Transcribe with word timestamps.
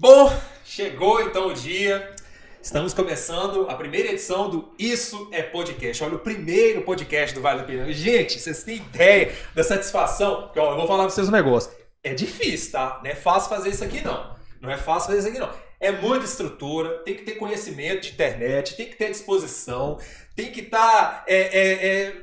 Bom, 0.00 0.34
chegou 0.64 1.20
então 1.20 1.48
o 1.48 1.52
dia. 1.52 2.14
Estamos 2.62 2.94
começando 2.94 3.68
a 3.68 3.74
primeira 3.74 4.08
edição 4.08 4.48
do 4.48 4.72
Isso 4.78 5.28
é 5.30 5.42
Podcast. 5.42 6.02
Olha, 6.02 6.14
o 6.14 6.20
primeiro 6.20 6.80
podcast 6.80 7.34
do 7.34 7.42
Vale 7.42 7.60
do 7.60 7.66
Pneu. 7.66 7.92
Gente, 7.92 8.40
vocês 8.40 8.62
têm 8.62 8.76
ideia 8.76 9.30
da 9.54 9.62
satisfação? 9.62 10.50
Ó, 10.56 10.70
eu 10.70 10.76
vou 10.78 10.86
falar 10.86 11.02
para 11.02 11.10
vocês 11.10 11.28
um 11.28 11.32
negócio. 11.32 11.70
É 12.02 12.14
difícil, 12.14 12.72
tá? 12.72 12.98
Não 13.04 13.10
é 13.10 13.14
fácil 13.14 13.50
fazer 13.50 13.68
isso 13.68 13.84
aqui, 13.84 14.02
não. 14.02 14.34
Não 14.58 14.70
é 14.70 14.78
fácil 14.78 15.08
fazer 15.08 15.18
isso 15.18 15.28
aqui, 15.28 15.38
não. 15.38 15.52
É 15.78 15.92
muita 15.92 16.24
estrutura, 16.24 17.04
tem 17.04 17.14
que 17.14 17.22
ter 17.24 17.32
conhecimento 17.32 18.00
de 18.00 18.12
internet, 18.14 18.76
tem 18.78 18.88
que 18.88 18.96
ter 18.96 19.10
disposição, 19.10 19.98
tem 20.34 20.50
que 20.50 20.60
estar 20.60 20.80
tá, 20.80 21.24
é, 21.28 21.36
é, 21.36 21.72
é, 21.84 22.16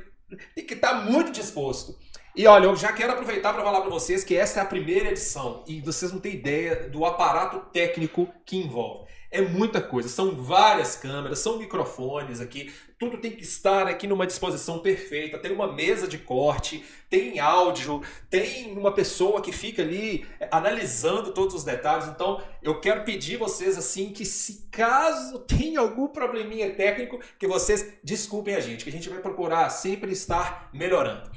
estar 0.56 0.94
tá 0.94 0.94
muito 0.96 1.30
disposto. 1.30 1.96
E 2.38 2.46
olha, 2.46 2.66
eu 2.66 2.76
já 2.76 2.92
quero 2.92 3.14
aproveitar 3.14 3.52
para 3.52 3.64
falar 3.64 3.80
para 3.80 3.90
vocês 3.90 4.22
que 4.22 4.36
essa 4.36 4.60
é 4.60 4.62
a 4.62 4.64
primeira 4.64 5.08
edição 5.08 5.64
e 5.66 5.80
vocês 5.80 6.12
não 6.12 6.20
têm 6.20 6.34
ideia 6.34 6.88
do 6.88 7.04
aparato 7.04 7.58
técnico 7.72 8.28
que 8.46 8.56
envolve. 8.56 9.08
É 9.28 9.40
muita 9.40 9.80
coisa, 9.80 10.08
são 10.08 10.36
várias 10.36 10.94
câmeras, 10.94 11.40
são 11.40 11.58
microfones 11.58 12.40
aqui, 12.40 12.72
tudo 12.96 13.18
tem 13.18 13.32
que 13.32 13.42
estar 13.42 13.88
aqui 13.88 14.06
numa 14.06 14.24
disposição 14.24 14.78
perfeita. 14.78 15.36
Tem 15.36 15.50
uma 15.50 15.72
mesa 15.72 16.06
de 16.06 16.16
corte, 16.16 16.84
tem 17.10 17.40
áudio, 17.40 18.02
tem 18.30 18.72
uma 18.78 18.92
pessoa 18.92 19.42
que 19.42 19.50
fica 19.50 19.82
ali 19.82 20.24
é, 20.38 20.48
analisando 20.52 21.32
todos 21.32 21.56
os 21.56 21.64
detalhes. 21.64 22.06
Então, 22.06 22.40
eu 22.62 22.80
quero 22.80 23.02
pedir 23.02 23.36
vocês 23.36 23.76
assim 23.76 24.12
que 24.12 24.24
se 24.24 24.68
caso 24.70 25.40
tenha 25.40 25.80
algum 25.80 26.06
probleminha 26.06 26.70
técnico, 26.70 27.18
que 27.36 27.48
vocês 27.48 27.94
desculpem 28.04 28.54
a 28.54 28.60
gente, 28.60 28.84
que 28.84 28.90
a 28.90 28.92
gente 28.92 29.08
vai 29.08 29.18
procurar 29.18 29.68
sempre 29.70 30.12
estar 30.12 30.70
melhorando. 30.72 31.28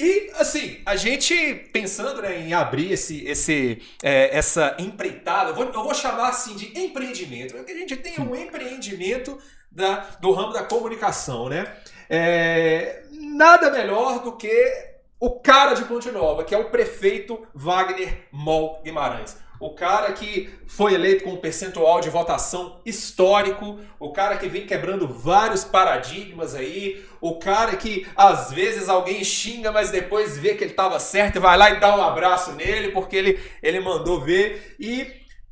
E, 0.00 0.30
assim, 0.36 0.80
a 0.86 0.96
gente 0.96 1.54
pensando 1.74 2.22
né, 2.22 2.40
em 2.40 2.54
abrir 2.54 2.90
esse, 2.90 3.22
esse, 3.26 3.82
é, 4.02 4.34
essa 4.34 4.74
empreitada, 4.78 5.50
eu 5.50 5.54
vou, 5.54 5.64
eu 5.66 5.84
vou, 5.84 5.92
chamar 5.92 6.30
assim 6.30 6.56
de 6.56 6.78
empreendimento, 6.78 7.52
porque 7.54 7.72
a 7.72 7.76
gente 7.76 7.94
tem 7.98 8.18
um 8.18 8.34
empreendimento 8.34 9.38
da, 9.70 9.96
do 10.18 10.32
ramo 10.32 10.54
da 10.54 10.62
comunicação, 10.62 11.50
né? 11.50 11.76
É, 12.08 13.02
nada 13.12 13.70
melhor 13.70 14.22
do 14.22 14.32
que 14.38 14.48
o 15.20 15.38
cara 15.38 15.74
de 15.74 15.84
Ponte 15.84 16.10
Nova, 16.10 16.44
que 16.44 16.54
é 16.54 16.58
o 16.58 16.70
prefeito 16.70 17.46
Wagner 17.54 18.26
Mol 18.32 18.80
Guimarães 18.82 19.36
o 19.60 19.74
cara 19.74 20.12
que 20.12 20.48
foi 20.66 20.94
eleito 20.94 21.24
com 21.24 21.32
um 21.32 21.36
percentual 21.36 22.00
de 22.00 22.08
votação 22.08 22.80
histórico, 22.84 23.78
o 23.98 24.10
cara 24.10 24.38
que 24.38 24.48
vem 24.48 24.66
quebrando 24.66 25.06
vários 25.06 25.64
paradigmas 25.64 26.54
aí, 26.54 27.04
o 27.20 27.38
cara 27.38 27.76
que 27.76 28.06
às 28.16 28.50
vezes 28.50 28.88
alguém 28.88 29.22
xinga, 29.22 29.70
mas 29.70 29.90
depois 29.90 30.38
vê 30.38 30.54
que 30.54 30.64
ele 30.64 30.70
estava 30.70 30.98
certo 30.98 31.36
e 31.36 31.40
vai 31.40 31.58
lá 31.58 31.70
e 31.70 31.78
dá 31.78 31.94
um 31.94 32.02
abraço 32.02 32.52
nele 32.52 32.88
porque 32.88 33.14
ele, 33.14 33.40
ele 33.62 33.80
mandou 33.80 34.18
ver. 34.18 34.76
E, 34.80 35.06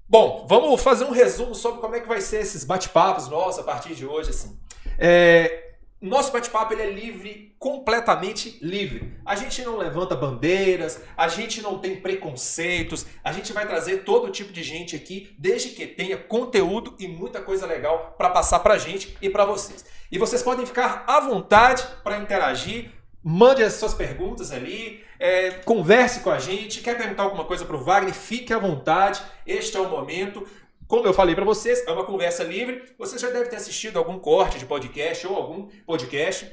bom, 0.08 0.46
vamos 0.48 0.82
fazer 0.82 1.04
um 1.04 1.12
resumo 1.12 1.54
sobre 1.54 1.80
como 1.80 1.94
é 1.94 2.00
que 2.00 2.08
vai 2.08 2.22
ser 2.22 2.40
esses 2.40 2.64
bate-papos 2.64 3.28
nossos 3.28 3.60
a 3.60 3.64
partir 3.64 3.94
de 3.94 4.06
hoje. 4.06 4.30
Assim. 4.30 4.58
É, 4.98 5.67
nosso 6.00 6.32
bate-papo 6.32 6.72
ele 6.72 6.82
é 6.82 6.90
livre, 6.90 7.56
completamente 7.58 8.56
livre. 8.62 9.18
A 9.26 9.34
gente 9.34 9.62
não 9.62 9.76
levanta 9.76 10.14
bandeiras, 10.14 11.02
a 11.16 11.26
gente 11.26 11.60
não 11.60 11.78
tem 11.78 12.00
preconceitos, 12.00 13.04
a 13.24 13.32
gente 13.32 13.52
vai 13.52 13.66
trazer 13.66 14.04
todo 14.04 14.30
tipo 14.30 14.52
de 14.52 14.62
gente 14.62 14.94
aqui, 14.94 15.34
desde 15.36 15.70
que 15.70 15.88
tenha 15.88 16.16
conteúdo 16.16 16.94
e 17.00 17.08
muita 17.08 17.40
coisa 17.40 17.66
legal 17.66 18.14
para 18.16 18.30
passar 18.30 18.60
para 18.60 18.74
a 18.74 18.78
gente 18.78 19.18
e 19.20 19.28
para 19.28 19.44
vocês. 19.44 19.84
E 20.10 20.18
vocês 20.18 20.40
podem 20.40 20.64
ficar 20.64 21.04
à 21.06 21.18
vontade 21.18 21.84
para 22.04 22.18
interagir, 22.18 22.92
mande 23.20 23.64
as 23.64 23.74
suas 23.74 23.92
perguntas 23.92 24.52
ali, 24.52 25.02
é, 25.18 25.50
converse 25.50 26.20
com 26.20 26.30
a 26.30 26.38
gente. 26.38 26.80
Quer 26.80 26.96
perguntar 26.96 27.24
alguma 27.24 27.44
coisa 27.44 27.64
para 27.64 27.76
o 27.76 27.82
Wagner? 27.82 28.14
Fique 28.14 28.52
à 28.52 28.58
vontade, 28.58 29.20
este 29.44 29.76
é 29.76 29.80
o 29.80 29.88
momento. 29.88 30.46
Como 30.88 31.06
eu 31.06 31.12
falei 31.12 31.34
para 31.34 31.44
vocês, 31.44 31.86
é 31.86 31.92
uma 31.92 32.06
conversa 32.06 32.42
livre. 32.42 32.82
Você 32.98 33.18
já 33.18 33.28
deve 33.28 33.50
ter 33.50 33.56
assistido 33.56 33.98
algum 33.98 34.18
corte 34.18 34.58
de 34.58 34.64
podcast 34.64 35.26
ou 35.26 35.36
algum 35.36 35.68
podcast. 35.86 36.50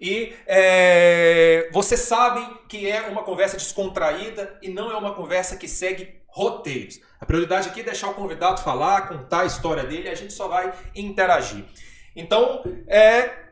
E 0.00 0.34
é, 0.44 1.70
vocês 1.72 2.00
sabem 2.00 2.58
que 2.68 2.90
é 2.90 3.02
uma 3.02 3.22
conversa 3.22 3.56
descontraída 3.56 4.58
e 4.60 4.68
não 4.68 4.90
é 4.90 4.96
uma 4.96 5.14
conversa 5.14 5.56
que 5.56 5.68
segue 5.68 6.20
roteiros. 6.26 7.00
A 7.20 7.24
prioridade 7.24 7.68
aqui 7.68 7.78
é 7.78 7.84
deixar 7.84 8.08
o 8.08 8.14
convidado 8.14 8.60
falar, 8.60 9.06
contar 9.06 9.42
a 9.42 9.46
história 9.46 9.84
dele 9.84 10.08
a 10.08 10.16
gente 10.16 10.32
só 10.32 10.48
vai 10.48 10.74
interagir. 10.92 11.64
Então, 12.16 12.64
é, 12.88 13.43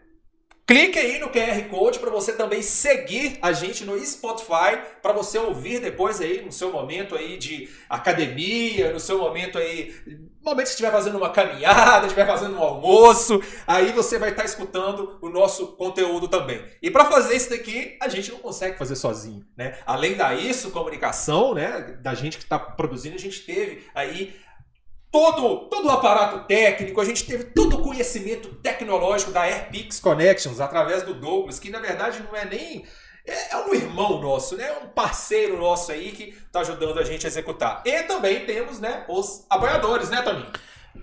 Clique 0.65 0.97
aí 0.97 1.19
no 1.19 1.29
QR 1.29 1.69
Code 1.69 1.99
para 1.99 2.11
você 2.11 2.33
também 2.33 2.63
seguir 2.63 3.37
a 3.43 3.53
gente 3.53 3.85
no 3.85 3.99
Spotify, 4.05 4.79
para 5.03 5.13
você 5.13 5.37
ouvir 5.37 5.81
depois 5.81 6.21
aí 6.21 6.41
no 6.41 6.53
seu 6.53 6.71
momento 6.71 7.17
aí 7.17 7.37
de 7.37 7.69
academia, 7.91 8.93
no 8.93 9.01
seu 9.01 9.19
momento 9.19 9.59
aí, 9.59 9.93
momento 10.41 10.67
que 10.67 10.71
estiver 10.71 10.93
fazendo 10.93 11.19
uma 11.19 11.31
caminhada, 11.31 12.07
estiver 12.07 12.27
fazendo 12.27 12.57
um 12.57 12.63
almoço, 12.63 13.43
aí 13.67 13.91
você 13.93 14.21
vai 14.21 14.31
estar 14.31 14.43
tá 14.43 14.49
escutando 14.49 15.19
o 15.21 15.29
nosso 15.29 15.69
conteúdo 15.69 16.29
também. 16.29 16.65
E 16.81 16.93
para 16.93 17.07
fazer 17.07 17.35
isso 17.35 17.51
daqui, 17.51 17.97
a 18.01 18.09
gente 18.09 18.31
não 18.31 18.39
consegue 18.39 18.79
fazer 18.79 18.95
sozinho, 18.95 19.45
né? 19.57 19.77
Além 19.85 20.15
da 20.15 20.33
isso, 20.33 20.71
comunicação, 20.71 21.55
né, 21.55 21.99
da 22.01 22.15
gente 22.15 22.39
que 22.39 22.45
está 22.45 22.59
produzindo, 22.59 23.17
a 23.17 23.21
gente 23.21 23.41
teve 23.41 23.85
aí 23.93 24.33
todo, 25.13 25.69
todo 25.69 25.87
o 25.87 25.91
aparato 25.91 26.47
técnico, 26.47 26.99
a 26.99 27.05
gente 27.05 27.25
teve 27.27 27.45
todo 27.45 27.77
o 27.77 27.83
conhecimento 27.83 28.49
tecnológico 28.63 29.31
da 29.31 29.43
AirPix 29.43 30.01
Connections 30.01 30.59
através 30.59 31.03
do 31.03 31.13
Douglas, 31.13 31.61
que 31.61 31.71
na 31.71 31.79
verdade 31.79 32.25
não 32.27 32.35
é 32.35 32.47
nem. 32.47 32.85
É, 33.25 33.53
é 33.53 33.57
um 33.59 33.75
irmão 33.75 34.21
nosso, 34.21 34.57
né? 34.57 34.73
Um 34.83 34.89
parceiro 34.89 35.59
nosso 35.59 35.93
aí 35.93 36.11
que 36.11 36.31
está 36.31 36.61
ajudando 36.61 36.99
a 36.99 37.05
gente 37.05 37.27
a 37.27 37.29
executar. 37.29 37.83
E 37.85 38.03
também 38.05 38.45
temos, 38.47 38.81
né, 38.81 39.05
os 39.09 39.45
apoiadores, 39.49 40.11
né, 40.11 40.23
Toninho? 40.23 40.51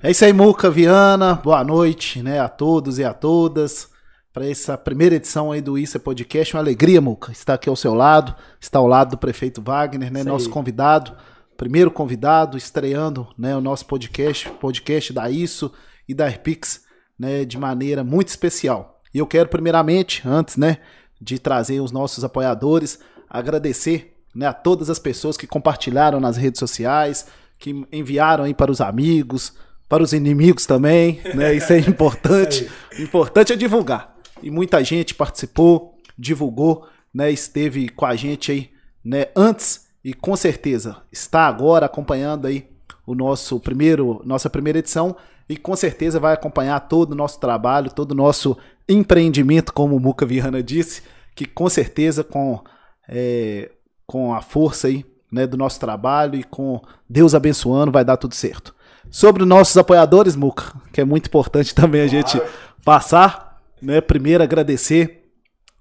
É 0.03 0.11
isso 0.11 0.25
aí, 0.25 0.33
Muca 0.33 0.69
Viana. 0.69 1.35
Boa 1.35 1.63
noite, 1.63 2.21
né, 2.21 2.39
a 2.41 2.49
todos 2.49 2.99
e 2.99 3.05
a 3.05 3.13
todas. 3.13 3.87
Para 4.33 4.47
essa 4.47 4.77
primeira 4.77 5.15
edição 5.15 5.51
aí 5.51 5.61
do 5.61 5.77
Isso 5.77 5.97
é 5.97 5.99
Podcast, 5.99 6.55
uma 6.55 6.61
alegria, 6.61 6.99
Muca, 6.99 7.31
estar 7.31 7.53
aqui 7.53 7.69
ao 7.69 7.75
seu 7.75 7.93
lado, 7.93 8.35
estar 8.59 8.79
ao 8.79 8.87
lado 8.87 9.11
do 9.11 9.17
prefeito 9.17 9.61
Wagner, 9.61 10.11
né, 10.11 10.23
nosso 10.23 10.49
convidado 10.49 11.15
primeiro 11.59 11.91
convidado, 11.91 12.57
estreando 12.57 13.27
né, 13.37 13.53
o 13.53 13.59
nosso 13.59 13.85
podcast, 13.85 14.49
podcast 14.61 15.11
da 15.11 15.29
Isso 15.29 15.69
e 16.07 16.13
da 16.13 16.23
Airpix, 16.23 16.85
né, 17.19 17.43
de 17.43 17.57
maneira 17.57 18.01
muito 18.01 18.29
especial. 18.29 19.01
E 19.13 19.17
eu 19.17 19.27
quero, 19.27 19.49
primeiramente, 19.49 20.25
antes 20.25 20.55
né, 20.55 20.77
de 21.19 21.37
trazer 21.37 21.81
os 21.81 21.91
nossos 21.91 22.23
apoiadores, 22.23 22.99
agradecer 23.29 24.15
né, 24.33 24.45
a 24.45 24.53
todas 24.53 24.89
as 24.89 24.99
pessoas 24.99 25.35
que 25.35 25.45
compartilharam 25.45 26.21
nas 26.21 26.37
redes 26.37 26.59
sociais, 26.59 27.27
que 27.57 27.85
enviaram 27.91 28.45
aí 28.45 28.53
para 28.53 28.71
os 28.71 28.79
amigos, 28.79 29.51
para 29.89 30.01
os 30.01 30.13
inimigos 30.13 30.65
também, 30.65 31.19
né? 31.35 31.53
Isso 31.53 31.73
é 31.73 31.79
importante. 31.83 32.71
O 32.97 33.01
importante 33.01 33.51
é 33.51 33.57
divulgar. 33.57 34.15
E 34.41 34.49
muita 34.49 34.81
gente 34.81 35.13
participou, 35.13 35.97
divulgou, 36.17 36.87
né? 37.13 37.29
Esteve 37.29 37.89
com 37.89 38.05
a 38.05 38.15
gente 38.15 38.49
aí, 38.49 38.69
né? 39.03 39.25
Antes 39.35 39.88
e 40.09 40.13
com 40.15 40.35
certeza 40.35 40.97
está 41.11 41.45
agora 41.45 41.85
acompanhando 41.85 42.47
aí 42.47 42.67
o 43.05 43.13
nosso 43.13 43.59
primeiro, 43.59 44.23
nossa 44.25 44.49
primeira 44.49 44.79
edição 44.79 45.15
e 45.47 45.55
com 45.55 45.75
certeza 45.75 46.19
vai 46.19 46.33
acompanhar 46.33 46.79
todo 46.79 47.11
o 47.11 47.15
nosso 47.15 47.39
trabalho, 47.39 47.91
todo 47.91 48.13
o 48.13 48.15
nosso 48.15 48.57
empreendimento, 48.87 49.71
como 49.71 49.95
o 49.95 49.99
Muca 49.99 50.25
Viana 50.25 50.63
disse, 50.63 51.03
que 51.35 51.45
com 51.45 51.69
certeza 51.69 52.23
com, 52.23 52.59
é, 53.07 53.69
com 54.07 54.33
a 54.33 54.41
força 54.41 54.87
aí, 54.87 55.05
né, 55.31 55.45
do 55.45 55.55
nosso 55.55 55.79
trabalho 55.79 56.33
e 56.39 56.43
com 56.43 56.81
Deus 57.07 57.35
abençoando 57.35 57.91
vai 57.91 58.03
dar 58.03 58.17
tudo 58.17 58.33
certo. 58.33 58.73
Sobre 59.11 59.43
os 59.43 59.47
nossos 59.47 59.77
apoiadores, 59.77 60.35
Muca, 60.35 60.73
que 60.91 61.01
é 61.01 61.05
muito 61.05 61.27
importante 61.27 61.75
também 61.75 62.01
a 62.01 62.07
gente 62.07 62.41
passar, 62.83 63.61
né, 63.79 64.01
primeiro 64.01 64.43
agradecer 64.43 65.31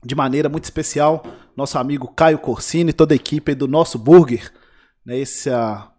de 0.04 0.14
maneira 0.14 0.50
muito 0.50 0.64
especial 0.64 1.24
nosso 1.58 1.76
amigo 1.76 2.06
Caio 2.14 2.38
Corsini, 2.38 2.92
toda 2.92 3.12
a 3.12 3.16
equipe 3.16 3.52
do 3.52 3.66
nosso 3.66 3.98
Burger, 3.98 4.52
né, 5.04 5.20
essa 5.20 5.90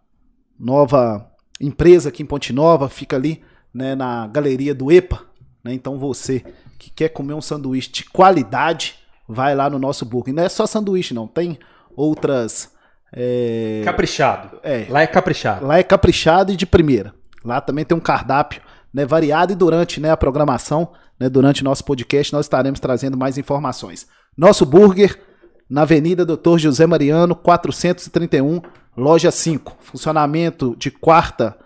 nova 0.58 1.30
empresa 1.60 2.08
aqui 2.08 2.22
em 2.22 2.26
Ponte 2.26 2.50
Nova, 2.50 2.88
fica 2.88 3.14
ali 3.14 3.42
né, 3.72 3.94
na 3.94 4.26
galeria 4.26 4.74
do 4.74 4.90
EPA. 4.90 5.20
Né, 5.62 5.74
então 5.74 5.98
você 5.98 6.42
que 6.78 6.90
quer 6.90 7.10
comer 7.10 7.34
um 7.34 7.42
sanduíche 7.42 7.92
de 7.92 8.04
qualidade, 8.06 8.94
vai 9.28 9.54
lá 9.54 9.68
no 9.68 9.78
nosso 9.78 10.06
Burger. 10.06 10.32
Não 10.32 10.42
é 10.42 10.48
só 10.48 10.66
sanduíche, 10.66 11.12
não, 11.12 11.26
tem 11.26 11.58
outras. 11.94 12.72
É... 13.12 13.82
Caprichado. 13.84 14.58
É. 14.62 14.86
Lá 14.88 15.02
é 15.02 15.06
caprichado. 15.06 15.66
Lá 15.66 15.78
é 15.78 15.82
caprichado 15.82 16.52
e 16.52 16.56
de 16.56 16.64
primeira. 16.64 17.14
Lá 17.44 17.60
também 17.60 17.84
tem 17.84 17.94
um 17.94 18.00
cardápio 18.00 18.62
né, 18.94 19.04
variado 19.04 19.52
e 19.52 19.56
durante 19.56 20.00
né, 20.00 20.10
a 20.10 20.16
programação, 20.16 20.92
né, 21.18 21.28
durante 21.28 21.60
o 21.60 21.64
nosso 21.64 21.84
podcast, 21.84 22.32
nós 22.32 22.46
estaremos 22.46 22.80
trazendo 22.80 23.18
mais 23.18 23.36
informações. 23.36 24.06
Nosso 24.38 24.64
burger 24.64 25.28
na 25.70 25.82
Avenida 25.82 26.26
Doutor 26.26 26.58
José 26.58 26.84
Mariano, 26.84 27.36
431, 27.36 28.60
loja 28.96 29.30
5. 29.30 29.76
Funcionamento 29.80 30.74
de 30.76 30.90
quarta, 30.90 31.56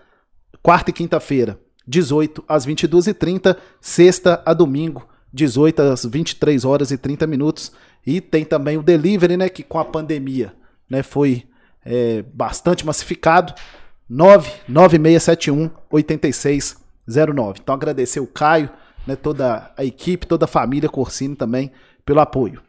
quarta 0.61 0.91
e 0.91 0.93
quinta-feira, 0.93 1.59
18 1.87 2.43
às 2.47 2.67
22h30, 2.67 3.57
sexta 3.81 4.43
a 4.45 4.53
domingo, 4.53 5.07
18 5.33 5.81
às 5.81 6.05
23 6.05 6.63
horas 6.63 6.91
e 6.91 6.97
30 6.97 7.25
minutos. 7.25 7.71
E 8.05 8.21
tem 8.21 8.45
também 8.45 8.77
o 8.77 8.83
delivery, 8.83 9.35
né, 9.35 9.49
que 9.49 9.63
com 9.63 9.79
a 9.79 9.85
pandemia, 9.85 10.53
né, 10.87 11.01
foi 11.01 11.43
é, 11.83 12.23
bastante 12.31 12.85
massificado. 12.85 13.55
99671 14.07 15.71
8609. 15.89 17.59
Então 17.63 17.73
agradecer 17.73 18.19
o 18.19 18.27
Caio, 18.27 18.69
né, 19.07 19.15
toda 19.15 19.71
a 19.75 19.83
equipe, 19.83 20.27
toda 20.27 20.45
a 20.45 20.47
família 20.47 20.87
Corsini 20.87 21.35
também 21.35 21.71
pelo 22.05 22.19
apoio. 22.19 22.61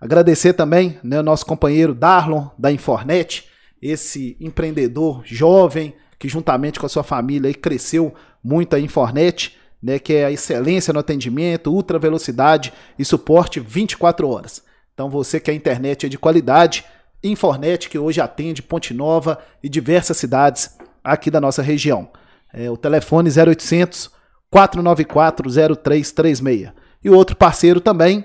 Agradecer 0.00 0.52
também 0.52 0.98
né, 1.02 1.20
nosso 1.22 1.44
companheiro 1.44 1.94
Darlon 1.94 2.48
da 2.56 2.70
Infornet, 2.70 3.48
esse 3.80 4.36
empreendedor 4.40 5.22
jovem 5.24 5.94
que 6.18 6.28
juntamente 6.28 6.80
com 6.80 6.86
a 6.86 6.88
sua 6.88 7.04
família 7.04 7.48
aí, 7.48 7.54
cresceu 7.54 8.12
muito 8.42 8.74
a 8.74 8.80
Infornet, 8.80 9.56
né, 9.80 9.98
que 9.98 10.14
é 10.14 10.24
a 10.24 10.32
excelência 10.32 10.92
no 10.92 10.98
atendimento, 10.98 11.72
ultra 11.72 11.98
velocidade 11.98 12.72
e 12.98 13.04
suporte 13.04 13.60
24 13.60 14.28
horas. 14.28 14.62
Então 14.92 15.08
você 15.08 15.38
que 15.38 15.50
a 15.50 15.54
internet 15.54 16.06
é 16.06 16.08
de 16.08 16.18
qualidade, 16.18 16.84
Infornet 17.22 17.88
que 17.88 17.98
hoje 17.98 18.20
atende 18.20 18.62
Ponte 18.62 18.92
Nova 18.94 19.38
e 19.62 19.68
diversas 19.68 20.16
cidades 20.16 20.76
aqui 21.02 21.30
da 21.30 21.40
nossa 21.40 21.62
região. 21.62 22.08
É, 22.52 22.70
o 22.70 22.76
telefone 22.76 23.30
0800 23.30 24.10
494 24.50 25.50
0336. 25.76 26.72
E 27.04 27.10
outro 27.10 27.36
parceiro 27.36 27.80
também 27.80 28.24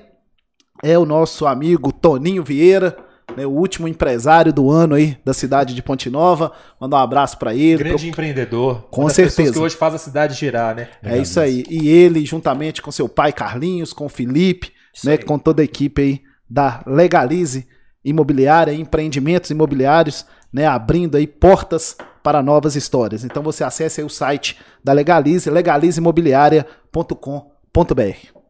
é 0.84 1.00
o 1.00 1.06
nosso 1.06 1.48
amigo 1.48 1.94
Toninho 1.94 2.44
Vieira, 2.44 2.98
né, 3.38 3.46
o 3.46 3.52
último 3.52 3.88
empresário 3.88 4.52
do 4.52 4.70
ano 4.70 4.96
aí 4.96 5.18
da 5.24 5.34
cidade 5.34 5.74
de 5.74 5.82
Ponte 5.82 6.10
Nova. 6.10 6.52
Mandar 6.80 6.98
um 6.98 7.00
abraço 7.00 7.40
para 7.40 7.56
ele. 7.56 7.78
Grande 7.78 8.02
pro... 8.02 8.10
empreendedor. 8.10 8.86
Com 8.92 9.08
certeza. 9.08 9.54
que 9.54 9.60
hoje 9.60 9.78
faz 9.78 9.96
a 9.96 9.98
cidade 9.98 10.36
girar, 10.36 10.76
né? 10.76 10.90
É 11.02 11.18
isso 11.18 11.40
aí. 11.40 11.64
E 11.70 11.88
ele, 11.88 12.26
juntamente 12.26 12.82
com 12.82 12.92
seu 12.92 13.08
pai 13.08 13.32
Carlinhos, 13.32 13.94
com 13.94 14.08
o 14.08 14.10
Felipe, 14.10 14.74
isso 14.94 15.08
né, 15.08 15.14
aí. 15.14 15.24
com 15.24 15.40
toda 15.40 15.62
a 15.62 15.66
equipe 15.66 16.02
aí 16.02 16.22
da 16.50 16.84
Legalize 16.86 17.66
Imobiliária, 18.04 18.74
empreendimentos 18.74 19.50
imobiliários, 19.50 20.26
né, 20.52 20.68
abrindo 20.68 21.16
aí 21.16 21.26
portas 21.26 21.96
para 22.22 22.44
novas 22.44 22.76
histórias. 22.76 23.24
Então 23.24 23.42
você 23.42 23.64
acesse 23.64 24.02
aí 24.02 24.06
o 24.06 24.10
site 24.10 24.60
da 24.84 24.92
Legalize, 24.92 25.50
legalizeimobiliaria.com.br. 25.50 28.43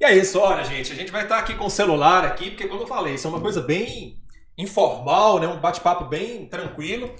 E 0.00 0.04
é 0.04 0.16
isso, 0.16 0.38
olha, 0.38 0.64
gente, 0.64 0.92
a 0.92 0.94
gente 0.94 1.12
vai 1.12 1.22
estar 1.22 1.38
aqui 1.38 1.54
com 1.54 1.66
o 1.66 1.70
celular 1.70 2.24
aqui, 2.24 2.50
porque 2.50 2.66
como 2.66 2.82
eu 2.82 2.86
falei, 2.86 3.14
isso 3.14 3.26
é 3.26 3.30
uma 3.30 3.40
coisa 3.40 3.60
bem 3.60 4.16
informal, 4.56 5.38
né? 5.38 5.46
Um 5.46 5.60
bate-papo 5.60 6.04
bem 6.04 6.46
tranquilo. 6.46 7.14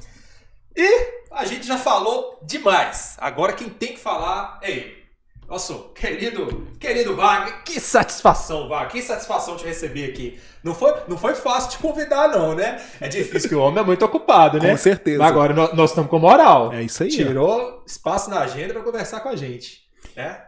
E 0.76 1.24
a 1.30 1.44
gente 1.44 1.66
já 1.66 1.78
falou 1.78 2.38
demais. 2.42 3.16
Agora 3.18 3.52
quem 3.52 3.68
tem 3.68 3.92
que 3.92 4.00
falar 4.00 4.58
é 4.62 4.70
ele. 4.70 5.04
Nosso 5.48 5.90
querido, 5.94 6.68
querido 6.80 7.14
Wagner, 7.14 7.62
que 7.64 7.78
satisfação, 7.78 8.66
Wagner, 8.66 8.90
que 8.90 9.02
satisfação 9.02 9.56
te 9.56 9.64
receber 9.64 10.06
aqui. 10.06 10.40
Não 10.62 10.74
foi, 10.74 10.94
não 11.06 11.18
foi 11.18 11.34
fácil 11.34 11.72
te 11.72 11.78
convidar, 11.78 12.28
não, 12.28 12.54
né? 12.54 12.82
É 12.98 13.08
difícil 13.08 13.50
que 13.50 13.54
o 13.54 13.60
homem 13.60 13.82
é 13.82 13.86
muito 13.86 14.04
ocupado, 14.04 14.58
né? 14.58 14.70
Com 14.70 14.76
certeza. 14.78 15.18
Mas 15.18 15.28
agora 15.28 15.52
nós, 15.52 15.74
nós 15.74 15.90
estamos 15.90 16.10
com 16.10 16.18
moral. 16.18 16.72
É 16.72 16.82
isso 16.82 17.02
aí. 17.02 17.10
Tirou 17.10 17.84
espaço 17.86 18.30
na 18.30 18.40
agenda 18.40 18.72
para 18.72 18.82
conversar 18.82 19.20
com 19.20 19.28
a 19.28 19.36
gente, 19.36 19.82
né? 20.16 20.42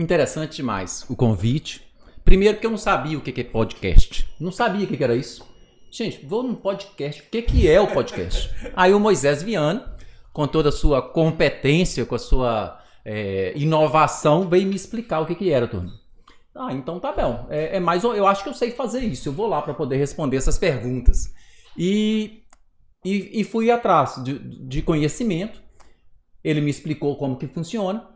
Interessante 0.00 0.56
demais 0.56 1.04
o 1.10 1.14
convite. 1.14 1.86
Primeiro 2.24 2.54
porque 2.54 2.66
eu 2.66 2.70
não 2.70 2.78
sabia 2.78 3.18
o 3.18 3.20
que 3.20 3.38
é 3.38 3.44
podcast. 3.44 4.26
Não 4.40 4.50
sabia 4.50 4.86
o 4.86 4.88
que 4.88 5.04
era 5.04 5.14
isso. 5.14 5.46
Gente, 5.90 6.24
vou 6.24 6.42
num 6.42 6.54
podcast. 6.54 7.20
O 7.20 7.26
que 7.26 7.68
é 7.68 7.78
o 7.78 7.86
podcast? 7.86 8.50
Aí 8.74 8.94
o 8.94 8.98
Moisés 8.98 9.42
Viana, 9.42 9.94
com 10.32 10.46
toda 10.46 10.70
a 10.70 10.72
sua 10.72 11.02
competência, 11.02 12.06
com 12.06 12.14
a 12.14 12.18
sua 12.18 12.80
é, 13.04 13.52
inovação, 13.54 14.48
veio 14.48 14.66
me 14.66 14.74
explicar 14.74 15.20
o 15.20 15.26
que, 15.26 15.52
era, 15.52 15.68
turma. 15.68 15.92
Ah, 16.54 16.72
então 16.72 16.98
tá 16.98 17.12
bom. 17.12 17.46
É, 17.50 17.76
é, 17.76 17.80
mais, 17.80 18.02
eu 18.02 18.26
acho 18.26 18.42
que 18.42 18.48
eu 18.48 18.54
sei 18.54 18.70
fazer 18.70 19.00
isso. 19.00 19.28
Eu 19.28 19.34
vou 19.34 19.48
lá 19.48 19.60
para 19.60 19.74
poder 19.74 19.98
responder 19.98 20.38
essas 20.38 20.56
perguntas. 20.56 21.30
E, 21.76 22.42
e, 23.04 23.40
e 23.40 23.44
fui 23.44 23.70
atrás 23.70 24.22
de, 24.24 24.38
de 24.38 24.80
conhecimento. 24.80 25.60
Ele 26.42 26.62
me 26.62 26.70
explicou 26.70 27.16
como 27.16 27.36
que 27.36 27.46
funciona. 27.46 28.09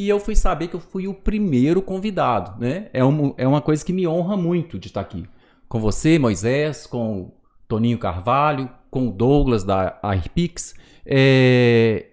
E 0.00 0.08
eu 0.08 0.18
fui 0.18 0.34
saber 0.34 0.68
que 0.68 0.74
eu 0.74 0.80
fui 0.80 1.06
o 1.06 1.12
primeiro 1.12 1.82
convidado, 1.82 2.58
né? 2.58 2.88
É, 2.90 3.04
um, 3.04 3.34
é 3.36 3.46
uma 3.46 3.60
coisa 3.60 3.84
que 3.84 3.92
me 3.92 4.08
honra 4.08 4.34
muito 4.34 4.78
de 4.78 4.86
estar 4.86 5.02
aqui. 5.02 5.26
Com 5.68 5.78
você, 5.78 6.18
Moisés, 6.18 6.86
com 6.86 7.20
o 7.20 7.34
Toninho 7.68 7.98
Carvalho, 7.98 8.70
com 8.90 9.08
o 9.08 9.10
Douglas 9.10 9.62
da 9.62 9.98
Airpix. 10.02 10.74
É, 11.04 12.06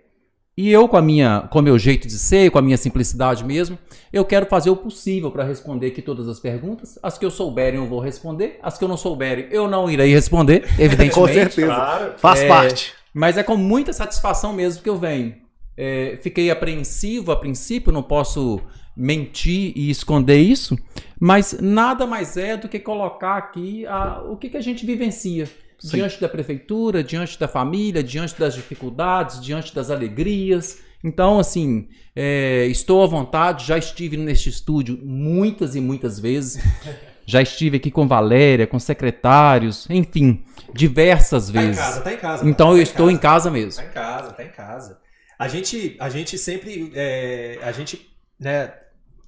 e 0.57 0.69
eu, 0.69 0.89
com 0.89 0.98
a 0.98 1.01
minha, 1.01 1.48
com 1.50 1.60
o 1.60 1.62
meu 1.62 1.80
jeito 1.80 2.10
de 2.10 2.19
ser, 2.19 2.51
com 2.51 2.60
a 2.60 2.62
minha 2.62 2.75
simplicidade 2.75 3.45
mesmo, 3.45 3.80
eu 4.12 4.25
quero 4.25 4.48
fazer 4.48 4.69
o 4.69 4.75
possível 4.75 5.31
para 5.31 5.45
responder 5.45 5.88
aqui 5.88 6.01
todas 6.01 6.28
as 6.28 6.42
perguntas. 6.42 7.00
As 7.01 7.18
que 7.18 7.25
eu 7.25 7.31
souberem, 7.31 7.80
eu 7.80 7.88
vou 7.88 8.01
responder. 8.01 8.60
As 8.62 8.78
que 8.78 8.84
eu 8.84 8.89
não 8.89 8.98
souberem, 8.98 9.48
eu 9.50 9.66
não 9.66 9.89
irei 9.89 10.13
responder, 10.13 10.66
evidentemente. 10.78 11.16
com 11.16 11.25
certeza. 11.25 11.68
Claro. 11.68 12.13
Faz 12.18 12.42
é, 12.42 12.48
parte. 12.50 12.94
Mas 13.13 13.38
é 13.38 13.44
com 13.44 13.56
muita 13.56 13.94
satisfação 13.94 14.51
mesmo 14.51 14.84
que 14.84 14.89
eu 14.89 14.98
venho. 14.98 15.46
É, 15.77 16.18
fiquei 16.21 16.50
apreensivo 16.50 17.31
a 17.31 17.35
princípio, 17.35 17.94
não 17.94 18.01
posso 18.01 18.59
mentir 18.95 19.74
e 19.75 19.91
esconder 19.91 20.39
isso, 20.39 20.75
mas 21.19 21.56
nada 21.62 22.07
mais 22.07 22.35
é 22.35 22.57
do 22.57 22.68
que 22.68 22.79
colocar 22.79 23.38
aqui 23.38 23.85
a, 23.85 24.24
o 24.24 24.35
que, 24.35 24.50
que 24.50 24.57
a 24.57 24.62
gente 24.62 24.85
vivencia. 24.85 25.45
Sim. 25.77 25.97
Diante 25.97 26.19
da 26.19 26.27
prefeitura, 26.27 27.03
diante 27.03 27.39
da 27.39 27.47
família, 27.47 28.03
diante 28.03 28.38
das 28.39 28.56
dificuldades, 28.56 29.39
diante 29.39 29.75
das 29.75 29.91
alegrias. 29.91 30.79
Então, 31.03 31.38
assim, 31.38 31.88
é, 32.15 32.65
estou 32.65 33.03
à 33.03 33.06
vontade, 33.06 33.68
já 33.68 33.77
estive 33.77 34.18
neste 34.18 34.50
estúdio 34.50 35.00
muitas 35.03 35.75
e 35.75 35.79
muitas 35.79 36.19
vezes. 36.19 36.57
Já 37.29 37.41
estive 37.41 37.75
aqui 37.75 37.91
com 37.91 38.07
Valéria, 38.07 38.65
com 38.65 38.79
secretários, 38.79 39.85
enfim, 39.89 40.45
diversas 40.74 41.50
vezes. 41.50 41.75
Tá 41.75 41.83
em 41.83 41.85
casa, 41.85 42.01
tá 42.01 42.13
em 42.13 42.18
casa. 42.18 42.50
Então 42.50 42.69
tá 42.69 42.77
eu 42.77 42.81
estou 42.81 43.07
casa, 43.07 43.12
em 43.12 43.18
casa 43.18 43.51
mesmo. 43.51 43.83
Tá 43.83 43.89
em 43.89 43.91
casa, 43.91 44.31
tá 44.31 44.44
em 44.45 44.50
casa. 44.50 44.97
A 45.38 45.48
gente, 45.48 45.95
a 46.00 46.10
gente 46.10 46.38
sempre, 46.38 46.92
é, 46.95 47.60
a 47.62 47.72
gente, 47.72 48.10
né, 48.39 48.74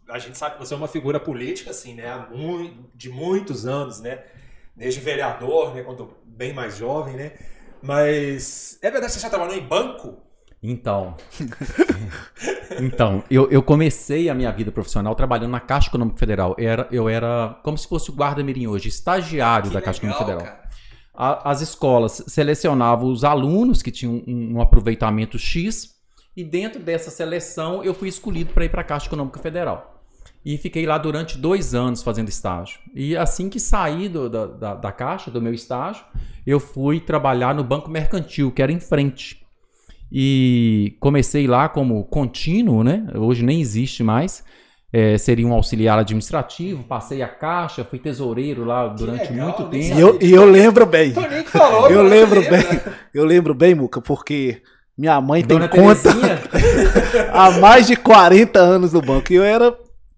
a 0.09 0.17
gente 0.17 0.37
sabe 0.37 0.55
que 0.55 0.65
você 0.65 0.73
é 0.73 0.77
uma 0.77 0.87
figura 0.87 1.19
política, 1.19 1.69
assim, 1.69 1.93
né, 1.93 2.27
muito, 2.31 2.89
de 2.95 3.09
muitos 3.09 3.67
anos, 3.67 3.99
né, 3.99 4.23
desde 4.75 4.99
vereador, 4.99 5.75
né, 5.75 5.83
quando 5.83 6.17
bem 6.25 6.51
mais 6.51 6.77
jovem, 6.77 7.15
né, 7.15 7.33
mas 7.81 8.79
é 8.81 8.89
verdade 8.89 9.13
que 9.13 9.19
você 9.19 9.23
já 9.23 9.29
trabalhou 9.29 9.55
em 9.55 9.65
banco? 9.65 10.17
Então, 10.61 11.15
então 12.81 13.23
eu, 13.31 13.49
eu 13.49 13.63
comecei 13.63 14.29
a 14.29 14.33
minha 14.33 14.51
vida 14.51 14.71
profissional 14.71 15.15
trabalhando 15.15 15.51
na 15.51 15.59
Caixa 15.61 15.87
Econômica 15.87 16.17
Federal. 16.17 16.53
Eu 16.57 16.69
era, 16.69 16.87
eu 16.91 17.07
era 17.07 17.57
como 17.63 17.77
se 17.77 17.87
fosse 17.87 18.09
o 18.09 18.13
guarda-mirim 18.13 18.67
hoje, 18.67 18.89
estagiário 18.89 19.69
que 19.69 19.73
da 19.73 19.81
Caixa 19.81 20.01
legal, 20.01 20.21
Econômica 20.21 20.45
Federal. 20.47 20.69
As 21.45 21.61
escolas 21.61 22.23
selecionavam 22.27 23.09
os 23.09 23.23
alunos 23.23 23.81
que 23.81 23.91
tinham 23.91 24.21
um 24.27 24.61
aproveitamento 24.61 25.39
X 25.39 25.98
e 26.39 26.43
dentro 26.43 26.81
dessa 26.81 27.11
seleção, 27.11 27.83
eu 27.83 27.93
fui 27.93 28.07
escolhido 28.07 28.53
para 28.53 28.63
ir 28.63 28.69
para 28.69 28.79
a 28.79 28.83
Caixa 28.83 29.07
Econômica 29.07 29.39
Federal. 29.39 30.01
E 30.45 30.57
fiquei 30.57 30.85
lá 30.85 30.97
durante 30.97 31.37
dois 31.37 31.75
anos 31.75 32.01
fazendo 32.01 32.29
estágio. 32.29 32.79
E 32.95 33.17
assim 33.17 33.49
que 33.49 33.59
saí 33.59 34.07
do, 34.07 34.29
da, 34.29 34.45
da, 34.45 34.75
da, 34.75 34.91
Caixa, 34.93 35.29
do 35.29 35.41
meu 35.41 35.53
estágio, 35.53 36.01
eu 36.47 36.57
fui 36.57 37.01
trabalhar 37.01 37.53
no 37.53 37.61
Banco 37.61 37.91
Mercantil, 37.91 38.53
que 38.53 38.61
era 38.61 38.71
em 38.71 38.79
frente. 38.79 39.45
E 40.09 40.95
comecei 41.01 41.45
lá 41.45 41.67
como 41.67 42.05
contínuo, 42.05 42.85
né? 42.85 43.05
Hoje 43.15 43.43
nem 43.43 43.59
existe 43.59 44.01
mais. 44.01 44.41
É, 44.93 45.17
seria 45.17 45.45
um 45.45 45.53
auxiliar 45.53 45.99
administrativo, 45.99 46.85
passei 46.85 47.21
a 47.21 47.27
caixa, 47.27 47.83
fui 47.83 47.99
tesoureiro 47.99 48.63
lá 48.63 48.87
durante 48.87 49.29
legal, 49.29 49.47
muito 49.49 49.69
tempo. 49.69 49.97
E 49.97 49.99
eu, 49.99 50.17
e 50.21 50.31
eu 50.31 50.45
lembro 50.45 50.85
bem. 50.85 51.13
Falou, 51.45 51.91
eu 51.91 52.01
lembro 52.01 52.41
bem. 52.41 52.81
Eu 53.13 53.25
lembro 53.25 53.53
bem, 53.53 53.75
Muca, 53.75 54.01
porque 54.01 54.63
minha 54.99 55.21
mãe 55.21 55.41
Dona 55.41 55.69
tem 55.69 55.81
conta 55.81 56.09
há 57.31 57.51
mais 57.51 57.87
de 57.87 57.95
40 57.95 58.59
anos 58.59 58.91
no 58.91 59.01
banco. 59.01 59.31
E 59.31 59.37
eu 59.37 59.43
era 59.43 59.73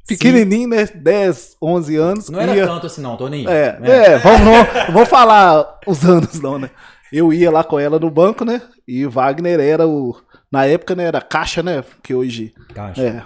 pequenininho, 0.07 0.63
Sim. 0.63 0.75
né? 0.75 0.89
10, 0.95 1.57
11 1.61 1.95
anos. 1.97 2.29
Não 2.29 2.39
era 2.39 2.65
tanto 2.65 2.88
assim 2.88 3.00
não, 3.00 3.15
Toninho. 3.15 3.47
É, 3.47 3.77
é. 3.83 3.91
é 3.91 4.17
vamos, 4.17 4.41
não, 4.41 4.91
vou 4.91 5.05
falar 5.05 5.79
os 5.85 6.03
anos 6.03 6.41
não, 6.41 6.57
né? 6.57 6.71
Eu 7.13 7.31
ia 7.31 7.51
lá 7.51 7.63
com 7.63 7.79
ela 7.79 8.00
no 8.00 8.09
banco, 8.09 8.43
né? 8.43 8.59
E 8.88 9.05
o 9.05 9.11
Wagner 9.11 9.59
era 9.59 9.88
o... 9.88 10.15
Na 10.51 10.65
época, 10.65 10.95
né? 10.95 11.03
Era 11.03 11.21
caixa, 11.21 11.61
né? 11.61 11.83
Que 12.01 12.15
hoje... 12.15 12.51
Caixa. 12.73 13.01
É. 13.03 13.23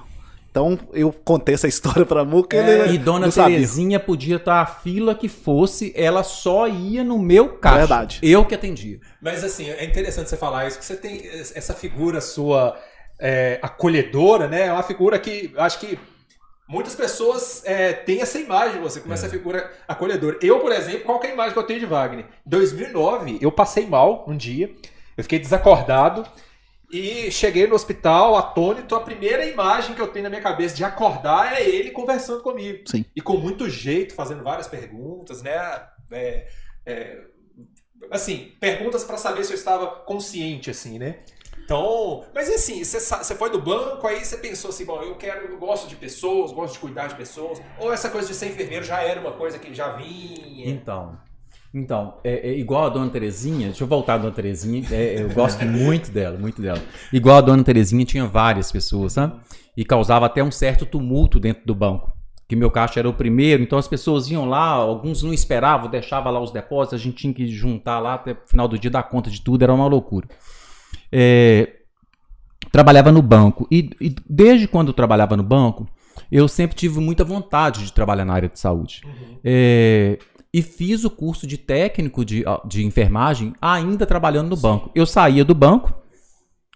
Então 0.55 0.79
eu 0.93 1.11
contei 1.11 1.53
essa 1.53 1.67
história 1.67 2.05
pra 2.05 2.23
Muca. 2.23 2.55
É, 2.55 2.87
e 2.87 2.97
Dona 2.97 3.29
Terezinha 3.29 3.99
podia 3.99 4.37
estar 4.37 4.61
a 4.61 4.65
fila 4.65 5.13
que 5.13 5.27
fosse, 5.27 5.91
ela 5.93 6.23
só 6.23 6.65
ia 6.65 7.03
no 7.03 7.19
meu 7.19 7.57
caixa. 7.57 7.79
Verdade. 7.79 8.19
Eu 8.23 8.45
que 8.45 8.55
atendia. 8.55 9.01
Mas 9.21 9.43
assim, 9.43 9.69
é 9.69 9.83
interessante 9.83 10.29
você 10.29 10.37
falar 10.37 10.65
isso, 10.65 10.77
porque 10.77 10.93
você 10.93 10.95
tem 10.95 11.29
essa 11.53 11.73
figura 11.73 12.21
sua 12.21 12.79
é, 13.19 13.59
acolhedora, 13.61 14.47
né? 14.47 14.67
É 14.67 14.71
uma 14.71 14.83
figura 14.83 15.19
que 15.19 15.53
acho 15.57 15.77
que 15.77 15.99
muitas 16.69 16.95
pessoas 16.95 17.61
é, 17.65 17.91
têm 17.91 18.21
essa 18.21 18.39
imagem 18.39 18.77
de 18.77 18.79
você, 18.79 19.01
como 19.01 19.13
é. 19.13 19.15
essa 19.15 19.27
figura 19.27 19.69
acolhedora. 19.85 20.37
Eu, 20.41 20.59
por 20.59 20.71
exemplo, 20.71 21.01
qual 21.01 21.21
é 21.21 21.27
a 21.27 21.33
imagem 21.33 21.51
que 21.51 21.59
eu 21.59 21.63
tenho 21.63 21.81
de 21.81 21.85
Wagner? 21.85 22.23
Em 22.47 22.49
2009, 22.49 23.39
eu 23.41 23.51
passei 23.51 23.85
mal 23.85 24.23
um 24.25 24.37
dia, 24.37 24.73
eu 25.17 25.23
fiquei 25.23 25.37
desacordado. 25.37 26.25
E 26.91 27.31
cheguei 27.31 27.67
no 27.67 27.75
hospital 27.75 28.35
atônito. 28.35 28.95
A 28.95 29.01
primeira 29.01 29.45
imagem 29.45 29.95
que 29.95 30.01
eu 30.01 30.07
tenho 30.07 30.23
na 30.23 30.29
minha 30.29 30.41
cabeça 30.41 30.75
de 30.75 30.83
acordar 30.83 31.59
é 31.59 31.67
ele 31.67 31.91
conversando 31.91 32.41
comigo. 32.41 32.83
Sim. 32.87 33.05
E 33.15 33.21
com 33.21 33.37
muito 33.37 33.69
jeito, 33.69 34.13
fazendo 34.13 34.43
várias 34.43 34.67
perguntas, 34.67 35.41
né? 35.41 35.53
É, 36.11 36.47
é, 36.85 37.21
assim, 38.11 38.53
perguntas 38.59 39.03
para 39.03 39.17
saber 39.17 39.43
se 39.43 39.51
eu 39.51 39.57
estava 39.57 39.87
consciente, 39.87 40.69
assim, 40.69 40.99
né? 40.99 41.19
Então, 41.65 42.23
mas 42.33 42.47
assim, 42.47 42.83
você, 42.83 42.99
você 42.99 43.33
foi 43.33 43.49
do 43.49 43.59
banco, 43.59 44.05
aí 44.05 44.23
você 44.23 44.37
pensou 44.37 44.69
assim, 44.69 44.85
bom, 44.85 45.01
eu 45.01 45.15
quero, 45.15 45.47
eu 45.47 45.57
gosto 45.57 45.87
de 45.87 45.95
pessoas, 45.95 46.51
gosto 46.51 46.73
de 46.73 46.79
cuidar 46.79 47.07
de 47.07 47.15
pessoas, 47.15 47.59
ou 47.79 47.91
essa 47.91 48.07
coisa 48.09 48.27
de 48.27 48.35
ser 48.35 48.49
enfermeiro 48.49 48.85
já 48.85 49.01
era 49.01 49.19
uma 49.19 49.31
coisa 49.31 49.57
que 49.57 49.73
já 49.73 49.93
vinha? 49.93 50.69
Então, 50.69 51.17
então, 51.75 52.15
é, 52.23 52.49
é 52.49 52.57
igual 52.57 52.85
a 52.85 52.89
Dona 52.89 53.09
Terezinha, 53.09 53.67
deixa 53.67 53.83
eu 53.83 53.87
voltar 53.87 54.15
a 54.15 54.17
Dona 54.17 54.33
Terezinha, 54.33 54.83
é, 54.91 55.21
eu 55.21 55.29
gosto 55.29 55.63
muito 55.65 56.09
dela, 56.11 56.37
muito 56.37 56.61
dela. 56.61 56.81
Igual 57.11 57.37
a 57.37 57.41
Dona 57.41 57.63
Terezinha 57.63 58.05
tinha 58.05 58.25
várias 58.25 58.71
pessoas, 58.71 59.13
sabe? 59.13 59.35
E 59.75 59.85
causava 59.85 60.25
até 60.25 60.43
um 60.43 60.51
certo 60.51 60.85
tumulto 60.85 61.39
dentro 61.39 61.65
do 61.65 61.75
banco. 61.75 62.11
Que 62.47 62.55
meu 62.55 62.71
caixa 62.71 62.99
era 62.99 63.09
o 63.09 63.13
primeiro, 63.13 63.61
então 63.61 63.77
as 63.77 63.87
pessoas 63.87 64.29
iam 64.29 64.45
lá, 64.45 64.61
alguns 64.61 65.21
não 65.21 65.33
esperavam, 65.33 65.89
deixavam 65.89 66.31
lá 66.31 66.39
os 66.39 66.51
depósitos, 66.51 66.99
a 66.99 67.03
gente 67.03 67.17
tinha 67.17 67.33
que 67.33 67.47
juntar 67.47 67.99
lá 67.99 68.13
até 68.13 68.33
o 68.33 68.37
final 68.45 68.67
do 68.67 68.77
dia, 68.77 68.89
dar 68.89 69.03
conta 69.03 69.29
de 69.29 69.41
tudo, 69.41 69.63
era 69.63 69.73
uma 69.73 69.87
loucura 69.87 70.27
é, 71.11 71.71
trabalhava 72.71 73.11
no 73.11 73.21
banco. 73.21 73.67
E, 73.71 73.89
e, 74.01 74.15
desde 74.29 74.67
quando 74.67 74.89
eu 74.89 74.93
trabalhava 74.93 75.37
no 75.37 75.43
banco, 75.43 75.87
eu 76.31 76.47
sempre 76.47 76.75
tive 76.75 76.99
muita 76.99 77.23
vontade 77.23 77.85
de 77.85 77.93
trabalhar 77.93 78.25
na 78.25 78.33
área 78.33 78.49
de 78.49 78.59
saúde. 78.59 79.01
Uhum. 79.05 79.39
É, 79.43 80.19
e 80.55 80.61
fiz 80.61 81.03
o 81.03 81.09
curso 81.09 81.45
de 81.45 81.57
técnico 81.57 82.23
de, 82.23 82.45
de 82.65 82.85
enfermagem 82.85 83.53
ainda 83.61 84.05
trabalhando 84.05 84.51
no 84.51 84.55
Sim. 84.55 84.61
banco. 84.61 84.89
Eu 84.95 85.05
saía 85.05 85.43
do 85.43 85.53
banco, 85.53 85.93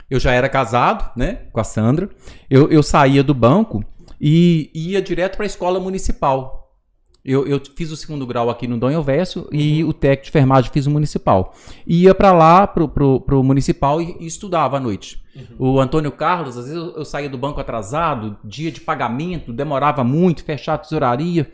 eu 0.09 0.19
já 0.19 0.33
era 0.33 0.50
casado 0.50 1.09
né, 1.15 1.43
com 1.53 1.62
a 1.62 1.63
Sandra, 1.63 2.09
eu, 2.50 2.69
eu 2.69 2.83
saía 2.83 3.24
do 3.24 3.33
banco 3.33 3.81
e 4.19 4.69
ia 4.75 5.01
direto 5.01 5.38
para 5.38 5.45
a 5.45 5.48
escola 5.48 5.79
municipal. 5.79 6.75
Eu, 7.24 7.48
eu, 7.48 7.62
fiz 7.74 7.89
o 7.89 7.95
segundo 7.95 8.27
grau 8.27 8.50
aqui 8.50 8.67
no 8.67 8.77
Dom 8.77 8.89
Elvésio 8.91 9.43
uhum. 9.43 9.57
e 9.57 9.81
o 9.86 9.93
técnico 9.93 10.24
de 10.24 10.29
enfermagem 10.29 10.71
fiz 10.74 10.86
o 10.86 10.91
municipal. 10.91 11.55
Ia 11.88 12.13
para 12.13 12.33
lá, 12.33 12.67
pro, 12.67 12.89
pro, 12.89 13.21
pro 13.21 13.41
municipal 13.41 14.01
e, 14.01 14.17
e, 14.19 14.25
estudava 14.25 14.75
à 14.75 14.79
noite. 14.81 15.24
Uhum. 15.33 15.75
O 15.75 15.79
Antônio 15.79 16.12
Carlos, 16.12 16.57
às 16.57 16.65
vezes 16.65 16.77
eu, 16.77 16.98
eu, 16.98 17.05
saía 17.05 17.29
do 17.29 17.38
banco 17.38 17.62
atrasado, 17.62 18.38
dia 18.43 18.74
de 18.74 18.81
pagamento, 18.81 19.53
demorava 19.53 20.03
muito, 20.03 20.43
fechar 20.43 20.74
a 20.74 20.77
tesouraria. 20.77 21.50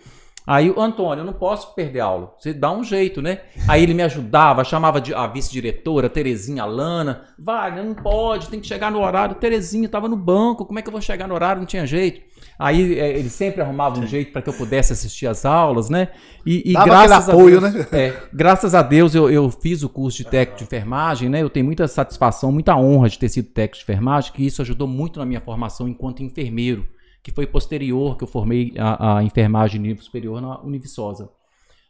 Aí 0.48 0.70
o 0.70 0.80
Antônio, 0.80 1.22
eu 1.22 1.26
não 1.26 1.34
posso 1.34 1.74
perder 1.74 2.02
aula. 2.02 2.34
Você 2.38 2.54
dá 2.54 2.72
um 2.72 2.84
jeito, 2.84 3.22
né? 3.22 3.40
Aí 3.68 3.82
ele 3.82 3.94
me 3.94 4.04
ajudava, 4.04 4.64
chamava 4.64 5.02
de, 5.02 5.14
a 5.14 5.26
vice-diretora, 5.26 6.08
Terezinha 6.08 6.66
Lana. 6.66 7.24
Wagner, 7.38 7.84
não 7.84 7.96
pode, 7.96 8.50
tem 8.50 8.60
que 8.60 8.68
chegar 8.68 8.92
no 8.92 9.02
horário. 9.02 9.36
Terezinha, 9.36 9.88
estava 9.88 10.08
no 10.08 10.16
banco, 10.16 10.66
como 10.66 10.78
é 10.78 10.82
que 10.84 10.88
eu 10.88 10.92
vou 10.92 11.02
chegar 11.02 11.28
no 11.28 11.34
horário? 11.34 11.62
Não 11.62 11.66
tinha 11.66 11.86
jeito. 11.86 12.22
Aí 12.60 12.98
é, 13.00 13.18
ele 13.18 13.30
sempre 13.30 13.62
arrumava 13.62 14.00
um 14.00 14.08
jeito 14.08 14.32
para 14.32 14.42
que 14.42 14.50
eu 14.50 14.54
pudesse 14.54 14.94
assistir 14.94 15.28
às 15.28 15.46
aulas, 15.46 15.90
né? 15.90 16.10
E, 16.46 16.72
e 16.72 16.74
graças 16.74 17.28
apoio, 17.30 17.58
a 17.58 17.70
Deus, 17.70 17.74
né? 17.74 17.88
É, 17.92 18.14
graças 18.32 18.76
a 18.76 18.82
Deus 18.82 19.16
eu, 19.16 19.30
eu 19.30 19.50
fiz 19.50 19.84
o 19.84 19.90
curso 19.90 20.20
de 20.20 20.26
técnico 20.26 20.60
de 20.60 20.64
enfermagem, 20.64 21.28
né? 21.28 21.42
Eu 21.42 21.50
tenho 21.50 21.66
muita 21.66 21.88
satisfação, 21.88 22.52
muita 22.52 22.76
honra 22.78 23.10
de 23.10 23.18
ter 23.18 23.30
sido 23.30 23.50
técnico 23.50 23.78
de 23.78 23.84
enfermagem, 23.84 24.32
que 24.32 24.46
isso 24.46 24.62
ajudou 24.62 24.88
muito 24.88 25.20
na 25.20 25.26
minha 25.26 25.42
formação 25.42 25.88
enquanto 25.88 26.24
enfermeiro, 26.24 26.86
que 27.26 27.32
foi 27.32 27.48
posterior 27.48 28.16
que 28.16 28.24
eu 28.24 28.28
formei 28.28 28.76
a, 28.78 29.18
a 29.18 29.24
enfermagem 29.24 29.82
nível 29.82 30.04
superior 30.04 30.40
na 30.40 30.62
Univiçosa. 30.62 31.28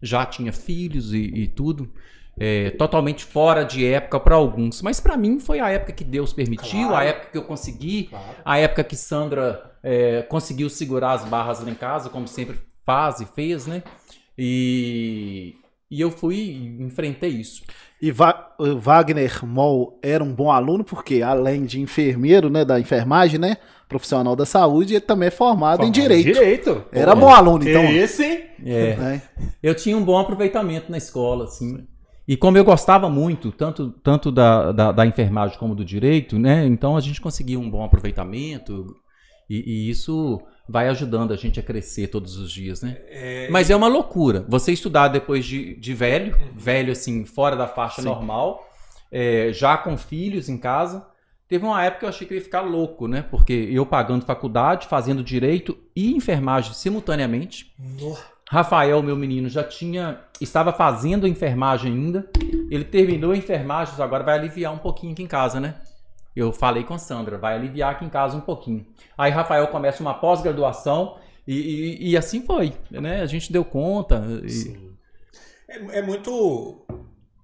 Já 0.01 0.25
tinha 0.25 0.54
filhos 0.54 1.13
e, 1.13 1.18
e 1.18 1.48
tudo. 1.48 1.92
É, 2.38 2.70
totalmente 2.72 3.25
fora 3.25 3.63
de 3.63 3.86
época 3.86 4.18
para 4.18 4.36
alguns. 4.36 4.82
Mas 4.82 5.01
para 5.01 5.18
mim 5.18 5.38
foi 5.42 5.60
a 5.60 5.70
época 5.70 5.92
que 5.92 6.06
Deus 6.06 6.32
permitiu, 6.32 6.88
claro. 6.88 6.96
a 6.96 7.04
época 7.04 7.32
que 7.34 7.38
eu 7.38 7.44
consegui, 7.44 8.06
claro. 8.06 8.25
a 8.46 8.58
época 8.60 8.84
que 8.86 8.96
Sandra 8.96 9.77
é, 9.84 10.22
conseguiu 10.22 10.70
segurar 10.70 11.12
as 11.12 11.25
barras 11.25 11.60
lá 11.62 11.70
em 11.70 11.75
casa, 11.75 12.10
como 12.10 12.30
sempre 12.30 12.58
faz 12.86 13.20
e 13.20 13.25
fez, 13.25 13.68
né? 13.68 13.84
E, 14.38 15.56
e 15.92 16.00
eu 16.00 16.12
fui 16.12 16.36
e 16.36 16.82
enfrentei 16.82 17.32
isso. 17.32 17.62
E 18.01 18.10
Va 18.10 18.56
Wagner 18.58 19.46
Moll 19.46 20.00
era 20.01 20.24
um 20.24 20.34
bom 20.34 20.50
aluno, 20.50 20.86
porque 20.86 21.22
além 21.22 21.65
de 21.65 21.82
enfermeiro, 21.82 22.50
né, 22.50 22.63
da 22.63 22.80
enfermagem, 22.80 23.38
né, 23.38 23.58
profissional 23.88 24.36
da 24.36 24.46
saúde, 24.46 24.96
ele 24.96 25.01
também 25.01 25.27
é 25.27 25.32
formado, 25.32 25.77
formado 25.77 25.88
em 25.88 25.92
direito. 25.92 26.25
Direito. 26.25 26.84
Era 26.92 27.12
é. 27.12 27.15
bom 27.15 27.30
aluno, 27.30 27.68
então. 27.68 27.84
Esse? 27.86 28.44
É. 28.63 28.89
é. 28.89 29.22
Eu 29.62 29.75
tinha 29.75 29.96
um 29.96 30.04
bom 30.04 30.18
aproveitamento 30.18 30.92
na 30.92 30.98
escola, 30.98 31.46
assim. 31.46 31.86
E 32.27 32.36
como 32.36 32.58
eu 32.58 32.65
gostava 32.65 33.08
muito, 33.08 33.51
tanto, 33.51 33.92
tanto 34.04 34.32
da, 34.32 34.72
da, 34.72 34.92
da, 34.92 35.06
enfermagem 35.06 35.60
como 35.60 35.75
do 35.75 35.86
direito, 35.86 36.39
né? 36.39 36.65
Então 36.65 36.98
a 36.98 37.01
gente 37.01 37.22
conseguia 37.22 37.60
um 37.60 37.70
bom 37.70 37.84
aproveitamento 37.84 38.96
e, 39.48 39.88
e 39.88 39.89
isso 39.89 40.42
vai 40.68 40.88
ajudando 40.88 41.32
a 41.32 41.36
gente 41.36 41.60
a 41.60 41.63
crescer 41.63 42.08
todos 42.08 42.38
os 42.38 42.51
dias, 42.51 42.82
né? 42.82 42.98
É... 43.10 43.48
Mas 43.51 43.70
é 43.70 43.75
uma 43.75 43.88
loucura. 43.88 44.44
Você 44.50 44.72
estudar 44.72 45.10
depois 45.10 45.46
de, 45.46 45.75
de 45.75 45.94
velho, 45.94 46.36
uhum. 46.36 46.58
velho 46.58 46.92
assim, 46.92 47.25
fora 47.25 47.56
da 47.56 47.68
faixa 47.68 48.01
Sim. 48.01 48.08
normal, 48.08 48.68
é, 49.12 49.51
já 49.54 49.77
com 49.77 49.96
filhos 49.96 50.50
em 50.50 50.58
casa. 50.58 51.06
Teve 51.48 51.66
uma 51.66 51.84
época 51.84 52.00
que 52.00 52.06
eu 52.06 52.10
achei 52.10 52.28
que 52.28 52.34
eu 52.34 52.38
ia 52.38 52.44
ficar 52.44 52.62
louco, 52.62 53.08
né? 53.08 53.22
Porque 53.22 53.54
eu 53.54 53.86
pagando 53.86 54.25
faculdade, 54.25 54.88
fazendo 54.88 55.24
direito 55.24 55.78
e 55.96 56.14
enfermagem 56.16 56.74
simultaneamente. 56.74 57.74
Nossa. 58.00 58.24
Rafael, 58.50 59.02
meu 59.02 59.16
menino, 59.16 59.50
já 59.50 59.64
tinha. 59.64 60.22
Estava 60.40 60.72
fazendo 60.72 61.28
enfermagem 61.28 61.92
ainda. 61.92 62.30
Ele 62.70 62.84
terminou 62.84 63.32
a 63.32 63.38
enfermagem, 63.38 63.94
agora 64.00 64.24
vai 64.24 64.38
aliviar 64.38 64.74
um 64.74 64.78
pouquinho 64.78 65.14
aqui 65.14 65.24
em 65.24 65.28
casa, 65.28 65.60
né? 65.60 65.75
Eu 66.36 66.52
falei 66.52 66.84
com 66.84 66.98
Sandra, 66.98 67.38
vai 67.38 67.56
aliviar 67.56 67.92
aqui 67.92 68.04
em 68.04 68.10
casa 68.10 68.36
um 68.36 68.42
pouquinho. 68.42 68.86
Aí 69.18 69.32
Rafael 69.32 69.68
começa 69.68 70.02
uma 70.02 70.14
pós-graduação 70.14 71.18
e, 71.48 71.56
e, 71.56 72.12
e, 72.12 72.18
assim 72.18 72.46
foi, 72.46 72.74
né? 72.92 73.22
A 73.22 73.25
gente 73.25 73.54
deu 73.54 73.64
conta. 73.64 74.22
E... 74.44 74.50
Sim. 74.50 74.96
É, 75.68 76.00
é, 76.00 76.02
muito. 76.02 76.86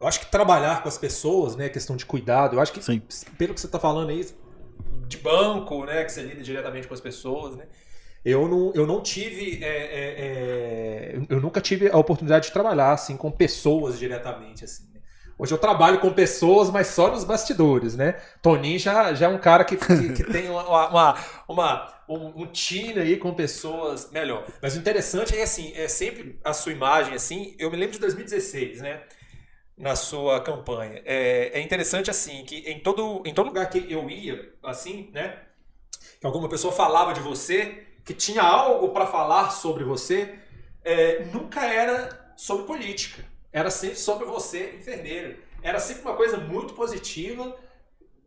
Eu 0.02 0.08
acho 0.08 0.20
que 0.20 0.26
trabalhar 0.26 0.82
com 0.82 0.90
as 0.90 0.98
pessoas, 0.98 1.56
né? 1.56 1.70
Questão 1.70 1.96
de 1.96 2.08
cuidado. 2.08 2.56
Eu 2.56 2.60
acho 2.60 2.74
que, 2.74 2.82
Sim. 2.82 3.00
pelo 3.38 3.54
que 3.54 3.62
você 3.62 3.68
está 3.68 3.80
falando 3.80 4.10
aí, 4.10 4.26
de 5.08 5.18
banco, 5.18 5.86
né? 5.86 6.04
Que 6.04 6.12
você 6.12 6.24
lida 6.24 6.42
diretamente 6.42 6.88
com 6.88 6.94
as 6.96 7.00
pessoas, 7.00 7.56
né? 7.56 7.66
Eu 8.26 8.48
não, 8.48 8.72
eu 8.74 8.88
não 8.88 9.02
tive. 9.02 9.64
É, 9.64 9.68
é, 9.68 10.16
é, 10.18 11.22
eu 11.30 11.40
nunca 11.40 11.62
tive 11.62 11.88
a 11.88 11.98
oportunidade 11.98 12.48
de 12.48 12.52
trabalhar 12.52 12.94
assim 12.94 13.16
com 13.16 13.30
pessoas 13.30 14.00
diretamente. 14.00 14.66
Assim, 14.66 14.90
né? 14.92 15.02
Hoje 15.38 15.54
eu 15.54 15.58
trabalho 15.60 16.00
com 16.00 16.12
pessoas, 16.12 16.72
mas 16.72 16.88
só 16.88 17.12
nos 17.12 17.24
bastidores, 17.24 17.96
né? 17.96 18.14
Toninho 18.42 18.80
já, 18.80 19.14
já 19.14 19.28
é 19.28 19.30
um 19.30 19.40
cara 19.40 19.64
que, 19.64 19.78
que, 19.78 20.14
que 20.14 20.24
tem 20.24 20.50
uma, 20.50 20.68
uma, 20.68 21.18
uma, 21.48 21.94
um, 22.10 22.42
um 22.42 22.48
time 22.48 23.00
aí 23.00 23.18
com 23.18 23.36
pessoas 23.36 24.10
melhor. 24.12 24.46
Mas 24.62 24.76
o 24.76 24.80
interessante 24.80 25.38
é 25.38 25.44
assim, 25.44 25.74
é 25.76 25.88
sempre 25.88 26.40
a 26.44 26.54
sua 26.54 26.72
imagem, 26.72 27.14
assim. 27.14 27.56
Eu 27.60 27.70
me 27.70 27.78
lembro 27.78 27.94
de 27.94 28.00
2016, 28.00 28.82
né? 28.82 29.02
Na 29.82 29.96
sua 29.96 30.40
campanha. 30.42 31.02
É, 31.06 31.60
é 31.60 31.62
interessante 31.62 32.10
assim 32.10 32.44
que 32.46 32.58
em 32.70 32.80
todo, 32.80 33.24
em 33.26 33.34
todo 33.34 33.48
lugar 33.48 33.70
que 33.70 33.92
eu 33.92 34.10
ia, 34.10 34.54
assim, 34.64 35.10
né? 35.12 35.40
Que 36.20 36.26
alguma 36.26 36.48
pessoa 36.48 36.72
falava 36.72 37.14
de 37.14 37.20
você 37.20 37.88
que 38.06 38.14
tinha 38.14 38.42
algo 38.42 38.90
para 38.90 39.06
falar 39.06 39.52
sobre 39.52 39.84
você, 39.84 40.36
é, 40.84 41.24
nunca 41.26 41.66
era 41.66 42.34
sobre 42.36 42.66
política. 42.66 43.24
Era 43.52 43.70
sempre 43.70 43.98
sobre 43.98 44.26
você, 44.26 44.76
enfermeiro. 44.78 45.38
Era 45.62 45.80
sempre 45.80 46.04
uma 46.04 46.16
coisa 46.16 46.38
muito 46.38 46.74
positiva 46.74 47.56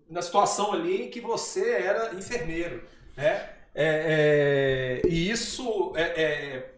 na 0.08 0.22
situação 0.22 0.72
ali 0.72 1.08
que 1.08 1.20
você 1.20 1.70
era 1.70 2.14
enfermeiro. 2.14 2.84
Né? 3.16 3.50
É, 3.74 5.02
é, 5.04 5.08
e 5.08 5.30
isso. 5.30 5.92
É, 5.96 6.02
é, 6.02 6.70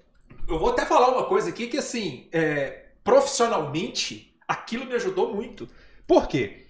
eu 0.48 0.58
vou 0.58 0.70
até 0.70 0.86
falar 0.86 1.08
uma 1.08 1.24
coisa 1.24 1.50
aqui 1.50 1.66
que, 1.66 1.76
assim, 1.76 2.28
é, 2.32 2.84
profissionalmente, 3.02 4.35
aquilo 4.46 4.86
me 4.86 4.94
ajudou 4.94 5.34
muito. 5.34 5.68
Por 6.06 6.28
quê? 6.28 6.66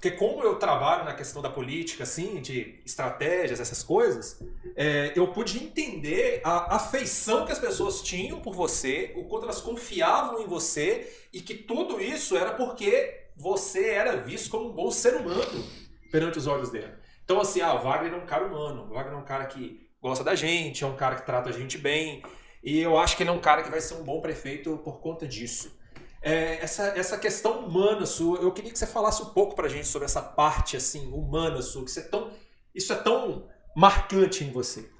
Porque 0.00 0.12
como 0.12 0.42
eu 0.42 0.56
trabalho 0.56 1.04
na 1.04 1.12
questão 1.12 1.42
da 1.42 1.50
política, 1.50 2.04
assim, 2.04 2.40
de 2.40 2.80
estratégias, 2.86 3.60
essas 3.60 3.82
coisas, 3.82 4.42
é, 4.74 5.12
eu 5.14 5.28
pude 5.28 5.62
entender 5.62 6.40
a 6.42 6.76
afeição 6.76 7.44
que 7.44 7.52
as 7.52 7.58
pessoas 7.58 8.00
tinham 8.00 8.40
por 8.40 8.54
você, 8.54 9.12
o 9.14 9.24
quanto 9.24 9.44
elas 9.44 9.60
confiavam 9.60 10.40
em 10.40 10.46
você 10.46 11.06
e 11.30 11.42
que 11.42 11.54
tudo 11.54 12.00
isso 12.00 12.34
era 12.34 12.54
porque 12.54 13.26
você 13.36 13.90
era 13.90 14.16
visto 14.16 14.48
como 14.48 14.70
um 14.70 14.72
bom 14.72 14.90
ser 14.90 15.16
humano 15.16 15.64
perante 16.10 16.38
os 16.38 16.46
olhos 16.46 16.70
dela. 16.70 16.98
Então, 17.22 17.38
assim, 17.38 17.60
ah, 17.60 17.74
o 17.74 17.82
Wagner 17.82 18.14
é 18.14 18.16
um 18.16 18.26
cara 18.26 18.46
humano, 18.46 18.86
o 18.90 18.94
Wagner 18.94 19.18
é 19.18 19.20
um 19.20 19.24
cara 19.24 19.44
que 19.44 19.86
gosta 20.00 20.24
da 20.24 20.34
gente, 20.34 20.82
é 20.82 20.86
um 20.86 20.96
cara 20.96 21.16
que 21.16 21.26
trata 21.26 21.50
a 21.50 21.52
gente 21.52 21.76
bem, 21.76 22.22
e 22.64 22.80
eu 22.80 22.98
acho 22.98 23.18
que 23.18 23.22
ele 23.22 23.28
é 23.28 23.34
um 23.34 23.38
cara 23.38 23.62
que 23.62 23.70
vai 23.70 23.82
ser 23.82 23.94
um 23.94 24.02
bom 24.02 24.22
prefeito 24.22 24.78
por 24.78 24.98
conta 25.00 25.28
disso 25.28 25.78
é, 26.22 26.62
essa, 26.62 26.84
essa 26.98 27.18
questão 27.18 27.60
humana 27.60 28.04
sua. 28.04 28.38
Eu 28.38 28.52
queria 28.52 28.70
que 28.70 28.78
você 28.78 28.86
falasse 28.86 29.22
um 29.22 29.26
pouco 29.26 29.54
pra 29.54 29.68
gente 29.68 29.86
sobre 29.86 30.06
essa 30.06 30.20
parte 30.20 30.76
assim 30.76 31.10
humana 31.12 31.62
sua, 31.62 31.84
que 31.84 31.98
é 31.98 32.02
tão, 32.02 32.30
isso 32.74 32.92
é 32.92 32.96
tão 32.96 33.46
marcante 33.74 34.44
em 34.44 34.50
você. 34.50 34.90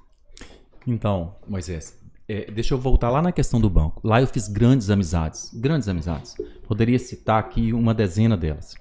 Então, 0.86 1.36
Moisés, 1.46 1.98
é, 2.26 2.50
deixa 2.50 2.74
eu 2.74 2.78
voltar 2.78 3.10
lá 3.10 3.20
na 3.20 3.32
questão 3.32 3.60
do 3.60 3.68
banco. 3.68 4.00
Lá 4.02 4.20
eu 4.20 4.26
fiz 4.26 4.48
grandes 4.48 4.88
amizades, 4.88 5.50
grandes 5.52 5.88
amizades. 5.88 6.34
Poderia 6.66 6.98
citar 6.98 7.38
aqui 7.38 7.72
uma 7.72 7.92
dezena 7.92 8.36
delas. 8.36 8.74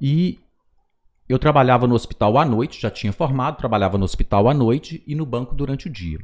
E 0.00 0.40
eu 1.28 1.38
trabalhava 1.38 1.86
no 1.86 1.94
hospital 1.94 2.38
à 2.38 2.44
noite, 2.44 2.80
já 2.80 2.90
tinha 2.90 3.12
formado, 3.12 3.56
trabalhava 3.56 3.98
no 3.98 4.04
hospital 4.04 4.48
à 4.48 4.54
noite 4.54 5.02
e 5.06 5.14
no 5.14 5.26
banco 5.26 5.54
durante 5.54 5.88
o 5.88 5.90
dia. 5.90 6.18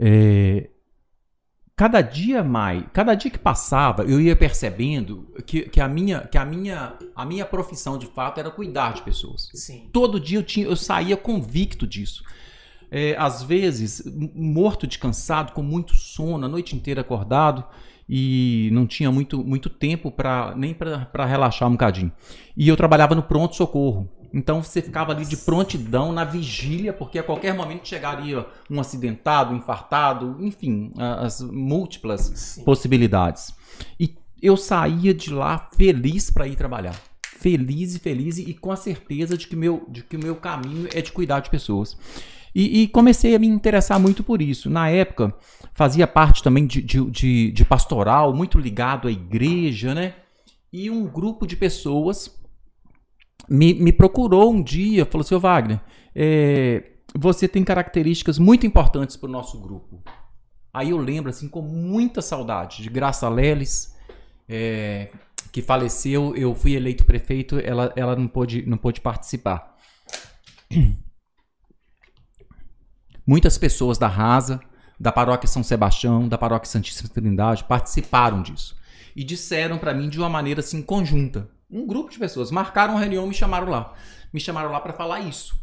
É, 0.00 0.70
cada 1.78 2.00
dia 2.02 2.42
mais, 2.42 2.82
cada 2.92 3.14
dia 3.14 3.30
que 3.30 3.38
passava, 3.38 4.02
eu 4.02 4.20
ia 4.20 4.34
percebendo 4.34 5.28
que, 5.46 5.62
que, 5.62 5.80
a, 5.80 5.86
minha, 5.86 6.22
que 6.22 6.36
a, 6.36 6.44
minha, 6.44 6.94
a 7.14 7.24
minha 7.24 7.46
profissão 7.46 7.96
de 7.96 8.06
fato 8.06 8.40
era 8.40 8.50
cuidar 8.50 8.94
de 8.94 9.02
pessoas. 9.02 9.48
Sim. 9.54 9.88
Todo 9.92 10.18
dia 10.18 10.40
eu, 10.40 10.42
tinha, 10.42 10.66
eu 10.66 10.74
saía 10.74 11.16
convicto 11.16 11.86
disso. 11.86 12.24
É, 12.90 13.14
às 13.16 13.44
vezes, 13.44 14.02
morto 14.34 14.88
de 14.88 14.98
cansado, 14.98 15.52
com 15.52 15.62
muito 15.62 15.94
sono, 15.94 16.46
a 16.46 16.48
noite 16.48 16.74
inteira 16.74 17.02
acordado 17.02 17.64
e 18.08 18.70
não 18.72 18.86
tinha 18.86 19.10
muito, 19.12 19.44
muito 19.44 19.68
tempo 19.68 20.10
para 20.10 20.54
nem 20.56 20.72
para 20.72 21.26
relaxar 21.26 21.68
um 21.68 21.72
bocadinho. 21.72 22.10
E 22.56 22.68
eu 22.68 22.76
trabalhava 22.76 23.14
no 23.14 23.22
pronto-socorro. 23.22 24.08
Então 24.32 24.62
você 24.62 24.82
ficava 24.82 25.12
ali 25.12 25.24
de 25.24 25.36
prontidão 25.36 26.12
na 26.12 26.24
vigília, 26.24 26.92
porque 26.92 27.18
a 27.18 27.22
qualquer 27.22 27.54
momento 27.54 27.88
chegaria 27.88 28.46
um 28.70 28.80
acidentado, 28.80 29.54
um 29.54 29.56
infartado, 29.56 30.36
enfim, 30.40 30.92
as 30.96 31.40
múltiplas 31.40 32.32
Sim. 32.34 32.64
possibilidades. 32.64 33.54
E 33.98 34.16
eu 34.40 34.56
saía 34.56 35.14
de 35.14 35.32
lá 35.32 35.68
feliz 35.74 36.30
para 36.30 36.46
ir 36.46 36.56
trabalhar. 36.56 36.94
Feliz 37.22 37.94
e 37.94 37.98
feliz 37.98 38.38
e 38.38 38.52
com 38.52 38.70
a 38.70 38.76
certeza 38.76 39.36
de 39.36 39.46
que, 39.46 39.56
meu, 39.56 39.86
de 39.88 40.02
que 40.02 40.16
o 40.16 40.20
meu 40.20 40.36
caminho 40.36 40.88
é 40.92 41.00
de 41.00 41.12
cuidar 41.12 41.40
de 41.40 41.50
pessoas. 41.50 41.96
E, 42.54 42.82
e 42.82 42.88
comecei 42.88 43.34
a 43.34 43.38
me 43.38 43.46
interessar 43.46 43.98
muito 44.00 44.22
por 44.24 44.40
isso. 44.42 44.68
Na 44.70 44.88
época, 44.88 45.34
fazia 45.74 46.06
parte 46.06 46.42
também 46.42 46.66
de, 46.66 46.82
de, 46.82 47.04
de- 47.10 47.52
de 47.52 47.64
pastoral, 47.64 48.34
muito 48.34 48.58
ligado 48.58 49.08
à 49.08 49.10
igreja, 49.12 49.94
né? 49.94 50.14
E 50.72 50.90
um 50.90 51.06
grupo 51.06 51.46
de 51.46 51.56
pessoas 51.56 52.36
me, 53.48 53.74
me 53.74 53.92
procurou 53.92 54.52
um 54.52 54.62
dia, 54.62 55.04
falou: 55.06 55.24
Seu 55.24 55.40
Wagner, 55.40 55.80
é, 56.14 56.92
você 57.14 57.46
tem 57.48 57.64
características 57.64 58.38
muito 58.38 58.66
importantes 58.66 59.16
para 59.16 59.28
o 59.28 59.32
nosso 59.32 59.60
grupo. 59.60 60.02
Aí 60.72 60.90
eu 60.90 60.98
lembro, 60.98 61.30
assim, 61.30 61.48
com 61.48 61.62
muita 61.62 62.20
saudade 62.20 62.82
de 62.82 62.90
Graça 62.90 63.28
Leles, 63.28 63.94
é, 64.48 65.10
que 65.50 65.62
faleceu, 65.62 66.36
eu 66.36 66.54
fui 66.54 66.74
eleito 66.74 67.04
prefeito, 67.04 67.58
ela, 67.58 67.92
ela 67.96 68.14
não, 68.14 68.28
pôde, 68.28 68.64
não 68.66 68.76
pôde 68.76 69.00
participar. 69.00 69.76
Muitas 73.28 73.58
pessoas 73.58 73.98
da 73.98 74.08
Rasa, 74.08 74.58
da 74.98 75.12
Paróquia 75.12 75.46
São 75.46 75.62
Sebastião, 75.62 76.26
da 76.26 76.38
Paróquia 76.38 76.70
Santíssima 76.70 77.10
Trindade 77.10 77.62
participaram 77.62 78.40
disso. 78.40 78.74
E 79.14 79.22
disseram 79.22 79.76
para 79.76 79.92
mim 79.92 80.08
de 80.08 80.18
uma 80.18 80.30
maneira 80.30 80.60
assim 80.60 80.80
conjunta. 80.80 81.46
Um 81.70 81.86
grupo 81.86 82.10
de 82.10 82.18
pessoas 82.18 82.50
marcaram 82.50 82.94
uma 82.94 83.00
reunião 83.00 83.26
e 83.26 83.28
me 83.28 83.34
chamaram 83.34 83.68
lá. 83.68 83.92
Me 84.32 84.40
chamaram 84.40 84.72
lá 84.72 84.80
para 84.80 84.94
falar 84.94 85.20
isso. 85.20 85.62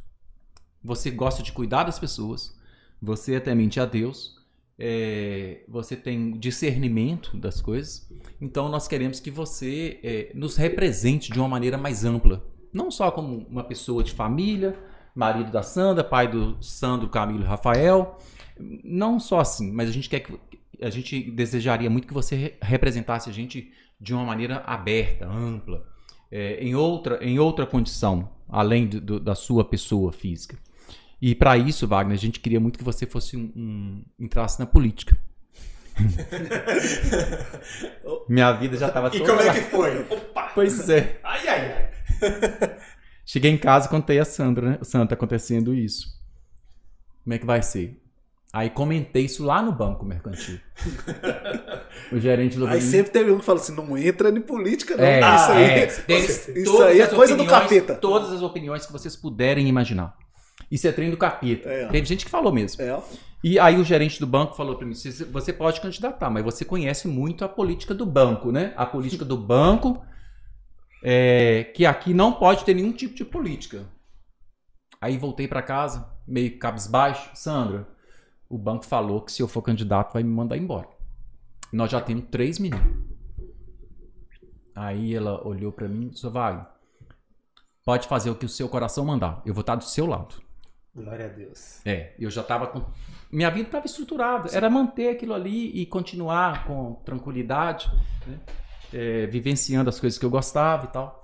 Você 0.84 1.10
gosta 1.10 1.42
de 1.42 1.52
cuidar 1.52 1.86
das 1.86 1.98
pessoas, 1.98 2.56
você 3.02 3.34
é 3.34 3.40
temente 3.40 3.80
a 3.80 3.86
Deus, 3.86 4.36
é, 4.78 5.64
você 5.68 5.96
tem 5.96 6.38
discernimento 6.38 7.36
das 7.36 7.62
coisas, 7.62 8.08
então 8.40 8.70
nós 8.70 8.88
queremos 8.88 9.20
que 9.20 9.32
você 9.32 10.00
é, 10.04 10.32
nos 10.36 10.56
represente 10.56 11.32
de 11.32 11.40
uma 11.40 11.50
maneira 11.50 11.80
mais 11.80 12.06
ampla. 12.06 12.46
Não 12.72 12.92
só 12.92 13.10
como 13.10 13.38
uma 13.50 13.64
pessoa 13.64 14.04
de 14.04 14.12
família, 14.12 14.78
marido 15.16 15.50
da 15.52 15.64
Sandra, 15.64 16.04
pai 16.04 16.28
do 16.28 16.58
Sandro, 16.62 17.08
Camilo 17.10 17.44
e 17.44 17.48
Rafael. 17.48 18.20
Não 18.84 19.20
só 19.20 19.40
assim, 19.40 19.72
mas 19.72 19.90
a 19.90 19.94
gente 19.94 20.10
quer 20.10 20.20
que. 20.20 20.38
A 20.82 20.90
gente 20.90 21.32
desejaria 21.32 21.90
muito 21.90 22.06
que 22.08 22.14
você 22.14 22.36
re- 22.36 22.54
representasse 22.62 23.30
a 23.30 23.34
gente 23.34 23.72
de 24.00 24.14
uma 24.14 24.26
maneira 24.26 24.58
aberta, 24.66 25.26
ampla, 25.26 25.86
é, 26.30 26.62
em, 26.62 26.76
outra, 26.76 27.24
em 27.24 27.40
outra 27.40 27.66
condição, 27.66 28.30
além 28.50 28.86
do- 28.88 29.00
do- 29.00 29.20
da 29.20 29.34
sua 29.36 29.64
pessoa 29.64 30.12
física. 30.12 30.58
E 31.22 31.34
para 31.34 31.58
isso, 31.58 31.88
Wagner, 31.88 32.14
a 32.14 32.20
gente 32.20 32.42
queria 32.42 32.60
muito 32.60 32.78
que 32.78 32.84
você 32.84 33.06
fosse 33.06 33.38
um, 33.38 33.50
um- 33.56 34.04
entrasse 34.20 34.60
na 34.60 34.66
política. 34.66 35.18
Minha 38.28 38.52
vida 38.54 38.76
já 38.78 38.88
estava 38.88 39.08
E 39.16 39.20
toda 39.20 39.38
como 39.38 39.50
é 39.50 39.54
que 39.54 39.62
foi? 39.70 40.02
Opa! 40.10 40.52
Pois 40.56 40.90
é. 40.90 41.20
Ai, 41.24 41.48
ai, 41.48 41.74
ai. 41.74 41.90
Cheguei 43.26 43.52
em 43.52 43.58
casa 43.58 43.88
e 43.88 43.90
contei 43.90 44.20
a 44.20 44.26
Sandra, 44.26 44.70
né? 44.72 44.80
Santa 44.84 45.14
acontecendo 45.16 45.74
isso. 45.74 46.08
Como 47.24 47.34
é 47.34 47.38
que 47.40 47.46
vai 47.46 47.62
ser? 47.62 48.02
Aí 48.54 48.70
comentei 48.70 49.26
isso 49.26 49.44
lá 49.44 49.62
no 49.62 49.72
banco 49.72 50.06
mercantil. 50.06 50.60
o 52.12 52.20
gerente 52.20 52.54
falou 52.54 52.68
pra 52.70 52.78
Aí 52.78 52.84
mim, 52.84 52.90
sempre 52.90 53.12
teve 53.12 53.32
um 53.32 53.40
que 53.40 53.46
fala 53.46 53.60
assim, 53.60 53.76
não 53.76 53.98
entra 53.98 54.30
em 54.30 54.42
política, 54.42 54.96
não. 54.96 55.04
É, 55.04 55.20
isso 55.20 55.52
aí, 55.52 55.64
é, 55.64 55.88
isso 55.88 56.64
todas 56.72 56.88
aí 56.88 57.00
é 57.02 57.04
as 57.04 57.14
coisa 57.14 57.36
do 57.36 57.44
opiniões- 57.44 57.64
capeta. 57.64 57.96
Todas 57.96 58.32
as 58.32 58.42
opiniões 58.42 58.86
que 58.86 58.92
vocês 58.94 59.16
puderem 59.16 59.68
imaginar. 59.68 60.16
Isso 60.72 60.88
é 60.88 60.92
trem 60.92 61.10
do 61.12 61.18
capeta. 61.18 61.68
É. 61.70 61.88
Teve 61.88 62.06
gente 62.08 62.24
que 62.26 62.32
falou 62.32 62.52
mesmo. 62.54 62.82
É, 62.82 62.98
E 63.44 63.60
aí 63.60 63.78
o 63.78 63.84
gerente 63.84 64.20
do 64.20 64.26
banco 64.26 64.56
falou 64.56 64.76
pra 64.76 64.88
mim: 64.88 64.94
"Você- 64.96 65.26
você 65.26 65.52
pode 65.54 65.82
candidatar, 65.82 66.30
mas 66.30 66.44
você 66.44 66.64
conhece 66.64 67.08
muito 67.08 67.44
a 67.44 67.50
política 67.50 67.94
do 67.94 68.06
banco, 68.06 68.52
né? 68.52 68.74
A 68.78 68.86
política 68.86 69.26
do 69.26 69.38
banco 69.38 70.02
é 71.08 71.66
que 71.66 71.86
aqui 71.86 72.16
não 72.16 72.34
pode 72.34 72.66
ter 72.66 72.74
nenhum 72.74 72.92
tipo 72.92 73.14
de 73.14 73.24
política. 73.24 73.86
Aí 75.00 75.20
voltei 75.20 75.48
pra 75.48 75.62
casa, 75.62 76.12
meio 76.28 76.58
cabisbaixo. 76.58 77.30
Sandra, 77.36 77.88
o 78.50 78.58
banco 78.58 78.84
falou 78.84 79.22
que 79.22 79.32
se 79.32 79.40
eu 79.40 79.48
for 79.48 79.62
candidato 79.62 80.14
vai 80.14 80.24
me 80.24 80.34
mandar 80.34 80.58
embora. 80.58 80.88
Nós 81.72 81.92
já 81.92 82.02
temos 82.02 82.26
três 82.32 82.58
meninos. 82.58 83.06
Aí 84.74 85.14
ela 85.14 85.48
olhou 85.48 85.72
pra 85.72 85.88
mim 85.88 86.08
e 86.08 86.10
disse: 86.10 86.28
Vai, 86.28 86.66
pode 87.84 88.08
fazer 88.08 88.32
o 88.32 88.36
que 88.36 88.46
o 88.48 88.50
seu 88.50 88.68
coração 88.68 89.06
mandar. 89.06 89.44
Eu 89.46 89.54
vou 89.54 89.62
estar 89.62 89.76
do 89.76 89.84
seu 89.84 90.08
lado. 90.08 90.42
Glória 90.96 91.26
a 91.26 91.30
Deus. 91.30 91.86
É, 91.86 92.16
eu 92.18 92.32
já 92.32 92.42
tava 92.42 92.66
com. 92.66 92.84
Minha 93.32 93.52
vida 93.52 93.68
estava 93.68 93.86
estruturada. 93.86 94.50
Era 94.52 94.72
manter 94.72 95.10
aquilo 95.10 95.36
ali 95.36 95.70
e 95.80 95.86
continuar 95.86 96.66
com 96.66 96.96
tranquilidade, 97.06 97.92
né? 98.26 98.40
É, 98.98 99.26
vivenciando 99.28 99.90
as 99.90 100.00
coisas 100.00 100.18
que 100.18 100.26
eu 100.26 100.30
gostava 100.30 100.86
e 100.86 100.88
tal. 100.88 101.22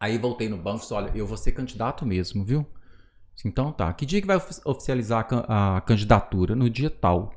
Aí 0.00 0.18
voltei 0.18 0.48
no 0.48 0.56
banco 0.56 0.78
e 0.78 0.80
disse: 0.80 0.94
olha, 0.94 1.12
eu 1.14 1.26
vou 1.26 1.36
ser 1.36 1.52
candidato 1.52 2.04
mesmo, 2.04 2.44
viu? 2.44 2.66
Então 3.44 3.70
tá. 3.72 3.92
Que 3.92 4.04
dia 4.04 4.20
que 4.20 4.26
vai 4.26 4.36
ofi- 4.36 4.60
oficializar 4.64 5.20
a, 5.20 5.24
can- 5.24 5.44
a 5.48 5.80
candidatura? 5.82 6.54
No 6.56 6.68
dia 6.68 6.90
tal. 6.90 7.32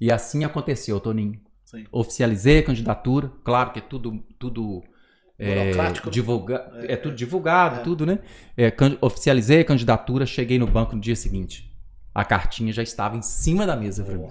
E 0.00 0.12
assim 0.12 0.44
aconteceu, 0.44 1.00
Toninho. 1.00 1.40
Sim. 1.64 1.86
Oficializei 1.90 2.58
a 2.58 2.62
candidatura. 2.62 3.32
Claro 3.42 3.72
que 3.72 3.78
é 3.78 3.82
tudo, 3.82 4.22
tudo 4.38 4.82
é, 5.38 5.54
Burocrático, 5.70 6.06
né? 6.08 6.12
divulga 6.12 6.70
É, 6.74 6.92
é, 6.92 6.96
tudo 6.96 7.14
divulgado, 7.16 7.80
é. 7.80 7.82
tudo, 7.82 8.04
né? 8.04 8.18
É, 8.56 8.70
can- 8.70 8.98
oficializei 9.00 9.60
a 9.60 9.64
candidatura, 9.64 10.26
cheguei 10.26 10.58
no 10.58 10.66
banco 10.66 10.94
no 10.94 11.00
dia 11.00 11.16
seguinte. 11.16 11.72
A 12.14 12.24
cartinha 12.24 12.72
já 12.72 12.82
estava 12.82 13.16
em 13.16 13.22
cima 13.22 13.66
da 13.66 13.74
mesa 13.74 14.04
pra 14.04 14.14
mim. 14.16 14.28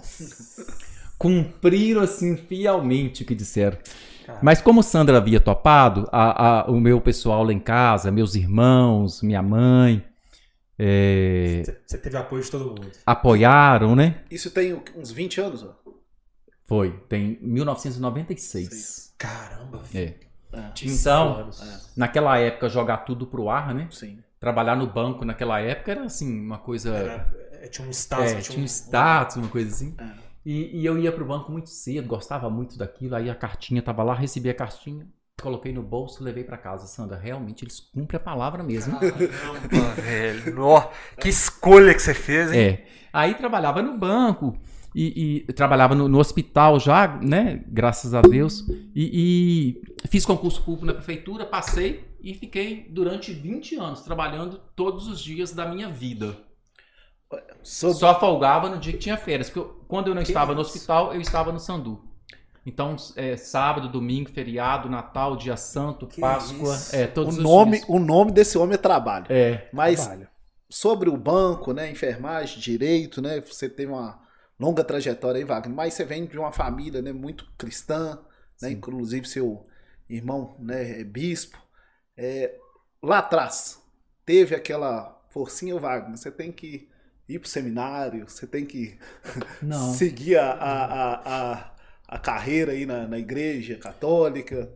Cumpriram 1.24 2.02
assim 2.02 2.36
fielmente 2.36 3.24
o 3.24 3.26
que 3.26 3.34
disseram. 3.34 3.78
Cara. 4.26 4.40
Mas 4.44 4.62
como 4.62 4.84
Sandra 4.84 5.18
havia 5.18 5.40
topado, 5.40 6.08
a- 6.12 6.62
a- 6.64 6.72
o 6.72 6.80
meu 6.80 7.00
pessoal 7.00 7.44
lá 7.44 7.54
em 7.54 7.60
casa, 7.60 8.12
meus 8.12 8.36
irmãos, 8.36 9.22
minha 9.22 9.42
mãe, 9.42 10.04
é, 10.78 11.64
Você- 11.88 11.98
teve 11.98 12.18
apoio 12.18 12.44
de 12.44 12.52
todo 12.52 12.66
mundo. 12.66 12.88
apoiaram, 13.06 13.96
né? 13.96 14.16
Isso 14.30 14.52
tem 14.52 14.82
uns 14.98 15.12
20 15.12 15.40
anos, 15.40 15.64
ó. 15.64 15.74
Foi, 16.66 16.92
tem 17.08 17.38
1996. 17.42 19.14
Caramba, 19.18 19.82
É. 19.94 20.14
É, 20.56 20.70
Tinha 20.76 20.94
Então, 20.94 21.36
anos. 21.38 21.92
Naquela 21.98 22.38
época, 22.38 22.70
jogar 22.70 22.98
tudo 22.98 23.26
pro 23.26 23.50
ar, 23.50 23.74
né? 23.74 23.88
sim. 23.90 24.20
Trabalhar 24.40 24.76
no 24.76 24.86
banco 24.86 25.24
naquela 25.26 25.60
época 25.62 25.92
era 25.92 26.04
assim, 26.04 26.40
uma 26.42 26.58
coisa. 26.60 26.90
Era- 26.94 27.34
é, 27.54 27.68
tinha 27.68 27.88
um 27.88 27.92
status. 27.92 28.32
É, 28.34 28.42
tinha 28.42 28.60
um 28.62 28.66
status, 28.66 29.38
uma 29.38 29.48
coisa 29.48 29.72
assim. 29.72 29.96
É. 29.98 30.23
E, 30.46 30.82
e 30.82 30.86
eu 30.86 30.98
ia 30.98 31.12
pro 31.12 31.26
banco 31.26 31.52
muito 31.52 31.70
cedo, 31.70 32.08
gostava 32.08 32.50
muito 32.50 32.78
daquilo. 32.78 33.16
Aí 33.16 33.30
a 33.30 33.36
cartinha 33.36 33.82
tava 33.82 34.04
lá, 34.04 34.14
recebi 34.14 34.50
a 34.50 34.54
cartinha, 34.54 35.08
coloquei 35.42 35.72
no 35.74 35.82
bolso, 35.82 36.24
levei 36.24 36.44
pra 36.44 36.58
casa. 36.58 36.86
Sandra, 36.88 37.18
realmente 37.18 37.64
eles 37.64 37.80
cumprem 37.80 38.18
a 38.18 38.24
palavra 38.24 38.64
mesmo. 38.64 39.00
Caramba, 39.00 40.02
velho. 40.02 40.56
Nó, 40.56 40.90
que 41.20 41.30
escolha 41.30 41.94
que 41.94 42.02
você 42.02 42.14
fez, 42.14 42.52
hein? 42.52 42.60
É. 42.60 42.86
Aí 43.12 43.36
trabalhava 43.36 43.82
no 43.82 43.98
banco 43.98 44.58
e, 44.96 45.46
e 45.48 45.54
trabalhava 45.54 45.96
no, 45.96 46.08
no 46.08 46.20
hospital 46.20 46.80
já, 46.80 47.08
né? 47.08 47.64
Graças 47.68 48.14
a 48.14 48.22
Deus. 48.22 48.66
E, 48.96 49.82
e 50.04 50.08
fiz 50.08 50.26
concurso 50.26 50.62
público 50.64 50.86
na 50.86 50.94
prefeitura, 50.94 51.46
passei 51.46 52.06
e 52.22 52.34
fiquei 52.34 52.88
durante 52.90 53.34
20 53.34 53.76
anos 53.76 54.02
trabalhando 54.02 54.60
todos 54.76 55.08
os 55.08 55.22
dias 55.22 55.52
da 55.52 55.66
minha 55.66 55.90
vida. 55.90 56.38
Sobre- 57.62 57.98
Só 57.98 58.20
folgava 58.20 58.70
no 58.70 58.78
dia 58.78 58.94
que 58.94 59.00
tinha 59.00 59.18
férias. 59.18 59.50
Porque 59.50 59.60
eu- 59.60 59.86
quando 59.88 60.08
eu 60.08 60.16
não 60.16 60.22
Que 60.24 60.30
estava 60.30 60.54
no 60.54 60.62
isso? 60.62 60.72
hospital, 60.76 61.14
eu 61.14 61.22
estava 61.22 61.52
no 61.52 61.60
Sandu. 61.60 62.02
Então, 62.66 62.96
é, 63.16 63.36
sábado, 63.36 63.90
domingo, 63.90 64.30
feriado, 64.32 64.90
Natal, 64.90 65.36
dia 65.36 65.58
santo, 65.58 66.08
Que 66.08 66.22
Páscoa, 66.22 66.76
é, 66.94 67.06
o, 67.06 67.12
todos 67.14 67.38
os 67.38 67.44
nome, 67.44 67.78
dias. 67.78 67.90
o 67.90 68.00
nome 68.00 68.32
desse 68.32 68.58
homem 68.58 68.76
é 68.76 68.78
trabalho. 68.78 69.26
É, 69.30 69.68
Mas 69.74 70.02
Trabalho. 70.02 70.30
sobre 70.70 71.10
o 71.10 71.18
banco, 71.18 71.74
né, 71.74 71.92
enfermagem, 71.92 72.60
direito, 72.60 73.22
né, 73.22 73.42
você 73.42 73.68
tem 73.68 73.86
uma 73.86 74.18
longa 74.58 74.82
trajetória 74.84 75.40
aí, 75.40 75.44
Wagner, 75.44 75.76
mas 75.76 75.94
você 75.94 76.06
vem 76.06 76.26
de 76.26 76.40
uma 76.40 76.54
família, 76.54 77.02
né, 77.02 77.12
muito 77.12 77.46
cristã, 77.58 78.18
né, 78.62 78.72
inclusive 78.72 79.28
seu 79.28 79.66
irmão, 80.10 80.56
né, 80.60 81.02
é 81.02 81.04
bispo. 81.04 81.58
É, 82.16 82.56
lá 83.02 83.18
atrás, 83.18 83.82
teve 84.26 84.56
aquela 84.56 85.22
forcinha, 85.32 85.78
Wagner, 85.78 86.16
você 86.18 86.32
tem 86.32 86.50
que 86.50 86.88
ir 87.36 87.40
pro 87.40 87.50
seminário, 87.50 88.28
você 88.30 88.48
tem 88.48 88.66
que 88.66 88.98
seguir 89.70 90.38
a, 90.38 90.52
a, 90.54 91.54
a, 91.54 91.72
a, 92.08 92.20
carreira 92.20 92.72
aí 92.74 92.86
na, 92.86 93.08
na 93.08 93.20
igreja 93.20 93.78
católica. 93.78 94.72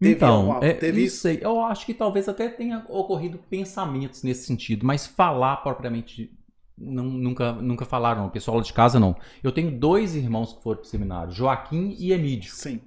Teve 0.00 0.24
Então, 0.24 0.30
alguma- 0.30 0.60
é, 0.60 0.72
teve 0.72 1.04
isso? 1.04 1.20
sei. 1.20 1.38
Eu 1.42 1.60
acho 1.64 1.86
que 1.86 1.94
talvez 1.94 2.28
até 2.28 2.48
tenha 2.48 2.84
ocorrido 2.88 3.38
pensamentos 3.38 4.22
nesse 4.22 4.46
sentido, 4.46 4.84
mas 4.84 5.06
falar 5.06 5.56
propriamente 5.58 6.32
não- 6.76 7.04
nunca, 7.04 7.52
nunca 7.52 7.84
falaram. 7.84 8.26
O 8.26 8.30
pessoal 8.30 8.60
de 8.60 8.72
casa 8.72 8.98
não. 8.98 9.16
Eu 9.42 9.52
tenho 9.52 9.78
dois 9.78 10.14
irmãos 10.16 10.52
que 10.54 10.62
foram 10.62 10.80
pro 10.80 10.88
seminário, 10.88 11.32
Joaquim 11.32 11.94
e 11.98 12.12
Emídio. 12.12 12.52
Sim. 12.52 12.80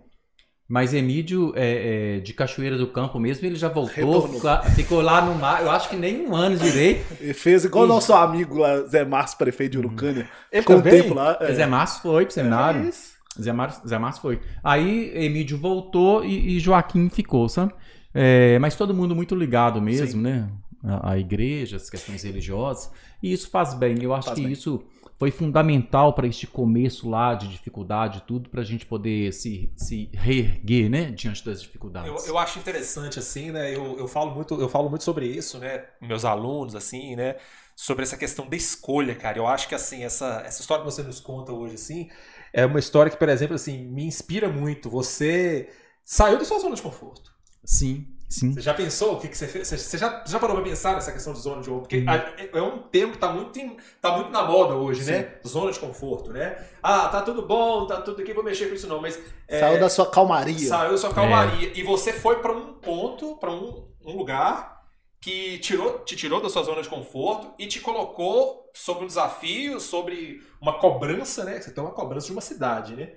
Mas 0.67 0.93
Emídio, 0.95 1.54
é, 1.56 2.15
é, 2.17 2.19
de 2.21 2.34
Cachoeira 2.34 2.75
do 2.75 2.88
Campo 2.88 3.19
mesmo, 3.19 3.45
ele 3.45 3.56
já 3.56 3.69
voltou, 3.69 4.28
ficou, 4.28 4.43
lá- 4.43 4.62
ficou 4.63 5.01
lá 5.01 5.23
no 5.23 5.36
mar, 5.36 5.62
eu 5.62 5.69
acho 5.69 5.89
que 5.89 5.95
nem 5.95 6.25
um 6.28 6.36
ano 6.36 6.58
direito. 6.58 7.06
Ele 7.21 7.34
fez 7.36 7.65
igual 7.65 7.84
o 7.84 7.88
Isso. 7.88 7.93
nosso 7.93 8.13
amigo 8.13 8.58
lá, 8.58 8.82
Zé 8.88 9.06
Márcio, 9.06 9.38
prefeito 9.38 9.73
de 9.73 9.78
Urucânia. 9.78 10.28
Ele 10.51 10.62
Ficou 10.63 10.78
um 10.78 10.82
também? 10.82 11.01
tempo 11.04 11.13
lá. 11.13 11.38
é. 11.39 11.54
Zé 11.54 11.67
Márcio 11.67 12.01
foi 12.01 12.25
pro 12.25 12.34
seminário. 12.34 12.84
É 12.84 12.89
isso. 12.89 13.13
Zé 13.39 13.54
Márcio, 13.54 13.88
Zé 13.88 13.99
Márcio 13.99 14.21
foi. 14.23 14.39
Aí 14.63 15.12
Emílio 15.13 15.58
voltou 15.58 16.25
e, 16.25 16.56
e 16.56 16.60
Joaquim 16.60 17.10
ficou, 17.10 17.47
sabe? 17.47 17.71
É, 18.13 18.58
mas 18.60 18.75
todo 18.75 18.93
mundo 18.93 19.15
muito 19.15 19.36
ligado 19.36 19.80
mesmo, 19.82 20.19
né? 20.21 20.49
A, 20.84 21.12
a 21.12 21.19
igreja, 21.19 21.75
as 21.75 21.89
questões 21.89 22.23
religiosas. 22.23 22.89
E 23.21 23.32
isso 23.34 23.49
faz 23.49 23.73
bem. 23.73 23.97
Eu 24.01 24.13
acho 24.13 24.28
Faz 24.28 24.36
que 24.38 24.43
bem. 24.45 24.54
isso 24.54 24.82
foi 25.17 25.32
fundamental 25.32 26.13
para 26.13 26.28
este 26.28 26.45
começo 26.45 27.10
lá 27.10 27.34
de 27.36 27.47
dificuldade 27.47 28.17
e 28.17 28.21
tudo, 28.21 28.49
para 28.49 28.62
a 28.62 28.65
gente 28.65 28.86
poder 28.86 29.32
se, 29.32 29.71
se 29.78 30.10
reerguer, 30.13 30.89
né? 30.89 31.12
Diante 31.12 31.43
das 31.45 31.62
dificuldades. 31.62 32.10
Eu, 32.10 32.34
eu 32.34 32.38
acho 32.38 32.60
interessante, 32.60 33.17
assim, 33.17 33.51
né? 33.51 33.73
Eu, 33.73 33.97
eu, 33.97 34.08
falo 34.08 34.36
muito, 34.36 34.60
eu 34.60 34.67
falo 34.67 34.89
muito 34.89 35.06
sobre 35.06 35.25
isso, 35.25 35.58
né? 35.58 35.86
Meus 36.01 36.25
alunos, 36.25 36.75
assim, 36.75 37.15
né? 37.15 37.38
Sobre 37.75 38.04
essa 38.04 38.17
questão 38.17 38.47
da 38.47 38.58
escolha, 38.58 39.15
cara. 39.15 39.38
Eu 39.38 39.47
acho 39.47 39.69
que, 39.69 39.75
assim, 39.75 40.04
essa, 40.04 40.43
essa 40.45 40.62
história 40.62 40.84
que 40.84 40.91
você 40.91 41.01
nos 41.01 41.21
conta 41.21 41.54
hoje, 41.54 41.75
assim, 41.75 42.10
é 42.51 42.65
uma 42.65 42.80
história 42.80 43.10
que, 43.10 43.17
por 43.17 43.30
exemplo, 43.30 43.56
assim, 43.56 43.86
me 43.88 44.04
inspira 44.04 44.49
muito. 44.49 44.89
Você 44.89 45.69
saiu 46.04 46.38
da 46.38 46.43
sua 46.43 46.60
zona 46.60 46.75
de 46.75 46.82
conforto. 46.82 47.32
Sim, 47.63 48.14
sim. 48.27 48.53
Você 48.53 48.61
já 48.61 48.73
pensou 48.73 49.13
o 49.13 49.19
que, 49.19 49.27
que 49.27 49.38
você 49.38 49.47
fez? 49.47 49.67
Você- 49.67 49.97
já, 49.97 50.23
você 50.25 50.31
já 50.31 50.39
parou 50.39 50.55
pra 50.55 50.65
pensar 50.65 50.93
nessa 50.93 51.11
questão 51.11 51.33
de 51.33 51.39
zona 51.39 51.61
de 51.61 51.69
conforto? 51.69 51.83
Porque 51.89 51.97
Uhum. 51.99 52.09
a- 52.09 52.57
é 52.59 52.61
um 52.61 52.79
termo 52.79 53.13
que 53.13 53.19
tá 53.19 53.31
muito, 53.31 53.57
em- 53.59 53.77
tá 54.01 54.11
muito 54.17 54.29
na 54.31 54.43
moda 54.43 54.73
hoje, 54.75 55.03
né? 55.09 55.35
Zona 55.47 55.71
de 55.71 55.79
conforto, 55.79 56.31
né? 56.33 56.57
Ah, 56.81 57.07
tá 57.09 57.21
tudo 57.21 57.41
bom, 57.45 57.85
tá 57.88 58.01
tudo 58.01 58.21
aqui, 58.21 58.33
vou 58.33 58.43
mexer 58.43 58.67
com 58.69 58.75
isso 58.75 58.88
não, 58.88 59.01
mas... 59.01 59.19
é, 59.47 59.59
Saiu 59.59 59.79
da 59.79 59.89
sua 59.89 60.09
calmaria. 60.09 60.67
Saiu 60.67 60.91
da 60.91 60.97
sua 60.97 61.09
É. 61.09 61.13
calmaria. 61.13 61.71
E 61.75 61.83
você 61.83 62.11
foi 62.13 62.38
pra 62.41 62.51
um 62.51 62.73
ponto, 62.73 63.38
pra 63.38 63.51
um, 63.51 63.88
um 64.05 64.17
lugar 64.17 64.75
que 65.21 65.57
tirou, 65.59 65.99
te 65.99 66.15
tirou 66.15 66.39
da 66.41 66.49
sua 66.49 66.61
zona 66.63 66.81
de 66.83 66.89
conforto 66.89 67.53
e 67.57 67.65
te 67.65 67.79
colocou 67.79 68.69
sobre 68.75 69.05
um 69.05 69.07
desafio, 69.07 69.79
sobre 69.79 70.39
uma 70.61 70.73
cobrança, 70.79 71.43
né? 71.43 71.59
Você 71.59 71.71
tem 71.71 71.83
uma 71.83 71.93
cobrança 71.93 72.27
de 72.27 72.31
uma 72.33 72.41
cidade, 72.41 72.95
né? 72.95 73.11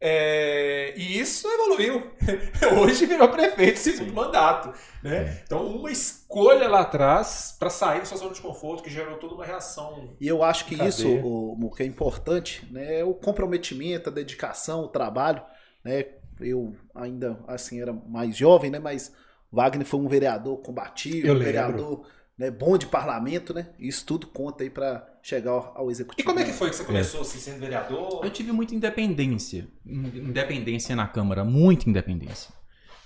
É, 0.00 0.92
e 0.96 1.18
isso 1.18 1.48
evoluiu. 1.48 2.10
Hoje 2.78 3.06
virou 3.06 3.28
prefeito 3.28 3.78
segundo 3.78 4.12
mandato. 4.12 4.72
Né? 5.02 5.42
Então, 5.44 5.66
uma 5.66 5.90
escolha 5.90 6.68
lá 6.68 6.80
atrás 6.80 7.56
para 7.58 7.70
sair 7.70 8.00
da 8.00 8.04
sua 8.04 8.18
zona 8.18 8.34
de 8.34 8.40
conforto 8.40 8.82
que 8.82 8.90
gerou 8.90 9.16
toda 9.18 9.34
uma 9.34 9.44
reação. 9.44 10.14
E 10.20 10.28
eu 10.28 10.42
acho 10.42 10.66
que 10.66 10.74
isso, 10.74 11.08
o, 11.08 11.58
o 11.58 11.70
que 11.70 11.82
é 11.82 11.86
importante, 11.86 12.66
né, 12.70 13.00
é 13.00 13.04
o 13.04 13.14
comprometimento, 13.14 14.10
a 14.10 14.12
dedicação, 14.12 14.84
o 14.84 14.88
trabalho, 14.88 15.42
né? 15.82 16.06
Eu 16.40 16.74
ainda 16.94 17.38
assim 17.46 17.80
era 17.80 17.92
mais 17.92 18.36
jovem, 18.36 18.70
né, 18.70 18.80
mas 18.80 19.14
Wagner 19.52 19.86
foi 19.86 20.00
um 20.00 20.08
vereador 20.08 20.58
combativo, 20.58 21.26
Eu 21.28 21.34
um 21.34 21.38
lembro. 21.38 21.44
vereador 21.44 22.06
né, 22.36 22.50
bom 22.50 22.76
de 22.76 22.86
parlamento, 22.86 23.54
né? 23.54 23.68
Isso 23.78 24.04
tudo 24.04 24.26
conta 24.26 24.64
aí 24.64 24.70
para 24.70 25.06
chegar 25.24 25.72
ao, 25.74 25.90
executivo. 25.90 26.20
E 26.20 26.22
como 26.22 26.38
é 26.38 26.44
que 26.44 26.52
foi 26.52 26.68
que 26.68 26.76
você 26.76 26.84
começou 26.84 27.22
assim, 27.22 27.38
sendo 27.38 27.58
vereador? 27.58 28.20
Eu 28.22 28.30
tive 28.30 28.52
muita 28.52 28.74
independência. 28.74 29.66
Independência 29.86 30.94
na 30.94 31.08
Câmara, 31.08 31.42
muita 31.42 31.88
independência. 31.88 32.52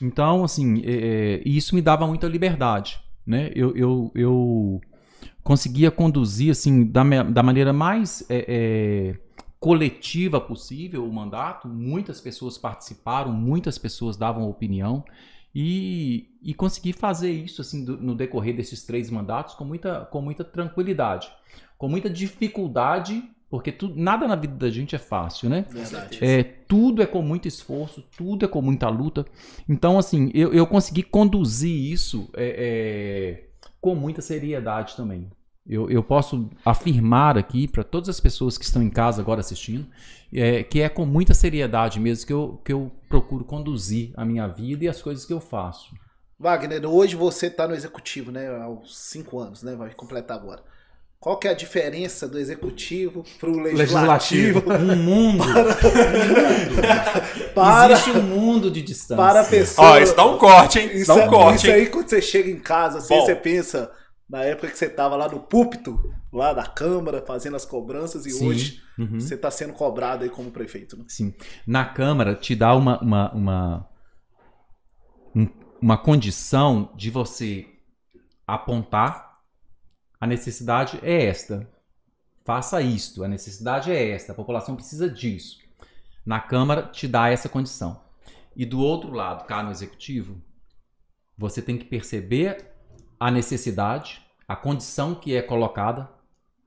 Então, 0.03 0.43
assim, 0.43 0.83
é, 0.85 1.37
é, 1.37 1.43
isso 1.45 1.77
me 1.77 1.81
dava 1.81 2.09
muita 2.09 2.27
liberdade. 2.27 3.01
Né? 3.25 3.53
Eu, 3.55 3.77
eu, 3.77 4.11
eu 4.17 4.81
conseguia 5.45 5.93
conduzir 5.93 6.51
assim, 6.51 6.85
da, 6.87 7.05
da 7.23 7.43
maneira 7.43 7.73
mais 7.73 8.29
é, 8.29 8.45
é, 8.49 9.19
coletiva 9.61 10.41
possível 10.41 11.07
o 11.07 11.13
mandato. 11.13 11.69
Muitas 11.69 12.21
pessoas 12.21 12.59
participaram, 12.59 13.33
muitas 13.33 13.79
pessoas 13.79 14.17
davam 14.17 14.49
opinião. 14.49 15.05
E, 15.55 16.29
e 16.43 16.53
consegui 16.53 16.93
fazer 16.93 17.31
isso 17.31 17.61
assim 17.61 17.85
do- 17.85 17.97
no 17.97 18.15
decorrer 18.15 18.55
desses 18.55 18.85
três 18.85 19.09
mandatos 19.11 19.55
com 19.55 19.65
muita, 19.65 20.05
com 20.07 20.21
muita 20.21 20.45
tranquilidade, 20.45 21.29
com 21.79 21.89
muita 21.89 22.11
dificuldade, 22.11 23.23
porque 23.49 23.73
tu, 23.73 23.91
nada 23.95 24.29
na 24.29 24.37
vida 24.37 24.55
da 24.55 24.69
gente 24.69 24.95
é 24.95 24.99
fácil, 24.99 25.49
né? 25.49 25.65
Verdade. 25.71 26.19
É, 26.23 26.43
tudo 26.43 27.03
é 27.03 27.07
com 27.07 27.23
muito 27.23 27.49
esforço, 27.49 28.05
tudo 28.17 28.45
é 28.45 28.49
com 28.49 28.61
muita 28.61 28.89
luta. 28.91 29.25
Então, 29.67 29.99
assim, 29.99 30.31
eu, 30.35 30.53
eu 30.53 30.67
consegui 30.67 31.03
conduzir 31.03 31.91
isso 31.91 32.29
é, 32.35 32.55
é, 32.59 33.49
com 33.81 33.95
muita 33.95 34.21
seriedade 34.21 34.97
também. 34.97 35.31
Eu, 35.67 35.89
eu 35.91 36.03
posso 36.03 36.51
afirmar 36.65 37.39
aqui 37.39 37.69
para 37.69 37.85
todas 37.85 38.09
as 38.09 38.21
pessoas 38.21 38.59
que 38.59 38.65
estão 38.65 38.83
em 38.83 38.91
casa 38.91 39.23
agora 39.23 39.41
assistindo 39.41 39.87
é, 40.33 40.63
que 40.63 40.81
é 40.81 40.89
com 40.89 41.07
muita 41.07 41.35
seriedade 41.35 41.99
mesmo 41.99 42.27
que 42.27 42.33
eu, 42.33 42.61
que 42.65 42.73
eu 42.73 42.91
procuro 43.09 43.45
conduzir 43.45 44.13
a 44.17 44.25
minha 44.25 44.47
vida 44.47 44.85
e 44.85 44.89
as 44.89 45.01
coisas 45.01 45.25
que 45.25 45.33
eu 45.33 45.41
faço. 45.41 45.95
Wagner, 46.39 46.87
hoje 46.87 47.17
você 47.17 47.47
está 47.47 47.67
no 47.67 47.75
executivo, 47.75 48.31
né? 48.31 48.47
Há 48.49 48.69
cinco 48.87 49.41
anos, 49.41 49.63
né? 49.63 49.75
Vai 49.75 49.93
completar 49.93 50.37
agora. 50.37 50.63
Qual 51.21 51.37
que 51.37 51.49
é 51.49 51.51
a 51.51 51.55
diferença 51.55 52.29
do 52.29 52.39
executivo 52.39 53.25
para 53.41 53.51
o 53.51 53.59
legislativo? 53.61 54.63
Um 54.71 54.97
mundo, 54.97 55.45
Para, 57.55 57.93
existe 57.95 58.11
um 58.13 58.23
mundo 58.23 58.71
de 58.71 58.81
distância. 58.83 59.17
para 59.17 59.41
a 59.41 59.45
pessoa. 59.45 59.89
Ó, 59.93 59.99
isso 59.99 60.15
dá 60.15 60.25
um 60.25 60.39
corte, 60.39 60.79
hein? 60.79 60.91
Isso, 60.95 61.09
dá 61.09 61.15
um 61.17 61.21
é- 61.23 61.29
corte, 61.29 61.67
isso 61.67 61.75
aí, 61.75 61.87
quando 61.89 62.09
você 62.09 62.23
chega 62.23 62.49
em 62.49 62.61
casa, 62.61 62.99
assim, 62.99 63.13
Bom. 63.15 63.27
você 63.27 63.35
pensa 63.35 63.91
na 64.31 64.45
época 64.45 64.69
que 64.69 64.79
você 64.79 64.85
estava 64.87 65.17
lá 65.17 65.29
no 65.29 65.41
púlpito, 65.41 65.99
lá 66.33 66.53
da 66.53 66.65
Câmara, 66.67 67.25
fazendo 67.27 67.57
as 67.57 67.65
cobranças, 67.65 68.25
e 68.27 68.31
Sim. 68.31 68.49
hoje 68.49 68.81
Uhum. 68.99 69.19
você 69.19 69.35
está 69.35 69.51
sendo 69.51 69.73
cobrado 69.73 70.23
aí 70.23 70.31
como 70.31 70.51
prefeito. 70.53 70.97
Né? 70.97 71.05
Sim. 71.09 71.35
Na 71.67 71.85
Câmara 71.85 72.35
te 72.37 72.55
dá 72.55 72.77
uma, 72.77 73.01
uma, 73.03 73.33
uma, 73.33 73.89
um- 75.35 75.49
uma 75.83 75.99
condição 75.99 76.93
de 76.97 77.11
você 77.11 77.67
apontar 78.47 79.28
a 80.21 80.27
necessidade 80.27 80.99
é 81.03 81.27
esta. 81.27 81.69
Faça 82.45 82.81
isto, 82.81 83.23
a 83.23 83.29
necessidade 83.29 83.91
é 83.91 84.11
esta, 84.11 84.33
a 84.33 84.35
população 84.35 84.75
precisa 84.75 85.09
disso. 85.09 85.59
Na 86.25 86.41
Câmara 86.41 86.83
te 86.83 87.07
dá 87.07 87.29
essa 87.29 87.49
condição. 87.49 88.01
E 88.57 88.65
do 88.65 88.81
outro 88.81 89.13
lado, 89.13 89.47
cá 89.47 89.63
no 89.63 89.71
Executivo, 89.71 90.43
você 91.37 91.63
tem 91.63 91.77
que 91.77 91.85
perceber 91.85 92.67
a 93.21 93.31
necessidade, 93.31 94.23
a 94.47 94.57
condição 94.57 95.15
que 95.15 95.37
é 95.37 95.43
colocada, 95.43 96.11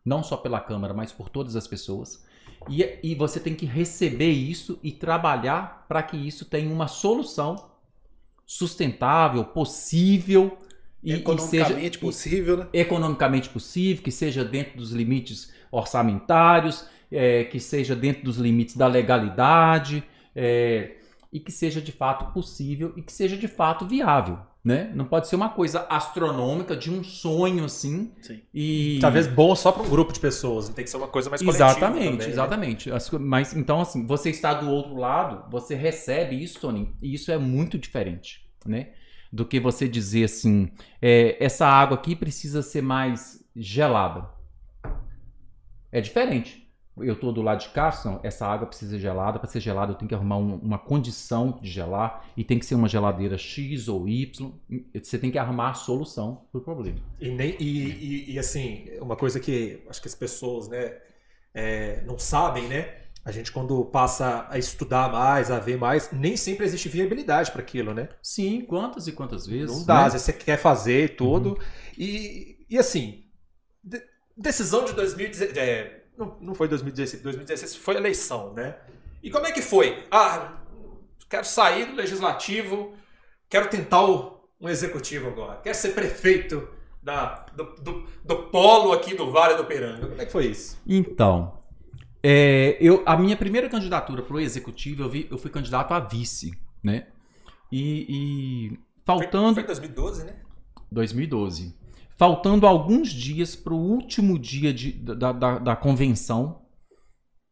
não 0.06 0.24
só 0.24 0.38
pela 0.38 0.60
Câmara, 0.60 0.94
mas 0.94 1.12
por 1.12 1.30
todas 1.30 1.56
as 1.56 1.68
pessoas. 1.68 2.24
E, 2.70 3.00
e 3.04 3.16
você 3.16 3.40
tem 3.40 3.56
que 3.56 3.66
receber 3.66 4.32
isso 4.32 4.80
e 4.84 4.92
trabalhar 4.92 5.86
para 5.88 6.04
que 6.04 6.16
isso 6.16 6.46
tenha 6.46 6.72
uma 6.72 6.88
solução 6.88 7.72
sustentável, 8.46 9.44
possível 9.46 10.58
e, 11.04 11.14
e 11.14 11.16
seja 11.16 11.20
Economicamente 11.22 12.00
possível, 12.00 12.58
né? 12.58 12.68
economicamente 12.74 13.50
possível, 13.50 14.04
que 14.04 14.12
seja 14.12 14.44
dentro 14.44 14.78
dos 14.78 14.92
limites 14.92 15.52
orçamentários, 15.72 16.86
é, 17.12 17.44
que 17.46 17.60
seja 17.60 17.96
dentro 17.96 18.24
dos 18.24 18.38
limites 18.38 18.76
da 18.78 18.88
legalidade, 18.88 20.04
é, 20.36 20.96
e 21.32 21.40
que 21.40 21.52
seja 21.52 21.82
de 21.82 21.92
fato 21.92 22.34
possível 22.34 22.94
e 22.98 23.02
que 23.02 23.12
seja 23.12 23.38
de 23.38 23.48
fato 23.48 23.86
viável. 23.88 24.40
Né? 24.64 24.92
Não 24.94 25.06
pode 25.06 25.28
ser 25.28 25.36
uma 25.36 25.50
coisa 25.50 25.88
astronômica 25.90 26.76
de 26.76 26.92
um 26.92 27.04
sonho 27.04 27.66
assim. 27.66 28.12
Sim. 28.22 28.42
E 28.54 29.00
Talvez 29.02 29.26
bom 29.26 29.56
só 29.56 29.72
para 29.72 29.82
um 29.82 29.90
grupo 29.90 30.14
de 30.14 30.20
pessoas, 30.20 30.70
tem 30.70 30.84
que 30.86 30.90
ser 30.92 30.98
uma 30.98 31.08
coisa 31.08 31.32
mais 31.32 31.42
coletiva 31.42 31.68
Exatamente, 31.68 32.04
também, 32.04 32.18
né? 32.20 32.30
exatamente. 32.32 32.90
Co- 33.10 33.18
Mas 33.20 33.56
então, 33.56 33.82
assim, 33.82 34.06
você 34.06 34.30
está 34.30 34.54
do 34.54 34.70
outro 34.70 34.96
lado, 34.96 35.50
você 35.50 35.74
recebe 35.74 36.36
isso, 36.42 36.60
Tony, 36.60 36.94
e 37.02 37.12
isso 37.12 37.32
é 37.32 37.40
muito 37.40 37.76
diferente, 37.80 38.46
né? 38.64 38.90
Do 39.32 39.46
que 39.46 39.60
você 39.60 39.88
dizer 39.88 40.26
assim, 40.26 40.70
é, 41.02 41.38
essa 41.44 41.65
água 41.65 41.96
aqui 41.98 42.15
precisa 42.15 42.62
ser 42.62 42.82
mais 42.82 43.41
gelada. 43.56 44.28
É 45.91 46.02
diferente. 46.02 46.62
Eu 46.98 47.13
estou 47.13 47.32
do 47.32 47.41
lado 47.41 47.62
de 47.62 47.70
cá, 47.70 47.88
essa 48.22 48.46
água 48.46 48.67
precisa 48.67 48.91
ser 48.91 49.00
gelada. 49.00 49.39
Para 49.39 49.50
ser 49.50 49.62
gelada, 49.62 49.94
eu 49.94 49.96
tenho 49.96 50.10
que 50.10 50.13
arrumar 50.13 50.38
um- 50.38 50.56
uma 50.58 50.78
condição 50.78 51.58
de 51.62 51.70
gelar 51.70 52.30
e 52.36 52.44
tem 52.44 52.60
que 52.60 52.65
ser 52.65 52.76
uma 52.76 52.88
geladeira 52.89 53.38
X 53.38 53.88
ou 53.88 54.08
Y. 54.08 54.52
Você 54.94 55.17
tem 55.17 55.32
que 55.32 55.38
arrumar 55.38 55.70
a 55.70 55.74
solução 55.74 56.46
para 56.52 56.60
o 56.60 56.63
problema. 56.63 57.00
E, 57.20 57.30
nem, 57.30 57.56
e, 57.60 57.63
e- 57.88 58.32
e, 58.34 58.39
assim, 58.39 58.86
uma 59.00 59.15
coisa 59.15 59.39
que 59.39 59.82
acho 59.89 60.02
que 60.02 60.08
as 60.10 60.15
pessoas 60.15 60.67
né, 60.67 60.98
é, 61.54 62.04
não 62.06 62.20
sabem, 62.20 62.67
né? 62.67 63.01
A 63.24 63.32
gente 63.32 63.52
quando 63.52 63.86
passa 63.86 64.48
a 64.50 64.58
estudar 64.58 65.12
mais, 65.12 65.52
a 65.52 65.60
ver 65.60 65.78
mais, 65.78 66.12
nem 66.12 66.36
sempre 66.36 66.66
existe 66.66 66.90
viabilidade 66.90 67.52
para 67.52 67.62
aquilo, 67.62 67.94
né? 67.94 68.10
Sim, 68.22 68.62
quantas 68.62 69.08
e 69.08 69.12
quantas 69.12 69.46
vezes? 69.46 69.78
Não 69.78 69.86
dá, 69.86 69.94
né? 69.96 70.06
às 70.06 70.14
vezes 70.14 70.26
você 70.26 70.34
quer 70.34 70.58
fazer 70.58 71.16
tudo. 71.16 71.58
E, 71.98 72.66
e 72.68 72.80
assim, 72.80 73.26
de- 73.84 74.02
decisão 74.36 74.86
de 74.86 74.94
2016. 74.94 75.56
É, 75.56 76.04
não, 76.18 76.38
não 76.42 76.54
foi 76.56 76.68
2016, 76.68 77.22
2016 77.22 77.76
foi 77.76 77.96
eleição, 77.96 78.54
né? 78.54 78.76
E 79.22 79.30
como 79.30 79.46
é 79.46 79.52
que 79.52 79.62
foi? 79.62 80.04
Ah, 80.10 80.58
quero 81.30 81.46
sair 81.46 81.86
do 81.86 81.94
legislativo, 81.96 82.94
quero 83.48 83.70
tentar 83.70 84.04
o, 84.04 84.50
um 84.60 84.68
executivo 84.68 85.28
agora, 85.28 85.60
quero 85.62 85.76
ser 85.76 85.90
prefeito 85.90 86.68
da, 87.04 87.46
do, 87.56 87.76
do, 87.76 88.08
do 88.24 88.36
polo 88.50 88.92
aqui 88.94 89.16
do 89.16 89.32
Vale 89.32 89.56
do 89.56 89.66
Peranga. 89.66 90.08
Como 90.08 90.22
é 90.22 90.26
que 90.26 90.32
foi 90.32 90.48
isso? 90.48 90.78
Então, 90.88 91.61
é, 92.24 92.78
eu, 92.80 93.02
a 93.06 93.18
minha 93.18 93.36
primeira 93.36 93.68
candidatura 93.70 94.22
para 94.22 94.36
o 94.36 94.40
executivo, 94.40 95.04
eu, 95.04 95.10
vi, 95.10 95.28
eu 95.30 95.38
fui 95.38 95.50
candidato 95.50 95.94
a 95.94 96.00
vice, 96.00 96.52
né? 96.84 97.08
E, 97.72 98.06
e 98.10 98.80
faltando. 99.06 99.56
Foi, 99.56 99.64
foi 99.64 99.74
2012, 99.76 100.26
né? 100.26 100.36
2012. 100.92 101.76
Faltando 102.18 102.68
alguns 102.68 103.10
dias 103.10 103.56
para 103.56 103.74
o 103.74 103.78
último 103.78 104.38
dia 104.38 104.72
de, 104.74 104.92
da, 104.92 105.32
da, 105.32 105.58
da 105.58 105.76
convenção, 105.76 106.62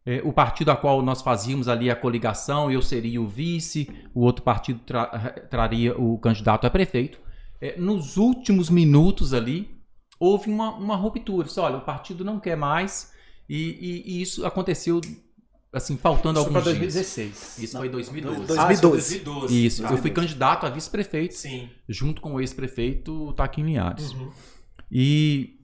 é, 0.05 0.21
o 0.23 0.31
partido 0.31 0.69
a 0.69 0.75
qual 0.75 1.01
nós 1.01 1.21
fazíamos 1.21 1.67
ali 1.67 1.89
a 1.89 1.95
coligação, 1.95 2.71
eu 2.71 2.81
seria 2.81 3.21
o 3.21 3.27
vice, 3.27 3.89
o 4.13 4.21
outro 4.21 4.43
partido 4.43 4.79
tra, 4.79 5.07
traria 5.49 5.97
o 5.99 6.17
candidato 6.19 6.67
a 6.67 6.69
prefeito. 6.69 7.19
É, 7.59 7.79
nos 7.79 8.17
últimos 8.17 8.69
minutos 8.69 9.33
ali, 9.33 9.79
houve 10.19 10.51
uma, 10.51 10.75
uma 10.75 10.95
ruptura. 10.95 11.47
Disse, 11.47 11.59
olha, 11.59 11.77
o 11.77 11.85
partido 11.85 12.23
não 12.23 12.39
quer 12.39 12.55
mais, 12.55 13.11
e, 13.49 13.55
e, 13.57 14.03
e 14.17 14.21
isso 14.21 14.45
aconteceu 14.45 15.01
assim, 15.73 15.97
faltando 15.97 16.39
Isso 16.39 16.47
alguns 16.47 16.63
foi 16.63 16.73
dias. 16.73 16.93
2016. 16.93 17.59
Isso 17.59 17.77
foi 17.77 17.89
2012. 17.89 18.45
Dois- 18.45 18.59
Ah, 18.59 18.71
isso 18.71 18.81
foi 18.81 18.91
2012. 18.91 19.19
2012. 19.19 19.65
Isso, 19.65 19.85
Ah, 19.85 19.91
eu 19.91 19.97
fui 19.97 20.11
candidato 20.11 20.65
a 20.65 20.69
vice-prefeito, 20.69 21.35
Sim. 21.35 21.69
junto 21.87 22.21
com 22.21 22.33
o 22.33 22.39
ex-prefeito 22.41 23.33
Taquim 23.33 23.63
Linhares. 23.63 24.11
Uhum. 24.13 24.31
E 24.91 25.55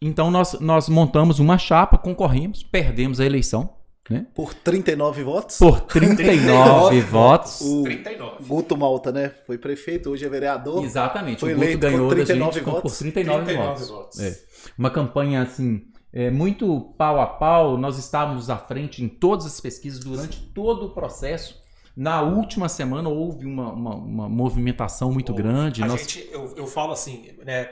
então 0.00 0.30
nós, 0.30 0.58
nós 0.60 0.88
montamos 0.88 1.38
uma 1.38 1.56
chapa, 1.58 1.96
concorremos, 1.96 2.62
perdemos 2.64 3.20
a 3.20 3.24
eleição, 3.24 3.76
né? 4.10 4.26
Por 4.34 4.52
39 4.52 5.22
votos. 5.22 5.58
Por 5.58 5.80
39 5.82 7.00
votos. 7.06 7.60
O 7.60 7.84
39. 7.84 8.44
Guto 8.44 8.76
Malta, 8.76 9.12
né? 9.12 9.32
Foi 9.46 9.56
prefeito, 9.56 10.10
hoje 10.10 10.24
é 10.24 10.28
vereador. 10.28 10.84
Exatamente, 10.84 11.38
Foi 11.38 11.54
o 11.54 11.56
Guto 11.56 11.78
ganhou 11.78 12.08
da 12.08 12.14
39 12.16 12.52
gente 12.54 12.64
com- 12.64 12.70
votos. 12.72 12.92
por 12.92 12.98
39, 12.98 13.44
39 13.44 13.68
votos. 13.68 13.88
votos. 13.88 14.18
É. 14.20 14.36
Uma 14.76 14.90
campanha 14.90 15.42
assim, 15.42 15.82
é, 16.12 16.30
muito 16.30 16.94
pau 16.98 17.20
a 17.20 17.26
pau, 17.26 17.78
nós 17.78 17.98
estávamos 17.98 18.50
à 18.50 18.56
frente 18.56 19.02
em 19.02 19.08
todas 19.08 19.46
as 19.46 19.60
pesquisas 19.60 20.00
durante 20.00 20.40
todo 20.52 20.86
o 20.86 20.90
processo. 20.90 21.60
Na 21.96 22.22
última 22.22 22.68
semana 22.68 23.08
houve 23.08 23.44
uma, 23.46 23.72
uma, 23.72 23.94
uma 23.94 24.28
movimentação 24.28 25.12
muito 25.12 25.30
Houve. 25.30 25.42
grande. 25.42 25.82
A 25.82 25.86
nós- 25.86 26.00
gente, 26.00 26.28
eu, 26.32 26.54
eu 26.56 26.66
falo 26.66 26.92
assim, 26.92 27.30
né, 27.44 27.68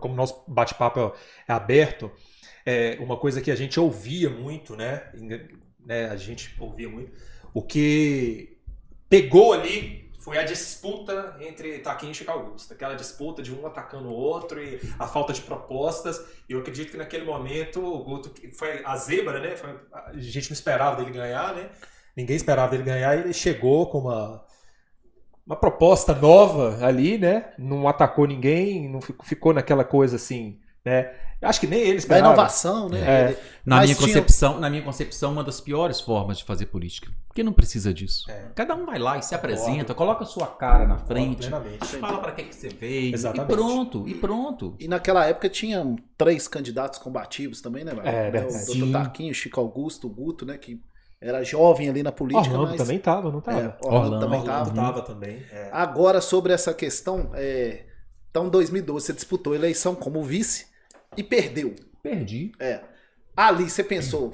como 0.00 0.14
nosso 0.14 0.42
bate-papo 0.48 0.98
é, 1.00 1.12
é 1.48 1.52
aberto, 1.52 2.10
é 2.66 2.98
uma 3.00 3.16
coisa 3.16 3.40
que 3.40 3.50
a 3.50 3.56
gente 3.56 3.78
ouvia 3.78 4.28
muito, 4.28 4.76
né, 4.76 5.04
né, 5.84 6.06
a 6.06 6.16
gente 6.16 6.54
ouvia 6.60 6.88
muito, 6.88 7.12
o 7.54 7.62
que 7.62 8.58
pegou 9.08 9.52
ali 9.52 9.99
foi 10.20 10.38
a 10.38 10.44
disputa 10.44 11.36
entre 11.40 11.78
Taquinho 11.80 12.12
e 12.14 12.30
Augusto, 12.30 12.72
aquela 12.74 12.94
disputa 12.94 13.42
de 13.42 13.52
um 13.54 13.66
atacando 13.66 14.08
o 14.08 14.14
outro 14.14 14.62
e 14.62 14.78
a 14.98 15.06
falta 15.06 15.32
de 15.32 15.40
propostas. 15.40 16.20
E 16.48 16.52
eu 16.52 16.60
acredito 16.60 16.90
que 16.92 16.96
naquele 16.98 17.24
momento 17.24 17.82
o 17.84 18.04
Guto 18.04 18.30
foi 18.52 18.82
a 18.84 18.96
zebra, 18.96 19.40
né? 19.40 19.56
Foi- 19.56 19.80
a 19.92 20.12
gente 20.18 20.50
não 20.50 20.54
esperava 20.54 20.96
dele 20.96 21.10
ganhar, 21.16 21.54
né? 21.54 21.70
Ninguém 22.16 22.36
esperava 22.36 22.70
dele 22.72 22.82
ganhar 22.84 23.16
e 23.16 23.20
ele 23.20 23.32
chegou 23.32 23.86
com 23.90 23.98
uma 23.98 24.44
uma 25.46 25.56
proposta 25.56 26.14
nova 26.14 26.84
ali, 26.84 27.18
né? 27.18 27.52
Não 27.58 27.88
atacou 27.88 28.26
ninguém, 28.26 28.88
não 28.88 29.00
fi- 29.00 29.14
ficou 29.24 29.52
naquela 29.52 29.84
coisa 29.84 30.16
assim, 30.16 30.60
né? 30.84 31.12
Eu 31.40 31.48
Acho 31.48 31.60
que 31.60 31.66
nem 31.66 31.80
ele 31.80 32.00
Da 32.04 32.18
inovação, 32.18 32.88
né? 32.88 33.00
É. 33.00 33.40
Na 33.64 33.76
Mas 33.76 33.86
minha, 33.90 33.96
tinha- 33.96 34.08
concepção, 34.08 34.58
na 34.60 34.68
minha 34.68 34.82
concepção, 34.82 35.32
uma 35.32 35.42
das 35.44 35.60
piores 35.60 36.00
formas 36.00 36.38
de 36.38 36.44
fazer 36.44 36.66
política. 36.66 37.10
Porque 37.28 37.42
não 37.42 37.52
precisa 37.52 37.94
disso. 37.94 38.30
É. 38.30 38.48
Cada 38.54 38.74
um 38.74 38.84
vai 38.84 38.98
lá 38.98 39.16
e 39.18 39.22
se 39.22 39.34
apresenta, 39.34 39.94
coloca 39.94 40.24
a 40.24 40.26
sua 40.26 40.46
cara 40.46 40.86
na 40.86 40.98
frente, 40.98 41.48
fala 42.00 42.18
pra 42.18 42.32
que, 42.32 42.42
que 42.44 42.54
você 42.54 42.68
veio, 42.68 43.14
Exatamente. 43.14 43.52
e 43.52 43.56
pronto, 43.56 44.08
e 44.08 44.14
pronto. 44.14 44.74
E 44.78 44.88
naquela 44.88 45.24
época 45.26 45.48
tinham 45.48 45.96
três 46.18 46.46
candidatos 46.48 46.98
combativos 46.98 47.60
também, 47.62 47.84
né? 47.84 47.92
É, 47.92 48.02
Né, 48.02 48.30
verdade. 48.30 48.54
O 48.54 48.72
Sim. 48.72 48.86
Dr. 48.86 48.92
Taquinho, 48.92 49.34
Chico 49.34 49.60
Augusto, 49.60 50.06
o 50.08 50.10
Guto, 50.10 50.44
né? 50.44 50.58
Que 50.58 50.80
era 51.20 51.42
jovem 51.44 51.88
ali 51.88 52.02
na 52.02 52.12
política, 52.12 52.48
Orlando 52.50 52.70
mas... 52.70 52.80
também 52.80 52.98
tava, 52.98 53.30
não 53.30 53.40
tava? 53.40 53.60
É, 53.60 53.64
Orlando, 53.86 54.04
Orlando, 54.04 54.20
também 54.24 54.40
Orlando 54.40 54.70
tava. 54.74 54.74
tava 54.74 55.02
também. 55.02 55.42
é. 55.52 55.68
Agora, 55.72 56.20
sobre 56.20 56.52
essa 56.52 56.72
questão, 56.74 57.30
é... 57.34 57.84
então, 58.30 58.46
em 58.46 58.50
2012, 58.50 59.06
você 59.06 59.12
disputou 59.12 59.52
a 59.52 59.56
eleição 59.56 59.94
como 59.94 60.22
vice 60.22 60.69
e 61.16 61.22
perdeu. 61.22 61.74
Perdi. 62.02 62.52
É. 62.58 62.82
Ali 63.36 63.68
você 63.68 63.82
pensou, 63.84 64.32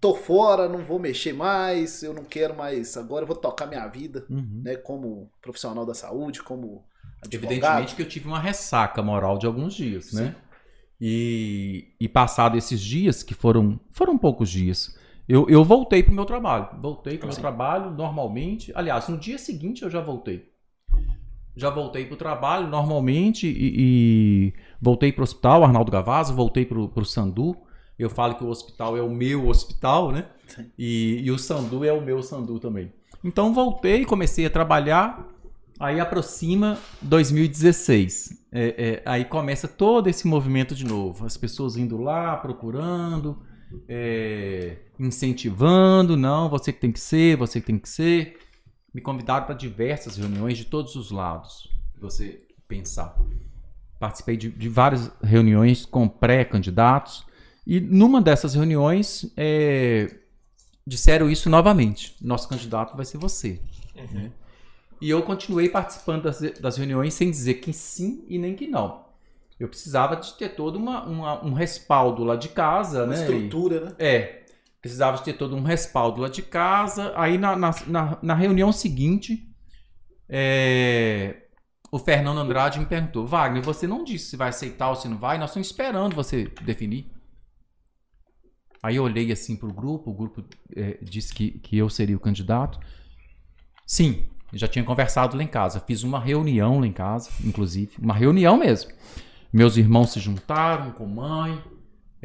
tô 0.00 0.14
fora, 0.14 0.68
não 0.68 0.84
vou 0.84 0.98
mexer 0.98 1.32
mais, 1.32 2.02
eu 2.02 2.12
não 2.12 2.24
quero 2.24 2.56
mais, 2.56 2.96
agora 2.96 3.22
eu 3.22 3.26
vou 3.26 3.36
tocar 3.36 3.66
minha 3.66 3.86
vida, 3.88 4.26
Uhum. 4.28 4.62
né? 4.64 4.76
Como 4.76 5.30
profissional 5.40 5.84
da 5.86 5.94
saúde, 5.94 6.42
como 6.42 6.84
advogado. 7.22 7.52
Evidentemente 7.52 7.96
que 7.96 8.02
eu 8.02 8.08
tive 8.08 8.26
uma 8.26 8.38
ressaca 8.38 9.02
moral 9.02 9.38
de 9.38 9.46
alguns 9.46 9.74
dias, 9.74 10.12
né? 10.12 10.34
E, 11.00 11.94
e 12.00 12.08
passado 12.08 12.56
esses 12.56 12.80
dias, 12.80 13.22
que 13.22 13.34
foram, 13.34 13.78
foram 13.90 14.16
poucos 14.16 14.48
dias, 14.48 14.96
eu, 15.28 15.48
eu 15.48 15.64
voltei 15.64 16.02
pro 16.02 16.12
meu 16.14 16.24
trabalho. 16.24 16.68
Voltei 16.80 17.18
pro 17.18 17.26
meu 17.26 17.34
Sim. 17.34 17.40
trabalho 17.40 17.90
normalmente. 17.90 18.72
Aliás, 18.74 19.08
no 19.08 19.18
dia 19.18 19.38
seguinte 19.38 19.82
eu 19.82 19.90
já 19.90 20.00
voltei. 20.00 20.50
Já 21.56 21.70
voltei 21.70 22.04
pro 22.04 22.16
trabalho 22.16 22.68
normalmente 22.68 23.46
e, 23.46 23.74
e 23.76 24.54
voltei 24.84 25.10
pro 25.10 25.24
hospital, 25.24 25.64
Arnaldo 25.64 25.90
Gavazzo, 25.90 26.34
voltei 26.34 26.66
pro, 26.66 26.88
pro 26.90 27.04
Sandu. 27.06 27.56
Eu 27.98 28.10
falo 28.10 28.34
que 28.34 28.44
o 28.44 28.48
hospital 28.48 28.96
é 28.96 29.02
o 29.02 29.08
meu 29.08 29.48
hospital, 29.48 30.12
né? 30.12 30.26
E, 30.78 31.22
e 31.24 31.30
o 31.30 31.38
Sandu 31.38 31.84
é 31.84 31.92
o 31.92 32.02
meu 32.02 32.22
Sandu 32.22 32.58
também. 32.58 32.92
Então 33.22 33.54
voltei, 33.54 34.04
comecei 34.04 34.44
a 34.44 34.50
trabalhar. 34.50 35.26
Aí 35.80 35.98
aproxima 35.98 36.78
2016. 37.00 38.46
É, 38.52 38.74
é, 38.76 39.02
aí 39.06 39.24
começa 39.24 39.66
todo 39.66 40.08
esse 40.08 40.26
movimento 40.26 40.74
de 40.74 40.84
novo. 40.84 41.24
As 41.24 41.36
pessoas 41.36 41.76
indo 41.76 41.96
lá, 41.96 42.36
procurando, 42.36 43.38
é, 43.88 44.76
incentivando. 45.00 46.16
Não, 46.16 46.48
você 46.48 46.72
que 46.72 46.80
tem 46.80 46.92
que 46.92 47.00
ser, 47.00 47.36
você 47.36 47.60
que 47.60 47.66
tem 47.66 47.78
que 47.78 47.88
ser. 47.88 48.38
Me 48.92 49.00
convidaram 49.00 49.46
para 49.46 49.54
diversas 49.54 50.16
reuniões 50.16 50.58
de 50.58 50.66
todos 50.66 50.94
os 50.94 51.10
lados. 51.10 51.72
Você 52.00 52.46
pensar. 52.68 53.16
Participei 53.98 54.36
de, 54.36 54.50
de 54.50 54.68
várias 54.68 55.10
reuniões 55.22 55.84
com 55.86 56.06
pré-candidatos. 56.08 57.24
E 57.66 57.80
numa 57.80 58.20
dessas 58.20 58.54
reuniões, 58.54 59.32
é, 59.36 60.14
disseram 60.86 61.30
isso 61.30 61.48
novamente. 61.48 62.14
Nosso 62.20 62.48
candidato 62.48 62.96
vai 62.96 63.04
ser 63.06 63.18
você. 63.18 63.60
Uhum. 63.96 64.30
E 65.00 65.08
eu 65.10 65.22
continuei 65.22 65.68
participando 65.68 66.22
das, 66.24 66.40
das 66.60 66.76
reuniões 66.76 67.14
sem 67.14 67.30
dizer 67.30 67.54
que 67.54 67.72
sim 67.72 68.24
e 68.28 68.38
nem 68.38 68.54
que 68.54 68.66
não. 68.66 69.04
Eu 69.58 69.68
precisava 69.68 70.16
de 70.16 70.34
ter 70.34 70.50
todo 70.50 70.76
uma, 70.76 71.04
uma- 71.04 71.44
um 71.44 71.52
respaldo 71.52 72.24
lá 72.24 72.36
de 72.36 72.48
casa, 72.48 73.04
Uma 73.04 73.14
né? 73.14 73.20
estrutura, 73.20 73.80
né? 73.86 73.92
É. 73.98 74.40
Precisava 74.82 75.16
de 75.16 75.22
ter 75.24 75.34
todo 75.34 75.56
um 75.56 75.62
respaldo 75.62 76.20
lá 76.20 76.28
de 76.28 76.42
casa. 76.42 77.12
Aí 77.16 77.38
na, 77.38 77.56
na, 77.56 77.74
na- 77.86 78.18
na 78.20 78.34
reunião 78.34 78.72
seguinte, 78.72 79.48
é, 80.28 81.43
o 81.94 81.98
Fernando 82.00 82.40
Andrade 82.40 82.80
me 82.80 82.86
perguntou: 82.86 83.24
Wagner, 83.24 83.62
você 83.62 83.86
não 83.86 84.02
disse 84.02 84.30
se 84.30 84.36
vai 84.36 84.48
aceitar 84.48 84.88
ou 84.88 84.96
se 84.96 85.06
não 85.06 85.16
vai? 85.16 85.38
Nós 85.38 85.50
estamos 85.50 85.68
esperando 85.68 86.16
você 86.16 86.50
definir. 86.62 87.08
Aí 88.82 88.96
eu 88.96 89.04
olhei 89.04 89.30
assim 89.30 89.54
para 89.54 89.68
o 89.68 89.72
grupo, 89.72 90.10
o 90.10 90.12
grupo 90.14 90.44
é, 90.74 90.98
disse 91.00 91.32
que, 91.32 91.52
que 91.52 91.78
eu 91.78 91.88
seria 91.88 92.16
o 92.16 92.20
candidato. 92.20 92.80
Sim, 93.86 94.26
já 94.52 94.66
tinha 94.66 94.84
conversado 94.84 95.36
lá 95.36 95.42
em 95.44 95.46
casa. 95.46 95.78
Fiz 95.78 96.02
uma 96.02 96.18
reunião 96.18 96.80
lá 96.80 96.86
em 96.86 96.92
casa, 96.92 97.30
inclusive. 97.44 97.92
Uma 98.02 98.14
reunião 98.14 98.56
mesmo. 98.56 98.90
Meus 99.52 99.76
irmãos 99.76 100.10
se 100.10 100.18
juntaram 100.18 100.90
com 100.90 101.06
mãe. 101.06 101.62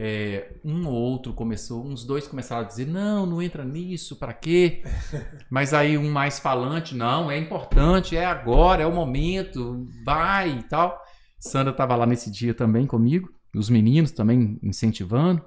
É, 0.02 0.54
um 0.64 0.88
ou 0.88 0.94
outro 0.94 1.34
começou, 1.34 1.86
uns 1.86 2.06
dois 2.06 2.26
começaram 2.26 2.62
a 2.64 2.66
dizer: 2.66 2.88
não, 2.88 3.26
não 3.26 3.42
entra 3.42 3.66
nisso, 3.66 4.16
para 4.16 4.32
quê? 4.32 4.82
Mas 5.52 5.74
aí 5.74 5.98
um 5.98 6.10
mais 6.10 6.40
falante: 6.40 6.96
não, 6.96 7.30
é 7.30 7.38
importante, 7.38 8.16
é 8.16 8.26
agora, 8.26 8.82
é 8.82 8.86
o 8.88 8.96
momento, 8.96 9.86
vai 10.06 10.60
e 10.60 10.64
tal. 10.64 10.98
Sandra 11.38 11.72
estava 11.72 11.98
lá 11.98 12.06
nesse 12.06 12.32
dia 12.32 12.54
também 12.54 12.88
comigo, 12.88 13.30
os 13.54 13.70
meninos 13.70 14.12
também 14.12 14.58
incentivando. 14.64 15.44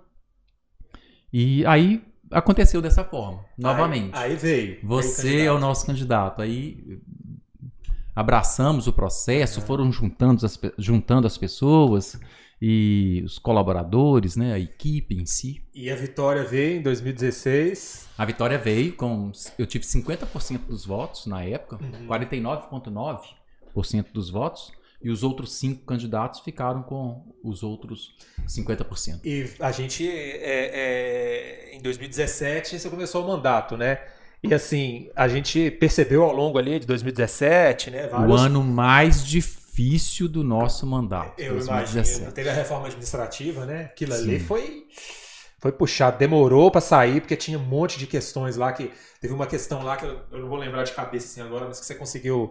E 1.33 1.65
aí 1.65 2.05
aconteceu 2.31 2.83
dessa 2.83 3.03
forma, 3.03 3.43
novamente. 3.57 4.15
Aí, 4.15 4.33
aí 4.33 4.37
veio. 4.37 4.79
Você 4.83 5.31
veio 5.31 5.47
é 5.47 5.53
o 5.53 5.59
nosso 5.59 5.87
candidato. 5.87 6.43
Aí 6.43 7.01
abraçamos 8.15 8.87
o 8.87 8.93
processo, 8.93 9.63
foram 9.63 9.91
juntando 9.91 10.45
as, 10.45 10.61
juntando 10.77 11.27
as 11.27 11.39
pessoas 11.39 12.21
e 12.65 13.21
os 13.25 13.41
colaboradores, 13.41 14.37
né, 14.37 14.53
a 14.53 14.59
equipe 14.59 15.17
em 15.17 15.27
si. 15.27 15.61
E 15.75 15.91
a 15.91 15.97
vitória 15.97 16.45
veio 16.45 16.79
em 16.79 16.83
2016. 16.83 18.07
A 18.17 18.25
vitória 18.25 18.57
veio 18.57 18.93
com. 18.93 19.33
Eu 19.59 19.67
tive 19.67 19.85
50% 19.85 20.67
dos 20.69 20.87
votos 20.87 21.27
na 21.27 21.43
época, 21.43 21.81
Uhum. 21.83 22.07
49,9% 22.07 24.13
dos 24.13 24.31
votos. 24.31 24.71
E 25.03 25.11
os 25.11 25.25
outros 25.25 25.55
cinco 25.55 25.85
candidatos 25.85 26.39
ficaram 26.39 26.85
com 26.85 27.35
os 27.43 27.65
outros 27.65 28.15
50%. 28.47 29.23
E 29.25 29.51
a 29.59 29.73
gente, 29.73 30.09
é, 30.09 31.73
é, 31.73 31.77
em 31.77 31.83
2017, 31.83 32.79
você 32.79 32.89
começou 32.89 33.25
o 33.25 33.27
mandato, 33.27 33.77
né? 33.77 33.99
E 34.41 34.55
assim, 34.55 35.11
a 35.17 35.27
gente 35.27 35.69
percebeu 35.73 36.23
ao 36.23 36.33
longo 36.33 36.59
ali 36.59 36.79
de 36.79 36.87
2017, 36.87 37.91
né? 37.91 38.09
O 38.13 38.35
ano 38.35 38.63
mais 38.63 39.27
difícil 39.27 39.62
do 40.29 40.45
nosso 40.45 40.87
mandato. 40.87 41.39
Eu 41.39 41.55
2017. 41.55 42.09
imagino. 42.09 42.33
Teve 42.33 42.49
a 42.51 42.53
reforma 42.53 42.87
administrativa, 42.87 43.65
né? 43.65 43.85
Aquilo 43.85 44.13
Sim. 44.13 44.23
ali 44.23 44.41
foi, 44.41 44.87
foi 45.59 45.73
puxado, 45.73 46.19
demorou 46.19 46.71
para 46.71 46.81
sair, 46.81 47.21
porque 47.21 47.37
tinha 47.37 47.59
um 47.59 47.65
monte 47.65 47.99
de 47.99 48.07
questões 48.07 48.57
lá 48.57 48.73
que. 48.73 48.91
Teve 49.21 49.33
uma 49.33 49.47
questão 49.47 49.83
lá 49.83 49.97
que 49.97 50.05
eu, 50.05 50.21
eu 50.33 50.41
não 50.41 50.49
vou 50.49 50.59
lembrar 50.59 50.83
de 50.83 50.93
cabeça 50.93 51.27
assim 51.27 51.41
agora, 51.41 51.67
mas 51.67 51.79
que 51.79 51.87
você 51.87 51.95
conseguiu 51.95 52.51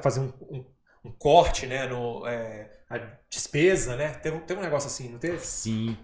fazer 0.00 0.20
um, 0.20 0.32
um 0.50 0.64
um 1.04 1.12
corte, 1.12 1.66
né, 1.66 1.86
no, 1.86 2.26
é, 2.26 2.70
a 2.88 3.00
despesa, 3.30 3.96
né? 3.96 4.10
Teve, 4.10 4.38
teve 4.40 4.60
um 4.60 4.62
negócio 4.62 4.86
assim, 4.86 5.08
não 5.08 5.18
teve? 5.18 5.38
Sim. 5.38 5.96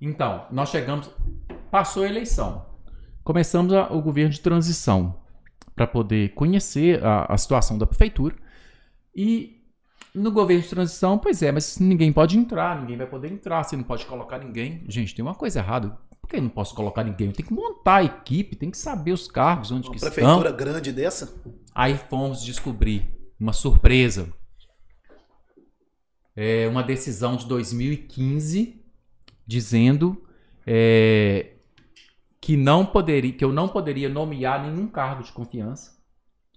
Então, 0.00 0.46
nós 0.50 0.68
chegamos, 0.70 1.10
passou 1.70 2.02
a 2.02 2.08
eleição, 2.08 2.66
começamos 3.24 3.72
a, 3.72 3.92
o 3.92 4.00
governo 4.02 4.30
de 4.30 4.40
transição 4.40 5.18
para 5.74 5.86
poder 5.86 6.30
conhecer 6.30 7.02
a, 7.04 7.32
a 7.32 7.36
situação 7.36 7.76
da 7.78 7.86
prefeitura 7.86 8.34
e 9.16 9.62
no 10.14 10.30
governo 10.30 10.62
de 10.62 10.68
transição, 10.68 11.18
pois 11.18 11.42
é, 11.42 11.50
mas 11.50 11.78
ninguém 11.78 12.12
pode 12.12 12.38
entrar, 12.38 12.78
ninguém 12.78 12.98
vai 12.98 13.06
poder 13.06 13.32
entrar, 13.32 13.62
você 13.62 13.76
não 13.76 13.84
pode 13.84 14.04
colocar 14.04 14.38
ninguém. 14.38 14.84
Gente, 14.88 15.14
tem 15.14 15.24
uma 15.24 15.34
coisa 15.34 15.58
errada. 15.58 15.96
Por 16.20 16.28
que 16.28 16.36
eu 16.36 16.42
não 16.42 16.50
posso 16.50 16.74
colocar 16.74 17.02
ninguém? 17.02 17.30
Tenho 17.32 17.48
que 17.48 17.54
montar 17.54 17.96
a 17.96 18.04
equipe, 18.04 18.56
tem 18.56 18.70
que 18.70 18.76
saber 18.76 19.12
os 19.12 19.26
cargos, 19.26 19.70
onde 19.70 19.88
uma 19.88 19.94
que 19.94 20.00
prefeitura 20.00 20.32
estão. 20.32 20.40
prefeitura 20.42 20.72
grande 20.72 20.92
dessa? 20.92 21.42
Aí 21.74 21.96
fomos 21.96 22.42
descobrir 22.42 23.08
uma 23.40 23.52
surpresa. 23.52 24.32
É 26.34 26.68
uma 26.68 26.82
decisão 26.82 27.36
de 27.36 27.46
2015 27.46 28.84
dizendo 29.46 30.26
é, 30.66 31.52
que 32.40 32.56
não 32.56 32.84
poderia, 32.84 33.32
que 33.32 33.44
eu 33.44 33.52
não 33.52 33.68
poderia 33.68 34.08
nomear 34.08 34.62
nenhum 34.62 34.88
cargo 34.88 35.22
de 35.22 35.32
confiança 35.32 35.96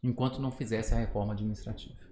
enquanto 0.02 0.42
não 0.42 0.52
fizesse 0.52 0.94
a 0.94 0.98
reforma 0.98 1.34
administrativa. 1.34 2.09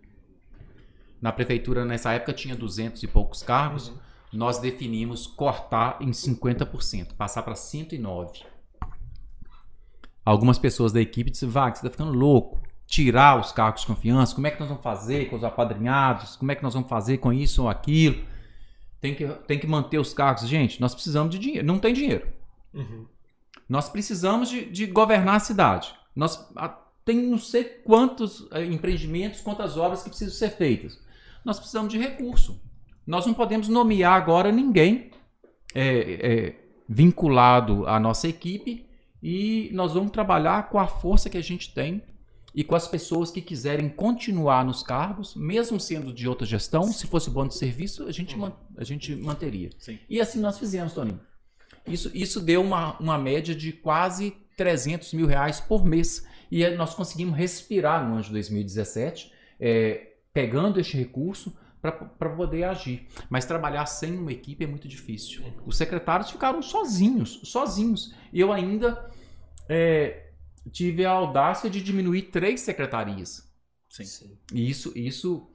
Na 1.21 1.31
prefeitura 1.31 1.85
nessa 1.85 2.11
época 2.11 2.33
tinha 2.33 2.55
200 2.55 3.01
e 3.03 3.07
poucos 3.07 3.43
cargos. 3.43 3.89
Uhum. 3.89 3.97
Nós 4.33 4.59
definimos 4.59 5.25
cortar 5.25 5.97
em 6.01 6.11
50%, 6.11 7.13
passar 7.15 7.43
para 7.43 7.55
109. 7.55 8.43
Algumas 10.23 10.59
pessoas 10.59 10.91
da 10.91 11.01
equipe 11.01 11.31
disseram: 11.31 11.53
"Vaga, 11.53 11.75
você 11.75 11.79
está 11.79 11.89
ficando 11.89 12.11
louco 12.11 12.61
tirar 12.87 13.37
os 13.37 13.51
cargos 13.51 13.81
de 13.81 13.87
confiança, 13.87 14.33
como 14.33 14.47
é 14.47 14.51
que 14.51 14.59
nós 14.59 14.69
vamos 14.69 14.83
fazer 14.83 15.29
com 15.29 15.35
os 15.35 15.43
apadrinhados, 15.43 16.37
como 16.37 16.51
é 16.51 16.55
que 16.55 16.63
nós 16.63 16.73
vamos 16.73 16.89
fazer 16.89 17.17
com 17.17 17.33
isso 17.33 17.63
ou 17.63 17.69
aquilo. 17.69 18.23
Tem 18.99 19.13
que, 19.13 19.27
tem 19.45 19.59
que 19.59 19.67
manter 19.67 19.99
os 19.99 20.13
cargos. 20.13 20.47
Gente, 20.47 20.81
nós 20.81 20.93
precisamos 20.93 21.29
de 21.29 21.37
dinheiro. 21.37 21.67
Não 21.67 21.77
tem 21.77 21.93
dinheiro. 21.93 22.25
Uhum. 22.73 23.05
Nós 23.69 23.89
precisamos 23.89 24.49
de, 24.49 24.65
de, 24.65 24.87
governar 24.87 25.35
a 25.35 25.39
cidade. 25.39 25.93
Nós, 26.15 26.49
a, 26.55 26.69
tem 27.05 27.21
não 27.21 27.37
sei 27.37 27.63
quantos 27.63 28.47
é, 28.51 28.65
empreendimentos, 28.65 29.41
quantas 29.41 29.77
obras 29.77 30.01
que 30.01 30.09
precisam 30.09 30.33
ser 30.33 30.49
feitas. 30.51 30.99
Nós 31.47 31.59
precisamos 31.59 31.93
de 31.93 31.97
recurso. 31.97 32.61
Nós 33.05 33.25
não 33.25 33.33
podemos 33.33 33.69
nomear 33.69 34.15
agora 34.15 34.51
ninguém 34.51 35.11
é, 35.73 35.85
é, 35.87 36.55
vinculado 36.89 37.87
à 37.87 37.97
nossa 37.97 38.27
equipe 38.27 38.85
e 39.23 39.69
nós 39.71 39.93
vamos 39.93 40.11
trabalhar 40.11 40.69
com 40.69 40.77
a 40.77 40.87
força 40.87 41.29
que 41.29 41.37
a 41.37 41.41
gente 41.41 41.73
tem 41.73 42.03
e 42.53 42.65
com 42.65 42.75
as 42.75 42.85
pessoas 42.85 43.31
que 43.31 43.39
quiserem 43.39 43.87
continuar 43.87 44.65
nos 44.65 44.83
cargos, 44.83 45.35
mesmo 45.37 45.79
sendo 45.79 46.11
de 46.11 46.27
outra 46.27 46.45
gestão, 46.45 46.83
se 46.91 47.07
fosse 47.07 47.29
bom 47.29 47.47
de 47.47 47.55
serviço, 47.55 48.03
a 48.03 48.11
gente, 48.11 48.35
uhum. 48.35 48.51
a 48.75 48.83
gente 48.83 49.15
manteria. 49.15 49.69
Sim. 49.79 49.97
E 50.09 50.19
assim 50.19 50.41
nós 50.41 50.59
fizemos, 50.59 50.91
Toninho. 50.91 51.21
Isso, 51.87 52.11
isso 52.13 52.41
deu 52.41 52.61
uma, 52.61 52.99
uma 52.99 53.17
média 53.17 53.55
de 53.55 53.71
quase 53.71 54.35
300 54.57 55.13
mil 55.13 55.25
reais 55.25 55.61
por 55.61 55.85
mês. 55.85 56.25
E 56.51 56.67
nós 56.71 56.93
conseguimos 56.93 57.37
respirar 57.37 58.05
no 58.05 58.15
ano 58.15 58.23
de 58.23 58.31
2017, 58.31 59.31
é, 59.61 60.16
pegando 60.37 60.79
este 60.79 60.95
recurso 60.95 61.57
para 61.81 62.29
poder 62.35 62.65
agir. 62.65 63.07
Mas 63.27 63.43
trabalhar 63.43 63.87
sem 63.87 64.15
uma 64.15 64.31
equipe 64.31 64.63
é 64.63 64.67
muito 64.67 64.87
difícil. 64.87 65.43
Os 65.65 65.75
secretários 65.75 66.29
ficaram 66.29 66.61
sozinhos, 66.61 67.41
sozinhos. 67.43 68.13
E 68.31 68.39
eu 68.39 68.53
ainda 68.53 69.11
é, 69.67 70.29
tive 70.71 71.05
a 71.05 71.09
audácia 71.09 71.71
de 71.71 71.81
diminuir 71.81 72.29
três 72.29 72.61
secretarias. 72.61 73.51
Sim. 73.89 74.37
E 74.53 74.69
isso, 74.69 74.91
isso 74.95 75.49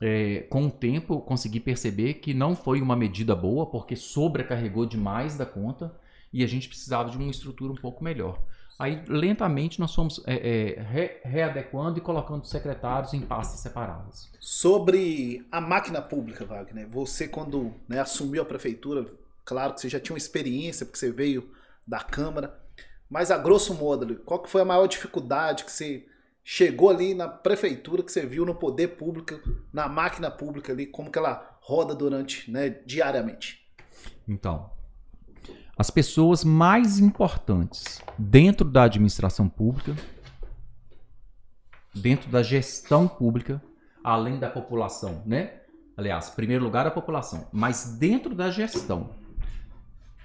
é, 0.00 0.46
com 0.48 0.66
o 0.66 0.70
tempo, 0.70 1.20
consegui 1.22 1.58
perceber 1.58 2.14
que 2.14 2.32
não 2.32 2.54
foi 2.54 2.80
uma 2.80 2.94
medida 2.94 3.34
boa, 3.34 3.66
porque 3.66 3.96
sobrecarregou 3.96 4.86
demais 4.86 5.36
da 5.36 5.44
conta 5.44 5.92
e 6.32 6.44
a 6.44 6.46
gente 6.46 6.68
precisava 6.68 7.10
de 7.10 7.16
uma 7.16 7.28
estrutura 7.32 7.72
um 7.72 7.76
pouco 7.76 8.04
melhor. 8.04 8.40
Aí, 8.80 9.04
lentamente, 9.06 9.78
nós 9.78 9.94
fomos 9.94 10.22
é, 10.26 10.36
é, 10.78 10.80
re, 10.80 11.20
readequando 11.22 11.98
e 11.98 12.00
colocando 12.00 12.46
secretários 12.46 13.12
em 13.12 13.20
pastas 13.20 13.60
separadas. 13.60 14.32
Sobre 14.40 15.46
a 15.52 15.60
máquina 15.60 16.00
pública, 16.00 16.46
Wagner, 16.46 16.88
você, 16.88 17.28
quando 17.28 17.74
né, 17.86 18.00
assumiu 18.00 18.40
a 18.40 18.46
prefeitura, 18.46 19.04
claro 19.44 19.74
que 19.74 19.82
você 19.82 19.88
já 19.90 20.00
tinha 20.00 20.14
uma 20.14 20.18
experiência, 20.18 20.86
porque 20.86 20.98
você 20.98 21.12
veio 21.12 21.50
da 21.86 22.00
Câmara. 22.00 22.58
Mas 23.10 23.30
a 23.30 23.36
grosso 23.36 23.74
modo, 23.74 24.16
qual 24.24 24.40
que 24.40 24.48
foi 24.48 24.62
a 24.62 24.64
maior 24.64 24.86
dificuldade 24.86 25.66
que 25.66 25.72
você 25.72 26.06
chegou 26.42 26.88
ali 26.88 27.12
na 27.12 27.28
prefeitura, 27.28 28.02
que 28.02 28.10
você 28.10 28.24
viu 28.24 28.46
no 28.46 28.54
poder 28.54 28.96
público, 28.96 29.38
na 29.70 29.90
máquina 29.90 30.30
pública 30.30 30.72
ali, 30.72 30.86
como 30.86 31.12
que 31.12 31.18
ela 31.18 31.58
roda 31.60 31.94
durante, 31.94 32.50
né, 32.50 32.70
diariamente? 32.86 33.60
Então, 34.26 34.70
as 35.80 35.90
pessoas 35.90 36.44
mais 36.44 36.98
importantes 36.98 38.02
dentro 38.18 38.68
da 38.68 38.82
administração 38.82 39.48
pública, 39.48 39.96
dentro 41.94 42.30
da 42.30 42.42
gestão 42.42 43.08
pública, 43.08 43.62
além 44.04 44.38
da 44.38 44.50
população, 44.50 45.22
né? 45.24 45.62
Aliás, 45.96 46.28
em 46.28 46.34
primeiro 46.34 46.62
lugar 46.62 46.86
a 46.86 46.90
população, 46.90 47.48
mas 47.50 47.96
dentro 47.98 48.34
da 48.34 48.50
gestão, 48.50 49.14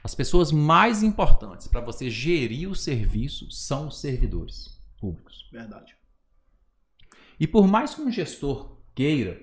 as 0.03 0.13
pessoas 0.13 0.51
mais 0.51 1.01
importantes 1.01 1.69
para 1.69 1.79
você 1.79 2.09
gerir 2.09 2.69
o 2.69 2.75
serviço 2.75 3.49
são 3.49 3.87
os 3.87 4.01
servidores 4.01 4.77
públicos. 4.99 5.47
Verdade. 5.53 5.95
E 7.39 7.47
por 7.47 7.65
mais 7.65 7.95
que 7.95 8.01
um 8.01 8.11
gestor 8.11 8.77
queira, 8.93 9.41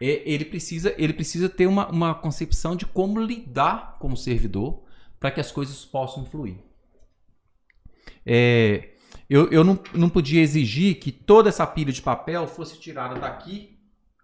é, 0.00 0.22
ele 0.30 0.44
precisa, 0.44 0.94
ele 0.96 1.12
precisa 1.12 1.48
ter 1.48 1.66
uma, 1.66 1.90
uma 1.90 2.14
concepção 2.14 2.76
de 2.76 2.86
como 2.86 3.20
lidar 3.20 3.98
com 3.98 4.12
o 4.12 4.16
servidor 4.16 4.83
para 5.24 5.30
que 5.30 5.40
as 5.40 5.50
coisas 5.50 5.86
possam 5.86 6.26
fluir. 6.26 6.56
É, 8.26 8.90
eu 9.26 9.50
eu 9.50 9.64
não, 9.64 9.80
não 9.94 10.10
podia 10.10 10.42
exigir 10.42 11.00
que 11.00 11.10
toda 11.10 11.48
essa 11.48 11.66
pilha 11.66 11.90
de 11.90 12.02
papel 12.02 12.46
fosse 12.46 12.78
tirada 12.78 13.18
daqui 13.18 13.74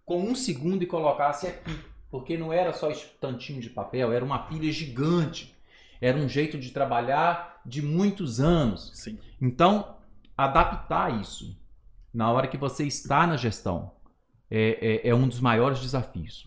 com 0.05 0.23
um 0.23 0.35
segundo 0.35 0.83
e 0.83 0.87
colocasse 0.87 1.47
aqui 1.47 1.75
porque 2.11 2.37
não 2.37 2.53
era 2.53 2.75
só 2.75 2.91
esse 2.91 3.07
tantinho 3.19 3.63
de 3.63 3.71
papel, 3.71 4.13
era 4.13 4.23
uma 4.23 4.41
pilha 4.41 4.71
gigante. 4.71 5.57
Era 6.03 6.19
um 6.19 6.29
jeito 6.29 6.59
de 6.59 6.71
trabalhar 6.71 7.63
de 7.65 7.81
muitos 7.81 8.39
anos. 8.39 8.91
Sim. 8.93 9.19
Então, 9.41 9.97
adaptar 10.37 11.19
isso 11.19 11.59
na 12.13 12.31
hora 12.31 12.47
que 12.47 12.59
você 12.59 12.85
está 12.87 13.27
na 13.27 13.39
gestão 13.39 13.93
é, 14.51 15.01
é, 15.07 15.09
é 15.09 15.15
um 15.15 15.27
dos 15.27 15.41
maiores 15.41 15.81
desafios. 15.81 16.47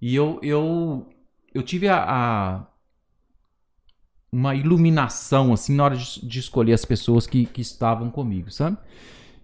E 0.00 0.14
eu, 0.14 0.38
eu, 0.44 1.08
eu 1.52 1.62
tive 1.64 1.88
a, 1.88 2.04
a 2.04 2.73
uma 4.34 4.52
iluminação 4.52 5.52
assim 5.52 5.76
na 5.76 5.84
hora 5.84 5.96
de, 5.96 6.26
de 6.26 6.40
escolher 6.40 6.72
as 6.72 6.84
pessoas 6.84 7.24
que, 7.24 7.46
que 7.46 7.60
estavam 7.60 8.10
comigo, 8.10 8.50
sabe? 8.50 8.76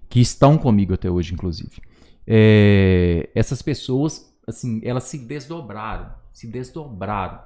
Que 0.08 0.20
estão 0.20 0.58
comigo 0.58 0.94
até 0.94 1.08
hoje, 1.08 1.32
inclusive. 1.32 1.80
É, 2.26 3.30
essas 3.32 3.62
pessoas 3.62 4.28
assim, 4.44 4.80
elas 4.82 5.04
se 5.04 5.18
desdobraram, 5.18 6.12
se 6.32 6.48
desdobraram, 6.48 7.40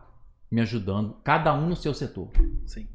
me 0.50 0.62
ajudando, 0.62 1.18
cada 1.22 1.52
um 1.54 1.68
no 1.68 1.76
seu 1.76 1.92
setor. 1.92 2.30
Sim. 2.64 2.88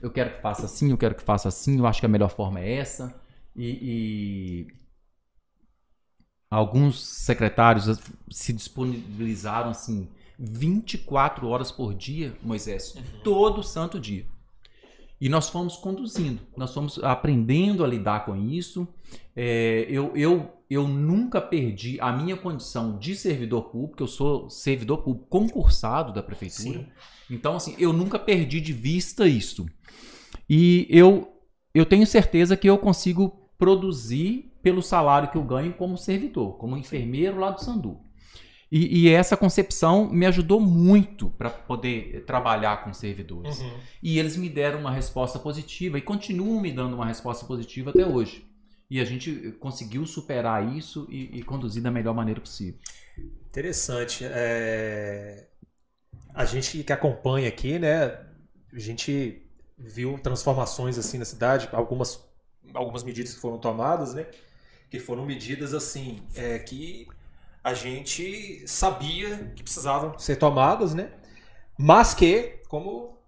Eu 0.00 0.10
quero 0.10 0.34
que 0.34 0.40
faça 0.40 0.64
assim, 0.64 0.90
eu 0.90 0.96
quero 0.96 1.14
que 1.14 1.22
faça 1.22 1.48
assim, 1.48 1.78
eu 1.78 1.86
acho 1.86 2.00
que 2.00 2.06
a 2.06 2.08
melhor 2.08 2.30
forma 2.30 2.58
é 2.58 2.76
essa. 2.76 3.22
E, 3.54 3.66
e 3.82 4.66
alguns 6.50 7.04
secretários 7.04 8.00
se 8.30 8.52
disponibilizaram 8.54 9.70
assim 9.70 10.08
24 10.40 11.46
horas 11.46 11.70
por 11.70 11.94
dia, 11.94 12.34
Moisés, 12.42 12.94
uhum. 12.94 13.02
todo 13.22 13.62
santo 13.62 14.00
dia. 14.00 14.24
E 15.20 15.28
nós 15.28 15.50
fomos 15.50 15.76
conduzindo, 15.76 16.40
nós 16.56 16.72
fomos 16.72 16.98
aprendendo 17.04 17.84
a 17.84 17.86
lidar 17.86 18.24
com 18.24 18.34
isso. 18.34 18.88
É, 19.36 19.86
eu, 19.90 20.16
eu 20.16 20.60
eu 20.70 20.86
nunca 20.86 21.40
perdi 21.40 22.00
a 22.00 22.12
minha 22.12 22.36
condição 22.36 22.96
de 22.96 23.16
servidor 23.16 23.70
público, 23.70 24.04
eu 24.04 24.06
sou 24.06 24.48
servidor 24.48 24.98
público 24.98 25.26
concursado 25.28 26.12
da 26.12 26.22
prefeitura. 26.22 26.78
Sim. 26.78 26.86
Então, 27.28 27.56
assim, 27.56 27.74
eu 27.76 27.92
nunca 27.92 28.20
perdi 28.20 28.60
de 28.60 28.72
vista 28.72 29.26
isso. 29.26 29.66
E 30.48 30.86
eu, 30.88 31.28
eu 31.74 31.84
tenho 31.84 32.06
certeza 32.06 32.56
que 32.56 32.70
eu 32.70 32.78
consigo 32.78 33.50
produzir 33.58 34.52
pelo 34.62 34.80
salário 34.80 35.28
que 35.28 35.36
eu 35.36 35.42
ganho 35.42 35.72
como 35.72 35.98
servidor, 35.98 36.56
como 36.56 36.76
enfermeiro 36.76 37.40
lá 37.40 37.50
do 37.50 37.60
Sandu. 37.60 37.98
E, 38.70 39.00
e 39.00 39.08
essa 39.08 39.36
concepção 39.36 40.08
me 40.08 40.26
ajudou 40.26 40.60
muito 40.60 41.30
para 41.30 41.50
poder 41.50 42.24
trabalhar 42.24 42.84
com 42.84 42.92
servidores. 42.94 43.60
Uhum. 43.60 43.78
E 44.00 44.18
eles 44.18 44.36
me 44.36 44.48
deram 44.48 44.78
uma 44.80 44.92
resposta 44.92 45.38
positiva 45.38 45.98
e 45.98 46.00
continuam 46.00 46.60
me 46.60 46.70
dando 46.70 46.94
uma 46.94 47.06
resposta 47.06 47.44
positiva 47.44 47.90
até 47.90 48.06
hoje. 48.06 48.48
E 48.88 49.00
a 49.00 49.04
gente 49.04 49.52
conseguiu 49.60 50.06
superar 50.06 50.76
isso 50.76 51.06
e, 51.10 51.38
e 51.38 51.42
conduzir 51.42 51.82
da 51.82 51.90
melhor 51.90 52.14
maneira 52.14 52.40
possível. 52.40 52.78
Interessante. 53.48 54.24
É, 54.24 55.48
A 56.34 56.44
gente 56.44 56.82
que 56.84 56.92
acompanha 56.92 57.48
aqui, 57.48 57.78
né? 57.78 58.20
A 58.72 58.78
gente 58.78 59.42
viu 59.76 60.18
transformações 60.18 60.98
assim 60.98 61.18
na 61.18 61.24
cidade, 61.24 61.68
algumas, 61.72 62.24
algumas 62.72 63.02
medidas 63.02 63.34
que 63.34 63.40
foram 63.40 63.58
tomadas, 63.58 64.14
né? 64.14 64.26
Que 64.90 64.98
foram 64.98 65.26
medidas 65.26 65.74
assim 65.74 66.22
é, 66.34 66.58
que 66.58 67.06
a 67.62 67.74
gente 67.74 68.66
sabia 68.66 69.52
que 69.54 69.62
precisavam 69.62 70.18
ser 70.18 70.36
tomadas, 70.36 70.94
né? 70.94 71.10
Mas 71.78 72.14
que, 72.14 72.60
como 72.68 73.18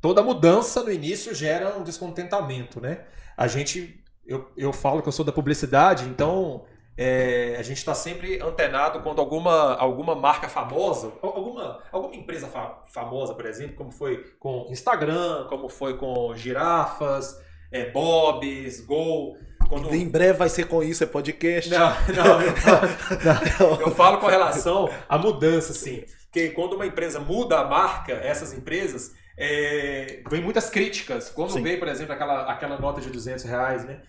toda 0.00 0.22
mudança 0.22 0.82
no 0.82 0.90
início 0.92 1.34
gera 1.34 1.76
um 1.78 1.82
descontentamento, 1.82 2.80
né? 2.80 3.04
A 3.36 3.46
gente, 3.46 4.02
eu, 4.26 4.50
eu 4.56 4.72
falo 4.72 5.02
que 5.02 5.08
eu 5.08 5.12
sou 5.12 5.24
da 5.24 5.32
publicidade, 5.32 6.04
então 6.04 6.64
é, 6.96 7.56
a 7.58 7.62
gente 7.62 7.78
está 7.78 7.94
sempre 7.94 8.40
antenado 8.40 9.00
quando 9.02 9.20
alguma, 9.20 9.74
alguma 9.76 10.14
marca 10.14 10.48
famosa, 10.48 11.12
al- 11.22 11.36
alguma, 11.36 11.82
alguma 11.90 12.14
empresa 12.14 12.46
fa- 12.46 12.84
famosa, 12.86 13.34
por 13.34 13.46
exemplo, 13.46 13.74
como 13.76 13.90
foi 13.90 14.18
com 14.38 14.66
Instagram, 14.70 15.46
como 15.48 15.68
foi 15.68 15.96
com 15.96 16.34
girafas, 16.36 17.36
é, 17.72 17.90
Bob's, 17.90 18.80
Gol. 18.80 19.36
Quando... 19.68 19.94
Em 19.94 20.08
breve 20.08 20.38
vai 20.38 20.48
ser 20.48 20.66
com 20.66 20.82
isso, 20.82 21.02
é 21.02 21.06
podcast. 21.06 21.70
Não, 21.70 21.90
não, 22.08 22.38
não, 22.40 23.70
não. 23.76 23.80
Eu 23.80 23.90
falo 23.94 24.18
com 24.18 24.26
relação 24.26 24.90
à 25.08 25.18
mudança, 25.18 25.72
assim. 25.72 26.04
Porque 26.24 26.50
quando 26.50 26.74
uma 26.74 26.86
empresa 26.86 27.20
muda 27.20 27.58
a 27.58 27.64
marca, 27.64 28.12
essas 28.12 28.52
empresas, 28.52 29.12
é, 29.36 30.22
vem 30.28 30.42
muitas 30.42 30.70
críticas. 30.70 31.30
Quando 31.30 31.52
Sim. 31.52 31.62
veio, 31.62 31.78
por 31.78 31.88
exemplo, 31.88 32.12
aquela, 32.12 32.50
aquela 32.50 32.78
nota 32.78 33.00
de 33.00 33.10
200 33.10 33.44
reais, 33.44 33.84
né? 33.84 34.00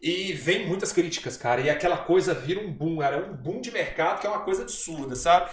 E 0.00 0.32
vem 0.32 0.66
muitas 0.66 0.92
críticas, 0.92 1.36
cara. 1.36 1.60
E 1.60 1.70
aquela 1.70 1.96
coisa 1.96 2.34
vira 2.34 2.60
um 2.60 2.70
boom, 2.70 2.98
cara. 2.98 3.16
É 3.16 3.20
um 3.20 3.34
boom 3.34 3.60
de 3.60 3.70
mercado 3.70 4.20
que 4.20 4.26
é 4.26 4.30
uma 4.30 4.40
coisa 4.40 4.62
absurda, 4.62 5.16
sabe? 5.16 5.50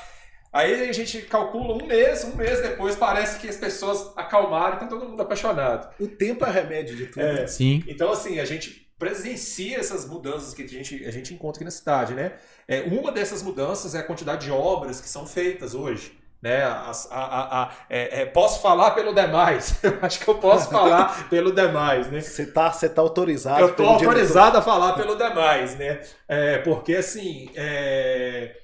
Aí 0.52 0.90
a 0.90 0.92
gente 0.92 1.22
calcula 1.22 1.82
um 1.82 1.88
mês, 1.88 2.26
um 2.26 2.36
mês 2.36 2.62
depois 2.62 2.98
parece 2.98 3.40
que 3.40 3.48
as 3.48 3.56
pessoas 3.56 4.12
acalmaram 4.18 4.76
e 4.76 4.80
tá 4.82 4.88
todo 4.88 5.08
mundo 5.08 5.22
apaixonado. 5.22 5.90
O 5.98 6.08
tempo 6.08 6.44
é 6.44 6.52
remédio 6.52 6.98
de 6.98 7.06
tudo. 7.06 7.26
É. 7.26 7.48
Sim. 7.48 7.82
Então, 7.88 8.12
assim, 8.12 8.38
a 8.38 8.44
gente 8.44 8.91
presencia 9.02 9.80
essas 9.80 10.06
mudanças 10.06 10.54
que 10.54 10.62
a 10.62 10.68
gente, 10.68 11.04
a 11.06 11.12
gente 11.12 11.34
encontra 11.34 11.58
aqui 11.58 11.66
na 11.66 11.72
cidade, 11.72 12.14
né? 12.14 12.34
É, 12.68 12.82
uma 12.82 13.12
dessas 13.12 13.42
mudanças 13.42 13.96
é 13.96 14.00
a 14.00 14.04
quantidade 14.04 14.46
de 14.46 14.52
obras 14.52 15.02
que 15.02 15.10
são 15.10 15.26
feitas 15.26 15.74
hoje. 15.74 16.20
Né? 16.40 16.64
A- 16.64 16.92
a- 17.12 17.62
a- 17.64 17.72
é, 17.90 18.22
é, 18.22 18.26
posso 18.26 18.62
falar 18.62 18.92
pelo 18.92 19.14
demais. 19.14 19.76
Eu 19.84 19.98
acho 20.04 20.20
que 20.20 20.28
eu 20.28 20.36
posso 20.36 20.70
falar 20.70 21.30
pelo 21.30 21.52
demais, 21.52 22.10
né? 22.12 22.22
Você 22.22 22.46
tá, 22.46 22.72
você 22.72 22.88
tá 22.90 23.02
autorizado. 23.02 23.60
Eu 23.62 23.70
estou 23.70 23.86
diretor. 23.88 24.06
autorizado 24.08 24.58
a 24.58 24.62
falar 24.62 24.94
pelo 24.94 25.16
demais, 25.16 25.76
né? 25.78 26.02
É, 26.28 26.58
porque, 26.60 26.96
assim, 26.96 27.50
é, 27.56 28.56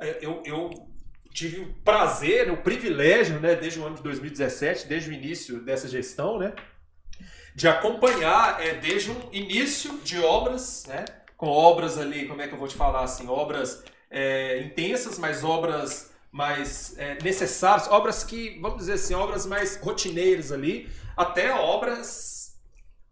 é, 0.00 0.18
eu, 0.20 0.42
eu 0.46 0.70
tive 1.32 1.60
o 1.60 1.74
prazer, 1.84 2.50
o 2.50 2.56
privilégio, 2.58 3.38
né, 3.40 3.54
desde 3.54 3.80
o 3.80 3.84
ano 3.86 3.96
de 3.96 4.02
2017, 4.02 4.86
desde 4.86 5.10
o 5.10 5.12
início 5.12 5.60
dessa 5.60 5.86
gestão, 5.88 6.38
né, 6.38 6.54
de 7.56 7.66
acompanhar 7.66 8.62
é, 8.62 8.74
desde 8.74 9.10
o 9.10 9.28
início 9.32 9.96
de 10.04 10.20
obras, 10.20 10.84
né, 10.86 11.06
com 11.38 11.48
obras 11.48 11.96
ali, 11.96 12.28
como 12.28 12.42
é 12.42 12.46
que 12.46 12.52
eu 12.52 12.58
vou 12.58 12.68
te 12.68 12.76
falar, 12.76 13.02
assim, 13.02 13.26
obras 13.28 13.82
é, 14.10 14.60
intensas, 14.60 15.18
mas 15.18 15.42
obras 15.42 16.12
mais 16.30 16.98
é, 16.98 17.16
necessárias, 17.22 17.88
obras 17.88 18.22
que, 18.22 18.58
vamos 18.60 18.76
dizer 18.76 18.92
assim, 18.92 19.14
obras 19.14 19.46
mais 19.46 19.80
rotineiras 19.80 20.52
ali, 20.52 20.86
até 21.16 21.50
obras 21.50 22.60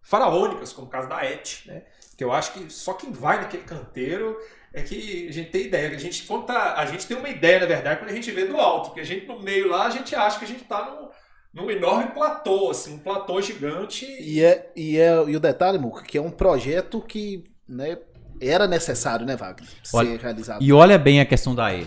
faraônicas, 0.03 0.75
como 0.75 0.89
o 0.89 0.91
caso 0.91 1.09
da 1.09 1.25
Et, 1.25 1.63
né? 1.65 1.83
Que 2.15 2.23
eu 2.23 2.31
acho 2.31 2.53
que 2.53 2.71
só 2.71 2.93
quem 2.93 3.11
vai 3.11 3.41
naquele 3.41 3.65
canteiro 3.65 4.39
é 4.75 4.83
que 4.83 5.27
a 5.27 5.33
gente 5.33 5.51
tem 5.51 5.63
ideia. 5.63 5.89
A 5.89 5.99
gente, 5.99 6.25
conta, 6.25 6.75
a 6.75 6.85
gente 6.85 7.07
tem 7.07 7.17
uma 7.17 7.31
ideia, 7.31 7.61
na 7.61 7.67
verdade, 7.67 7.99
quando 7.99 8.11
a 8.11 8.15
gente 8.15 8.31
vê 8.31 8.45
do 8.45 8.59
alto, 8.59 8.91
porque 8.91 9.01
a 9.01 9.05
gente 9.05 9.27
no 9.27 9.41
meio 9.41 9.69
lá, 9.69 9.87
a 9.87 9.91
gente 9.91 10.15
acha 10.15 10.39
que 10.39 10.45
a 10.45 10.49
gente 10.49 10.63
está 10.63 10.85
num, 10.85 11.09
num 11.55 11.71
enorme 11.71 12.13
platô, 12.13 12.71
assim, 12.71 12.95
um 12.95 12.99
platô 12.99 13.41
gigante. 13.41 14.05
E, 14.05 14.43
é, 14.43 14.73
e, 14.75 14.99
é, 14.99 15.13
e 15.29 15.37
o 15.37 15.41
detalhe, 15.41 15.79
Muca, 15.79 16.03
que 16.03 16.19
é 16.19 16.21
um 16.21 16.31
projeto 16.31 17.01
que 17.01 17.45
né, 17.69 17.99
era 18.41 18.67
necessário, 18.67 19.25
né, 19.25 19.37
Wagner? 19.37 19.69
Ser 19.83 19.97
Olha, 19.97 20.19
realizado. 20.19 20.63
E 20.63 20.73
olha 20.73 20.99
bem 20.99 21.21
a 21.21 21.25
questão 21.25 21.55
da 21.55 21.73
ET. 21.73 21.87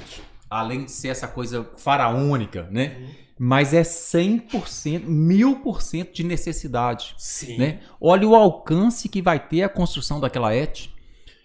Além 0.49 0.85
de 0.85 0.91
ser 0.91 1.09
essa 1.09 1.27
coisa 1.27 1.69
faraônica, 1.75 2.67
né? 2.71 3.09
Mas 3.37 3.73
é 3.73 3.81
100%, 3.81 5.05
1000% 5.05 6.11
de 6.11 6.23
necessidade. 6.23 7.13
Sim. 7.17 7.57
né? 7.57 7.81
Olha 7.99 8.27
o 8.27 8.33
alcance 8.35 9.09
que 9.09 9.21
vai 9.21 9.45
ter 9.45 9.63
a 9.63 9.69
construção 9.69 10.19
daquela 10.19 10.55
ET, 10.55 10.89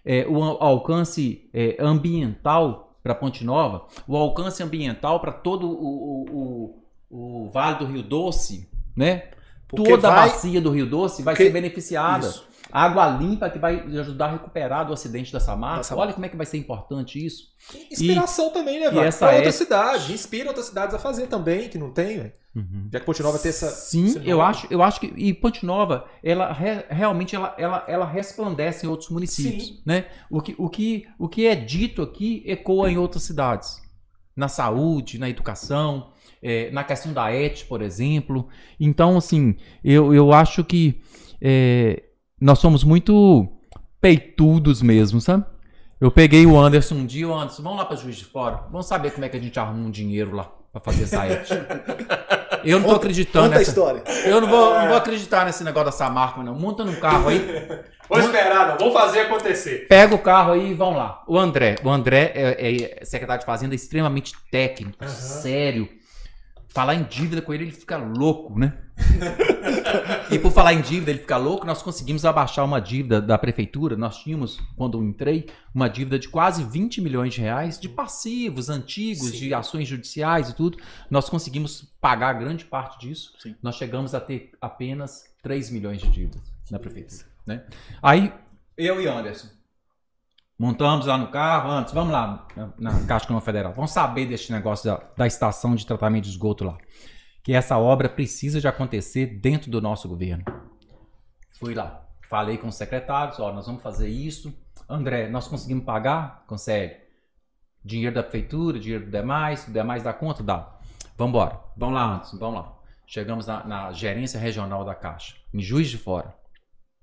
é, 0.05 0.27
o 0.27 0.43
al- 0.43 0.63
alcance 0.63 1.51
é, 1.53 1.77
ambiental 1.81 2.97
para 3.03 3.15
Ponte 3.15 3.45
Nova, 3.45 3.87
o 4.07 4.17
alcance 4.17 4.63
ambiental 4.63 5.21
para 5.21 5.33
todo 5.33 5.69
o, 5.69 5.75
o, 5.85 6.25
o, 6.31 6.82
o 7.13 7.51
Vale 7.53 7.79
do 7.79 7.85
Rio 7.85 8.03
Doce, 8.03 8.69
né? 8.97 9.25
Porque 9.69 9.89
Toda 9.91 10.09
vai- 10.11 10.29
a 10.29 10.33
bacia 10.33 10.61
do 10.61 10.71
Rio 10.71 10.87
Doce 10.89 11.23
vai 11.23 11.35
Porque- 11.35 11.45
ser 11.47 11.53
beneficiada. 11.53 12.27
Isso. 12.27 12.51
Água 12.71 13.07
limpa 13.09 13.51
que 13.51 13.59
vai 13.59 13.81
ajudar 13.99 14.27
a 14.27 14.33
recuperar 14.33 14.87
do 14.87 14.95
acidente 14.95 15.31
da 15.31 15.39
Samarca. 15.41 15.79
Da 15.79 15.83
Samarca. 15.83 16.07
Olha 16.07 16.15
como 16.15 16.25
é 16.25 16.29
que 16.31 16.37
vai 16.37 16.47
ser 16.47 16.57
importante 16.57 17.23
isso. 17.25 17.49
Inspiração 17.91 18.51
também, 18.51 18.81
né, 18.81 18.89
velho? 18.91 19.03
essa 19.03 19.27
Pra 19.27 19.35
é- 19.35 19.37
outras 19.37 19.55
cidades. 19.57 20.09
Inspira 20.11 20.49
outras 20.49 20.67
cidades 20.67 20.95
a 20.95 20.99
fazer 20.99 21.27
também, 21.27 21.69
que 21.69 21.77
não 21.77 21.91
tem, 21.93 22.17
velho. 22.19 22.33
Já 22.93 23.01
que 23.01 23.07
Ponte 23.07 23.23
Nova 23.23 23.39
tem 23.39 23.49
essa. 23.51 23.69
Sim, 23.71 24.15
eu 24.25 24.39
nome. 24.39 24.49
acho, 24.51 24.67
eu 24.71 24.83
acho 24.83 25.01
que 25.01 25.07
e 25.17 25.33
Ponte 25.35 25.65
Nova, 25.67 26.07
ela 26.23 26.53
re- 26.53 26.85
realmente 26.91 27.35
ela, 27.35 27.55
ela, 27.59 27.85
ela 27.89 28.07
resplandece 28.07 28.85
em 28.87 28.89
outros 28.89 29.09
municípios, 29.11 29.69
Sim. 29.69 29.83
né? 29.87 30.07
O 30.31 30.41
que, 30.41 30.55
o, 30.59 30.69
que, 30.69 31.07
o 31.19 31.29
que 31.29 31.47
é 31.47 31.55
dito 31.55 32.03
aqui 32.03 32.43
ecoa 32.47 32.91
em 32.91 32.99
outras 32.99 33.23
cidades, 33.23 33.81
na 34.37 34.49
saúde, 34.49 35.19
na 35.19 35.29
educação, 35.31 36.12
eh, 36.43 36.71
na 36.73 36.83
questão 36.85 37.13
da 37.13 37.33
ET, 37.33 37.65
por 37.69 37.81
exemplo. 37.83 38.49
Então, 38.81 39.17
assim, 39.17 39.57
eu, 39.85 40.13
eu 40.15 40.33
acho 40.33 40.65
que 40.65 41.01
eh, 41.41 42.03
nós 42.41 42.59
somos 42.59 42.83
muito 42.85 43.49
peitudos 44.01 44.83
mesmo, 44.83 45.21
sabe? 45.21 45.45
Eu 46.01 46.11
peguei 46.11 46.45
o 46.47 46.59
Anderson 46.59 46.97
um 46.97 47.07
dia, 47.07 47.29
o 47.29 47.35
Anderson, 47.35 47.63
vamos 47.63 47.79
lá 47.79 47.85
para 47.85 47.97
Juiz 47.97 48.17
de 48.17 48.25
Fora, 48.25 48.65
vamos 48.71 48.87
saber 48.87 49.13
como 49.13 49.25
é 49.25 49.29
que 49.29 49.37
a 49.37 49.41
gente 49.41 49.59
arruma 49.61 49.87
um 49.87 49.91
dinheiro 49.91 50.35
lá 50.35 50.51
para 50.73 50.81
fazer 50.81 51.05
essa 51.05 51.25
ET. 51.27 51.49
Eu 52.65 52.79
não 52.79 52.91
tô 52.91 52.95
acreditando 52.95 53.47
Conta 53.47 53.59
nessa. 53.59 53.71
história. 53.71 54.03
Eu 54.25 54.41
não 54.41 54.49
vou, 54.49 54.75
não 54.79 54.87
vou 54.89 54.97
acreditar 54.97 55.45
nesse 55.45 55.65
negócio 55.65 55.87
dessa 55.91 56.09
marca, 56.09 56.43
não. 56.45 56.55
Monta 56.55 56.85
num 56.85 56.95
carro 56.95 57.29
aí, 57.29 57.41
Vou 58.09 58.21
esperar, 58.21 58.69
não. 58.69 58.79
Vamos 58.79 58.93
fazer 58.95 59.21
acontecer. 59.21 59.87
pega 59.89 60.15
o 60.15 60.19
carro 60.19 60.53
aí 60.53 60.71
e 60.71 60.75
vão 60.75 60.93
lá. 60.97 61.25
O 61.27 61.37
André, 61.39 61.77
o 61.83 61.91
André 61.91 62.31
é, 62.35 63.01
é 63.01 63.05
secretário 63.05 63.41
de 63.41 63.47
Fazenda 63.47 63.75
extremamente 63.75 64.33
técnico, 64.51 65.03
Aham. 65.03 65.11
sério. 65.11 65.89
Falar 66.73 66.95
em 66.95 67.03
dívida 67.05 67.43
com 67.43 67.53
ele, 67.53 67.65
ele 67.65 67.73
fica 67.73 67.99
louco, 67.99 68.59
né? 68.59 68.79
e 70.31 70.39
por 70.39 70.51
falar 70.51 70.73
em 70.73 70.81
dívida, 70.81 71.11
ele 71.11 71.21
fica 71.21 71.37
louco, 71.37 71.67
nós 71.67 71.83
conseguimos 71.83 72.25
abaixar 72.25 72.65
uma 72.65 72.81
dívida 72.81 73.21
da 73.21 73.37
prefeitura. 73.37 73.95
Nós 73.95 74.19
tínhamos, 74.19 74.59
quando 74.77 74.99
eu 74.99 75.05
entrei, 75.05 75.51
uma 75.75 75.89
dívida 75.89 76.19
de 76.19 76.29
quase 76.29 76.65
20 76.65 77.03
milhões 77.03 77.35
de 77.35 77.43
reais 77.43 77.79
de 77.79 77.89
passivos 77.89 78.71
antigos, 78.71 79.31
Sim. 79.31 79.39
de 79.39 79.55
ações 79.55 79.87
judiciais 79.87 80.49
e 80.49 80.55
tudo. 80.57 80.79
Nós 81.11 81.29
conseguimos 81.29 81.93
pagar 82.01 82.33
grande 82.35 82.65
parte 82.65 83.07
disso. 83.07 83.35
Sim. 83.39 83.55
Nós 83.63 83.77
chegamos 83.77 84.15
a 84.15 84.21
ter 84.21 84.53
apenas 84.61 85.25
3 85.43 85.71
milhões 85.71 86.01
de 86.01 86.09
dívidas 86.09 86.43
na 86.71 86.79
prefeitura. 86.79 87.25
Né? 87.47 87.65
Aí, 88.03 88.33
eu 88.79 89.01
e 89.01 89.07
Anderson, 89.07 89.49
montamos 90.59 91.07
lá 91.07 91.17
no 91.19 91.29
carro, 91.29 91.71
antes, 91.71 91.93
vamos 91.93 92.13
lá 92.13 92.47
na, 92.79 93.05
Caixa 93.07 93.27
Câmara 93.27 93.45
Federal, 93.45 93.73
vamos 93.75 93.91
saber 93.91 94.27
desse 94.27 94.53
negócio 94.53 94.91
da, 94.91 95.03
da 95.17 95.27
estação 95.27 95.75
de 95.75 95.87
tratamento 95.87 96.25
de 96.25 96.31
esgoto 96.31 96.65
lá. 96.65 96.79
Que 97.43 97.53
essa 97.53 97.77
obra 97.77 98.09
precisa 98.09 98.61
de 98.61 98.69
acontecer 98.69 99.27
dentro 99.41 99.71
do 99.71 99.81
nosso 99.81 100.09
governo. 100.09 100.45
Fui 101.59 101.75
lá, 101.75 102.07
falei 102.29 102.57
com 102.57 102.69
os 102.69 102.77
secretários, 102.77 103.41
ó, 103.41 103.53
nós 103.53 103.67
vamos 103.67 103.83
fazer 103.83 104.09
isso. 104.09 104.57
André, 104.89 105.29
nós 105.29 105.49
conseguimos 105.49 105.85
pagar? 105.85 106.45
Consegue. 106.47 106.97
Dinheiro 107.85 108.15
da 108.15 108.23
prefeitura, 108.23 108.79
dinheiro 108.79 109.07
do 109.07 109.11
demais, 109.11 109.67
o 109.67 109.73
demais 109.73 110.03
dá 110.03 110.13
conta? 110.13 110.43
Dá. 110.43 110.79
Vamos 111.17 111.31
embora. 111.31 111.61
Vamos 111.77 111.95
lá, 111.95 112.15
Anderson, 112.15 112.39
vamos 112.39 112.61
lá. 112.61 112.79
Chegamos 113.07 113.47
na, 113.47 113.65
na 113.67 113.93
gerência 113.93 114.39
regional 114.39 114.85
da 114.85 114.95
Caixa, 114.95 115.37
em 115.53 115.61
Juiz 115.61 115.89
de 115.89 115.99
Fora. 115.99 116.35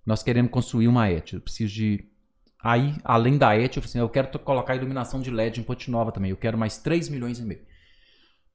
Nós 0.05 0.23
queremos 0.23 0.51
construir 0.51 0.87
uma 0.87 1.09
ET. 1.09 1.33
Eu 1.33 1.41
preciso 1.41 1.73
de. 1.73 2.08
Aí, 2.61 2.95
além 3.03 3.37
da 3.37 3.55
ET, 3.55 3.75
eu 3.75 3.81
falei 3.81 3.89
assim: 3.89 3.99
eu 3.99 4.09
quero 4.09 4.37
colocar 4.39 4.75
iluminação 4.75 5.21
de 5.21 5.31
LED 5.31 5.59
em 5.59 5.63
Ponte 5.63 5.89
Nova 5.89 6.11
também. 6.11 6.31
Eu 6.31 6.37
quero 6.37 6.57
mais 6.57 6.77
3 6.77 7.09
milhões 7.09 7.39
e 7.39 7.43
meio. 7.43 7.61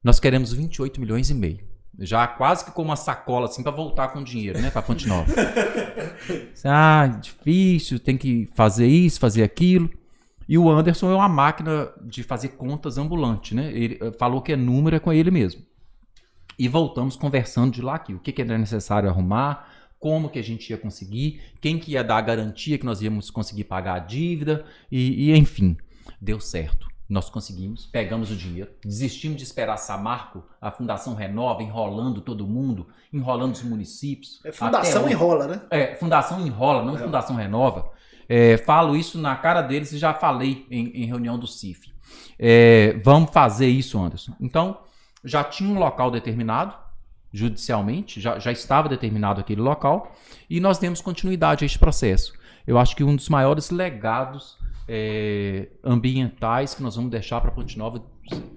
Nós 0.02 0.20
queremos 0.20 0.52
28 0.52 1.00
milhões 1.00 1.30
e 1.30 1.34
meio. 1.34 1.60
Já 1.98 2.26
quase 2.26 2.64
que 2.64 2.72
com 2.72 2.82
uma 2.82 2.96
sacola 2.96 3.46
assim 3.46 3.62
para 3.62 3.72
voltar 3.72 4.08
com 4.08 4.22
dinheiro, 4.22 4.60
né, 4.60 4.68
para 4.70 4.82
Ponte 4.82 5.06
Nova. 5.06 5.32
ah, 6.64 7.06
difícil, 7.06 8.00
tem 8.00 8.16
que 8.16 8.48
fazer 8.54 8.86
isso, 8.86 9.20
fazer 9.20 9.42
aquilo. 9.42 9.88
E 10.46 10.58
o 10.58 10.68
Anderson 10.68 11.10
é 11.10 11.14
uma 11.14 11.28
máquina 11.28 11.88
de 12.02 12.22
fazer 12.22 12.48
contas 12.48 12.98
ambulante, 12.98 13.54
né? 13.54 13.72
Ele 13.72 13.98
eh, 14.00 14.12
falou 14.18 14.42
que 14.42 14.52
é 14.52 14.56
número 14.56 14.96
é 14.96 14.98
com 14.98 15.12
ele 15.12 15.30
mesmo. 15.30 15.62
E 16.58 16.68
voltamos 16.68 17.16
conversando 17.16 17.72
de 17.72 17.80
lá 17.80 17.94
aqui, 17.94 18.12
o 18.12 18.18
que, 18.18 18.32
que 18.32 18.42
era 18.42 18.58
necessário 18.58 19.08
arrumar, 19.08 19.68
como 20.04 20.28
que 20.28 20.38
a 20.38 20.42
gente 20.42 20.68
ia 20.68 20.76
conseguir, 20.76 21.40
quem 21.62 21.78
que 21.78 21.92
ia 21.92 22.04
dar 22.04 22.18
a 22.18 22.20
garantia 22.20 22.76
que 22.76 22.84
nós 22.84 23.00
íamos 23.00 23.30
conseguir 23.30 23.64
pagar 23.64 23.94
a 23.94 23.98
dívida 23.98 24.66
e, 24.92 25.30
e 25.30 25.34
enfim, 25.34 25.78
deu 26.20 26.38
certo. 26.38 26.86
Nós 27.08 27.30
conseguimos, 27.30 27.86
pegamos 27.86 28.30
o 28.30 28.36
dinheiro, 28.36 28.70
desistimos 28.84 29.38
de 29.38 29.44
esperar 29.44 29.78
Samarco, 29.78 30.44
a 30.60 30.70
Fundação 30.70 31.14
Renova, 31.14 31.62
enrolando 31.62 32.20
todo 32.20 32.46
mundo, 32.46 32.86
enrolando 33.10 33.54
os 33.54 33.62
municípios. 33.62 34.42
É, 34.44 34.52
fundação 34.52 35.08
enrola, 35.08 35.46
né? 35.46 35.62
É, 35.70 35.94
Fundação 35.94 36.46
enrola, 36.46 36.84
não 36.84 36.96
é. 36.96 36.98
Fundação 36.98 37.36
Renova. 37.36 37.90
É, 38.28 38.58
falo 38.58 38.94
isso 38.94 39.16
na 39.18 39.34
cara 39.36 39.62
deles 39.62 39.90
e 39.92 39.96
já 39.96 40.12
falei 40.12 40.66
em, 40.70 41.02
em 41.02 41.06
reunião 41.06 41.38
do 41.38 41.46
CIF. 41.46 41.90
É, 42.38 42.92
vamos 43.02 43.30
fazer 43.30 43.68
isso, 43.68 43.98
Anderson. 43.98 44.34
Então, 44.38 44.82
já 45.24 45.42
tinha 45.42 45.70
um 45.70 45.78
local 45.78 46.10
determinado, 46.10 46.83
judicialmente, 47.34 48.20
já, 48.20 48.38
já 48.38 48.52
estava 48.52 48.88
determinado 48.88 49.40
aquele 49.40 49.60
local, 49.60 50.14
e 50.48 50.60
nós 50.60 50.78
demos 50.78 51.00
continuidade 51.00 51.64
a 51.64 51.66
este 51.66 51.80
processo. 51.80 52.32
Eu 52.64 52.78
acho 52.78 52.94
que 52.94 53.02
um 53.02 53.16
dos 53.16 53.28
maiores 53.28 53.70
legados 53.70 54.56
é, 54.88 55.66
ambientais 55.82 56.74
que 56.74 56.82
nós 56.82 56.94
vamos 56.94 57.10
deixar 57.10 57.40
para 57.40 57.50
Ponte 57.50 57.76
Nova, 57.76 58.00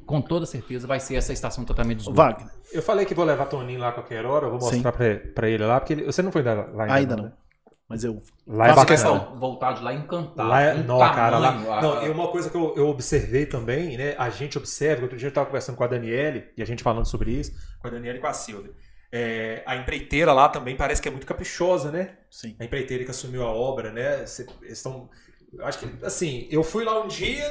com 0.05 0.21
toda 0.21 0.45
certeza, 0.45 0.85
vai 0.85 0.99
ser 0.99 1.15
essa 1.15 1.33
estação 1.33 1.63
de 1.63 1.67
tratamento 1.67 1.97
de 1.97 2.03
esgoto. 2.03 2.17
Wagner. 2.17 2.51
Eu 2.71 2.83
falei 2.83 3.05
que 3.05 3.15
vou 3.15 3.25
levar 3.25 3.47
Toninho 3.47 3.79
lá 3.79 3.91
qualquer 3.91 4.23
hora, 4.25 4.45
eu 4.45 4.51
vou 4.51 4.59
mostrar 4.59 4.93
para 4.93 5.49
ele 5.49 5.65
lá, 5.65 5.79
porque 5.79 5.93
ele, 5.93 6.05
você 6.05 6.21
não 6.21 6.31
foi 6.31 6.43
lá 6.43 6.67
ainda. 6.77 6.93
Ainda 6.93 7.15
não. 7.15 7.23
Né? 7.25 7.31
Mas 7.89 8.03
eu 8.03 8.21
lá 8.45 8.67
é 8.67 8.85
questão 8.85 9.37
voltar 9.39 9.71
de 9.73 9.81
lá 9.81 9.93
encantado. 9.93 10.49
Lá 10.49 10.61
é, 10.61 10.75
um 10.75 10.83
não, 10.83 10.99
cara, 10.99 11.37
lá, 11.37 11.81
não, 11.81 12.05
e 12.05 12.09
uma 12.09 12.27
coisa 12.27 12.49
que 12.49 12.57
eu, 12.57 12.73
eu, 12.75 12.87
observei 12.89 13.45
também, 13.45 13.97
né? 13.97 14.13
A 14.17 14.29
gente 14.29 14.57
observa, 14.57 15.03
outro 15.03 15.17
dia 15.17 15.27
eu 15.27 15.29
estava 15.29 15.45
conversando 15.45 15.77
com 15.77 15.85
a 15.85 15.87
Daniele, 15.87 16.49
e 16.57 16.61
a 16.61 16.65
gente 16.65 16.83
falando 16.83 17.05
sobre 17.05 17.31
isso, 17.31 17.53
com 17.79 17.87
a 17.87 17.91
Daniele 17.91 18.17
e 18.17 18.21
com 18.21 18.27
a 18.27 18.33
Silvia. 18.33 18.71
É, 19.09 19.63
a 19.65 19.77
empreiteira 19.77 20.33
lá 20.33 20.49
também 20.49 20.75
parece 20.75 21.01
que 21.01 21.07
é 21.07 21.11
muito 21.11 21.25
caprichosa, 21.25 21.89
né? 21.89 22.17
Sim. 22.29 22.57
A 22.59 22.65
empreiteira 22.65 23.05
que 23.05 23.11
assumiu 23.11 23.43
a 23.43 23.49
obra, 23.49 23.89
né? 23.89 24.15
Eles 24.17 24.45
estão 24.63 25.09
acho 25.61 25.79
que, 25.79 26.05
assim, 26.05 26.47
eu 26.51 26.63
fui 26.63 26.83
lá 26.83 27.01
um 27.01 27.07
dia, 27.07 27.45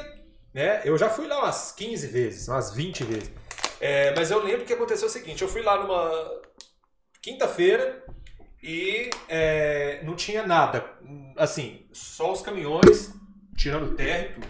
né? 0.53 0.83
Eu 0.85 0.99
já 0.99 1.09
fui 1.09 1.27
lá 1.27 1.39
umas 1.39 1.73
15 1.73 2.07
vezes, 2.09 2.49
umas 2.49 2.75
20 2.75 3.05
vezes. 3.05 3.33
É, 3.81 4.15
mas 4.15 4.31
eu 4.31 4.43
lembro 4.43 4.65
que 4.65 4.73
aconteceu 4.73 5.09
o 5.09 5.11
seguinte: 5.11 5.43
eu 5.43 5.49
fui 5.49 5.63
lá 5.63 5.83
numa 5.83 6.41
quinta-feira 7.23 8.05
e 8.67 9.11
é, 9.29 10.03
não 10.03 10.17
tinha 10.17 10.45
nada. 10.45 10.85
Assim, 11.37 11.87
só 11.93 12.33
os 12.33 12.43
caminhões 12.43 13.15
tirando 13.57 13.95
térreo. 13.95 14.43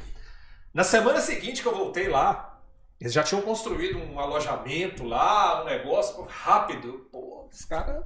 Na 0.73 0.83
semana 0.83 1.21
seguinte 1.21 1.61
que 1.61 1.69
eu 1.69 1.77
voltei 1.77 2.09
lá, 2.09 2.59
eles 2.99 3.13
já 3.13 3.23
tinham 3.23 3.43
construído 3.43 3.99
um 3.99 4.19
alojamento 4.19 5.05
lá, 5.05 5.63
um 5.63 5.67
negócio 5.67 6.25
rápido. 6.25 7.07
Pô, 7.13 7.47
os 7.53 7.65
caras 7.67 8.05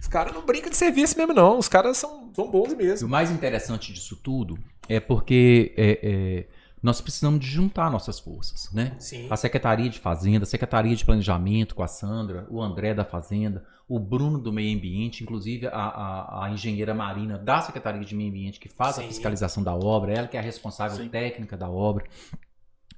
os 0.00 0.08
caras 0.08 0.34
não 0.34 0.44
brincam 0.44 0.68
de 0.68 0.76
serviço 0.76 1.16
mesmo, 1.16 1.32
não. 1.32 1.58
Os 1.58 1.68
caras 1.68 1.96
são, 1.96 2.32
são 2.34 2.50
bons 2.50 2.74
mesmo. 2.74 3.06
E 3.06 3.08
o 3.08 3.10
mais 3.10 3.30
interessante 3.30 3.92
disso 3.92 4.16
tudo 4.16 4.58
é 4.88 4.98
porque 4.98 5.72
é, 5.76 6.00
é, 6.02 6.46
nós 6.82 7.00
precisamos 7.00 7.38
de 7.38 7.46
juntar 7.46 7.88
nossas 7.88 8.18
forças, 8.18 8.68
né? 8.72 8.96
Sim. 8.98 9.28
A 9.30 9.36
Secretaria 9.36 9.88
de 9.88 10.00
Fazenda, 10.00 10.42
a 10.42 10.46
Secretaria 10.46 10.96
de 10.96 11.04
Planejamento 11.04 11.76
com 11.76 11.84
a 11.84 11.86
Sandra, 11.86 12.48
o 12.50 12.60
André 12.60 12.92
da 12.92 13.04
Fazenda, 13.04 13.64
o 13.94 13.98
Bruno 13.98 14.38
do 14.38 14.50
Meio 14.50 14.74
Ambiente, 14.74 15.22
inclusive 15.22 15.66
a, 15.66 15.70
a, 15.70 16.44
a 16.46 16.50
engenheira 16.50 16.94
marina 16.94 17.36
da 17.36 17.60
Secretaria 17.60 18.02
de 18.02 18.14
Meio 18.14 18.30
Ambiente 18.30 18.58
que 18.58 18.70
faz 18.70 18.96
Sim. 18.96 19.04
a 19.04 19.06
fiscalização 19.06 19.62
da 19.62 19.74
obra, 19.74 20.14
ela 20.14 20.26
que 20.26 20.34
é 20.34 20.40
a 20.40 20.42
responsável 20.42 20.96
Sim. 20.96 21.10
técnica 21.10 21.58
da 21.58 21.68
obra 21.68 22.04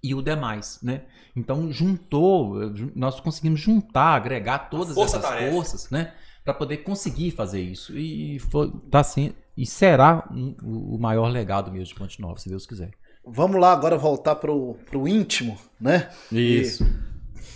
e 0.01 0.15
o 0.15 0.23
demais, 0.23 0.79
né? 0.81 1.03
Então 1.35 1.73
juntou, 1.73 2.73
nós 2.95 3.19
conseguimos 3.19 3.59
juntar, 3.59 4.15
agregar 4.15 4.71
todas 4.71 4.97
essas 4.97 5.21
tarefa. 5.21 5.51
forças, 5.53 5.91
né? 5.91 6.13
para 6.45 6.55
poder 6.55 6.79
conseguir 6.79 7.33
fazer 7.33 7.61
isso. 7.61 7.97
E 7.99 8.39
foi, 8.39 8.71
tá 8.91 9.01
assim, 9.01 9.33
e 9.57 9.67
será 9.67 10.29
um, 10.31 10.55
o 10.63 10.99
maior 10.99 11.27
legado 11.29 11.73
mesmo 11.73 11.87
de 11.87 11.95
Ponte 11.95 12.21
Nova, 12.21 12.39
se 12.39 12.49
Deus 12.49 12.67
quiser. 12.67 12.91
Vamos 13.27 13.59
lá 13.59 13.73
agora 13.73 13.97
voltar 13.97 14.37
pro, 14.37 14.75
pro 14.89 15.09
íntimo, 15.09 15.59
né? 15.81 16.11
Isso. 16.31 16.85
E 16.85 17.14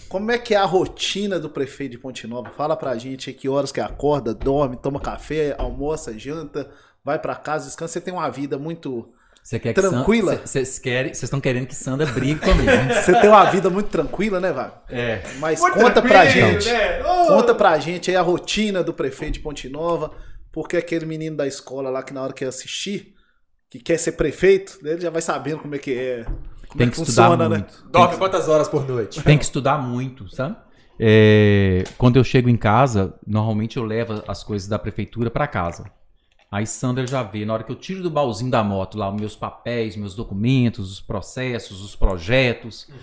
como 0.09 0.31
é 0.31 0.39
que 0.39 0.55
é 0.55 0.57
a 0.57 0.65
rotina 0.65 1.39
do 1.39 1.51
prefeito 1.51 1.93
de 1.93 1.99
Ponte 1.99 2.27
Nova? 2.27 2.51
Fala 2.51 2.77
pra 2.77 2.97
gente 2.97 3.33
que 3.33 3.49
horas 3.49 3.71
que 3.71 3.81
acorda, 3.81 4.35
dorme, 4.35 4.77
toma 4.77 5.01
café, 5.01 5.55
almoça, 5.59 6.19
janta, 6.19 6.71
vai 7.05 7.19
para 7.19 7.37
casa, 7.37 7.67
descansa. 7.67 7.95
Você 7.95 8.01
tem 8.01 8.15
uma 8.15 8.29
vida 8.31 8.59
muito 8.59 9.13
você 9.49 9.59
quer 9.59 9.73
tranquila. 9.73 10.43
Vocês 10.45 10.79
querem, 10.79 11.15
vocês 11.15 11.23
estão 11.23 11.41
querendo 11.41 11.67
que 11.67 11.75
Sandra 11.75 12.05
brigue 12.05 12.39
comigo. 12.39 12.67
Né? 12.67 12.93
Você 13.01 13.19
tem 13.19 13.31
uma 13.31 13.45
vida 13.51 13.71
muito 13.71 13.89
tranquila, 13.89 14.39
né, 14.39 14.53
Vago? 14.53 14.75
É. 14.91 15.23
Mas 15.39 15.59
muito 15.59 15.79
conta 15.79 16.03
pra 16.03 16.27
gente. 16.27 16.69
Né? 16.69 17.03
Oh. 17.03 17.29
Conta 17.29 17.55
pra 17.55 17.79
gente 17.79 18.11
aí 18.11 18.17
a 18.17 18.21
rotina 18.21 18.85
do 18.85 18.93
prefeito 18.93 19.35
de 19.35 19.41
Ponte 19.41 19.67
Nova, 19.71 20.13
porque 20.53 20.77
aquele 20.77 21.07
menino 21.07 21.35
da 21.35 21.47
escola 21.47 21.89
lá 21.89 22.03
que 22.03 22.13
na 22.13 22.23
hora 22.23 22.35
que 22.35 22.45
assistir, 22.45 23.15
que 23.71 23.79
quer 23.79 23.99
ser 23.99 24.13
prefeito, 24.13 24.79
ele 24.85 25.01
já 25.01 25.09
vai 25.09 25.23
sabendo 25.23 25.61
como 25.61 25.75
é 25.75 25.79
que 25.79 25.95
é. 25.95 26.27
Como 26.69 26.79
tem 26.79 26.89
é 26.89 26.91
que, 26.91 26.97
funciona, 26.97 27.49
né? 27.49 27.67
Dorme 27.91 28.15
que... 28.15 28.19
quantas 28.19 28.49
horas 28.49 28.69
por 28.69 28.87
noite? 28.87 29.23
Tem 29.23 29.39
que 29.39 29.45
estudar 29.45 29.79
muito, 29.79 30.29
sabe? 30.29 30.57
É, 31.01 31.85
quando 31.97 32.17
eu 32.17 32.25
chego 32.25 32.49
em 32.49 32.57
casa, 32.57 33.15
normalmente 33.27 33.77
eu 33.77 33.85
levo 33.85 34.23
as 34.27 34.43
coisas 34.43 34.69
da 34.69 34.79
prefeitura 34.79 35.31
para 35.31 35.47
casa. 35.47 35.91
Aí 36.51 36.67
Sandra 36.67 37.07
já 37.07 37.23
vê, 37.23 37.45
na 37.45 37.53
hora 37.55 37.63
que 37.63 37.71
eu 37.71 37.77
tiro 37.77 38.03
do 38.03 38.11
baúzinho 38.11 38.51
da 38.51 38.65
moto 38.65 38.99
lá 38.99 39.09
os 39.11 39.21
meus 39.21 39.37
papéis, 39.37 39.97
meus 39.97 40.15
documentos, 40.15 40.91
os 40.91 41.01
processos, 41.01 41.83
os 41.83 41.95
projetos, 41.95 42.89
uhum. 42.89 42.97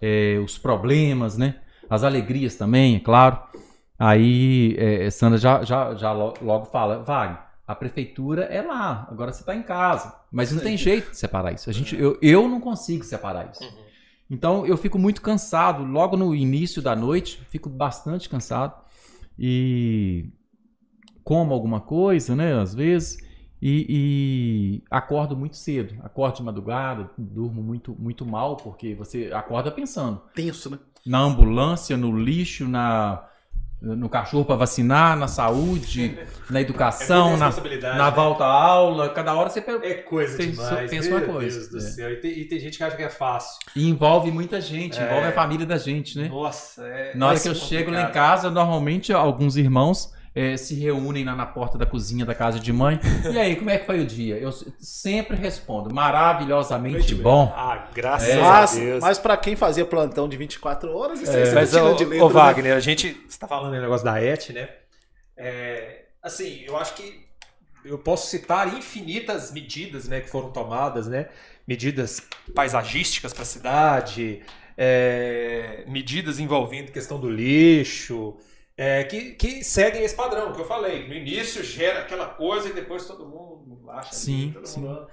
é, 0.00 0.40
os 0.42 0.56
problemas, 0.56 1.36
né? 1.36 1.56
As 1.90 2.04
alegrias 2.04 2.54
também, 2.54 2.96
é 2.96 3.00
claro. 3.00 3.38
Aí 3.98 4.74
é, 4.78 5.10
Sandra 5.10 5.36
já, 5.36 5.62
já, 5.62 5.94
já 5.94 6.12
logo 6.12 6.66
fala, 6.66 7.02
Wagner, 7.02 7.38
a 7.72 7.76
prefeitura 7.76 8.44
é 8.44 8.62
lá, 8.62 9.08
agora 9.10 9.32
você 9.32 9.40
está 9.40 9.54
em 9.54 9.62
casa. 9.62 10.14
Mas 10.30 10.52
não 10.52 10.60
tem 10.60 10.76
jeito 10.76 11.10
de 11.10 11.16
separar 11.16 11.52
isso. 11.52 11.68
A 11.68 11.72
gente, 11.72 11.96
eu, 11.96 12.18
eu 12.22 12.48
não 12.48 12.60
consigo 12.60 13.02
separar 13.02 13.50
isso. 13.50 13.64
Uhum. 13.64 13.82
Então 14.30 14.66
eu 14.66 14.76
fico 14.76 14.98
muito 14.98 15.20
cansado. 15.20 15.84
Logo 15.84 16.16
no 16.16 16.34
início 16.34 16.80
da 16.80 16.94
noite, 16.94 17.42
fico 17.48 17.68
bastante 17.68 18.28
cansado. 18.28 18.74
E 19.38 20.30
como 21.24 21.52
alguma 21.52 21.80
coisa, 21.80 22.36
né? 22.36 22.60
Às 22.60 22.74
vezes. 22.74 23.18
E, 23.60 23.86
e, 23.88 24.84
acordo 24.90 25.36
muito 25.36 25.56
cedo. 25.56 25.94
Acordo 26.02 26.36
de 26.36 26.42
madrugada, 26.42 27.10
durmo 27.16 27.62
muito, 27.62 27.94
muito 27.98 28.26
mal, 28.26 28.56
porque 28.56 28.94
você 28.94 29.30
acorda 29.32 29.70
pensando. 29.70 30.20
Tenso, 30.34 30.68
né? 30.68 30.78
Na 31.06 31.20
ambulância, 31.20 31.96
no 31.96 32.16
lixo, 32.16 32.66
na, 32.66 33.24
no 33.82 34.08
cachorro 34.08 34.44
para 34.44 34.54
vacinar, 34.54 35.16
na 35.16 35.26
saúde, 35.26 36.16
na 36.48 36.60
educação, 36.60 37.34
é 37.34 37.36
na, 37.36 37.50
na 37.96 38.04
né? 38.04 38.10
volta 38.14 38.44
à 38.44 38.52
aula. 38.52 39.08
Cada 39.08 39.34
hora 39.34 39.50
você 39.50 39.58
É 39.82 39.94
coisa 39.94 40.36
tem, 40.36 40.52
demais. 40.52 40.88
Pensa 40.88 41.10
uma 41.10 41.20
coisa. 41.20 41.58
Deus 41.58 41.68
do 41.68 41.78
é. 41.78 41.80
céu. 41.80 42.12
E 42.12 42.16
tem, 42.16 42.30
e 42.30 42.44
tem, 42.44 42.60
gente 42.60 42.78
que 42.78 42.84
acha 42.84 42.96
que 42.96 43.02
é 43.02 43.10
fácil. 43.10 43.58
E 43.74 43.88
envolve 43.88 44.30
muita 44.30 44.60
gente, 44.60 45.00
é. 45.00 45.04
envolve 45.04 45.26
a 45.26 45.32
família 45.32 45.66
da 45.66 45.76
gente, 45.76 46.16
né? 46.16 46.28
Nossa, 46.28 46.86
é. 46.86 47.16
Na 47.16 47.28
hora 47.28 47.40
que 47.40 47.48
eu 47.48 47.52
complicado. 47.52 47.68
chego 47.68 47.90
lá 47.90 48.02
em 48.02 48.12
casa, 48.12 48.50
normalmente 48.50 49.12
alguns 49.12 49.56
irmãos 49.56 50.12
é, 50.34 50.56
se 50.56 50.74
reúnem 50.74 51.24
lá 51.24 51.36
na 51.36 51.44
porta 51.44 51.76
da 51.76 51.84
cozinha 51.84 52.24
da 52.24 52.34
casa 52.34 52.58
de 52.58 52.72
mãe. 52.72 52.98
E 53.30 53.38
aí, 53.38 53.56
como 53.56 53.70
é 53.70 53.78
que 53.78 53.86
foi 53.86 54.00
o 54.00 54.06
dia? 54.06 54.36
Eu 54.38 54.50
sempre 54.78 55.36
respondo, 55.36 55.94
maravilhosamente 55.94 57.14
bom. 57.14 57.52
Ah, 57.54 57.88
graças 57.94 58.28
é. 58.28 58.40
a 58.40 58.66
Deus. 58.66 59.00
Mas 59.00 59.18
para 59.18 59.36
quem 59.36 59.54
fazia 59.56 59.84
plantão 59.84 60.28
de 60.28 60.36
24 60.36 60.94
horas, 60.96 61.20
isso 61.20 61.32
é, 61.32 61.48
é 61.48 61.54
mas, 61.54 61.74
o, 61.74 61.94
de 61.94 62.04
letra, 62.04 62.24
Ô, 62.24 62.28
né? 62.28 62.34
Wagner, 62.34 62.76
a 62.76 62.80
gente 62.80 63.24
está 63.28 63.46
falando 63.46 63.74
aí 63.74 63.80
negócio 63.80 64.04
da 64.04 64.22
ET, 64.22 64.50
né? 64.50 64.68
É, 65.36 66.04
assim, 66.22 66.62
eu 66.66 66.76
acho 66.76 66.94
que 66.94 67.26
eu 67.84 67.98
posso 67.98 68.28
citar 68.28 68.76
infinitas 68.76 69.50
medidas 69.50 70.08
né, 70.08 70.20
que 70.20 70.30
foram 70.30 70.50
tomadas, 70.50 71.06
né? 71.08 71.28
Medidas 71.66 72.22
paisagísticas 72.54 73.32
para 73.32 73.42
a 73.42 73.46
cidade, 73.46 74.40
é, 74.76 75.84
medidas 75.86 76.38
envolvendo 76.38 76.90
questão 76.90 77.20
do 77.20 77.28
lixo, 77.30 78.36
é, 78.84 79.04
que, 79.04 79.30
que 79.34 79.62
seguem 79.62 80.02
esse 80.02 80.16
padrão 80.16 80.52
que 80.52 80.60
eu 80.60 80.64
falei. 80.64 81.06
No 81.06 81.14
início 81.14 81.62
gera 81.62 82.00
aquela 82.00 82.26
coisa 82.26 82.68
e 82.68 82.72
depois 82.72 83.06
todo 83.06 83.24
mundo 83.24 83.88
acha. 83.88 84.12
Sim, 84.12 84.50
todo 84.52 84.66
sim. 84.66 84.80
Mundo... 84.80 85.06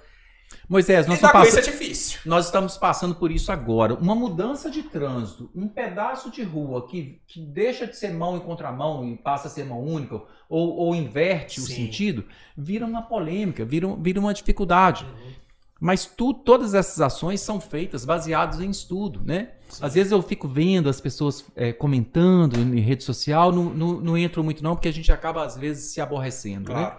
Moisés, 0.68 1.06
nós, 1.06 1.20
pass... 1.20 1.56
é 1.56 1.60
difícil. 1.60 2.18
nós 2.26 2.46
estamos 2.46 2.76
passando 2.76 3.14
por 3.14 3.30
isso 3.30 3.52
agora. 3.52 3.94
Uma 3.94 4.16
mudança 4.16 4.68
de 4.68 4.82
trânsito, 4.82 5.48
um 5.54 5.68
pedaço 5.68 6.32
de 6.32 6.42
rua 6.42 6.88
que, 6.88 7.22
que 7.28 7.40
deixa 7.40 7.86
de 7.86 7.96
ser 7.96 8.12
mão 8.12 8.36
em 8.36 8.40
contramão 8.40 9.06
e 9.06 9.16
passa 9.16 9.46
a 9.46 9.50
ser 9.50 9.64
mão 9.64 9.80
única, 9.80 10.20
ou, 10.48 10.76
ou 10.76 10.92
inverte 10.92 11.60
Sim. 11.60 11.66
o 11.66 11.76
sentido, 11.76 12.24
vira 12.56 12.84
uma 12.84 13.02
polêmica, 13.02 13.64
vira, 13.64 13.86
vira 14.00 14.18
uma 14.18 14.34
dificuldade. 14.34 15.04
Uhum. 15.04 15.32
Mas 15.80 16.06
tu, 16.06 16.34
todas 16.34 16.74
essas 16.74 17.00
ações 17.00 17.40
são 17.40 17.60
feitas 17.60 18.04
baseadas 18.04 18.60
em 18.60 18.68
estudo, 18.68 19.22
né? 19.24 19.52
Às 19.80 19.94
vezes 19.94 20.12
eu 20.12 20.22
fico 20.22 20.48
vendo 20.48 20.88
as 20.88 21.00
pessoas 21.00 21.44
é, 21.54 21.72
comentando 21.72 22.58
em 22.58 22.80
rede 22.80 23.04
social, 23.04 23.52
não, 23.52 23.64
não, 23.64 24.00
não 24.00 24.18
entro 24.18 24.42
muito 24.42 24.62
não, 24.62 24.74
porque 24.74 24.88
a 24.88 24.92
gente 24.92 25.10
acaba 25.12 25.44
às 25.44 25.56
vezes 25.56 25.92
se 25.92 26.00
aborrecendo, 26.00 26.72
né? 26.72 26.80
Claro. 26.80 26.96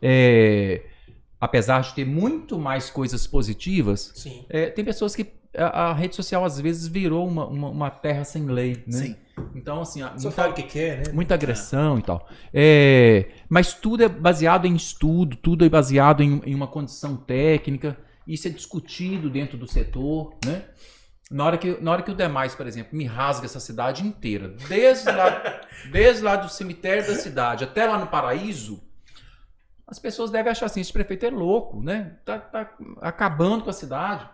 É, 0.00 0.82
apesar 1.40 1.82
de 1.82 1.94
ter 1.94 2.04
muito 2.04 2.58
mais 2.58 2.90
coisas 2.90 3.26
positivas, 3.26 4.12
Sim. 4.14 4.44
é, 4.48 4.70
tem 4.70 4.84
pessoas 4.84 5.14
que 5.14 5.38
a, 5.56 5.90
a 5.90 5.92
rede 5.92 6.14
social 6.14 6.44
às 6.44 6.60
vezes 6.60 6.86
virou 6.86 7.26
uma, 7.26 7.46
uma, 7.46 7.68
uma 7.68 7.90
terra 7.90 8.24
sem 8.24 8.46
lei, 8.46 8.82
né? 8.86 8.98
Sim. 8.98 9.16
Então, 9.54 9.80
assim, 9.80 10.02
Você 10.02 10.26
muita, 10.26 10.30
fala 10.30 10.50
o 10.50 10.54
que 10.54 10.62
quer, 10.64 11.06
né? 11.06 11.12
muita 11.12 11.34
agressão 11.34 11.98
e 11.98 12.02
tal. 12.02 12.28
É, 12.52 13.26
mas 13.48 13.72
tudo 13.72 14.02
é 14.02 14.08
baseado 14.08 14.66
em 14.66 14.74
estudo, 14.74 15.36
tudo 15.36 15.64
é 15.64 15.68
baseado 15.68 16.22
em, 16.22 16.42
em 16.44 16.54
uma 16.54 16.66
condição 16.66 17.16
técnica, 17.16 17.96
isso 18.26 18.48
é 18.48 18.50
discutido 18.50 19.30
dentro 19.30 19.56
do 19.56 19.66
setor, 19.66 20.34
né? 20.44 20.64
Na 21.30 21.44
hora, 21.44 21.58
que, 21.58 21.76
na 21.80 21.92
hora 21.92 22.02
que 22.02 22.10
o 22.10 22.14
demais, 22.14 22.54
por 22.54 22.66
exemplo, 22.66 22.96
me 22.96 23.04
rasga 23.04 23.44
essa 23.44 23.60
cidade 23.60 24.06
inteira, 24.06 24.48
desde 24.66 25.10
lá, 25.10 25.60
desde 25.92 26.22
lá 26.22 26.36
do 26.36 26.48
cemitério 26.48 27.06
da 27.06 27.14
cidade 27.14 27.64
até 27.64 27.86
lá 27.86 27.98
no 27.98 28.06
paraíso, 28.06 28.82
as 29.86 29.98
pessoas 29.98 30.30
devem 30.30 30.50
achar 30.50 30.66
assim, 30.66 30.80
esse 30.80 30.92
prefeito 30.92 31.26
é 31.26 31.30
louco, 31.30 31.82
né? 31.82 32.16
Tá, 32.24 32.38
tá 32.38 32.70
acabando 33.00 33.64
com 33.64 33.70
a 33.70 33.74
cidade. 33.74 34.28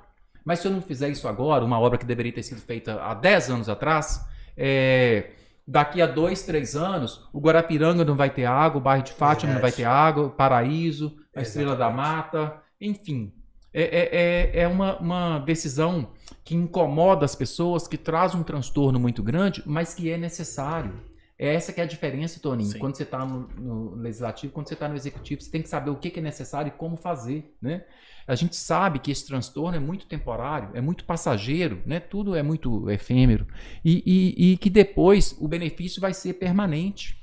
Mas 0.45 0.59
se 0.59 0.69
eu 0.69 0.73
não 0.73 0.83
fizer 0.83 1.09
isso 1.09 1.27
agora, 1.27 1.65
uma 1.65 1.81
obra 1.81 1.99
que 1.99 2.05
deveria 2.05 2.33
ter 2.33 2.43
sido 2.43 2.61
feita 2.61 3.01
há 3.03 3.15
10 3.15 3.51
anos 3.51 3.69
atrás, 3.69 4.25
é, 4.57 5.31
daqui 5.67 6.03
a 6.03 6.07
dois, 6.07 6.43
três 6.43 6.77
anos, 6.77 7.29
o 7.33 7.41
Guarapiranga 7.41 8.05
não 8.05 8.15
vai 8.15 8.31
ter 8.31 8.45
água, 8.45 8.79
o 8.79 8.83
bairro 8.83 9.05
de 9.05 9.13
Fátima 9.13 9.55
não 9.55 9.61
vai 9.61 9.73
ter 9.73 9.85
água, 9.85 10.27
o 10.27 10.31
Paraíso, 10.31 11.17
a 11.35 11.41
Estrela 11.41 11.75
da 11.75 11.91
Mata, 11.91 12.61
enfim. 12.81 13.33
É, 13.75 13.83
é, 13.83 14.61
é- 14.61 14.63
é 14.63 14.69
uma, 14.69 14.97
uma 14.99 15.39
decisão 15.41 16.09
que 16.45 16.55
incomoda 16.55 17.25
as 17.25 17.35
pessoas, 17.35 17.89
que 17.89 17.99
traz 17.99 18.35
um 18.35 18.43
transtorno 18.43 18.99
muito 19.01 19.23
grande, 19.23 19.63
mas 19.67 19.93
que 19.95 20.09
é 20.11 20.17
necessário. 20.17 20.93
É 21.37 21.53
essa 21.53 21.73
que 21.73 21.81
é 21.81 21.85
a 21.85 21.87
diferença, 21.87 22.39
Toninho. 22.39 22.71
Sim. 22.71 22.79
Quando 22.79 22.97
você 22.97 23.03
está 23.03 23.25
no, 23.27 23.49
no 23.59 23.95
legislativo, 23.97 24.53
quando 24.53 24.69
você 24.69 24.75
está 24.75 24.89
no 24.89 24.95
executivo, 24.95 25.41
você 25.43 25.51
tem 25.51 25.61
que 25.63 25.69
saber 25.69 25.91
o 25.91 25.97
que 25.97 26.09
que 26.09 26.21
é 26.21 26.23
necessário 26.23 26.69
e 26.69 26.79
como 26.79 26.97
fazer, 26.97 27.53
né? 27.61 27.83
A 28.27 28.37
gente 28.37 28.55
sabe 28.57 29.01
que 29.01 29.11
esse 29.11 29.27
transtorno 29.27 29.77
é 29.77 29.81
muito 29.81 30.07
temporário, 30.07 30.71
é 30.75 30.81
muito 30.81 31.05
passageiro, 31.05 31.83
né? 31.85 31.99
Tudo 31.99 32.37
é 32.37 32.43
muito 32.43 32.89
efêmero. 32.89 33.47
E, 33.85 34.03
e- 34.07 34.53
e 34.53 34.57
que 34.59 34.71
depois 34.71 35.37
o 35.41 35.49
benefício 35.49 36.01
vai 36.01 36.15
ser 36.15 36.35
permanente. 36.35 37.19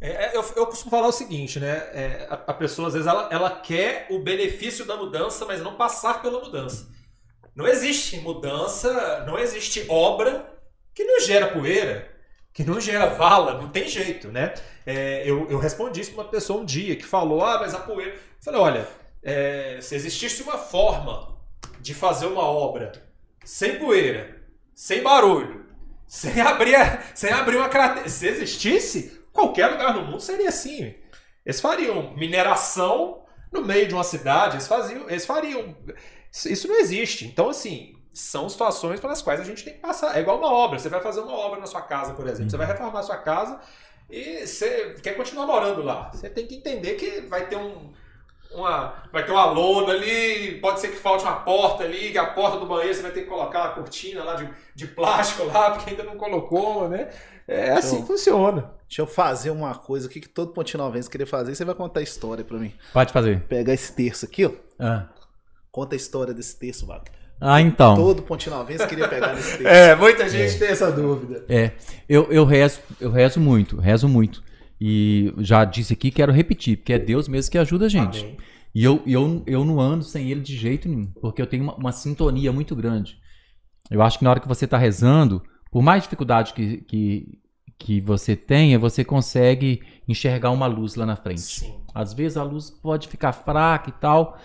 É, 0.00 0.26
é, 0.26 0.36
eu, 0.36 0.44
eu 0.56 0.66
costumo 0.66 0.90
falar 0.90 1.08
o 1.08 1.12
seguinte, 1.12 1.58
né? 1.58 1.76
É, 1.92 2.26
a, 2.28 2.34
a 2.34 2.54
pessoa, 2.54 2.88
às 2.88 2.94
vezes, 2.94 3.08
ela, 3.08 3.28
ela 3.30 3.50
quer 3.50 4.06
o 4.10 4.18
benefício 4.18 4.84
da 4.84 4.96
mudança, 4.96 5.44
mas 5.46 5.62
não 5.62 5.76
passar 5.76 6.20
pela 6.20 6.40
mudança. 6.40 6.88
Não 7.54 7.66
existe 7.66 8.18
mudança, 8.18 9.24
não 9.26 9.38
existe 9.38 9.86
obra 9.88 10.54
que 10.94 11.04
não 11.04 11.20
gera 11.20 11.48
poeira, 11.48 12.10
que 12.52 12.64
não 12.64 12.80
gera 12.80 13.06
vala, 13.06 13.54
não 13.54 13.70
tem 13.70 13.88
jeito, 13.88 14.28
né? 14.28 14.52
É, 14.84 15.22
eu, 15.28 15.50
eu 15.50 15.58
respondi 15.58 16.00
isso 16.00 16.12
para 16.12 16.24
uma 16.24 16.30
pessoa 16.30 16.60
um 16.60 16.64
dia 16.64 16.96
que 16.96 17.04
falou: 17.04 17.42
ah, 17.42 17.58
mas 17.60 17.74
a 17.74 17.78
poeira. 17.78 18.12
Eu 18.12 18.20
falei: 18.40 18.60
olha, 18.60 18.88
é, 19.22 19.78
se 19.80 19.94
existisse 19.94 20.42
uma 20.42 20.58
forma 20.58 21.36
de 21.80 21.94
fazer 21.94 22.26
uma 22.26 22.42
obra 22.42 22.92
sem 23.44 23.78
poeira, 23.78 24.42
sem 24.74 25.02
barulho, 25.02 25.66
sem 26.06 26.40
abrir, 26.40 26.76
sem 27.14 27.32
abrir 27.32 27.56
uma 27.56 27.68
cratera, 27.68 28.08
se 28.08 28.26
existisse, 28.26 29.15
qualquer 29.36 29.68
lugar 29.68 29.94
no 29.94 30.02
mundo 30.02 30.20
seria 30.20 30.48
assim. 30.48 30.94
Eles 31.44 31.60
fariam 31.60 32.14
mineração 32.16 33.24
no 33.52 33.62
meio 33.62 33.86
de 33.86 33.94
uma 33.94 34.02
cidade, 34.02 34.56
eles 34.56 34.66
faziam, 34.66 35.08
eles 35.08 35.24
fariam. 35.24 35.76
Isso 36.32 36.66
não 36.66 36.76
existe. 36.76 37.24
Então, 37.24 37.48
assim, 37.48 37.94
são 38.12 38.48
situações 38.48 38.98
pelas 38.98 39.22
quais 39.22 39.40
a 39.40 39.44
gente 39.44 39.62
tem 39.62 39.74
que 39.74 39.80
passar. 39.80 40.16
É 40.16 40.20
igual 40.20 40.38
uma 40.38 40.50
obra. 40.50 40.78
Você 40.78 40.88
vai 40.88 41.00
fazer 41.00 41.20
uma 41.20 41.34
obra 41.34 41.60
na 41.60 41.66
sua 41.66 41.82
casa, 41.82 42.14
por 42.14 42.26
exemplo. 42.26 42.50
Você 42.50 42.56
vai 42.56 42.66
reformar 42.66 43.00
a 43.00 43.02
sua 43.02 43.18
casa 43.18 43.60
e 44.10 44.46
você 44.46 44.96
quer 45.02 45.16
continuar 45.16 45.46
morando 45.46 45.82
lá. 45.82 46.10
Você 46.12 46.28
tem 46.30 46.46
que 46.46 46.56
entender 46.56 46.94
que 46.94 47.20
vai 47.22 47.46
ter 47.46 47.56
um. 47.56 47.92
Uma, 48.52 49.02
vai 49.12 49.26
ter 49.26 49.32
uma 49.32 49.44
lona 49.44 49.92
ali, 49.92 50.60
pode 50.60 50.80
ser 50.80 50.88
que 50.88 50.96
falte 50.96 51.24
uma 51.24 51.40
porta 51.40 51.82
ali, 51.82 52.12
que 52.12 52.16
a 52.16 52.26
porta 52.26 52.58
do 52.58 52.64
banheiro 52.64 52.94
você 52.94 53.02
vai 53.02 53.10
ter 53.10 53.22
que 53.22 53.28
colocar 53.28 53.64
uma 53.64 53.74
cortina 53.74 54.22
lá 54.22 54.34
de, 54.34 54.48
de 54.74 54.86
plástico 54.86 55.44
lá, 55.44 55.72
porque 55.74 55.90
ainda 55.90 56.04
não 56.04 56.16
colocou, 56.16 56.88
né? 56.88 57.10
É 57.48 57.72
assim 57.72 58.00
que 58.00 58.06
funciona. 58.06 58.70
Deixa 58.88 59.02
eu 59.02 59.06
fazer 59.06 59.50
uma 59.50 59.74
coisa 59.74 60.08
aqui 60.08 60.20
que 60.20 60.28
todo 60.28 60.52
pontinovense 60.52 61.10
queria 61.10 61.26
fazer. 61.26 61.54
Você 61.54 61.64
vai 61.64 61.74
contar 61.74 62.00
a 62.00 62.02
história 62.02 62.44
pra 62.44 62.58
mim. 62.58 62.72
Pode 62.92 63.12
fazer. 63.12 63.40
Pegar 63.42 63.74
esse 63.74 63.92
terço 63.92 64.24
aqui, 64.24 64.44
ó. 64.44 64.52
Ah, 64.78 65.08
Conta 65.70 65.94
a 65.94 65.98
história 65.98 66.32
desse 66.32 66.58
terço, 66.58 66.86
Wagner. 66.86 67.12
Ah, 67.40 67.60
então. 67.60 67.96
Todo 67.96 68.22
pontinovense 68.22 68.86
queria 68.86 69.06
pegar 69.08 69.34
nesse 69.34 69.58
terço. 69.58 69.68
É, 69.68 69.94
muita 69.94 70.28
gente 70.28 70.58
tem 70.58 70.68
essa 70.68 70.90
dúvida. 70.90 71.44
É, 71.48 71.72
eu, 72.08 72.32
eu 72.32 72.44
rezo, 72.44 72.80
eu 72.98 73.10
rezo 73.10 73.38
muito, 73.38 73.76
rezo 73.76 74.08
muito. 74.08 74.42
E 74.80 75.32
já 75.38 75.64
disse 75.64 75.92
aqui, 75.92 76.10
quero 76.10 76.32
repetir, 76.32 76.78
porque 76.78 76.92
é 76.94 76.98
Deus 76.98 77.28
mesmo 77.28 77.50
que 77.50 77.58
ajuda 77.58 77.86
a 77.86 77.88
gente. 77.88 78.20
Amém. 78.20 78.36
E 78.74 78.84
eu, 78.84 79.02
e 79.06 79.12
eu, 79.12 79.42
eu 79.46 79.64
não 79.64 79.80
ando 79.80 80.04
sem 80.04 80.30
ele 80.30 80.40
de 80.40 80.56
jeito 80.56 80.88
nenhum, 80.88 81.06
porque 81.20 81.40
eu 81.40 81.46
tenho 81.46 81.62
uma, 81.62 81.74
uma 81.76 81.92
sintonia 81.92 82.52
muito 82.52 82.74
grande. 82.76 83.18
Eu 83.90 84.02
acho 84.02 84.18
que 84.18 84.24
na 84.24 84.30
hora 84.30 84.40
que 84.40 84.48
você 84.48 84.64
está 84.64 84.76
rezando, 84.76 85.42
por 85.76 85.82
mais 85.82 86.04
dificuldade 86.04 86.54
que, 86.54 86.78
que, 86.78 87.38
que 87.76 88.00
você 88.00 88.34
tenha, 88.34 88.78
você 88.78 89.04
consegue 89.04 89.82
enxergar 90.08 90.50
uma 90.50 90.66
luz 90.66 90.94
lá 90.94 91.04
na 91.04 91.16
frente. 91.16 91.42
Sim. 91.42 91.74
Às 91.94 92.14
vezes 92.14 92.38
a 92.38 92.42
luz 92.42 92.70
pode 92.70 93.08
ficar 93.08 93.34
fraca 93.34 93.90
e 93.90 93.92
tal. 93.92 94.38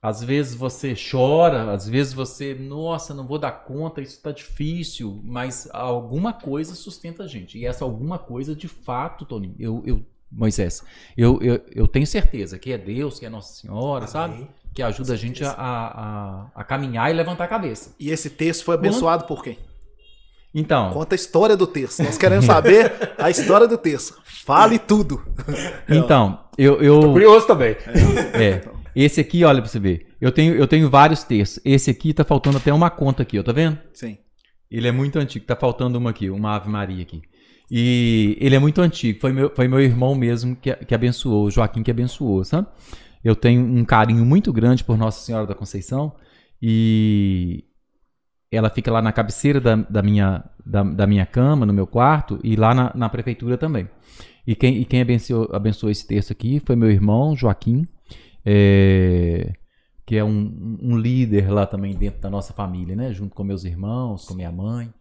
Às 0.00 0.24
vezes 0.24 0.54
você 0.54 0.94
chora, 0.94 1.70
às 1.70 1.86
vezes 1.86 2.14
você, 2.14 2.54
nossa, 2.54 3.12
não 3.12 3.26
vou 3.26 3.38
dar 3.38 3.52
conta, 3.52 4.00
isso 4.00 4.22
tá 4.22 4.32
difícil, 4.32 5.20
mas 5.22 5.68
alguma 5.74 6.32
coisa 6.32 6.74
sustenta 6.74 7.24
a 7.24 7.26
gente. 7.26 7.58
E 7.58 7.66
essa 7.66 7.84
alguma 7.84 8.18
coisa, 8.18 8.56
de 8.56 8.66
fato, 8.66 9.26
Tony, 9.26 9.54
eu, 9.58 9.82
eu 9.84 10.02
Moisés, 10.32 10.82
eu, 11.18 11.38
eu, 11.42 11.62
eu 11.70 11.86
tenho 11.86 12.06
certeza 12.06 12.58
que 12.58 12.72
é 12.72 12.78
Deus, 12.78 13.18
que 13.18 13.26
é 13.26 13.28
Nossa 13.28 13.52
Senhora, 13.52 14.06
sabe? 14.06 14.36
Amém. 14.36 14.48
Que 14.72 14.82
ajuda 14.82 15.12
a 15.12 15.16
gente 15.16 15.44
a, 15.44 15.52
a, 15.52 16.50
a 16.54 16.64
caminhar 16.64 17.10
e 17.10 17.12
levantar 17.12 17.44
a 17.44 17.48
cabeça. 17.48 17.94
E 18.00 18.08
esse 18.08 18.30
terço 18.30 18.64
foi 18.64 18.76
abençoado 18.76 19.26
por 19.26 19.44
quem? 19.44 19.58
Então, 20.54 20.90
Conta 20.90 21.14
a 21.14 21.16
história 21.16 21.56
do 21.56 21.66
terço. 21.66 22.02
Nós 22.02 22.18
queremos 22.18 22.44
saber 22.44 22.92
a 23.16 23.30
história 23.30 23.68
do 23.68 23.78
terço. 23.78 24.18
Fale 24.44 24.78
tudo. 24.78 25.22
então 25.88 26.40
eu, 26.58 26.82
eu, 26.82 27.00
Curioso 27.12 27.46
também. 27.46 27.76
É. 28.34 28.60
Esse 28.94 29.20
aqui, 29.20 29.44
olha 29.44 29.62
pra 29.62 29.70
você 29.70 29.78
ver. 29.78 30.08
Eu 30.20 30.32
tenho, 30.32 30.54
eu 30.54 30.66
tenho 30.66 30.90
vários 30.90 31.22
textos. 31.22 31.62
Esse 31.64 31.90
aqui 31.90 32.12
tá 32.12 32.24
faltando 32.24 32.56
até 32.56 32.72
uma 32.72 32.90
conta 32.90 33.22
aqui, 33.22 33.38
ó, 33.38 33.42
tá 33.42 33.52
vendo? 33.52 33.78
Sim. 33.92 34.18
Ele 34.70 34.86
é 34.86 34.92
muito 34.92 35.18
antigo, 35.18 35.44
tá 35.44 35.56
faltando 35.56 35.98
uma 35.98 36.10
aqui, 36.10 36.30
uma 36.30 36.54
Ave 36.56 36.68
Maria 36.68 37.02
aqui. 37.02 37.22
E 37.70 38.36
ele 38.40 38.56
é 38.56 38.58
muito 38.58 38.80
antigo, 38.80 39.20
foi 39.20 39.32
meu, 39.32 39.52
foi 39.54 39.68
meu 39.68 39.80
irmão 39.80 40.14
mesmo 40.14 40.56
que, 40.56 40.74
que 40.74 40.94
abençoou, 40.94 41.46
o 41.46 41.50
Joaquim 41.50 41.84
que 41.84 41.90
abençoou, 41.90 42.44
sabe? 42.44 42.66
Eu 43.22 43.36
tenho 43.36 43.62
um 43.62 43.84
carinho 43.84 44.24
muito 44.24 44.52
grande 44.52 44.82
por 44.82 44.98
Nossa 44.98 45.24
Senhora 45.24 45.46
da 45.46 45.54
Conceição 45.54 46.12
e 46.60 47.64
ela 48.50 48.68
fica 48.68 48.90
lá 48.90 49.00
na 49.00 49.12
cabeceira 49.12 49.60
da, 49.60 49.76
da 49.76 50.02
minha, 50.02 50.44
da, 50.64 50.82
da 50.82 51.06
minha 51.06 51.24
cama, 51.24 51.64
no 51.64 51.72
meu 51.72 51.86
quarto, 51.86 52.38
e 52.42 52.56
lá 52.56 52.74
na, 52.74 52.92
na 52.94 53.08
prefeitura 53.08 53.56
também. 53.56 53.88
E 54.46 54.54
quem, 54.56 54.78
e 54.78 54.84
quem 54.84 55.00
abençoou, 55.00 55.48
abençoou 55.52 55.90
esse 55.90 56.06
texto 56.06 56.32
aqui 56.32 56.60
foi 56.64 56.74
meu 56.74 56.90
irmão, 56.90 57.36
Joaquim, 57.36 57.86
é, 58.44 59.52
que 60.04 60.16
é 60.16 60.24
um, 60.24 60.78
um 60.82 60.96
líder 60.98 61.50
lá 61.50 61.66
também 61.66 61.94
dentro 61.94 62.20
da 62.20 62.30
nossa 62.30 62.52
família, 62.52 62.96
né? 62.96 63.12
Junto 63.12 63.34
com 63.34 63.44
meus 63.44 63.64
irmãos, 63.64 64.24
com 64.24 64.34
minha 64.34 64.50
mãe. 64.50 64.92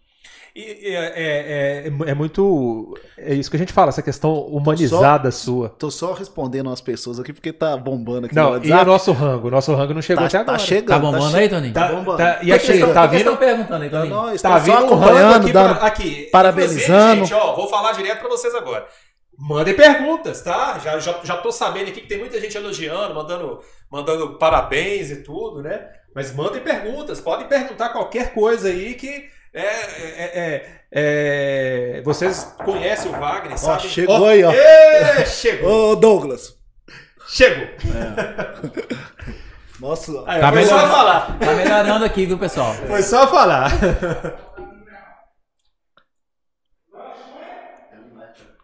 E, 0.56 0.90
e 0.90 0.96
é, 0.96 1.14
é, 1.16 1.88
é, 1.88 2.10
é 2.12 2.14
muito. 2.14 2.98
É 3.18 3.34
isso 3.34 3.50
que 3.50 3.56
a 3.56 3.60
gente 3.60 3.72
fala, 3.72 3.90
essa 3.90 4.02
questão 4.02 4.34
humanizada 4.48 5.32
sua. 5.32 5.70
Tô 5.70 5.92
só 5.92 6.14
respondendo 6.14 6.68
umas 6.68 6.82
pessoas 6.82 7.20
aqui 7.20 7.32
porque 7.32 7.54
tá 7.54 7.78
bombando 7.78 8.26
aqui 8.26 8.36
Não, 8.36 8.58
no 8.58 8.66
e 8.66 8.72
o 8.72 8.86
nosso 8.86 9.12
rango? 9.12 9.48
O 9.48 9.52
nosso 9.52 9.74
rango 9.76 9.94
não 9.94 10.02
chegou 10.02 10.22
Tá, 10.24 10.28
até 10.28 10.38
tá 10.38 10.54
agora. 10.54 10.60
chegando. 10.60 10.88
Tá 10.90 11.00
bombando 11.00 11.32
che- 11.32 11.38
aí, 11.38 11.50
Toninho? 11.50 11.74
Tá 11.74 11.88
Tá, 11.88 11.94
bombando. 11.96 12.18
tá- 12.18 12.40
e 12.42 12.52
aqui, 12.52 12.68
que 12.74 12.94
tá 12.94 13.06
vindo. 13.06 13.18
estão 13.20 13.38
perguntando 13.38 13.84
aí, 13.84 13.90
Não, 13.90 14.00
Toninho? 14.02 14.16
não, 14.16 14.32
Tá 14.38 14.38
só 14.38 14.60
vindo 14.60 14.94
um 14.94 14.96
rango 14.96 15.34
aqui, 15.36 15.52
dando... 15.54 15.76
pra, 15.76 15.88
aqui. 15.88 16.30
parabenizando. 16.32 17.22
Gente, 17.22 17.34
ó, 17.34 17.56
vou 17.56 17.68
falar 17.70 17.92
direto 17.94 18.20
pra 18.20 18.30
vocês 18.30 18.54
agora. 18.56 18.86
Mandem 19.38 19.74
perguntas, 19.74 20.42
tá? 20.42 20.80
Já, 20.84 21.00
já, 21.00 21.16
já 21.24 21.38
tô 21.38 21.52
sabendo 21.52 21.90
aqui 21.90 22.02
que 22.02 22.08
tem 22.08 22.18
muita 22.20 22.42
gente 22.42 22.58
elogiando, 22.58 23.16
mandando, 23.16 23.60
mandando 23.90 24.38
parabéns 24.38 25.10
e 25.12 25.18
tudo, 25.24 25.62
né? 25.62 25.88
Mas 26.14 26.36
mandem 26.36 26.60
perguntas, 26.62 27.22
podem 27.22 27.48
perguntar 27.48 27.90
qualquer 27.90 28.34
coisa 28.34 28.68
aí 28.68 28.96
que 28.96 29.30
é, 29.54 29.62
é, 29.66 30.32
é, 30.92 31.98
é, 31.98 32.02
vocês 32.04 32.56
conhecem 32.64 33.12
o 33.12 33.20
Wagner, 33.20 33.58
sabe? 33.58 33.88
chegou 33.88 34.28
aí, 34.28 34.44
ó. 34.44 34.52
Ê, 34.52 35.26
chegou, 35.26 35.92
Ô, 35.92 35.96
Douglas. 35.96 36.56
chegou. 37.28 37.68
Nossa, 39.80 40.12
Aí, 40.28 40.42
Tá 40.42 40.52
foi 40.52 40.66
só 40.66 40.76
melhor. 40.76 40.92
falar, 40.92 41.38
Tá 41.40 41.54
melhorando 41.54 42.04
aqui, 42.06 42.26
viu, 42.26 42.38
pessoal? 42.38 42.74
foi 42.74 43.02
só 43.02 43.28
falar. 43.28 43.72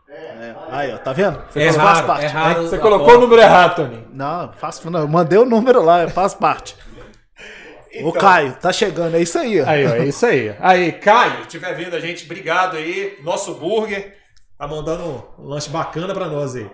é, 0.09 0.55
aí, 0.69 0.93
ó, 0.93 0.97
tá 0.97 1.13
vendo? 1.13 1.41
É 1.55 1.67
Isso 1.67 1.79
raro, 1.79 2.21
é 2.21 2.27
raro. 2.27 2.61
Você 2.63 2.77
colocou 2.77 3.15
o 3.15 3.21
número 3.21 3.41
errado, 3.41 3.75
Tony. 3.77 4.05
Não, 4.13 4.51
faço, 4.53 4.89
não, 4.89 4.99
eu 5.01 5.07
mandei 5.07 5.37
o 5.39 5.45
número 5.45 5.81
lá, 5.81 6.07
faz 6.09 6.33
parte. 6.33 6.75
Ô, 8.03 8.11
Caio, 8.11 8.53
tá 8.59 8.71
chegando, 8.73 9.15
é 9.15 9.21
isso 9.21 9.37
aí. 9.37 9.61
ó. 9.61 9.67
Aí, 9.67 9.85
ó, 9.85 9.95
é 9.95 10.05
isso 10.05 10.25
aí. 10.25 10.55
Aí, 10.59 10.91
Caio, 10.93 11.41
estiver 11.41 11.73
vendo 11.75 11.95
a 11.95 11.99
gente, 11.99 12.25
obrigado 12.25 12.77
aí. 12.77 13.17
Nosso 13.23 13.53
burger 13.55 14.15
tá 14.57 14.67
mandando 14.67 15.23
um 15.39 15.45
lanche 15.47 15.69
bacana 15.69 16.13
pra 16.13 16.27
nós 16.27 16.55
aí. 16.55 16.69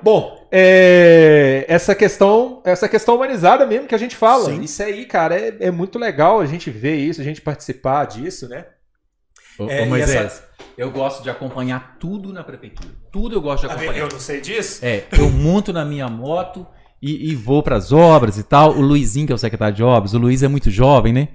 Bom, 0.00 0.48
é, 0.50 1.64
essa 1.68 1.94
questão, 1.94 2.60
essa 2.64 2.88
questão 2.88 3.14
humanizada 3.14 3.64
mesmo 3.64 3.86
que 3.86 3.94
a 3.94 3.98
gente 3.98 4.16
fala. 4.16 4.46
Sim. 4.46 4.60
Isso 4.62 4.82
aí, 4.82 5.04
cara, 5.06 5.38
é, 5.38 5.56
é 5.60 5.70
muito 5.70 5.96
legal 5.98 6.40
a 6.40 6.46
gente 6.46 6.70
ver 6.70 6.96
isso, 6.96 7.20
a 7.20 7.24
gente 7.24 7.40
participar 7.40 8.04
disso, 8.06 8.48
né? 8.48 8.66
Ô, 9.58 9.68
É, 9.70 9.82
ô, 9.82 9.86
Moisés, 9.86 10.10
essa- 10.26 10.44
eu 10.76 10.90
gosto 10.90 11.22
de 11.22 11.30
acompanhar 11.30 11.98
tudo 12.00 12.32
na 12.32 12.42
prefeitura. 12.42 12.88
Tudo 13.12 13.36
eu 13.36 13.40
gosto 13.40 13.62
de 13.62 13.68
vendo? 13.68 13.76
acompanhar. 13.84 14.00
Eu 14.06 14.08
não 14.12 14.18
sei 14.18 14.40
disso. 14.40 14.84
É, 14.84 15.04
eu 15.16 15.30
monto 15.30 15.72
na 15.72 15.84
minha 15.84 16.08
moto 16.08 16.66
e, 17.02 17.30
e 17.30 17.34
vou 17.34 17.62
pras 17.62 17.92
obras 17.92 18.38
e 18.38 18.44
tal. 18.44 18.76
O 18.76 18.80
Luizinho, 18.80 19.26
que 19.26 19.32
é 19.32 19.34
o 19.34 19.38
secretário 19.38 19.74
de 19.74 19.82
obras, 19.82 20.14
o 20.14 20.18
Luiz 20.18 20.42
é 20.42 20.48
muito 20.48 20.70
jovem, 20.70 21.12
né? 21.12 21.28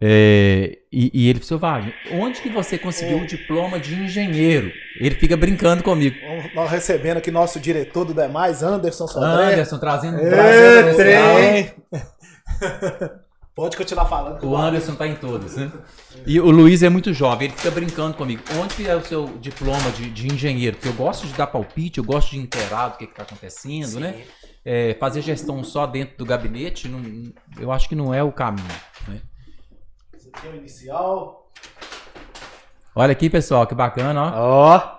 É, 0.00 0.78
e, 0.92 1.10
e 1.12 1.28
ele 1.28 1.40
falou, 1.40 1.60
Wagner, 1.60 1.92
onde 2.12 2.40
que 2.40 2.48
você 2.48 2.78
conseguiu 2.78 3.18
o 3.18 3.26
diploma 3.26 3.80
de 3.80 3.94
engenheiro? 3.94 4.70
Ele 5.00 5.14
fica 5.16 5.36
brincando 5.36 5.82
comigo. 5.82 6.14
Nós 6.54 6.70
recebendo 6.70 7.16
aqui 7.16 7.32
nosso 7.32 7.58
diretor 7.58 8.04
do 8.04 8.14
Demais, 8.14 8.62
Anderson 8.62 9.08
Sodré. 9.08 9.54
Anderson 9.54 9.78
trazendo 9.78 10.18
É, 10.18 10.94
trazendo. 10.94 11.72
Pode 13.56 13.76
continuar 13.76 14.06
falando. 14.06 14.44
O 14.44 14.56
Anderson 14.56 14.94
tá 14.94 15.04
em 15.08 15.16
todas, 15.16 15.56
né? 15.56 15.72
E 16.24 16.38
o 16.38 16.48
Luiz 16.48 16.84
é 16.84 16.88
muito 16.88 17.12
jovem, 17.12 17.48
ele 17.48 17.56
fica 17.56 17.72
brincando 17.72 18.14
comigo. 18.14 18.40
Onde 18.56 18.88
é 18.88 18.94
o 18.94 19.04
seu 19.04 19.26
diploma 19.40 19.90
de, 19.90 20.10
de 20.10 20.32
engenheiro? 20.32 20.76
Porque 20.76 20.88
eu 20.88 20.92
gosto 20.92 21.26
de 21.26 21.32
dar 21.32 21.48
palpite, 21.48 21.98
eu 21.98 22.04
gosto 22.04 22.30
de 22.30 22.38
inteirar 22.38 22.90
do 22.90 22.98
que, 22.98 23.08
que 23.08 23.14
tá 23.16 23.24
acontecendo, 23.24 23.98
né? 23.98 24.14
É, 24.70 24.92
fazer 25.00 25.22
gestão 25.22 25.64
só 25.64 25.86
dentro 25.86 26.18
do 26.18 26.26
gabinete, 26.26 26.88
não- 26.88 27.32
eu 27.58 27.72
acho 27.72 27.88
que 27.88 27.94
não 27.94 28.12
é 28.12 28.22
o 28.22 28.30
caminho. 28.30 28.68
né? 29.08 29.22
Esse 30.12 30.28
aqui 30.28 30.46
é 30.46 30.50
o 30.50 30.56
inicial. 30.56 31.50
Olha 32.94 33.12
aqui, 33.12 33.30
pessoal, 33.30 33.66
que 33.66 33.74
bacana, 33.74 34.22
ó. 34.24 34.74
Ó, 34.76 34.98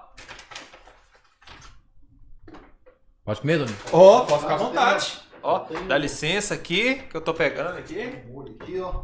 Pode 3.23 3.41
comer, 3.41 3.59
Doni? 3.59 3.75
ó, 3.93 4.25
pode 4.25 4.41
ficar 4.41 4.55
à 4.55 4.57
vontade. 4.57 5.19
Ó, 5.43 5.59
dá 5.87 5.97
licença 5.99 6.55
aqui, 6.55 6.95
que 7.03 7.15
eu 7.15 7.21
tô 7.21 7.31
pegando 7.31 7.77
aqui. 7.77 8.23
Molho 8.27 8.57
aqui, 8.59 8.79
ó. 8.79 9.03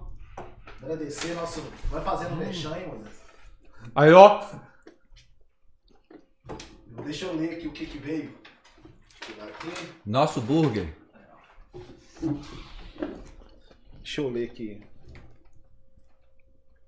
Agradecer 0.82 1.36
nosso. 1.36 1.62
Vai 1.92 2.04
fazendo 2.04 2.34
um 2.34 2.38
mexão, 2.38 2.76
hein, 2.76 2.88
Moisés? 2.88 3.22
Aí, 3.94 4.12
ó. 4.12 4.44
Deixa 7.04 7.26
eu 7.26 7.36
ler 7.36 7.52
aqui 7.52 7.68
o 7.68 7.72
que 7.72 7.86
que 7.86 8.00
veio. 8.00 8.36
Nosso 10.06 10.42
burger. 10.42 10.94
Deixa 14.04 14.22
eu 14.22 14.30
ler 14.30 14.46
aqui. 14.46 14.82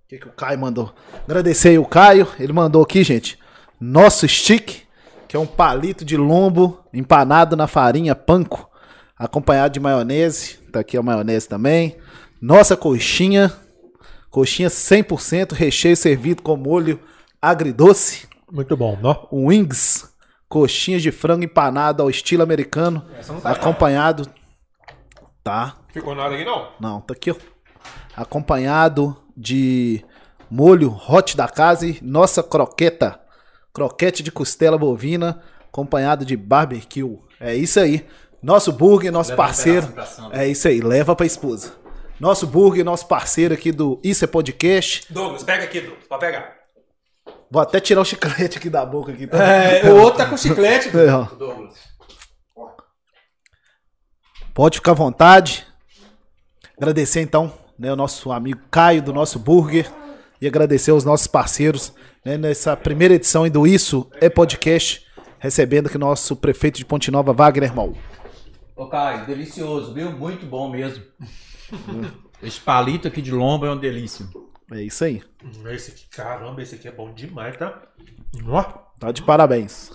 O 0.05 0.07
que, 0.07 0.17
que 0.19 0.27
o 0.27 0.31
Caio 0.31 0.59
mandou? 0.59 0.93
Agradecer 1.25 1.69
aí 1.69 1.77
o 1.77 1.85
Caio. 1.85 2.27
Ele 2.39 2.53
mandou 2.53 2.81
aqui, 2.81 3.03
gente. 3.03 3.37
Nosso 3.79 4.27
stick, 4.27 4.83
que 5.27 5.35
é 5.35 5.39
um 5.39 5.45
palito 5.45 6.05
de 6.05 6.15
lombo 6.15 6.83
empanado 6.93 7.55
na 7.55 7.67
farinha 7.67 8.15
panko, 8.15 8.69
acompanhado 9.17 9.73
de 9.73 9.79
maionese. 9.79 10.59
Tá 10.71 10.79
aqui 10.79 10.97
a 10.97 11.03
maionese 11.03 11.49
também. 11.49 11.97
Nossa 12.41 12.77
coxinha. 12.77 13.51
Coxinha 14.29 14.69
100% 14.69 15.53
recheio 15.53 15.97
servido 15.97 16.41
com 16.41 16.55
molho 16.55 16.99
agridoce. 17.41 18.27
Muito 18.51 18.77
bom, 18.77 18.97
ó. 19.03 19.27
Wings. 19.31 20.07
Coxinhas 20.49 21.01
de 21.01 21.11
frango 21.11 21.43
empanado 21.43 22.01
ao 22.01 22.09
estilo 22.09 22.43
americano. 22.43 23.05
Não 23.27 23.39
tá 23.41 23.49
não. 23.49 23.55
acompanhado. 23.55 24.29
Tá. 25.43 25.77
Ficou 25.93 26.15
nada 26.15 26.35
aqui, 26.35 26.45
não? 26.45 26.69
Não, 26.79 27.01
tá 27.01 27.13
aqui, 27.13 27.31
ó. 27.31 27.35
Acompanhado 28.15 29.15
de 29.35 30.03
molho 30.49 30.89
hot 31.07 31.35
da 31.37 31.47
casa 31.47 31.85
e 31.85 31.99
nossa 32.01 32.41
croqueta. 32.41 33.19
Croquete 33.73 34.23
de 34.23 34.31
costela 34.31 34.77
bovina, 34.77 35.41
acompanhado 35.67 36.25
de 36.25 36.35
barbecue. 36.35 37.19
É 37.39 37.53
isso 37.55 37.79
aí. 37.79 38.05
Nosso 38.41 38.71
burger, 38.71 39.11
nosso 39.11 39.31
Leva 39.31 39.43
parceiro. 39.43 39.93
É 40.31 40.47
isso 40.47 40.67
aí, 40.67 40.79
leva 40.81 41.15
pra 41.15 41.25
esposa. 41.25 41.73
Nosso 42.19 42.47
burger, 42.47 42.83
nosso 42.83 43.07
parceiro 43.07 43.53
aqui 43.53 43.71
do 43.71 43.99
Isso 44.03 44.23
é 44.23 44.27
Podcast. 44.27 45.05
Douglas, 45.13 45.43
pega 45.43 45.63
aqui, 45.63 45.81
Douglas, 45.81 46.07
pra 46.07 46.17
pegar. 46.17 46.56
Vou 47.49 47.61
até 47.61 47.79
tirar 47.79 48.01
o 48.01 48.05
chiclete 48.05 48.57
aqui 48.57 48.69
da 48.69 48.85
boca 48.85 49.11
aqui. 49.11 49.25
tá? 49.27 49.37
É, 49.43 49.91
o 49.91 49.97
outro 50.01 50.17
tá 50.17 50.25
com 50.25 50.35
chiclete. 50.35 50.89
É, 50.95 51.13
ó. 51.13 51.27
Pode 54.53 54.77
ficar 54.77 54.91
à 54.91 54.95
vontade. 54.95 55.65
Agradecer 56.77 57.21
então, 57.21 57.53
né, 57.77 57.91
o 57.91 57.95
nosso 57.95 58.31
amigo 58.31 58.59
Caio 58.69 59.01
do 59.01 59.13
nosso 59.13 59.39
Burger 59.39 59.91
e 60.41 60.47
agradecer 60.47 60.91
aos 60.91 61.03
nossos 61.03 61.27
parceiros 61.27 61.93
né, 62.23 62.37
nessa 62.37 62.75
primeira 62.75 63.13
edição 63.13 63.47
do 63.49 63.65
Isso 63.65 64.09
é 64.19 64.29
Podcast, 64.29 65.05
recebendo 65.39 65.87
aqui 65.87 65.97
nosso 65.97 66.35
prefeito 66.35 66.77
de 66.77 66.85
Ponte 66.85 67.09
Nova, 67.09 67.33
Wagner 67.33 67.73
Mal. 67.73 67.93
Ô, 68.75 68.87
Caio, 68.87 69.25
delicioso, 69.25 69.93
viu? 69.93 70.11
Muito 70.11 70.45
bom 70.45 70.69
mesmo. 70.69 71.03
Esse 72.41 72.59
palito 72.59 73.07
aqui 73.07 73.21
de 73.21 73.31
lombo 73.31 73.65
é 73.65 73.69
uma 73.69 73.77
delícia. 73.77 74.27
É 74.71 74.81
isso 74.81 75.03
aí. 75.03 75.23
Hum, 75.43 75.69
Esse 75.69 75.91
aqui, 75.91 76.07
caramba, 76.09 76.61
esse 76.61 76.75
aqui 76.75 76.87
é 76.87 76.91
bom 76.91 77.13
demais, 77.13 77.55
tá? 77.57 77.81
Ó. 78.45 78.63
Tá 78.99 79.11
de 79.11 79.21
parabéns. 79.21 79.91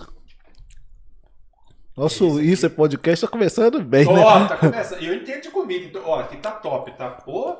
Nosso 1.95 2.41
Isso 2.41 2.65
é 2.65 2.69
Podcast 2.69 3.23
tá 3.23 3.31
começando 3.31 3.79
bem, 3.83 4.05
né? 4.05 4.19
Ó, 4.19 4.47
tá 4.47 4.57
começando. 4.57 5.03
Eu 5.03 5.13
entendo 5.13 5.43
de 5.43 5.49
comida, 5.51 5.85
então, 5.85 6.01
ó, 6.05 6.21
aqui 6.21 6.37
tá 6.37 6.51
top, 6.51 6.91
tá? 6.97 7.09
Pô. 7.11 7.55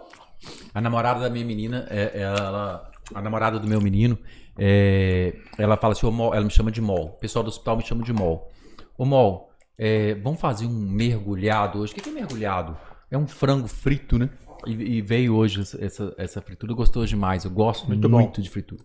A 0.74 0.82
namorada 0.82 1.20
da 1.20 1.30
minha 1.30 1.46
menina, 1.46 1.86
é, 1.90 2.20
ela, 2.20 2.90
a 3.14 3.22
namorada 3.22 3.60
do 3.60 3.68
meu 3.68 3.80
menino, 3.80 4.18
é, 4.58 5.36
ela 5.58 5.78
fala 5.78 5.94
assim, 5.94 6.08
ô 6.08 6.12
Mol, 6.12 6.34
ela 6.34 6.44
me 6.44 6.50
chama 6.50 6.72
de 6.72 6.82
Mol. 6.82 7.06
O 7.06 7.20
pessoal 7.20 7.44
do 7.44 7.50
hospital 7.50 7.78
me 7.78 7.86
chama 7.86 8.04
de 8.04 8.12
Mol. 8.12 8.52
Ô 8.98 9.06
Mol, 9.06 9.52
é, 9.78 10.16
vamos 10.16 10.42
fazer 10.42 10.66
um 10.66 10.72
mergulhado 10.72 11.80
hoje. 11.80 11.92
O 11.92 11.96
que 11.96 12.02
que 12.02 12.10
é 12.10 12.14
mergulhado? 12.14 12.76
É 13.12 13.18
um 13.18 13.28
frango 13.28 13.68
frito, 13.68 14.18
né? 14.18 14.30
E, 14.66 14.72
e 14.98 15.02
veio 15.02 15.36
hoje 15.36 15.62
essa, 15.80 16.14
essa, 16.18 16.42
fritura, 16.42 16.74
gostou 16.74 17.06
demais. 17.06 17.46
Eu 17.46 17.52
gosto 17.52 17.88
Muito 17.88 18.10
muito, 18.10 18.42
de 18.42 18.50
fritura. 18.50 18.84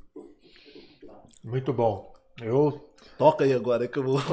Muito 1.45 1.72
bom. 1.72 2.12
Eu. 2.41 2.93
Toca 3.16 3.45
aí 3.45 3.53
agora 3.53 3.89
que 3.89 3.99
eu 3.99 4.03
vou. 4.05 4.18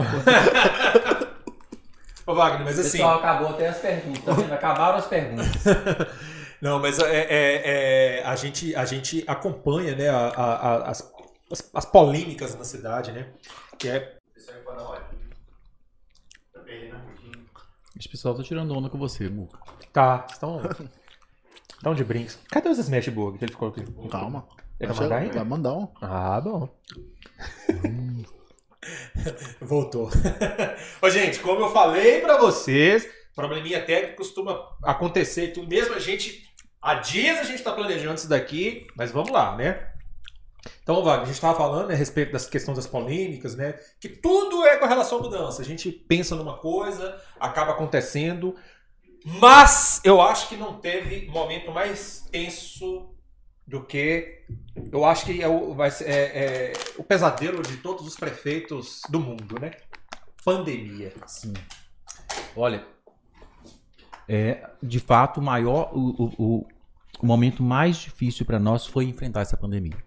Ô, 2.28 2.34
Wagner, 2.34 2.64
mas 2.66 2.80
assim. 2.80 2.98
Pessoal, 2.98 3.20
acabou 3.20 3.50
até 3.50 3.68
as 3.70 3.78
perguntas, 3.80 4.24
tá 4.24 4.34
vendo? 4.34 4.54
Acabaram 4.54 4.98
as 4.98 5.08
perguntas. 5.08 5.48
Não, 6.62 6.80
mas 6.80 6.98
é, 7.00 7.20
é- 7.20 7.62
é- 8.20 8.24
a, 8.26 8.36
gente, 8.36 8.76
a 8.76 8.86
gente 8.86 9.24
acompanha 9.28 9.96
né, 9.96 10.10
a- 10.10 10.30
a- 10.30 10.56
a- 10.56 10.90
as, 10.90 11.14
as, 11.52 11.70
as 11.74 11.86
polêmicas 11.86 12.56
na 12.56 12.64
cidade, 12.64 13.12
né? 13.12 13.28
Que 13.78 13.90
é. 13.90 14.18
Esse 17.98 18.10
pessoal 18.10 18.36
tá 18.36 18.44
tirando 18.44 18.76
onda 18.76 18.90
com 18.90 18.98
você, 18.98 19.30
Muca. 19.30 19.60
Tá, 19.94 20.26
estão. 20.30 20.62
Estão 21.86 21.94
de 21.94 22.04
brinks. 22.04 22.40
Cadê 22.50 22.68
os 22.68 22.80
Smash 22.80 23.10
Burger 23.10 23.38
que 23.38 23.46
ele 23.46 23.52
ficou 23.52 23.68
aqui? 23.68 23.86
Calma. 24.10 24.48
Ele 24.80 24.92
vai 24.92 25.04
mandar 25.04 25.18
ainda? 25.18 25.34
Vai 25.36 25.44
mandar 25.44 25.74
um. 25.74 25.88
Ah, 26.02 26.42
bom. 26.42 26.68
Voltou. 29.62 30.10
Ô, 31.00 31.10
gente, 31.12 31.40
como 31.42 31.62
eu 31.62 31.70
falei 31.70 32.22
pra 32.22 32.40
vocês, 32.40 33.08
probleminha 33.36 33.86
técnica 33.86 34.16
costuma 34.16 34.68
acontecer 34.82 35.44
e 35.44 35.54
tudo 35.54 35.68
mesmo. 35.68 35.94
A 35.94 36.00
gente, 36.00 36.52
há 36.82 36.96
dias 36.96 37.38
a 37.38 37.44
gente 37.44 37.62
tá 37.62 37.72
planejando 37.72 38.16
isso 38.16 38.28
daqui, 38.30 38.88
mas 38.98 39.12
vamos 39.12 39.30
lá, 39.30 39.56
né? 39.56 39.88
Então, 40.82 41.04
Wagner, 41.04 41.22
a 41.22 41.26
gente 41.26 41.36
estava 41.36 41.56
falando 41.56 41.90
né, 41.90 41.94
a 41.94 41.98
respeito 41.98 42.32
das 42.32 42.48
questões 42.48 42.78
das 42.78 42.88
polêmicas, 42.88 43.56
né? 43.56 43.76
Que 44.00 44.10
tudo 44.10 44.66
é 44.66 44.78
com 44.78 44.88
relação 44.88 45.20
à 45.20 45.22
mudança. 45.22 45.62
A 45.62 45.66
gente 45.66 45.92
pensa 45.92 46.36
numa 46.36 46.58
coisa, 46.58 47.22
acaba 47.40 47.74
acontecendo, 47.74 48.56
mas 49.26 50.00
eu 50.04 50.22
acho 50.22 50.48
que 50.50 50.56
não 50.56 50.80
teve 50.80 51.28
momento 51.28 51.72
mais 51.72 52.28
tenso 52.32 53.10
do 53.68 53.84
que. 53.84 54.44
Eu 54.92 55.04
acho 55.04 55.26
que 55.26 55.42
é 55.42 55.48
o, 55.48 55.74
vai 55.74 55.90
ser, 55.90 56.08
é- 56.08 56.72
é 56.72 56.74
o 56.98 57.04
pesadelo 57.04 57.64
de 57.64 57.78
todos 57.78 58.06
os 58.06 58.16
prefeitos 58.16 59.02
do 59.10 59.20
mundo, 59.20 59.60
né? 59.60 59.72
Pandemia. 60.44 61.12
Sim. 61.26 61.54
Olha, 62.56 62.86
é, 64.28 64.70
de 64.82 65.00
fato, 65.00 65.40
o 65.40 65.44
maior, 65.44 65.92
o, 65.94 66.24
o, 66.24 66.58
o- 66.62 66.68
momento 67.26 67.64
mais 67.64 67.98
difícil 67.98 68.46
para 68.46 68.60
nós 68.60 68.86
foi 68.86 69.06
enfrentar 69.06 69.42
essa 69.42 69.58
pandemia. 69.58 69.98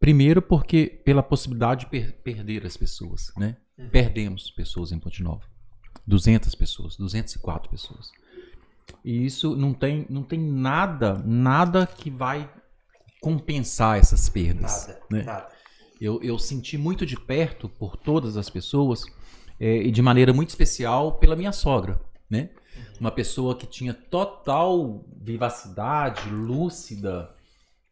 Primeiro 0.00 0.40
porque 0.40 0.86
pela 1.04 1.22
possibilidade 1.22 1.84
de 1.84 1.90
per- 1.90 2.12
perder 2.22 2.64
as 2.66 2.76
pessoas, 2.76 3.30
né? 3.36 3.56
Perdemos 3.90 4.50
pessoas 4.50 4.92
em 4.92 4.98
Ponte 4.98 5.22
Nova. 5.22 5.44
200 6.06 6.54
pessoas, 6.54 6.96
204 6.96 7.70
pessoas. 7.70 8.10
E 9.04 9.24
isso 9.24 9.56
não 9.56 9.72
tem, 9.72 10.06
não 10.08 10.22
tem 10.22 10.38
nada, 10.38 11.22
nada 11.24 11.86
que 11.86 12.10
vai 12.10 12.48
compensar 13.20 13.98
essas 13.98 14.28
perdas. 14.28 14.86
Nada, 14.86 15.00
né? 15.10 15.22
nada. 15.22 15.48
Eu, 16.00 16.20
eu 16.22 16.38
senti 16.38 16.76
muito 16.76 17.06
de 17.06 17.18
perto 17.18 17.68
por 17.68 17.96
todas 17.96 18.36
as 18.36 18.50
pessoas 18.50 19.04
eh, 19.60 19.84
e 19.84 19.90
de 19.92 20.02
maneira 20.02 20.32
muito 20.32 20.48
especial 20.48 21.12
pela 21.12 21.36
minha 21.36 21.52
sogra, 21.52 22.00
né? 22.28 22.50
Uma 22.98 23.10
pessoa 23.10 23.56
que 23.56 23.66
tinha 23.66 23.94
total 23.94 25.04
vivacidade, 25.20 26.28
lúcida, 26.30 27.30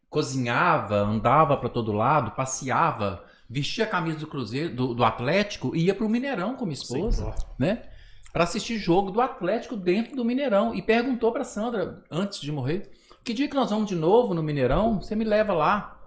cozinhava, 0.09 0.97
andava 0.97 1.57
para 1.57 1.69
todo 1.69 1.93
lado, 1.93 2.33
passeava, 2.33 3.25
vestia 3.49 3.85
a 3.85 3.89
camisa 3.89 4.19
do 4.19 4.27
Cruzeiro, 4.27 4.75
do, 4.75 4.95
do 4.95 5.05
Atlético 5.05 5.75
e 5.77 5.85
ia 5.85 5.95
pro 5.95 6.09
Mineirão 6.09 6.57
com 6.57 6.65
minha 6.65 6.75
esposa, 6.75 7.35
né? 7.59 7.85
Para 8.33 8.45
assistir 8.45 8.79
jogo 8.79 9.11
do 9.11 9.21
Atlético 9.21 9.77
dentro 9.77 10.15
do 10.15 10.25
Mineirão 10.25 10.75
e 10.75 10.83
perguntou 10.83 11.33
para 11.33 11.45
Sandra 11.45 12.03
antes 12.11 12.41
de 12.41 12.53
morrer: 12.53 12.91
"Que 13.25 13.35
dia 13.35 13.49
que 13.49 13.57
nós 13.57 13.71
vamos 13.71 13.89
de 13.89 13.95
novo 13.95 14.35
no 14.35 14.43
Mineirão? 14.43 15.01
Você 15.01 15.15
me 15.15 15.25
leva 15.25 15.53
lá?" 15.53 16.01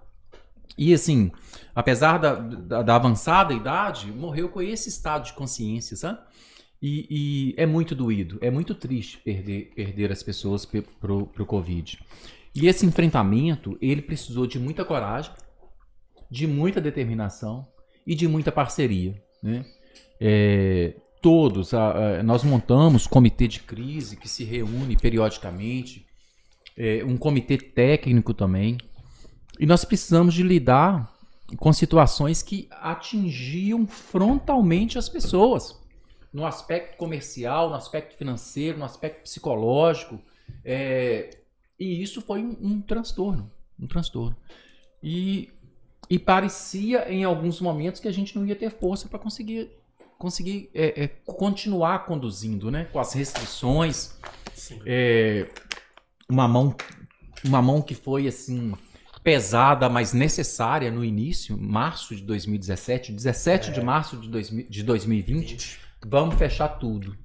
E 0.76 0.92
assim, 0.92 1.30
apesar 1.74 2.18
da, 2.18 2.34
da, 2.34 2.82
da 2.82 2.96
avançada 2.96 3.52
idade, 3.52 4.10
morreu 4.10 4.48
com 4.48 4.60
esse 4.60 4.88
estado 4.88 5.26
de 5.26 5.32
consciência, 5.32 5.96
sabe? 5.96 6.18
E, 6.82 7.06
e, 7.08 7.54
é 7.56 7.64
muito 7.64 7.94
doído, 7.94 8.38
é 8.42 8.50
muito 8.50 8.74
triste 8.74 9.18
perder, 9.18 9.72
perder 9.74 10.12
as 10.12 10.22
pessoas 10.22 10.66
pro, 10.66 11.26
pro 11.26 11.46
Covid. 11.46 11.98
E 12.54 12.66
esse 12.66 12.84
enfrentamento, 12.84 13.78
ele 13.80 14.02
precisou 14.02 14.46
de 14.46 14.58
muita 14.58 14.84
coragem, 14.84 15.32
de 16.30 16.46
muita 16.46 16.80
determinação 16.80 17.66
e 18.06 18.14
de 18.14 18.28
muita 18.28 18.52
parceria. 18.52 19.14
Né? 19.42 19.64
É, 20.20 20.94
todos, 21.24 21.72
a, 21.72 22.18
a, 22.18 22.22
nós 22.22 22.44
montamos 22.44 23.06
comitê 23.06 23.48
de 23.48 23.60
crise 23.60 24.14
que 24.14 24.28
se 24.28 24.44
reúne 24.44 24.94
periodicamente, 24.94 26.04
é, 26.76 27.02
um 27.02 27.16
comitê 27.16 27.56
técnico 27.56 28.34
também, 28.34 28.76
e 29.58 29.64
nós 29.64 29.86
precisamos 29.86 30.34
de 30.34 30.42
lidar 30.42 31.10
com 31.56 31.72
situações 31.72 32.42
que 32.42 32.68
atingiam 32.70 33.86
frontalmente 33.86 34.98
as 34.98 35.08
pessoas. 35.08 35.74
No 36.30 36.44
aspecto 36.44 36.98
comercial, 36.98 37.70
no 37.70 37.74
aspecto 37.74 38.18
financeiro, 38.18 38.76
no 38.76 38.84
aspecto 38.84 39.22
psicológico. 39.22 40.20
É, 40.62 41.38
e 41.80 42.02
isso 42.02 42.20
foi 42.20 42.42
um, 42.42 42.54
um, 42.60 42.80
transtorno. 42.82 43.50
Um 43.80 43.86
transtorno. 43.86 44.36
E, 45.02 45.48
e 46.10 46.18
parecia 46.18 47.10
em 47.10 47.24
alguns 47.24 47.62
momentos 47.62 47.98
que 47.98 48.08
a 48.08 48.12
gente 48.12 48.36
não 48.36 48.44
ia 48.44 48.56
ter 48.56 48.70
força 48.70 49.08
para 49.08 49.18
conseguir, 49.18 49.70
conseguir 50.18 50.70
é, 50.74 51.04
é, 51.04 51.08
continuar 51.24 52.06
conduzindo, 52.06 52.70
né? 52.70 52.84
Com 52.84 52.98
as 52.98 53.12
restrições. 53.12 54.16
É, 54.86 55.48
uma 56.28 56.48
mão 56.48 56.74
uma 57.44 57.60
mão 57.60 57.82
que 57.82 57.94
foi 57.94 58.26
assim 58.26 58.72
pesada, 59.22 59.88
mas 59.88 60.12
necessária 60.12 60.90
no 60.90 61.04
início, 61.04 61.56
março 61.58 62.14
de 62.14 62.22
2017, 62.22 63.12
17 63.12 63.70
é. 63.70 63.72
de 63.72 63.80
março 63.80 64.18
de, 64.18 64.28
dois, 64.28 64.48
de 64.48 64.82
2020. 64.82 65.50
20. 65.52 65.80
Vamos 66.06 66.34
fechar 66.36 66.68
tudo. 66.68 67.16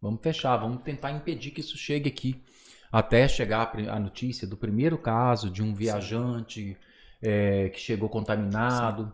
Vamos 0.00 0.20
fechar, 0.22 0.56
vamos 0.56 0.82
tentar 0.82 1.12
impedir 1.12 1.50
que 1.50 1.60
isso 1.60 1.76
chegue 1.76 2.08
aqui. 2.08 2.42
Até 2.90 3.28
chegar 3.28 3.72
a 3.88 4.00
notícia 4.00 4.46
do 4.46 4.56
primeiro 4.56 4.96
caso 4.96 5.50
de 5.50 5.62
um 5.62 5.74
viajante 5.74 6.76
é, 7.20 7.68
que 7.68 7.78
chegou 7.78 8.08
contaminado. 8.08 9.12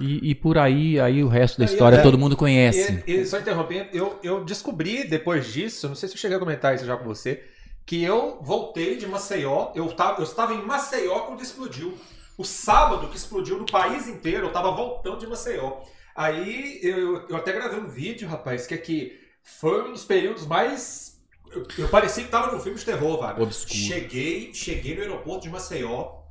E, 0.00 0.30
e, 0.30 0.34
por 0.34 0.58
aí, 0.58 0.98
aí 0.98 1.22
o 1.22 1.28
resto 1.28 1.58
da 1.58 1.64
história 1.64 2.02
todo 2.02 2.18
mundo 2.18 2.36
conhece. 2.36 3.02
E, 3.06 3.12
e, 3.12 3.26
só 3.26 3.38
interrompendo, 3.38 3.90
eu, 3.92 4.18
eu 4.24 4.44
descobri 4.44 5.04
depois 5.04 5.52
disso, 5.52 5.88
não 5.88 5.94
sei 5.94 6.08
se 6.08 6.16
eu 6.16 6.18
cheguei 6.18 6.36
a 6.36 6.40
comentar 6.40 6.74
isso 6.74 6.84
já 6.84 6.96
com 6.96 7.04
você, 7.04 7.44
que 7.86 8.02
eu 8.02 8.38
voltei 8.42 8.96
de 8.96 9.06
Maceió, 9.06 9.70
eu, 9.74 9.92
tava, 9.92 10.20
eu 10.20 10.24
estava 10.24 10.52
em 10.52 10.62
Maceió 10.62 11.20
quando 11.20 11.42
explodiu. 11.42 11.96
O 12.36 12.44
sábado 12.44 13.08
que 13.08 13.16
explodiu 13.16 13.56
no 13.58 13.66
país 13.66 14.08
inteiro, 14.08 14.44
eu 14.44 14.48
estava 14.48 14.72
voltando 14.72 15.18
de 15.18 15.26
Maceió. 15.28 15.82
Aí 16.16 16.80
eu, 16.82 17.28
eu 17.28 17.36
até 17.36 17.52
gravei 17.52 17.78
um 17.78 17.86
vídeo, 17.86 18.28
rapaz, 18.28 18.66
que 18.66 18.74
aqui 18.74 19.16
foi 19.42 19.88
um 19.88 19.92
dos 19.92 20.04
períodos 20.04 20.44
mais. 20.44 21.20
Eu, 21.52 21.64
eu 21.78 21.88
parecia 21.88 22.24
que 22.24 22.28
estava 22.28 22.50
num 22.50 22.60
filme 22.60 22.78
de 22.78 22.84
terror, 22.84 23.20
velho. 23.20 23.52
Cheguei, 23.52 24.52
cheguei 24.52 24.96
no 24.96 25.02
aeroporto 25.02 25.42
de 25.42 25.50
Maceió. 25.50 26.22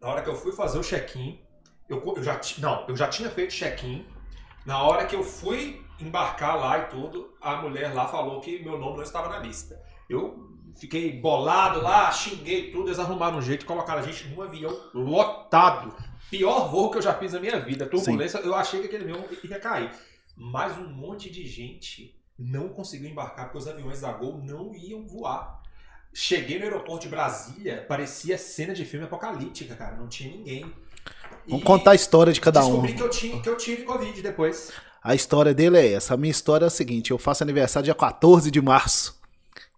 Na 0.00 0.08
hora 0.08 0.22
que 0.22 0.30
eu 0.30 0.36
fui 0.36 0.52
fazer 0.52 0.78
o 0.78 0.82
check-in, 0.82 1.38
eu, 1.88 2.02
eu 2.16 2.22
já 2.22 2.40
não, 2.58 2.84
eu 2.88 2.96
já 2.96 3.08
tinha 3.08 3.30
feito 3.30 3.52
check-in. 3.52 4.06
Na 4.64 4.82
hora 4.82 5.06
que 5.06 5.16
eu 5.16 5.24
fui 5.24 5.84
embarcar 6.00 6.58
lá 6.58 6.78
e 6.78 6.86
tudo, 6.86 7.32
a 7.40 7.56
mulher 7.56 7.92
lá 7.94 8.06
falou 8.08 8.40
que 8.40 8.62
meu 8.62 8.78
nome 8.78 8.96
não 8.96 9.02
estava 9.02 9.28
na 9.28 9.38
lista. 9.38 9.80
Eu 10.08 10.52
fiquei 10.78 11.20
bolado 11.20 11.80
lá, 11.80 12.10
xinguei 12.10 12.70
tudo, 12.70 12.88
eles 12.88 12.98
arrumaram 12.98 13.38
um 13.38 13.42
jeito 13.42 13.60
de 13.60 13.66
colocar 13.66 13.94
a 13.94 14.02
gente 14.02 14.28
num 14.28 14.42
avião 14.42 14.76
lotado. 14.94 15.94
Pior 16.30 16.70
voo 16.70 16.90
que 16.90 16.98
eu 16.98 17.02
já 17.02 17.14
fiz 17.14 17.32
na 17.32 17.40
minha 17.40 17.60
vida. 17.60 17.86
Turbulência, 17.86 18.40
Sim. 18.40 18.46
eu 18.46 18.54
achei 18.54 18.80
que 18.80 18.86
aquele 18.86 19.04
avião 19.04 19.24
ia 19.44 19.60
cair. 19.60 19.90
Mas 20.36 20.76
um 20.78 20.88
monte 20.88 21.30
de 21.30 21.46
gente 21.46 22.18
não 22.38 22.68
conseguiu 22.68 23.10
embarcar 23.10 23.46
porque 23.46 23.58
os 23.58 23.68
aviões 23.68 24.00
da 24.00 24.12
Gol 24.12 24.42
não 24.42 24.74
iam 24.74 25.06
voar. 25.06 25.60
Cheguei 26.12 26.58
no 26.58 26.64
aeroporto 26.64 27.04
de 27.04 27.08
Brasília, 27.08 27.84
parecia 27.88 28.36
cena 28.36 28.74
de 28.74 28.84
filme 28.84 29.06
apocalíptica, 29.06 29.74
cara. 29.74 29.96
Não 29.96 30.08
tinha 30.08 30.34
ninguém. 30.34 30.72
Vamos 31.48 31.64
contar 31.64 31.92
a 31.92 31.94
história 31.94 32.32
de 32.32 32.40
cada 32.40 32.60
descobri 32.60 32.78
um. 32.78 32.82
Descobri 32.82 32.94
que 32.94 33.02
eu, 33.02 33.10
tinha, 33.10 33.42
que 33.42 33.48
eu 33.48 33.56
tive 33.56 33.82
Covid 33.82 34.22
depois. 34.22 34.70
A 35.02 35.14
história 35.14 35.52
dele 35.52 35.78
é 35.78 35.92
essa. 35.92 36.14
A 36.14 36.16
minha 36.16 36.30
história 36.30 36.64
é 36.64 36.68
a 36.68 36.70
seguinte: 36.70 37.10
eu 37.10 37.18
faço 37.18 37.42
aniversário 37.42 37.84
dia 37.84 37.94
14 37.94 38.50
de 38.50 38.60
março 38.60 39.20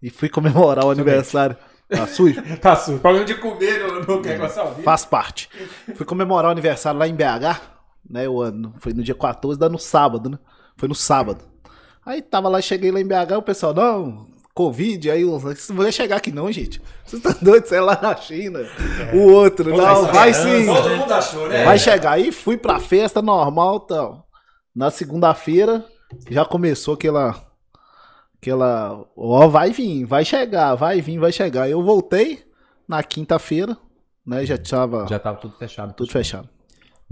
e 0.03 0.11
fui 0.11 0.29
comemorar 0.29 0.85
o 0.85 0.91
aniversário. 0.91 1.57
Tá 1.89 2.07
sujo? 2.07 2.43
tá 2.61 2.77
sujo. 2.77 2.99
Problema 2.99 3.25
de 3.25 3.35
comer 3.37 3.81
no, 3.81 4.01
no 4.01 4.21
negócio 4.21 4.61
ao 4.61 4.75
Faz 4.77 5.05
parte. 5.05 5.49
Fui 5.95 6.05
comemorar 6.05 6.49
o 6.49 6.53
aniversário 6.53 6.99
lá 6.99 7.09
em 7.09 7.15
BH, 7.15 7.61
né? 8.09 8.29
O 8.29 8.41
ano, 8.43 8.75
foi 8.81 8.93
no 8.93 9.03
dia 9.03 9.15
14, 9.15 9.59
dá 9.59 9.69
no 9.69 9.79
sábado, 9.79 10.29
né? 10.29 10.39
Foi 10.77 10.89
no 10.89 10.95
sábado. 10.95 11.45
Aí 12.05 12.21
tava 12.21 12.49
lá, 12.49 12.61
cheguei 12.61 12.91
lá 12.91 13.01
em 13.01 13.07
BH, 13.07 13.39
o 13.39 13.43
pessoal, 13.43 13.73
não, 13.73 14.27
Covid, 14.55 15.11
aí 15.11 15.25
vocês 15.25 15.69
não 15.69 15.77
vai 15.77 15.91
chegar 15.91 16.17
aqui 16.17 16.31
não, 16.31 16.51
gente. 16.53 16.81
Vocês 17.05 17.25
estão 17.25 17.37
doidos, 17.43 17.69
você 17.69 17.77
é 17.77 17.81
lá 17.81 17.99
na 18.01 18.15
China. 18.17 18.61
É. 18.61 19.17
O 19.17 19.33
outro, 19.33 19.71
Pô, 19.71 19.77
não, 19.77 20.07
vai 20.13 20.33
sim. 20.33 20.67
Todo 20.67 20.97
mundo 20.97 21.13
achou, 21.13 21.49
né? 21.49 21.65
Vai 21.65 21.79
chegar. 21.79 22.13
Aí 22.13 22.31
fui 22.31 22.57
pra 22.57 22.79
festa 22.79 23.21
normal 23.21 23.81
tal. 23.81 24.29
Na 24.75 24.91
segunda-feira 24.91 25.85
já 26.31 26.45
começou 26.45 26.95
aquela 26.95 27.35
Aquela, 28.45 29.03
ó, 29.17 29.49
vai 29.49 29.71
vir, 29.71 30.05
vai 30.05 30.23
chegar, 30.23 30.75
vai 30.75 31.01
vir, 31.01 31.19
vai 31.19 31.33
chegar. 31.33 31.67
Eu 31.67 31.83
voltei 31.83 32.45
na 32.87 33.03
quinta-feira, 33.03 33.75
né? 34.25 34.45
Já 34.45 34.59
tava. 34.59 35.07
Já 35.09 35.19
tava 35.19 35.39
tudo 35.39 35.57
fechado. 35.57 35.95
Tudo 35.95 36.13
fechado. 36.13 36.47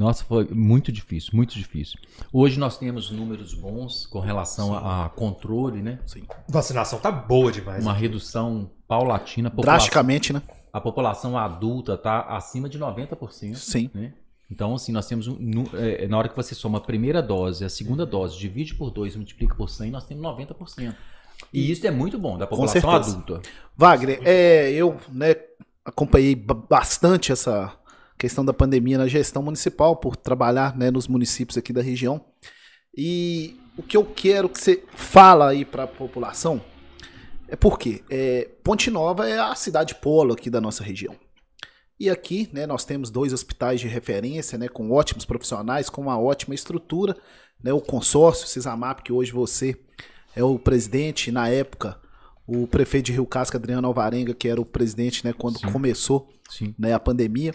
Nossa, 0.02 0.24
foi 0.24 0.48
muito 0.50 0.90
difícil, 0.90 1.30
muito 1.32 1.54
difícil. 1.54 1.96
Hoje 2.32 2.58
nós 2.58 2.76
temos 2.76 3.12
números 3.12 3.54
bons 3.54 4.04
com 4.04 4.18
relação 4.18 4.74
a, 4.74 5.06
a, 5.06 5.08
controle, 5.08 5.80
né? 5.80 6.00
Sim. 6.04 6.24
Vacinação 6.48 6.98
tá 6.98 7.12
boa 7.12 7.52
demais. 7.52 7.84
Uma 7.84 7.92
redução 7.92 8.68
paulatina. 8.88 9.48
Drasticamente, 9.48 10.32
né? 10.32 10.42
A 10.72 10.80
população 10.80 11.38
adulta 11.38 11.96
tá 11.96 12.22
acima 12.22 12.68
de 12.68 12.80
90%. 12.80 13.54
Sim. 13.54 13.90
Né? 13.94 14.12
Então, 14.50 14.74
assim, 14.74 14.90
nós 14.90 15.06
temos 15.06 15.28
um, 15.28 15.38
é, 15.74 16.08
na 16.08 16.18
hora 16.18 16.28
que 16.28 16.34
você 16.34 16.52
soma 16.52 16.78
a 16.78 16.80
primeira 16.80 17.22
dose, 17.22 17.64
a 17.64 17.68
segunda 17.68 18.04
dose, 18.04 18.36
divide 18.36 18.74
por 18.74 18.90
2 18.90 19.14
multiplica 19.14 19.54
por 19.54 19.70
100, 19.70 19.92
nós 19.92 20.04
temos 20.04 20.24
90%. 20.24 20.94
E 21.52 21.70
isso 21.70 21.86
é 21.86 21.92
muito 21.92 22.18
bom 22.18 22.36
da 22.36 22.46
população 22.46 22.90
adulta. 22.90 23.40
Wagner, 23.76 24.20
é, 24.24 24.72
eu 24.72 24.96
né, 25.12 25.36
acompanhei 25.84 26.34
bastante 26.34 27.30
essa 27.30 27.72
questão 28.18 28.44
da 28.44 28.52
pandemia 28.52 28.98
na 28.98 29.06
gestão 29.06 29.42
municipal, 29.42 29.96
por 29.96 30.16
trabalhar 30.16 30.76
né, 30.76 30.90
nos 30.90 31.08
municípios 31.08 31.58
aqui 31.58 31.72
da 31.72 31.82
região. 31.82 32.24
E 32.96 33.56
o 33.76 33.82
que 33.82 33.96
eu 33.96 34.04
quero 34.04 34.48
que 34.48 34.60
você 34.60 34.82
fala 34.94 35.48
aí 35.48 35.64
para 35.64 35.84
a 35.84 35.88
população 35.88 36.62
é 37.48 37.56
porque 37.56 38.02
é, 38.08 38.48
Ponte 38.62 38.90
Nova 38.90 39.28
é 39.28 39.38
a 39.38 39.54
cidade 39.54 39.94
polo 39.96 40.32
aqui 40.32 40.48
da 40.48 40.60
nossa 40.60 40.82
região. 40.82 41.14
E 42.00 42.10
aqui, 42.10 42.48
né, 42.52 42.66
nós 42.66 42.84
temos 42.84 43.10
dois 43.10 43.32
hospitais 43.32 43.80
de 43.80 43.86
referência, 43.86 44.58
né, 44.58 44.68
com 44.68 44.90
ótimos 44.90 45.24
profissionais, 45.24 45.88
com 45.88 46.00
uma 46.00 46.18
ótima 46.18 46.54
estrutura, 46.54 47.16
né, 47.62 47.72
o 47.72 47.80
consórcio 47.80 48.48
Cisamap, 48.48 49.02
que 49.02 49.12
hoje 49.12 49.30
você 49.30 49.78
é 50.34 50.42
o 50.42 50.58
presidente, 50.58 51.30
na 51.30 51.48
época, 51.48 52.00
o 52.46 52.66
prefeito 52.66 53.06
de 53.06 53.12
Rio 53.12 53.26
Casca, 53.26 53.58
Adriano 53.58 53.86
Alvarenga, 53.86 54.34
que 54.34 54.48
era 54.48 54.60
o 54.60 54.64
presidente 54.64 55.24
né, 55.24 55.32
quando 55.32 55.58
Sim. 55.58 55.70
começou 55.70 56.28
Sim. 56.50 56.74
Né, 56.78 56.92
a 56.92 56.98
pandemia. 56.98 57.54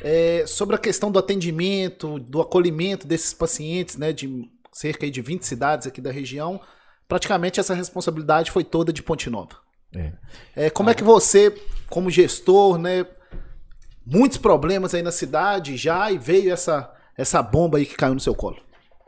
É, 0.00 0.44
sobre 0.46 0.76
a 0.76 0.78
questão 0.78 1.10
do 1.10 1.18
atendimento, 1.18 2.18
do 2.18 2.40
acolhimento 2.40 3.06
desses 3.06 3.34
pacientes, 3.34 3.96
né, 3.96 4.12
de 4.12 4.50
cerca 4.72 5.10
de 5.10 5.20
20 5.20 5.42
cidades 5.42 5.86
aqui 5.86 6.00
da 6.00 6.10
região, 6.10 6.60
praticamente 7.06 7.60
essa 7.60 7.74
responsabilidade 7.74 8.50
foi 8.50 8.64
toda 8.64 8.92
de 8.92 9.02
Ponte 9.02 9.28
Nova. 9.28 9.56
É. 9.94 10.12
É, 10.56 10.70
como 10.70 10.88
ah. 10.88 10.92
é 10.92 10.94
que 10.94 11.04
você, 11.04 11.54
como 11.88 12.10
gestor, 12.10 12.78
né, 12.78 13.06
muitos 14.06 14.38
problemas 14.38 14.94
aí 14.94 15.02
na 15.02 15.12
cidade 15.12 15.76
já 15.76 16.10
e 16.10 16.18
veio 16.18 16.52
essa, 16.52 16.92
essa 17.16 17.42
bomba 17.42 17.78
aí 17.78 17.86
que 17.86 17.96
caiu 17.96 18.14
no 18.14 18.20
seu 18.20 18.34
colo? 18.34 18.58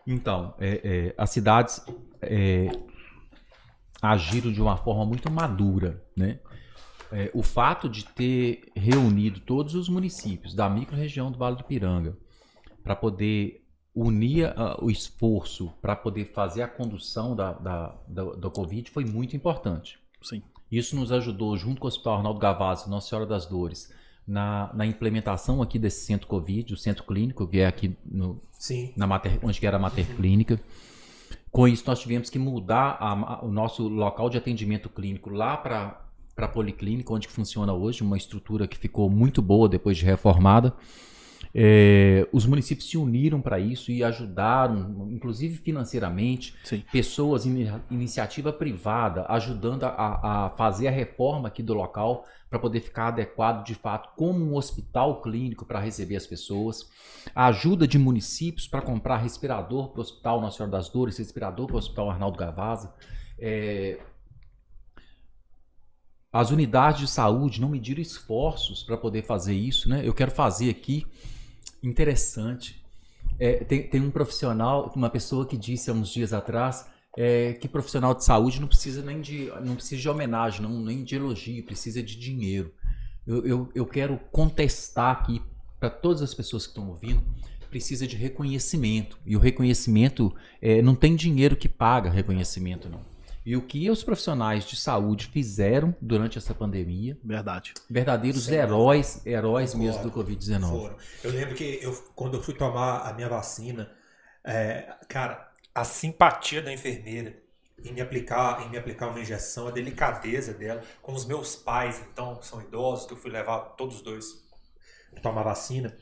Então, 0.06 0.54
é, 0.58 0.80
é 0.84 1.14
as 1.16 1.30
cidades 1.30 1.80
é, 2.20 2.68
agiram 4.02 4.52
de 4.52 4.60
uma 4.60 4.76
forma 4.76 5.06
muito 5.06 5.30
madura, 5.30 6.02
né? 6.16 6.40
É, 7.12 7.30
o 7.34 7.42
fato 7.42 7.88
de 7.88 8.04
ter 8.04 8.70
reunido 8.74 9.40
todos 9.40 9.74
os 9.74 9.88
municípios 9.88 10.54
da 10.54 10.68
microrregião 10.68 11.30
do 11.30 11.38
Vale 11.38 11.56
do 11.56 11.64
Piranga 11.64 12.16
para 12.82 12.96
poder 12.96 13.62
unia 13.94 14.54
uh, 14.56 14.84
o 14.84 14.90
esforço 14.90 15.70
para 15.82 15.94
poder 15.94 16.32
fazer 16.32 16.62
a 16.62 16.68
condução 16.68 17.36
da, 17.36 17.52
da, 17.52 17.94
da, 18.08 18.24
da 18.24 18.50
Covid 18.50 18.90
foi 18.90 19.04
muito 19.04 19.36
importante. 19.36 19.98
Sim. 20.22 20.42
Isso 20.70 20.96
nos 20.96 21.12
ajudou, 21.12 21.56
junto 21.56 21.80
com 21.80 21.86
o 21.86 21.88
Hospital 21.88 22.16
Arnaldo 22.16 22.40
Gavazzi, 22.40 22.88
Nossa 22.88 23.10
Senhora 23.10 23.26
das 23.26 23.44
Dores, 23.44 23.92
na, 24.26 24.70
na 24.72 24.86
implementação 24.86 25.60
aqui 25.60 25.78
desse 25.78 26.06
centro 26.06 26.26
Covid, 26.26 26.72
o 26.72 26.76
centro 26.76 27.04
clínico, 27.04 27.46
que 27.46 27.58
é 27.58 27.66
aqui 27.66 27.94
no, 28.04 28.40
Sim. 28.52 28.92
na 28.96 29.06
mater, 29.06 29.38
onde 29.42 29.64
era 29.66 29.76
a 29.76 29.80
mater 29.80 30.06
clínica. 30.16 30.58
Com 31.50 31.68
isso, 31.68 31.84
nós 31.86 32.00
tivemos 32.00 32.30
que 32.30 32.38
mudar 32.38 32.96
a, 32.98 33.12
a, 33.12 33.44
o 33.44 33.50
nosso 33.50 33.86
local 33.86 34.30
de 34.30 34.38
atendimento 34.38 34.88
clínico 34.88 35.28
lá 35.28 35.58
para 35.58 36.02
a 36.36 36.48
Policlínica, 36.48 37.12
onde 37.12 37.28
funciona 37.28 37.72
hoje, 37.72 38.02
uma 38.02 38.16
estrutura 38.16 38.66
que 38.66 38.76
ficou 38.76 39.08
muito 39.10 39.40
boa 39.40 39.68
depois 39.68 39.96
de 39.96 40.04
reformada. 40.04 40.74
É, 41.54 42.26
os 42.32 42.46
municípios 42.46 42.88
se 42.88 42.96
uniram 42.96 43.40
para 43.40 43.58
isso 43.58 43.90
e 43.90 44.02
ajudaram, 44.02 45.08
inclusive 45.10 45.58
financeiramente, 45.58 46.54
Sim. 46.64 46.82
pessoas, 46.90 47.44
in, 47.44 47.68
iniciativa 47.90 48.52
privada, 48.52 49.26
ajudando 49.28 49.84
a, 49.84 50.46
a, 50.46 50.50
fazer 50.50 50.88
a 50.88 50.90
reforma 50.90 51.48
aqui 51.48 51.62
do 51.62 51.74
local 51.74 52.24
para 52.48 52.58
poder 52.58 52.80
ficar 52.80 53.08
adequado 53.08 53.64
de 53.64 53.74
fato 53.74 54.10
como 54.16 54.44
um 54.44 54.56
hospital 54.56 55.20
clínico 55.20 55.66
para 55.66 55.80
receber 55.80 56.16
as 56.16 56.26
pessoas. 56.26 56.88
A 57.34 57.46
ajuda 57.46 57.86
de 57.86 57.98
municípios 57.98 58.66
para 58.66 58.80
comprar 58.80 59.18
respirador 59.18 59.88
para 59.88 59.98
o 59.98 60.02
Hospital 60.02 60.40
Nossa 60.40 60.56
Senhora 60.56 60.72
das 60.72 60.88
Dores, 60.88 61.18
respirador 61.18 61.66
para 61.66 61.76
o 61.76 61.78
Hospital 61.78 62.10
Arnaldo 62.10 62.38
Gavazza. 62.38 62.94
É, 63.38 63.98
as 66.32 66.50
unidades 66.50 67.00
de 67.00 67.08
saúde 67.08 67.60
não 67.60 67.68
mediram 67.68 68.00
esforços 68.00 68.82
para 68.82 68.96
poder 68.96 69.22
fazer 69.22 69.54
isso, 69.54 69.88
né? 69.88 70.00
Eu 70.02 70.14
quero 70.14 70.30
fazer 70.30 70.70
aqui 70.70 71.06
interessante. 71.82 72.82
É, 73.38 73.64
tem, 73.64 73.86
tem, 73.86 74.00
um 74.00 74.10
profissional, 74.10 74.90
uma 74.96 75.10
pessoa 75.10 75.46
que 75.46 75.56
disse 75.56 75.90
há 75.90 75.92
uns 75.92 76.08
dias 76.10 76.32
atrás 76.32 76.86
é, 77.16 77.52
que 77.54 77.68
profissional 77.68 78.14
de 78.14 78.24
saúde 78.24 78.60
não 78.60 78.68
precisa 78.68 79.02
nem 79.02 79.20
de, 79.20 79.52
não 79.62 79.74
precisa 79.74 80.00
de 80.00 80.08
homenagem, 80.08 80.62
não, 80.62 80.70
nem 80.80 81.04
de 81.04 81.16
elogio, 81.16 81.64
precisa 81.64 82.02
de 82.02 82.16
dinheiro. 82.16 82.72
Eu, 83.26 83.44
eu, 83.44 83.68
eu 83.74 83.86
quero 83.86 84.18
contestar 84.30 85.10
aqui 85.10 85.42
para 85.78 85.90
todas 85.90 86.22
as 86.22 86.32
pessoas 86.32 86.64
que 86.64 86.70
estão 86.70 86.88
ouvindo, 86.88 87.22
precisa 87.68 88.06
de 88.06 88.16
reconhecimento. 88.16 89.18
E 89.26 89.36
o 89.36 89.40
reconhecimento 89.40 90.34
é, 90.60 90.80
não 90.80 90.94
tem 90.94 91.14
dinheiro 91.14 91.56
que 91.56 91.68
paga 91.68 92.08
reconhecimento, 92.08 92.88
não. 92.88 93.11
E 93.44 93.56
o 93.56 93.62
que 93.62 93.90
os 93.90 94.04
profissionais 94.04 94.64
de 94.64 94.76
saúde 94.76 95.26
fizeram 95.26 95.94
durante 96.00 96.38
essa 96.38 96.54
pandemia. 96.54 97.18
Verdade. 97.24 97.74
Verdadeiros 97.90 98.44
Sim. 98.44 98.54
heróis, 98.54 99.26
heróis 99.26 99.74
mesmo 99.74 100.02
do 100.02 100.12
Covid-19. 100.12 100.94
Eu 101.24 101.30
lembro 101.32 101.54
que 101.54 101.80
eu, 101.82 101.92
quando 102.14 102.36
eu 102.36 102.42
fui 102.42 102.54
tomar 102.54 103.00
a 103.00 103.12
minha 103.12 103.28
vacina, 103.28 103.90
é, 104.44 104.94
cara, 105.08 105.50
a 105.74 105.84
simpatia 105.84 106.62
da 106.62 106.72
enfermeira 106.72 107.42
em 107.84 107.92
me 107.92 108.00
aplicar, 108.00 108.62
em 108.64 108.70
me 108.70 108.78
aplicar 108.78 109.08
uma 109.08 109.20
injeção, 109.20 109.66
a 109.66 109.70
delicadeza 109.70 110.54
dela, 110.54 110.82
com 111.00 111.12
os 111.12 111.24
meus 111.24 111.56
pais, 111.56 112.00
então, 112.00 112.40
são 112.42 112.60
idosos, 112.60 113.06
que 113.06 113.12
eu 113.12 113.16
fui 113.16 113.30
levar 113.30 113.58
todos 113.76 113.96
os 113.96 114.02
dois 114.02 114.40
para 115.10 115.20
tomar 115.20 115.42
vacina. 115.42 115.96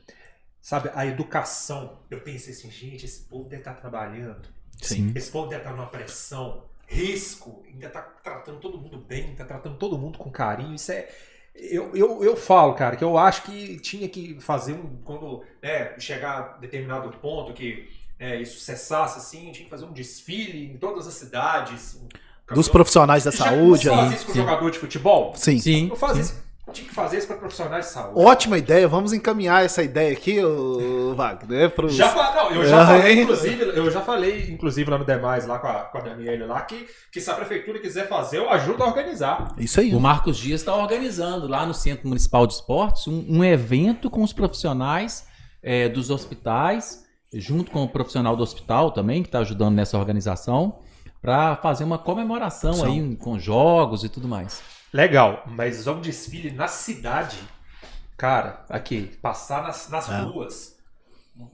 Sabe, 0.60 0.90
a 0.94 1.06
educação, 1.06 2.02
eu 2.10 2.20
pensei 2.20 2.52
assim, 2.52 2.70
gente, 2.70 3.06
esse 3.06 3.22
povo 3.22 3.48
deve 3.48 3.62
estar 3.62 3.74
trabalhando. 3.74 4.46
Sim. 4.82 5.12
Esse 5.14 5.30
povo 5.30 5.48
deve 5.48 5.62
estar 5.62 5.74
numa 5.74 5.86
pressão 5.86 6.64
risco, 6.90 7.62
ainda 7.66 7.88
tá 7.88 8.02
tratando 8.02 8.58
todo 8.58 8.76
mundo 8.76 8.98
bem, 8.98 9.34
tá 9.36 9.44
tratando 9.44 9.76
todo 9.76 9.96
mundo 9.96 10.18
com 10.18 10.30
carinho. 10.30 10.74
Isso 10.74 10.90
é. 10.90 11.08
Eu, 11.54 11.94
eu, 11.94 12.24
eu 12.24 12.36
falo, 12.36 12.74
cara, 12.74 12.96
que 12.96 13.04
eu 13.04 13.16
acho 13.16 13.42
que 13.42 13.78
tinha 13.78 14.08
que 14.08 14.40
fazer 14.40 14.72
um. 14.72 14.98
Quando 15.04 15.42
né, 15.62 15.98
chegar 15.98 16.38
a 16.38 16.40
determinado 16.58 17.08
ponto 17.18 17.52
que 17.52 17.88
né, 18.18 18.40
isso 18.40 18.58
cessasse, 18.58 19.18
assim, 19.18 19.52
tinha 19.52 19.64
que 19.64 19.70
fazer 19.70 19.84
um 19.84 19.92
desfile 19.92 20.72
em 20.72 20.76
todas 20.76 21.06
as 21.06 21.14
cidades. 21.14 22.00
Dos 22.52 22.68
profissionais 22.68 23.22
da 23.22 23.30
saúde. 23.30 23.84
Você 23.84 23.90
faz 23.90 24.12
isso 24.12 24.26
com 24.26 24.34
jogador 24.34 24.70
de 24.70 24.78
futebol? 24.80 25.32
Sim. 25.36 25.60
Sim. 25.60 25.88
Eu 25.88 25.94
faço 25.94 26.20
isso 26.20 26.49
tinha 26.70 26.88
que 26.88 26.94
fazer 26.94 27.18
isso 27.18 27.26
para 27.26 27.36
profissionais 27.36 27.86
de 27.86 27.92
saúde. 27.92 28.18
Ótima 28.18 28.58
ideia, 28.58 28.88
vamos 28.88 29.12
encaminhar 29.12 29.64
essa 29.64 29.82
ideia 29.82 30.12
aqui, 30.12 30.38
Wagner. 31.14 31.70
Pros... 31.70 31.94
Já, 31.94 32.14
não, 32.34 32.50
eu 32.50 32.64
já 32.64 32.86
falei, 32.86 33.20
inclusive, 33.20 33.62
eu 33.62 33.90
já 33.90 34.00
falei, 34.00 34.50
inclusive, 34.50 34.90
lá 34.90 34.98
no 34.98 35.04
Demais, 35.04 35.46
lá 35.46 35.58
com 35.58 35.66
a, 35.66 35.80
com 35.84 35.98
a 35.98 36.00
Daniela 36.00 36.46
lá, 36.46 36.60
que, 36.62 36.86
que 37.12 37.20
se 37.20 37.30
a 37.30 37.34
prefeitura 37.34 37.78
quiser 37.78 38.08
fazer, 38.08 38.38
eu 38.38 38.50
ajudo 38.50 38.82
a 38.82 38.86
organizar. 38.86 39.54
Isso 39.58 39.80
aí. 39.80 39.94
O 39.94 40.00
Marcos 40.00 40.38
Dias 40.38 40.60
está 40.60 40.74
organizando 40.74 41.46
lá 41.46 41.66
no 41.66 41.74
Centro 41.74 42.08
Municipal 42.08 42.46
de 42.46 42.54
Esportes 42.54 43.06
um, 43.06 43.24
um 43.28 43.44
evento 43.44 44.08
com 44.08 44.22
os 44.22 44.32
profissionais 44.32 45.26
é, 45.62 45.88
dos 45.88 46.10
hospitais, 46.10 47.04
junto 47.34 47.70
com 47.70 47.82
o 47.82 47.88
profissional 47.88 48.36
do 48.36 48.42
hospital 48.42 48.90
também, 48.90 49.22
que 49.22 49.28
está 49.28 49.40
ajudando 49.40 49.74
nessa 49.74 49.98
organização, 49.98 50.78
para 51.20 51.56
fazer 51.56 51.84
uma 51.84 51.98
comemoração 51.98 52.72
Sim. 52.72 52.86
aí 52.86 53.16
com 53.16 53.38
jogos 53.38 54.04
e 54.04 54.08
tudo 54.08 54.26
mais. 54.26 54.79
Legal, 54.92 55.44
mas 55.46 55.86
um 55.86 56.00
desfile 56.00 56.50
na 56.50 56.66
cidade, 56.66 57.38
cara, 58.16 58.64
aqui, 58.68 59.16
passar 59.22 59.62
nas, 59.62 59.88
nas 59.88 60.08
é. 60.10 60.20
ruas. 60.20 60.80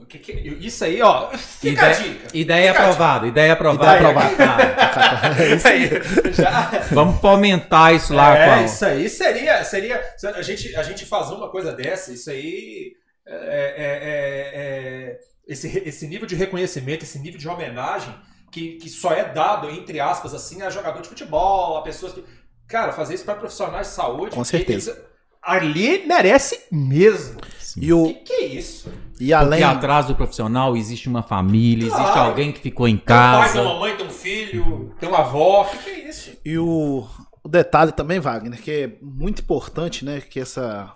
Que 0.08 0.18
que, 0.18 0.32
isso 0.32 0.84
aí, 0.84 1.00
ó, 1.00 1.30
fica 1.36 1.68
ideia, 1.68 1.90
a 1.90 2.00
dica. 2.00 2.28
Ideia 2.36 2.72
fica 2.72 2.84
aprovada, 2.84 3.26
ideia 3.26 3.52
aprovada. 3.52 3.98
Ideia 4.00 4.08
aprovada. 4.08 5.44
é 5.44 5.54
isso 5.54 5.68
aí. 5.68 5.90
Já... 6.32 6.70
Vamos 6.90 7.20
fomentar 7.20 7.94
isso 7.94 8.12
lá. 8.12 8.36
É, 8.36 8.64
isso 8.64 8.84
aí 8.84 9.08
seria, 9.08 9.62
seria 9.62 10.02
a 10.34 10.42
gente, 10.42 10.74
a 10.74 10.82
gente 10.82 11.04
fazer 11.06 11.34
uma 11.34 11.48
coisa 11.50 11.72
dessa, 11.72 12.12
isso 12.12 12.30
aí 12.30 12.96
é, 13.26 13.34
é, 13.34 13.84
é, 13.86 14.50
é, 14.54 15.18
esse, 15.46 15.68
esse 15.86 16.08
nível 16.08 16.26
de 16.26 16.34
reconhecimento, 16.34 17.04
esse 17.04 17.18
nível 17.18 17.38
de 17.38 17.48
homenagem 17.48 18.14
que, 18.50 18.76
que 18.76 18.88
só 18.88 19.12
é 19.12 19.24
dado, 19.24 19.68
entre 19.70 20.00
aspas, 20.00 20.32
assim, 20.32 20.62
a 20.62 20.70
jogador 20.70 21.02
de 21.02 21.08
futebol, 21.08 21.76
a 21.76 21.82
pessoas 21.82 22.12
que 22.12 22.24
Cara, 22.68 22.92
fazer 22.92 23.14
isso 23.14 23.24
para 23.24 23.34
profissionais 23.34 23.88
de 23.88 23.92
saúde. 23.94 24.34
Com 24.34 24.44
certeza. 24.44 24.90
Eles, 24.90 25.06
ali 25.46 26.04
merece 26.06 26.64
mesmo. 26.70 27.40
E 27.76 27.92
o 27.92 28.06
que, 28.06 28.14
que 28.14 28.32
é 28.32 28.46
isso? 28.46 28.92
E 29.20 29.32
além 29.32 29.60
Porque 29.60 29.76
atrás 29.76 30.06
do 30.06 30.14
profissional 30.14 30.76
existe 30.76 31.08
uma 31.08 31.22
família, 31.22 31.88
claro. 31.88 32.02
existe 32.02 32.18
alguém 32.18 32.52
que 32.52 32.60
ficou 32.60 32.88
em 32.88 32.98
casa. 32.98 33.52
Tem 33.52 33.62
um 33.62 33.64
pai, 33.64 33.70
tem 33.70 33.72
uma 33.72 33.80
mãe, 33.80 33.96
tem 33.96 34.06
um 34.06 34.10
filho, 34.10 34.94
tem 34.98 35.08
uma 35.08 35.18
avó. 35.18 35.62
O 35.62 35.70
que, 35.70 35.78
que 35.78 35.90
é 35.90 36.08
isso? 36.08 36.32
E 36.44 36.58
o, 36.58 37.06
o 37.44 37.48
detalhe 37.48 37.92
também, 37.92 38.18
Wagner, 38.18 38.60
que 38.60 38.70
é 38.70 38.96
muito 39.00 39.42
importante, 39.42 40.04
né? 40.04 40.20
Que 40.20 40.40
essa. 40.40 40.92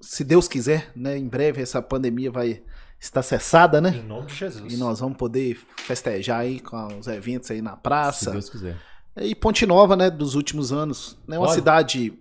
Se 0.00 0.22
Deus 0.22 0.46
quiser, 0.46 0.92
né? 0.94 1.18
Em 1.18 1.28
breve 1.28 1.60
essa 1.60 1.82
pandemia 1.82 2.30
vai 2.30 2.62
estar 2.98 3.22
cessada, 3.22 3.80
né? 3.80 3.90
Em 3.96 4.06
nome 4.06 4.26
de 4.26 4.34
Jesus. 4.34 4.72
E 4.72 4.76
nós 4.76 5.00
vamos 5.00 5.16
poder 5.16 5.58
festejar 5.76 6.40
aí 6.40 6.60
com 6.60 6.98
os 6.98 7.06
eventos 7.06 7.50
aí 7.50 7.60
na 7.60 7.76
praça. 7.76 8.26
Se 8.26 8.30
Deus 8.30 8.48
quiser. 8.48 8.76
E 9.16 9.34
Ponte 9.34 9.66
Nova, 9.66 9.96
né, 9.96 10.10
dos 10.10 10.34
últimos 10.34 10.72
anos, 10.72 11.18
né, 11.26 11.38
uma 11.38 11.48
cidade 11.48 12.12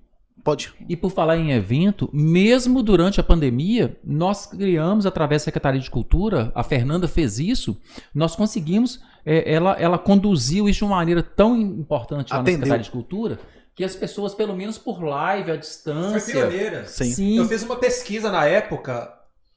Pode. 0.44 0.74
E 0.88 0.96
por 0.96 1.12
falar 1.12 1.38
em 1.38 1.52
evento, 1.52 2.10
mesmo 2.14 2.82
durante 2.82 3.20
a 3.20 3.24
pandemia, 3.24 3.98
nós 4.04 4.46
criamos, 4.46 5.06
através 5.06 5.42
da 5.42 5.46
Secretaria 5.46 5.80
de 5.80 5.90
Cultura, 5.90 6.52
a 6.56 6.64
Fernanda 6.64 7.08
fez 7.08 7.40
isso, 7.40 7.80
nós 8.14 8.36
conseguimos, 8.36 9.02
é, 9.26 9.54
ela, 9.54 9.74
ela 9.74 9.98
conduziu 9.98 10.70
isso 10.70 10.80
de 10.80 10.86
uma 10.86 10.96
maneira 10.96 11.22
tão 11.22 11.58
importante 11.58 12.32
lá 12.32 12.40
Atendeu. 12.40 12.60
na 12.60 12.66
Secretaria 12.66 12.84
de 12.84 12.92
Cultura, 12.92 13.40
que 13.76 13.84
as 13.84 13.96
pessoas, 13.96 14.34
pelo 14.34 14.56
menos 14.56 14.78
por 14.78 15.04
live, 15.04 15.52
à 15.52 15.56
distância. 15.56 16.34
Foi 16.34 16.50
pioneira. 16.50 16.86
Sim. 16.86 17.12
Sim. 17.12 17.38
Eu 17.38 17.46
fiz 17.46 17.64
uma 17.64 17.76
pesquisa 17.76 18.32
na 18.32 18.46
época 18.46 19.14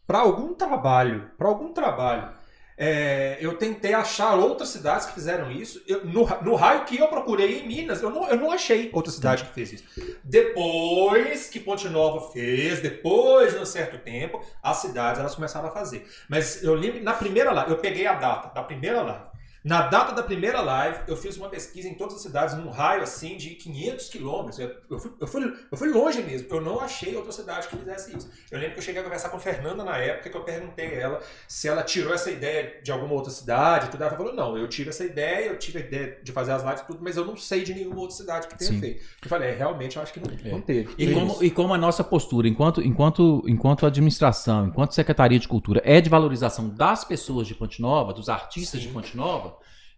para 0.06 0.20
algum 0.20 0.54
trabalho, 0.54 1.30
para 1.38 1.48
algum 1.48 1.72
trabalho. 1.72 2.28
É, 2.76 3.38
eu 3.40 3.56
tentei 3.56 3.92
achar 3.92 4.34
outras 4.34 4.70
cidades 4.70 5.06
que 5.06 5.12
fizeram 5.12 5.50
isso. 5.50 5.82
Eu, 5.86 6.04
no, 6.04 6.26
no, 6.42 6.54
raio 6.54 6.84
que 6.84 6.98
eu 6.98 7.08
procurei 7.08 7.60
em 7.60 7.66
Minas, 7.66 8.02
eu 8.02 8.10
não, 8.10 8.28
eu 8.28 8.36
não 8.36 8.50
achei 8.50 8.90
outra 8.92 9.12
cidade 9.12 9.44
que 9.44 9.52
fez 9.52 9.72
isso. 9.72 9.84
Depois 10.24 11.48
que 11.48 11.60
Ponte 11.60 11.88
Nova 11.88 12.32
fez, 12.32 12.80
depois 12.80 13.52
de 13.52 13.58
um 13.58 13.66
certo 13.66 13.98
tempo, 13.98 14.40
as 14.62 14.78
cidades 14.78 15.20
elas 15.20 15.34
começaram 15.34 15.68
a 15.68 15.72
fazer. 15.72 16.06
Mas 16.28 16.62
eu 16.62 16.74
lembro, 16.74 17.02
na 17.02 17.12
primeira 17.12 17.52
live, 17.52 17.70
eu 17.70 17.78
peguei 17.78 18.06
a 18.06 18.14
data 18.14 18.52
da 18.54 18.62
primeira 18.62 19.02
live. 19.02 19.31
Na 19.64 19.82
data 19.82 20.12
da 20.12 20.22
primeira 20.22 20.60
live, 20.60 20.98
eu 21.06 21.16
fiz 21.16 21.36
uma 21.36 21.48
pesquisa 21.48 21.88
em 21.88 21.94
todas 21.94 22.16
as 22.16 22.22
cidades, 22.22 22.56
num 22.56 22.68
raio 22.70 23.02
assim 23.02 23.36
de 23.36 23.50
500 23.50 24.08
quilômetros. 24.08 24.58
Eu, 24.58 24.74
eu, 24.90 24.98
fui, 24.98 25.12
eu, 25.20 25.26
fui, 25.26 25.54
eu 25.70 25.78
fui 25.78 25.88
longe 25.88 26.20
mesmo. 26.22 26.48
Eu 26.50 26.60
não 26.60 26.80
achei 26.80 27.14
outra 27.14 27.30
cidade 27.30 27.68
que 27.68 27.76
fizesse 27.76 28.16
isso. 28.16 28.28
Eu 28.50 28.58
lembro 28.58 28.74
que 28.74 28.80
eu 28.80 28.82
cheguei 28.82 29.00
a 29.00 29.04
conversar 29.04 29.28
com 29.28 29.36
a 29.36 29.40
Fernanda 29.40 29.84
na 29.84 29.96
época, 29.98 30.30
que 30.30 30.36
eu 30.36 30.42
perguntei 30.42 30.86
a 30.86 31.00
ela 31.00 31.20
se 31.46 31.68
ela 31.68 31.82
tirou 31.82 32.12
essa 32.12 32.30
ideia 32.30 32.80
de 32.82 32.90
alguma 32.90 33.12
outra 33.14 33.30
cidade. 33.30 33.88
Tudo. 33.90 34.02
Ela 34.02 34.16
falou: 34.16 34.34
não, 34.34 34.56
eu 34.58 34.66
tive 34.68 34.90
essa 34.90 35.04
ideia, 35.04 35.46
eu 35.46 35.58
tive 35.58 35.78
a 35.78 35.82
ideia 35.82 36.18
de 36.22 36.32
fazer 36.32 36.52
as 36.52 36.62
lives 36.64 36.80
tudo, 36.82 36.98
mas 37.00 37.16
eu 37.16 37.24
não 37.24 37.36
sei 37.36 37.62
de 37.62 37.72
nenhuma 37.72 38.00
outra 38.00 38.16
cidade 38.16 38.48
que 38.48 38.58
tenha 38.58 38.70
Sim. 38.72 38.80
feito. 38.80 39.02
Eu 39.22 39.28
falei: 39.28 39.50
é, 39.50 39.54
realmente, 39.54 39.96
eu 39.96 40.02
acho 40.02 40.12
que 40.12 40.20
não, 40.20 40.32
É. 40.44 40.50
não 40.50 40.60
teve. 40.60 40.92
E 40.98 41.14
como, 41.14 41.44
e 41.44 41.50
como 41.50 41.72
a 41.72 41.78
nossa 41.78 42.02
postura, 42.02 42.48
enquanto, 42.48 42.82
enquanto, 42.82 43.44
enquanto 43.46 43.86
administração, 43.86 44.66
enquanto 44.66 44.92
Secretaria 44.94 45.38
de 45.38 45.46
Cultura, 45.46 45.80
é 45.84 46.00
de 46.00 46.10
valorização 46.10 46.68
das 46.68 47.04
pessoas 47.04 47.46
de 47.46 47.54
Ponte 47.54 47.80
Nova, 47.80 48.12
dos 48.12 48.28
artistas 48.28 48.80
Sim. 48.80 48.88
de 48.88 48.92
Ponte 48.92 49.16
Nova, 49.16 49.51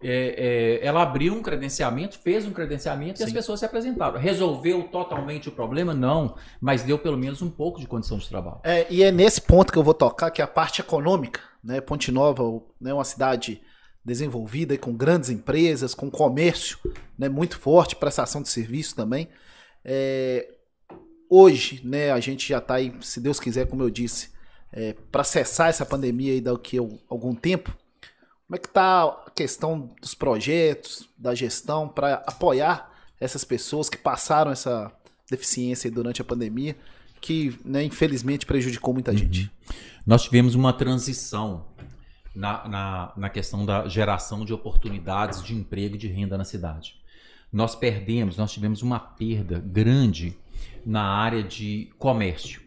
é, 0.06 0.80
é, 0.82 0.86
ela 0.86 1.02
abriu 1.02 1.32
um 1.32 1.40
credenciamento, 1.40 2.18
fez 2.18 2.46
um 2.46 2.52
credenciamento 2.52 3.20
e 3.20 3.24
as 3.24 3.30
Sim. 3.30 3.34
pessoas 3.34 3.60
se 3.60 3.66
apresentaram. 3.66 4.20
Resolveu 4.20 4.84
totalmente 4.84 5.48
o 5.48 5.52
problema? 5.52 5.94
Não, 5.94 6.36
mas 6.60 6.82
deu 6.82 6.98
pelo 6.98 7.16
menos 7.16 7.40
um 7.40 7.48
pouco 7.48 7.80
de 7.80 7.86
condição 7.86 8.18
de 8.18 8.28
trabalho. 8.28 8.60
É, 8.64 8.86
e 8.90 9.02
é 9.02 9.10
nesse 9.10 9.40
ponto 9.40 9.72
que 9.72 9.78
eu 9.78 9.82
vou 9.82 9.94
tocar, 9.94 10.30
que 10.30 10.42
é 10.42 10.44
a 10.44 10.48
parte 10.48 10.82
econômica, 10.82 11.40
né? 11.62 11.80
Ponte 11.80 12.12
Nova 12.12 12.42
é 12.42 12.60
né, 12.84 12.92
uma 12.92 13.04
cidade 13.04 13.62
desenvolvida 14.04 14.76
com 14.76 14.92
grandes 14.92 15.30
empresas, 15.30 15.94
com 15.94 16.10
comércio 16.10 16.78
né, 17.18 17.28
muito 17.28 17.58
forte, 17.58 17.96
prestação 17.96 18.42
de 18.42 18.50
serviço 18.50 18.94
também. 18.94 19.28
É, 19.82 20.46
hoje, 21.30 21.80
né, 21.82 22.12
a 22.12 22.20
gente 22.20 22.46
já 22.46 22.58
está 22.58 22.74
aí, 22.74 22.92
se 23.00 23.20
Deus 23.20 23.40
quiser, 23.40 23.66
como 23.66 23.82
eu 23.82 23.88
disse, 23.88 24.34
é, 24.70 24.94
para 25.10 25.24
cessar 25.24 25.70
essa 25.70 25.86
pandemia 25.86 26.34
aí 26.34 26.40
daqui 26.42 26.78
a 26.78 26.82
algum 27.08 27.34
tempo. 27.34 27.74
Como 28.46 28.56
é 28.56 28.58
que 28.58 28.68
está 28.68 29.04
a 29.04 29.30
questão 29.30 29.90
dos 30.00 30.14
projetos, 30.14 31.08
da 31.16 31.34
gestão, 31.34 31.88
para 31.88 32.16
apoiar 32.26 32.90
essas 33.18 33.42
pessoas 33.42 33.88
que 33.88 33.96
passaram 33.96 34.50
essa 34.50 34.92
deficiência 35.30 35.90
durante 35.90 36.20
a 36.20 36.24
pandemia, 36.24 36.76
que 37.20 37.58
né, 37.64 37.82
infelizmente 37.82 38.44
prejudicou 38.44 38.92
muita 38.92 39.12
uhum. 39.12 39.16
gente? 39.16 39.50
Nós 40.06 40.24
tivemos 40.24 40.54
uma 40.54 40.72
transição 40.74 41.66
na, 42.34 42.68
na, 42.68 43.12
na 43.16 43.30
questão 43.30 43.64
da 43.64 43.88
geração 43.88 44.44
de 44.44 44.52
oportunidades 44.52 45.42
de 45.42 45.54
emprego 45.54 45.94
e 45.94 45.98
de 45.98 46.08
renda 46.08 46.36
na 46.36 46.44
cidade. 46.44 46.96
Nós 47.50 47.74
perdemos, 47.74 48.36
nós 48.36 48.52
tivemos 48.52 48.82
uma 48.82 48.98
perda 48.98 49.58
grande 49.58 50.36
na 50.84 51.02
área 51.02 51.42
de 51.42 51.90
comércio. 51.98 52.60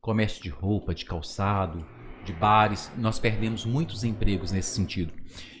Comércio 0.00 0.42
de 0.42 0.48
roupa, 0.48 0.94
de 0.94 1.04
calçado, 1.04 1.84
de 2.24 2.32
bares. 2.32 2.90
Nós 2.96 3.18
perdemos 3.18 3.64
muitos 3.64 4.04
empregos 4.04 4.52
nesse 4.52 4.74
sentido. 4.74 5.12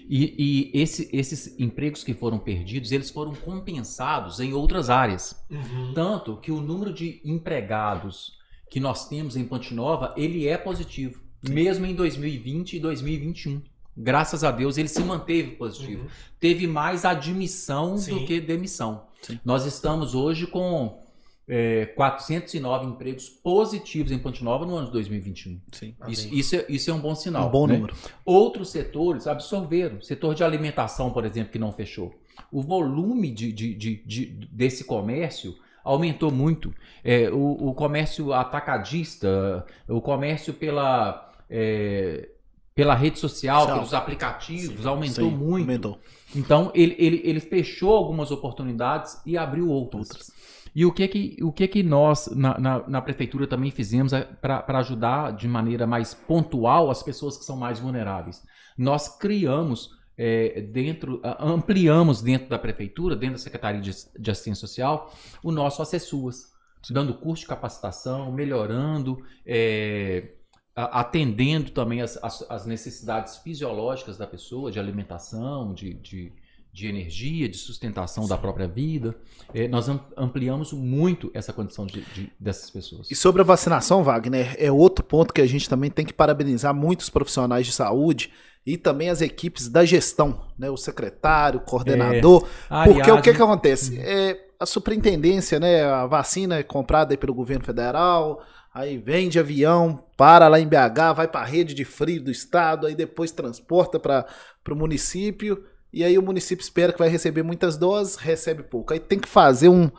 E, 0.08 0.70
e 0.74 0.80
esse, 0.80 1.08
esses 1.12 1.58
empregos 1.58 2.04
que 2.04 2.12
foram 2.12 2.38
perdidos, 2.38 2.92
eles 2.92 3.10
foram 3.10 3.34
compensados 3.34 4.40
em 4.40 4.52
outras 4.52 4.90
áreas. 4.90 5.42
Uhum. 5.50 5.92
Tanto 5.94 6.36
que 6.36 6.50
o 6.50 6.60
número 6.60 6.92
de 6.92 7.20
empregados 7.24 8.38
que 8.70 8.80
nós 8.80 9.08
temos 9.08 9.36
em 9.36 9.44
Ponte 9.44 9.74
Nova, 9.74 10.12
ele 10.16 10.46
é 10.46 10.56
positivo 10.56 11.22
mesmo 11.48 11.86
em 11.86 11.94
2020 11.94 12.74
e 12.74 12.80
2021. 12.80 13.62
Graças 13.96 14.42
a 14.42 14.50
Deus 14.50 14.78
ele 14.78 14.88
se 14.88 15.02
manteve 15.02 15.52
positivo. 15.52 16.04
Uhum. 16.04 16.08
Teve 16.40 16.66
mais 16.66 17.04
admissão 17.04 17.98
Sim. 17.98 18.14
do 18.14 18.26
que 18.26 18.40
demissão. 18.40 19.04
Sim. 19.20 19.38
Nós 19.44 19.66
estamos 19.66 20.14
hoje 20.14 20.46
com 20.46 21.01
é, 21.48 21.86
409 21.86 22.86
empregos 22.86 23.28
positivos 23.28 24.12
em 24.12 24.18
Ponte 24.18 24.42
Nova 24.44 24.64
no 24.64 24.76
ano 24.76 24.86
de 24.86 24.92
2021. 24.92 25.60
Sim. 25.72 25.94
Isso, 26.08 26.32
isso, 26.32 26.56
é, 26.56 26.66
isso 26.68 26.90
é 26.90 26.94
um 26.94 27.00
bom 27.00 27.14
sinal. 27.14 27.48
Um 27.48 27.50
bom 27.50 27.66
né? 27.66 27.74
número. 27.74 27.94
Outros 28.24 28.70
setores 28.70 29.26
absorveram. 29.26 30.00
Setor 30.00 30.34
de 30.34 30.44
alimentação, 30.44 31.10
por 31.10 31.24
exemplo, 31.24 31.52
que 31.52 31.58
não 31.58 31.72
fechou. 31.72 32.14
O 32.50 32.62
volume 32.62 33.30
de, 33.30 33.52
de, 33.52 33.74
de, 33.74 33.96
de 34.04 34.26
desse 34.50 34.84
comércio 34.84 35.56
aumentou 35.84 36.30
muito. 36.30 36.72
É, 37.02 37.30
o, 37.30 37.68
o 37.68 37.74
comércio 37.74 38.32
atacadista, 38.32 39.66
o 39.88 40.00
comércio 40.00 40.54
pela 40.54 41.30
é, 41.50 42.28
pela 42.74 42.94
rede 42.94 43.18
social, 43.18 43.66
pelos 43.66 43.92
aplicativos, 43.92 44.82
sim, 44.82 44.88
aumentou 44.88 45.28
sim, 45.28 45.36
muito. 45.36 45.66
Aumentou. 45.66 45.98
Então, 46.34 46.70
ele, 46.74 46.96
ele, 46.98 47.20
ele 47.22 47.40
fechou 47.40 47.94
algumas 47.94 48.30
oportunidades 48.30 49.20
e 49.26 49.36
abriu 49.36 49.68
outras. 49.68 50.08
outras. 50.08 50.32
E 50.74 50.86
o 50.86 50.92
que 50.92 51.06
que, 51.06 51.36
o 51.42 51.52
que, 51.52 51.68
que 51.68 51.82
nós, 51.82 52.28
na, 52.34 52.58
na, 52.58 52.88
na 52.88 53.02
prefeitura, 53.02 53.46
também 53.46 53.70
fizemos 53.70 54.12
é 54.12 54.22
para 54.22 54.78
ajudar 54.78 55.32
de 55.32 55.46
maneira 55.46 55.86
mais 55.86 56.14
pontual 56.14 56.90
as 56.90 57.02
pessoas 57.02 57.36
que 57.36 57.44
são 57.44 57.56
mais 57.56 57.78
vulneráveis? 57.78 58.42
Nós 58.76 59.18
criamos 59.18 59.90
é, 60.16 60.60
dentro, 60.60 61.20
ampliamos 61.38 62.22
dentro 62.22 62.48
da 62.48 62.58
prefeitura, 62.58 63.14
dentro 63.14 63.36
da 63.36 63.42
Secretaria 63.42 63.80
de, 63.80 63.90
de 64.18 64.30
Assistência 64.30 64.66
Social, 64.66 65.12
o 65.42 65.52
nosso 65.52 65.82
Acessuas, 65.82 66.52
dando 66.90 67.14
curso 67.14 67.42
de 67.42 67.48
capacitação, 67.48 68.32
melhorando. 68.32 69.22
É, 69.44 70.32
atendendo 70.74 71.70
também 71.70 72.00
as, 72.00 72.16
as, 72.22 72.50
as, 72.50 72.64
necessidades 72.64 73.36
fisiológicas 73.36 74.16
da 74.16 74.26
pessoa, 74.26 74.72
de 74.72 74.80
alimentação, 74.80 75.74
de, 75.74 75.92
de, 75.92 76.32
de 76.72 76.86
energia, 76.86 77.48
de 77.48 77.58
sustentação 77.58 78.22
Sim. 78.22 78.30
da 78.30 78.38
própria 78.38 78.66
vida. 78.66 79.14
É, 79.52 79.68
nós 79.68 79.88
ampliamos 80.16 80.72
muito 80.72 81.30
essa 81.34 81.52
condição 81.52 81.84
de, 81.84 82.00
de, 82.00 82.32
dessas 82.40 82.70
pessoas. 82.70 83.10
E 83.10 83.14
sobre 83.14 83.42
a 83.42 83.44
vacinação, 83.44 84.02
Wagner, 84.02 84.56
é 84.58 84.72
outro 84.72 85.04
ponto 85.04 85.34
que 85.34 85.42
a 85.42 85.46
gente 85.46 85.68
também 85.68 85.90
tem 85.90 86.06
que 86.06 86.14
parabenizar 86.14 86.74
muitos 86.74 87.10
profissionais 87.10 87.66
de 87.66 87.72
saúde 87.72 88.30
e 88.64 88.78
também 88.78 89.10
as 89.10 89.20
equipes 89.20 89.68
da 89.68 89.84
gestão, 89.84 90.46
né? 90.58 90.70
o 90.70 90.76
secretário, 90.76 91.60
o 91.60 91.62
coordenador. 91.62 92.48
É, 92.70 92.84
porque 92.84 93.10
o 93.10 93.20
que, 93.20 93.34
que 93.34 93.42
acontece? 93.42 93.94
Uhum. 93.98 94.02
É, 94.02 94.40
a 94.58 94.64
superintendência, 94.64 95.60
né? 95.60 95.84
a 95.84 96.06
vacina 96.06 96.56
é 96.56 96.62
comprada 96.62 97.14
pelo 97.18 97.34
governo 97.34 97.66
federal, 97.66 98.42
aí 98.72 98.96
vem 98.96 99.28
de 99.28 99.38
avião, 99.38 100.02
para 100.16 100.48
lá 100.48 100.58
em 100.58 100.66
BH, 100.66 101.16
vai 101.16 101.28
para 101.28 101.42
a 101.42 101.44
rede 101.44 101.74
de 101.74 101.84
frio 101.84 102.22
do 102.22 102.30
estado, 102.30 102.86
aí 102.86 102.94
depois 102.94 103.30
transporta 103.30 104.00
para 104.00 104.26
o 104.70 104.76
município, 104.76 105.66
e 105.92 106.02
aí 106.02 106.16
o 106.16 106.22
município 106.22 106.62
espera 106.62 106.92
que 106.92 106.98
vai 106.98 107.08
receber 107.08 107.42
muitas 107.42 107.76
doses, 107.76 108.16
recebe 108.16 108.62
pouco. 108.62 108.92
Aí 108.92 109.00
tem 109.00 109.18
que 109.18 109.28
fazer 109.28 109.68
um, 109.68 109.90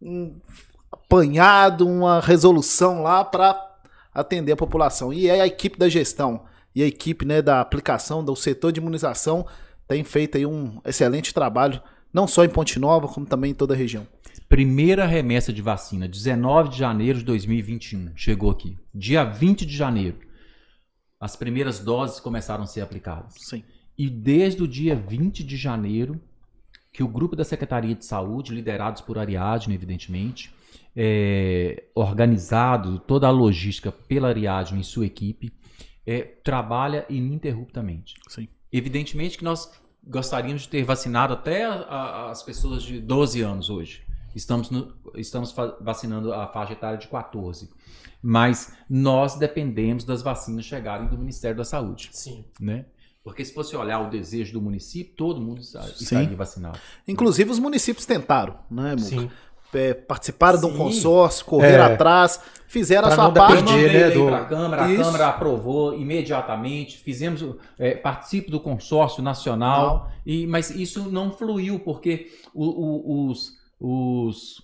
um 0.00 0.40
apanhado, 0.90 1.86
uma 1.86 2.20
resolução 2.20 3.02
lá 3.02 3.24
para 3.24 3.60
atender 4.14 4.52
a 4.52 4.56
população. 4.56 5.12
E 5.12 5.30
aí 5.30 5.40
a 5.40 5.46
equipe 5.46 5.78
da 5.78 5.88
gestão 5.88 6.44
e 6.74 6.82
a 6.82 6.86
equipe 6.86 7.24
né, 7.24 7.42
da 7.42 7.60
aplicação 7.60 8.24
do 8.24 8.34
setor 8.34 8.72
de 8.72 8.80
imunização 8.80 9.46
tem 9.86 10.02
feito 10.04 10.38
aí 10.38 10.46
um 10.46 10.80
excelente 10.86 11.34
trabalho, 11.34 11.82
não 12.12 12.26
só 12.26 12.44
em 12.44 12.48
Ponte 12.48 12.78
Nova, 12.78 13.08
como 13.08 13.26
também 13.26 13.50
em 13.50 13.54
toda 13.54 13.74
a 13.74 13.76
região. 13.76 14.06
Primeira 14.48 15.04
remessa 15.04 15.52
de 15.52 15.60
vacina, 15.60 16.08
19 16.08 16.70
de 16.70 16.78
janeiro 16.78 17.18
de 17.18 17.24
2021, 17.24 18.12
chegou 18.16 18.50
aqui. 18.50 18.78
Dia 18.94 19.24
20 19.24 19.66
de 19.66 19.76
janeiro, 19.76 20.18
as 21.20 21.36
primeiras 21.36 21.78
doses 21.78 22.20
começaram 22.20 22.64
a 22.64 22.66
ser 22.66 22.80
aplicadas. 22.80 23.34
Sim. 23.38 23.62
E 24.02 24.10
desde 24.10 24.60
o 24.64 24.66
dia 24.66 24.96
20 24.96 25.44
de 25.44 25.56
janeiro, 25.56 26.20
que 26.92 27.04
o 27.04 27.06
grupo 27.06 27.36
da 27.36 27.44
Secretaria 27.44 27.94
de 27.94 28.04
Saúde, 28.04 28.52
liderados 28.52 29.00
por 29.00 29.16
Ariadne, 29.16 29.76
evidentemente, 29.76 30.52
é, 30.96 31.84
organizado, 31.94 32.98
toda 32.98 33.28
a 33.28 33.30
logística 33.30 33.92
pela 33.92 34.26
Ariadne 34.26 34.80
e 34.80 34.84
sua 34.84 35.06
equipe, 35.06 35.52
é, 36.04 36.22
trabalha 36.42 37.06
ininterruptamente. 37.08 38.14
Sim. 38.26 38.48
Evidentemente 38.72 39.38
que 39.38 39.44
nós 39.44 39.72
gostaríamos 40.04 40.62
de 40.62 40.70
ter 40.70 40.82
vacinado 40.82 41.34
até 41.34 41.64
a, 41.64 41.74
a, 41.74 42.30
as 42.32 42.42
pessoas 42.42 42.82
de 42.82 43.00
12 43.00 43.40
anos 43.40 43.70
hoje. 43.70 44.02
Estamos, 44.34 44.68
no, 44.68 44.92
estamos 45.14 45.54
vacinando 45.80 46.34
a 46.34 46.48
faixa 46.48 46.72
etária 46.72 46.98
de 46.98 47.06
14. 47.06 47.70
Mas 48.20 48.76
nós 48.90 49.36
dependemos 49.36 50.02
das 50.02 50.22
vacinas 50.22 50.64
chegarem 50.64 51.06
do 51.06 51.16
Ministério 51.16 51.56
da 51.56 51.64
Saúde. 51.64 52.08
Sim. 52.10 52.44
Né? 52.58 52.84
Porque 53.24 53.44
se 53.44 53.54
você 53.54 53.76
olhar 53.76 54.00
o 54.00 54.10
desejo 54.10 54.52
do 54.52 54.60
município, 54.60 55.14
todo 55.14 55.40
mundo 55.40 55.60
estaria 55.60 56.36
vacinado. 56.36 56.78
Inclusive 57.06 57.50
os 57.50 57.58
municípios 57.58 58.04
tentaram, 58.04 58.58
né, 58.70 58.96
Muca? 58.96 59.04
Sim. 59.04 59.30
É, 59.74 59.94
participaram 59.94 60.58
Sim. 60.58 60.66
de 60.66 60.74
um 60.74 60.76
consórcio, 60.76 61.46
correram 61.46 61.84
é. 61.84 61.94
atrás, 61.94 62.40
fizeram 62.66 63.08
pra 63.08 63.12
a 63.12 63.16
sua 63.16 63.32
parte. 63.32 63.72
Né, 63.72 64.10
do... 64.10 64.28
a 64.28 64.44
Câmara, 64.44 64.90
Isso. 64.90 65.00
a 65.00 65.04
Câmara 65.04 65.28
aprovou 65.28 65.94
imediatamente, 65.94 66.98
fizemos, 66.98 67.42
é, 67.78 67.94
participo 67.94 68.50
do 68.50 68.60
consórcio 68.60 69.22
nacional, 69.22 70.10
e, 70.26 70.46
mas 70.46 70.68
isso 70.68 71.10
não 71.10 71.30
fluiu, 71.30 71.80
porque 71.80 72.30
o, 72.52 72.66
o, 72.66 73.30
os, 73.30 73.56
os, 73.80 74.62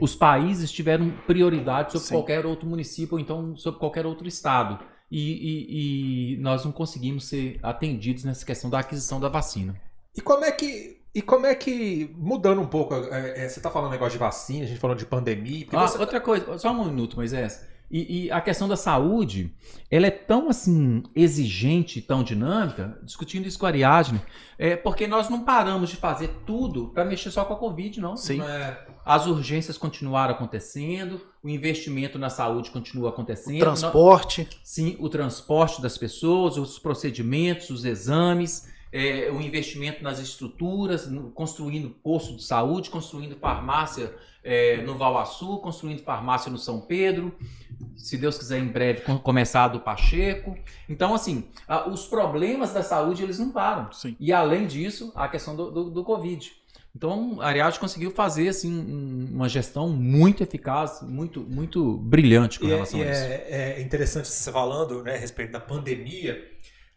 os 0.00 0.14
países 0.14 0.70
tiveram 0.70 1.10
prioridade 1.26 1.90
sobre 1.90 2.06
Sim. 2.06 2.14
qualquer 2.14 2.46
outro 2.46 2.68
município 2.68 3.14
ou 3.14 3.20
então 3.20 3.56
sobre 3.56 3.80
qualquer 3.80 4.06
outro 4.06 4.28
estado. 4.28 4.78
E, 5.14 5.18
e, 5.20 6.32
e, 6.32 6.36
nós 6.38 6.64
não 6.64 6.72
conseguimos 6.72 7.26
ser 7.26 7.60
atendidos 7.62 8.24
nessa 8.24 8.46
questão 8.46 8.70
da 8.70 8.78
aquisição 8.78 9.20
da 9.20 9.28
vacina. 9.28 9.78
E 10.16 10.22
como 10.22 10.42
é 10.42 10.50
que. 10.50 11.02
E 11.14 11.20
como 11.20 11.44
é 11.44 11.54
que, 11.54 12.10
mudando 12.16 12.62
um 12.62 12.66
pouco, 12.66 12.94
é, 12.94 13.44
é, 13.44 13.46
você 13.46 13.58
está 13.58 13.70
falando 13.70 13.90
negócio 13.90 14.12
de 14.12 14.18
vacina, 14.18 14.64
a 14.64 14.66
gente 14.66 14.80
falando 14.80 14.96
de 14.96 15.04
pandemia. 15.04 15.66
Ah, 15.70 15.86
você... 15.86 15.98
Outra 15.98 16.18
coisa, 16.18 16.56
só 16.56 16.72
um 16.72 16.86
minuto, 16.86 17.16
Moisés. 17.16 17.68
E, 17.90 18.24
e, 18.24 18.30
a 18.32 18.40
questão 18.40 18.66
da 18.66 18.74
saúde, 18.78 19.54
ela 19.90 20.06
é 20.06 20.10
tão 20.10 20.48
assim 20.48 21.02
exigente, 21.14 22.00
tão 22.00 22.22
dinâmica, 22.22 22.98
discutindo 23.02 23.46
isso 23.46 23.58
com 23.58 23.66
a 23.66 23.68
Ariadne, 23.68 24.22
é 24.58 24.74
porque 24.74 25.06
nós 25.06 25.28
não 25.28 25.44
paramos 25.44 25.90
de 25.90 25.96
fazer 25.96 26.30
tudo 26.46 26.88
para 26.88 27.04
mexer 27.04 27.30
só 27.30 27.44
com 27.44 27.52
a 27.52 27.58
Covid, 27.58 28.00
não. 28.00 28.16
Sim. 28.16 28.40
É, 28.40 28.86
as 29.04 29.26
urgências 29.26 29.76
continuaram 29.76 30.34
acontecendo, 30.34 31.20
o 31.42 31.48
investimento 31.48 32.18
na 32.18 32.30
saúde 32.30 32.70
continua 32.70 33.10
acontecendo. 33.10 33.56
O 33.56 33.60
transporte. 33.60 34.48
Sim, 34.62 34.96
o 34.98 35.08
transporte 35.08 35.82
das 35.82 35.98
pessoas, 35.98 36.56
os 36.56 36.78
procedimentos, 36.78 37.70
os 37.70 37.84
exames 37.84 38.70
é, 38.92 39.30
o 39.32 39.40
investimento 39.40 40.04
nas 40.04 40.18
estruturas, 40.18 41.10
construindo 41.34 41.88
posto 41.88 42.36
de 42.36 42.44
saúde, 42.44 42.90
construindo 42.90 43.34
farmácia 43.36 44.14
é, 44.44 44.82
no 44.82 44.94
Valaçu, 44.94 45.58
construindo 45.58 46.02
farmácia 46.02 46.52
no 46.52 46.58
São 46.58 46.82
Pedro, 46.82 47.34
se 47.96 48.18
Deus 48.18 48.36
quiser 48.36 48.58
em 48.58 48.68
breve 48.68 49.00
começar 49.22 49.64
a 49.64 49.68
do 49.68 49.80
Pacheco. 49.80 50.54
Então, 50.88 51.14
assim, 51.14 51.48
os 51.90 52.06
problemas 52.06 52.72
da 52.74 52.82
saúde 52.82 53.22
eles 53.22 53.38
não 53.38 53.50
param. 53.50 53.90
Sim. 53.92 54.14
E 54.20 54.30
além 54.30 54.66
disso, 54.66 55.10
a 55.14 55.26
questão 55.26 55.56
do, 55.56 55.70
do, 55.70 55.90
do 55.90 56.04
Covid. 56.04 56.52
Então, 56.94 57.40
a 57.40 57.46
Ariadne 57.46 57.78
conseguiu 57.80 58.10
fazer 58.10 58.48
assim 58.48 58.70
um- 58.70 59.30
uma 59.32 59.48
gestão 59.48 59.88
muito 59.88 60.42
eficaz, 60.42 61.00
muito 61.02 61.40
muito 61.40 61.96
brilhante 61.98 62.60
com 62.60 62.66
E, 62.66 62.70
é, 62.70 62.74
relação 62.74 63.00
e 63.00 63.02
a 63.02 63.10
isso. 63.10 63.22
é- 63.22 63.46
é 63.78 63.80
interessante 63.80 64.28
você 64.28 64.52
falando 64.52 65.02
né, 65.02 65.14
a 65.14 65.18
respeito 65.18 65.52
da 65.52 65.60
pandemia, 65.60 66.46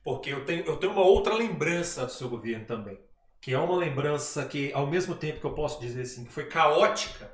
porque 0.04 0.32
eu 0.32 0.46
tenho, 0.46 0.66
eu 0.66 0.78
tenho 0.78 0.92
uma 0.92 1.02
outra 1.04 1.34
lembrança 1.34 2.06
do 2.06 2.12
seu 2.12 2.28
governo 2.30 2.66
também. 2.66 3.00
Que 3.42 3.54
é 3.54 3.60
uma 3.60 3.78
lembrança 3.78 4.44
que, 4.46 4.72
ao 4.74 4.88
mesmo 4.88 5.16
tempo 5.16 5.40
que 5.40 5.46
eu 5.46 5.54
posso 5.54 5.80
dizer 5.80 6.02
assim, 6.02 6.26
que 6.26 6.32
foi 6.34 6.46
caótica, 6.46 7.32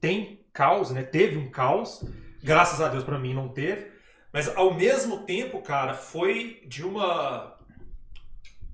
tem 0.00 0.40
caos, 0.52 0.90
né? 0.92 1.02
Teve 1.02 1.36
um 1.36 1.50
caos, 1.50 2.02
graças 2.42 2.80
a 2.80 2.88
Deus 2.88 3.04
para 3.04 3.18
mim 3.18 3.34
não 3.34 3.48
teve, 3.48 3.90
mas 4.32 4.48
ao 4.56 4.72
mesmo 4.72 5.24
tempo, 5.24 5.60
cara, 5.60 5.92
foi 5.92 6.62
de 6.66 6.82
uma 6.84 7.58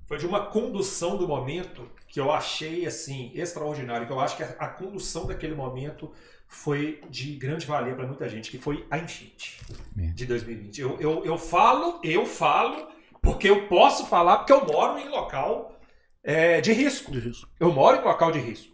foi 0.07 0.17
de 0.17 0.25
uma 0.25 0.45
condução 0.45 1.17
do 1.17 1.27
momento 1.27 1.89
que 2.07 2.19
eu 2.19 2.31
achei 2.31 2.85
assim 2.85 3.31
extraordinário, 3.35 4.07
que 4.07 4.13
eu 4.13 4.19
acho 4.19 4.37
que 4.37 4.43
a, 4.43 4.47
a 4.59 4.67
condução 4.67 5.25
daquele 5.27 5.55
momento 5.55 6.11
foi 6.47 7.01
de 7.09 7.35
grande 7.35 7.65
valia 7.65 7.95
para 7.95 8.07
muita 8.07 8.27
gente, 8.29 8.49
que 8.49 8.57
foi 8.57 8.85
a 8.89 8.97
enchente 8.97 9.59
É. 9.97 10.13
de 10.13 10.25
2020. 10.25 10.79
Eu, 10.81 10.97
eu, 10.99 11.25
eu 11.25 11.37
falo, 11.37 11.99
eu 12.03 12.25
falo, 12.25 12.87
porque 13.21 13.49
eu 13.49 13.67
posso 13.67 14.05
falar, 14.07 14.37
porque 14.37 14.53
eu 14.53 14.65
moro 14.65 14.97
em 14.99 15.09
local 15.09 15.77
é, 16.23 16.61
de 16.61 16.71
risco. 16.73 17.11
Isso. 17.11 17.47
Eu 17.59 17.71
moro 17.73 17.97
em 17.97 18.03
local 18.03 18.31
de 18.31 18.39
risco. 18.39 18.73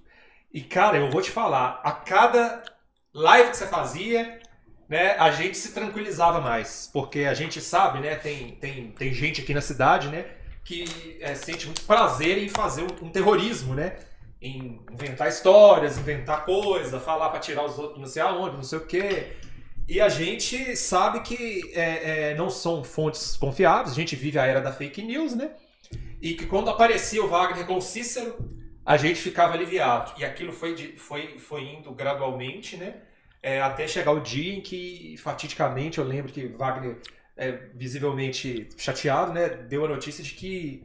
E, 0.54 0.62
cara, 0.62 0.98
eu 0.98 1.10
vou 1.10 1.22
te 1.22 1.32
falar, 1.32 1.82
a 1.84 1.92
cada 1.92 2.64
live 3.14 3.50
que 3.52 3.58
você 3.58 3.68
fazia, 3.68 4.40
né, 4.88 5.12
a 5.18 5.32
gente 5.32 5.58
se 5.58 5.74
tranquilizava 5.74 6.40
mais. 6.42 6.90
Porque 6.92 7.22
a 7.22 7.34
gente 7.34 7.62
sabe, 7.62 8.00
né, 8.00 8.16
tem, 8.16 8.56
tem, 8.56 8.92
tem 8.92 9.14
gente 9.14 9.42
aqui 9.42 9.54
na 9.54 9.62
cidade, 9.62 10.10
né, 10.10 10.26
que 10.64 11.18
é, 11.22 11.36
sente 11.36 11.66
muito 11.66 11.82
prazer 11.84 12.38
em 12.38 12.50
fazer 12.50 12.84
um, 12.84 13.08
um 13.08 13.10
terrorismo, 13.10 13.74
né? 13.76 13.98
Em 14.42 14.82
inventar 14.92 15.28
histórias, 15.30 15.98
inventar 15.98 16.46
coisa, 16.46 17.00
falar 17.00 17.30
pra 17.30 17.40
tirar 17.40 17.66
os 17.66 17.78
outros 17.80 18.00
não 18.00 18.08
sei 18.08 18.22
aonde, 18.22 18.56
não 18.56 18.64
sei 18.64 18.78
o 18.78 18.86
quê. 18.86 19.34
E 19.88 20.00
a 20.00 20.08
gente 20.10 20.76
sabe 20.78 21.22
que 21.22 21.72
é, 21.74 22.32
é, 22.32 22.36
não 22.36 22.50
são 22.50 22.84
fontes 22.84 23.36
confiáveis, 23.36 23.92
a 23.92 23.96
gente 23.96 24.16
vive 24.16 24.40
a 24.40 24.46
era 24.46 24.62
da 24.62 24.72
fake 24.72 25.02
news, 25.02 25.36
né? 25.36 25.52
E 26.22 26.36
que 26.36 26.46
quando 26.46 26.70
aparecia 26.70 27.22
o 27.24 27.28
Wagner 27.28 27.66
com 27.66 27.76
o 27.78 27.82
Cícero, 27.82 28.34
a 28.86 28.96
gente 28.96 29.20
ficava 29.20 29.54
aliviado. 29.54 30.14
E 30.18 30.24
aquilo 30.24 30.54
foi, 30.54 30.74
de- 30.74 30.94
foi, 30.98 31.38
foi 31.38 31.64
indo 31.64 31.92
gradualmente, 31.92 32.78
né? 32.78 32.96
É, 33.42 33.62
até 33.62 33.86
chegar 33.88 34.12
o 34.14 34.22
dia 34.22 34.54
em 34.54 34.62
que, 34.62 35.18
fatidicamente, 35.18 35.98
eu 36.00 36.06
lembro 36.06 36.32
que 36.32 36.48
Wagner, 36.48 36.98
é, 37.36 37.52
visivelmente 37.74 38.70
chateado, 38.78 39.34
né? 39.34 39.50
Deu 39.50 39.86
a 39.86 39.88
notícia 39.88 40.24
de 40.24 40.32
que 40.32 40.84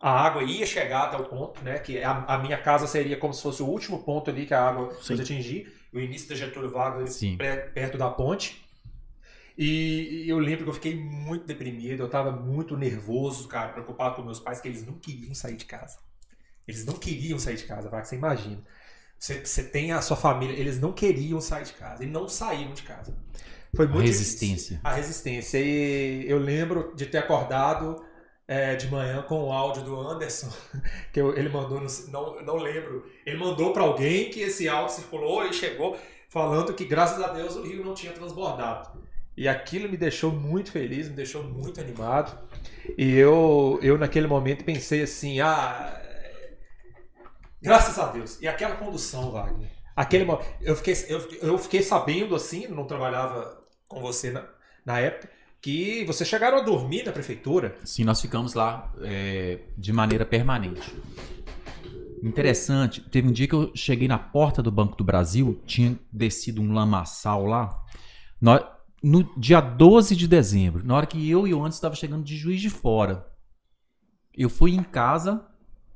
a 0.00 0.10
água 0.10 0.42
ia 0.42 0.64
chegar 0.64 1.04
até 1.04 1.16
o 1.16 1.24
ponto, 1.24 1.62
né? 1.62 1.78
Que 1.78 2.02
a, 2.02 2.24
a 2.24 2.38
minha 2.38 2.56
casa 2.56 2.86
seria 2.86 3.16
como 3.16 3.34
se 3.34 3.42
fosse 3.42 3.62
o 3.62 3.66
último 3.66 4.02
ponto 4.02 4.30
ali 4.30 4.46
que 4.46 4.54
a 4.54 4.68
água 4.68 4.92
Sim. 4.94 5.08
fosse 5.08 5.22
atingir. 5.22 5.72
O 5.92 5.98
início 5.98 6.28
da 6.28 6.34
Getúlio 6.34 6.70
Vargas 6.70 7.20
perto 7.74 7.98
da 7.98 8.08
ponte. 8.08 8.64
E 9.58 10.24
eu 10.26 10.38
lembro 10.38 10.64
que 10.64 10.70
eu 10.70 10.74
fiquei 10.74 10.94
muito 10.94 11.44
deprimido, 11.44 12.02
eu 12.02 12.08
tava 12.08 12.32
muito 12.32 12.78
nervoso, 12.78 13.46
cara, 13.46 13.72
preocupado 13.72 14.16
com 14.16 14.22
meus 14.22 14.40
pais, 14.40 14.58
que 14.58 14.68
eles 14.68 14.86
não 14.86 14.94
queriam 14.94 15.34
sair 15.34 15.56
de 15.56 15.66
casa. 15.66 15.98
Eles 16.66 16.86
não 16.86 16.94
queriam 16.94 17.38
sair 17.38 17.56
de 17.56 17.64
casa, 17.64 17.90
vai, 17.90 18.02
você 18.02 18.16
imagina. 18.16 18.64
Você, 19.18 19.44
você 19.44 19.64
tem 19.64 19.92
a 19.92 20.00
sua 20.00 20.16
família, 20.16 20.58
eles 20.58 20.80
não 20.80 20.94
queriam 20.94 21.42
sair 21.42 21.64
de 21.64 21.74
casa, 21.74 22.02
e 22.02 22.06
não 22.06 22.26
saíram 22.26 22.72
de 22.72 22.84
casa. 22.84 23.14
Foi 23.74 23.86
muito 23.86 24.06
resistência. 24.06 24.76
difícil. 24.76 24.80
A 24.84 24.92
resistência. 24.94 25.58
E 25.58 26.24
eu 26.28 26.38
lembro 26.38 26.92
de 26.94 27.06
ter 27.06 27.18
acordado 27.18 28.04
é, 28.48 28.74
de 28.74 28.88
manhã 28.90 29.22
com 29.22 29.44
o 29.44 29.52
áudio 29.52 29.84
do 29.84 29.98
Anderson, 30.00 30.48
que 31.12 31.20
eu- 31.20 31.36
ele 31.36 31.48
mandou, 31.48 31.80
não, 32.08 32.42
não 32.42 32.56
lembro, 32.56 33.04
ele 33.24 33.38
mandou 33.38 33.72
para 33.72 33.82
alguém 33.84 34.30
que 34.30 34.40
esse 34.40 34.68
áudio 34.68 34.94
circulou 34.96 35.46
e 35.46 35.52
chegou 35.52 35.96
falando 36.28 36.74
que 36.74 36.84
graças 36.84 37.22
a 37.22 37.28
Deus 37.32 37.54
o 37.56 37.62
rio 37.62 37.84
não 37.84 37.94
tinha 37.94 38.12
transbordado. 38.12 39.00
E 39.36 39.48
aquilo 39.48 39.88
me 39.88 39.96
deixou 39.96 40.32
muito 40.32 40.70
feliz, 40.72 41.08
me 41.08 41.14
deixou 41.14 41.42
muito 41.44 41.80
animado. 41.80 42.36
E 42.98 43.14
eu, 43.16 43.78
eu 43.82 43.96
naquele 43.96 44.26
momento 44.26 44.64
pensei 44.64 45.02
assim, 45.02 45.40
ah, 45.40 45.98
graças 47.62 47.98
a 47.98 48.06
Deus. 48.10 48.40
E 48.40 48.48
aquela 48.48 48.76
condução, 48.76 49.30
Wagner. 49.30 49.70
Aquele, 49.96 50.26
eu, 50.60 50.76
fiquei, 50.76 50.94
eu, 51.08 51.28
eu 51.42 51.58
fiquei 51.58 51.82
sabendo 51.82 52.34
assim, 52.34 52.66
não 52.68 52.86
trabalhava 52.86 53.59
com 53.90 54.00
você 54.00 54.30
na, 54.30 54.44
na 54.86 55.00
época, 55.00 55.28
que 55.60 56.04
vocês 56.06 56.26
chegaram 56.26 56.56
a 56.56 56.62
dormir 56.62 57.04
na 57.04 57.12
prefeitura. 57.12 57.76
Sim, 57.84 58.04
nós 58.04 58.20
ficamos 58.20 58.54
lá 58.54 58.90
é, 59.02 59.58
de 59.76 59.92
maneira 59.92 60.24
permanente. 60.24 60.94
Interessante, 62.22 63.00
teve 63.00 63.28
um 63.28 63.32
dia 63.32 63.48
que 63.48 63.54
eu 63.54 63.72
cheguei 63.74 64.06
na 64.06 64.18
porta 64.18 64.62
do 64.62 64.70
Banco 64.70 64.96
do 64.96 65.04
Brasil, 65.04 65.60
tinha 65.66 65.98
descido 66.12 66.62
um 66.62 66.72
lamaçal 66.72 67.44
lá. 67.44 67.68
No, 69.02 69.28
dia 69.36 69.60
12 69.60 70.14
de 70.14 70.28
dezembro, 70.28 70.86
na 70.86 70.94
hora 70.94 71.06
que 71.06 71.28
eu 71.28 71.46
e 71.46 71.52
o 71.52 71.58
Anderson 71.58 71.76
estava 71.76 71.94
chegando 71.96 72.22
de 72.22 72.36
Juiz 72.36 72.60
de 72.60 72.70
Fora, 72.70 73.26
eu 74.32 74.48
fui 74.48 74.72
em 74.72 74.82
casa 74.82 75.44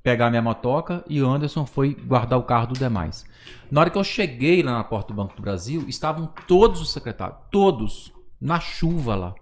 pegar 0.05 0.28
minha 0.28 0.43
motoca 0.43 1.02
e 1.09 1.22
o 1.22 1.28
Anderson 1.28 1.64
foi 1.64 1.94
guardar 1.94 2.39
o 2.39 2.43
carro 2.43 2.66
do 2.66 2.78
demais. 2.78 3.24
Na 3.70 3.81
hora 3.81 3.90
que 3.90 3.97
eu 3.97 4.05
cheguei 4.05 4.62
lá 4.62 4.72
na 4.72 4.85
porta 4.85 5.09
do 5.09 5.16
Banco 5.16 5.35
do 5.35 5.40
Brasil, 5.40 5.86
estavam 5.89 6.26
todos 6.47 6.82
os 6.82 6.93
secretários, 6.93 7.39
todos, 7.51 8.12
na 8.39 8.60
chuva 8.60 9.16
lá. 9.16 9.35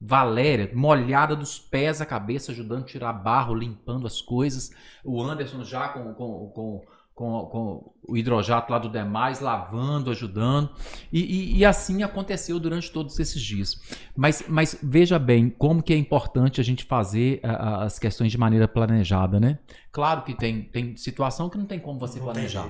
Valéria, 0.00 0.68
molhada 0.74 1.36
dos 1.36 1.60
pés 1.60 2.00
à 2.00 2.06
cabeça, 2.06 2.50
ajudando 2.50 2.82
a 2.82 2.86
tirar 2.86 3.12
barro, 3.12 3.54
limpando 3.54 4.04
as 4.04 4.20
coisas. 4.20 4.72
O 5.04 5.22
Anderson 5.22 5.62
já 5.62 5.86
com, 5.90 6.12
com, 6.14 6.48
com, 6.48 6.84
com, 7.14 7.44
com 7.46 7.92
o 8.08 8.16
hidrojato 8.16 8.72
lá 8.72 8.78
do 8.78 8.88
demais, 8.88 9.40
lavando, 9.40 10.10
ajudando. 10.10 10.70
E, 11.12 11.20
e- 11.20 11.56
e 11.58 11.64
assim 11.64 12.02
aconteceu 12.02 12.58
durante 12.58 12.90
todos 12.90 13.18
esses 13.20 13.40
dias. 13.40 13.80
Mas, 14.16 14.44
mas 14.48 14.76
veja 14.82 15.18
bem 15.18 15.50
como 15.50 15.82
que 15.82 15.92
é 15.92 15.96
importante 15.96 16.60
a 16.60 16.64
gente 16.64 16.84
fazer 16.84 17.38
a- 17.42 17.50
a- 17.52 17.82
as 17.84 17.98
questões 17.98 18.32
de 18.32 18.38
maneira 18.38 18.66
planejada, 18.66 19.38
né? 19.38 19.58
Claro 19.90 20.22
que 20.22 20.34
tem, 20.34 20.62
tem 20.62 20.96
situação 20.96 21.48
que 21.50 21.58
não 21.58 21.66
tem 21.66 21.78
como 21.78 21.98
você 21.98 22.18
Não 22.18 22.26
planejar. 22.26 22.68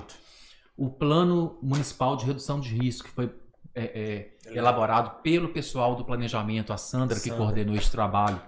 O 0.77 0.89
plano 0.89 1.57
municipal 1.61 2.15
de 2.17 2.25
redução 2.25 2.59
de 2.59 2.69
risco, 2.75 3.07
que 3.07 3.13
foi 3.13 3.31
é, 3.75 4.35
é, 4.45 4.55
elaborado 4.55 5.21
pelo 5.23 5.49
pessoal 5.49 5.95
do 5.95 6.05
planejamento, 6.05 6.71
a 6.71 6.77
Sandra, 6.77 7.15
que 7.15 7.23
Sandra. 7.29 7.37
coordenou 7.37 7.75
esse 7.75 7.89
trabalho. 7.89 8.39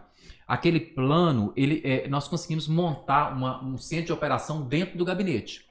Aquele 0.47 0.79
plano, 0.79 1.51
ele, 1.55 1.81
é, 1.83 2.07
nós 2.07 2.27
conseguimos 2.27 2.67
montar 2.67 3.33
uma- 3.35 3.63
um 3.63 3.75
centro 3.75 4.05
de 4.05 4.13
operação 4.13 4.61
dentro 4.61 4.95
do 4.99 5.03
gabinete. 5.03 5.64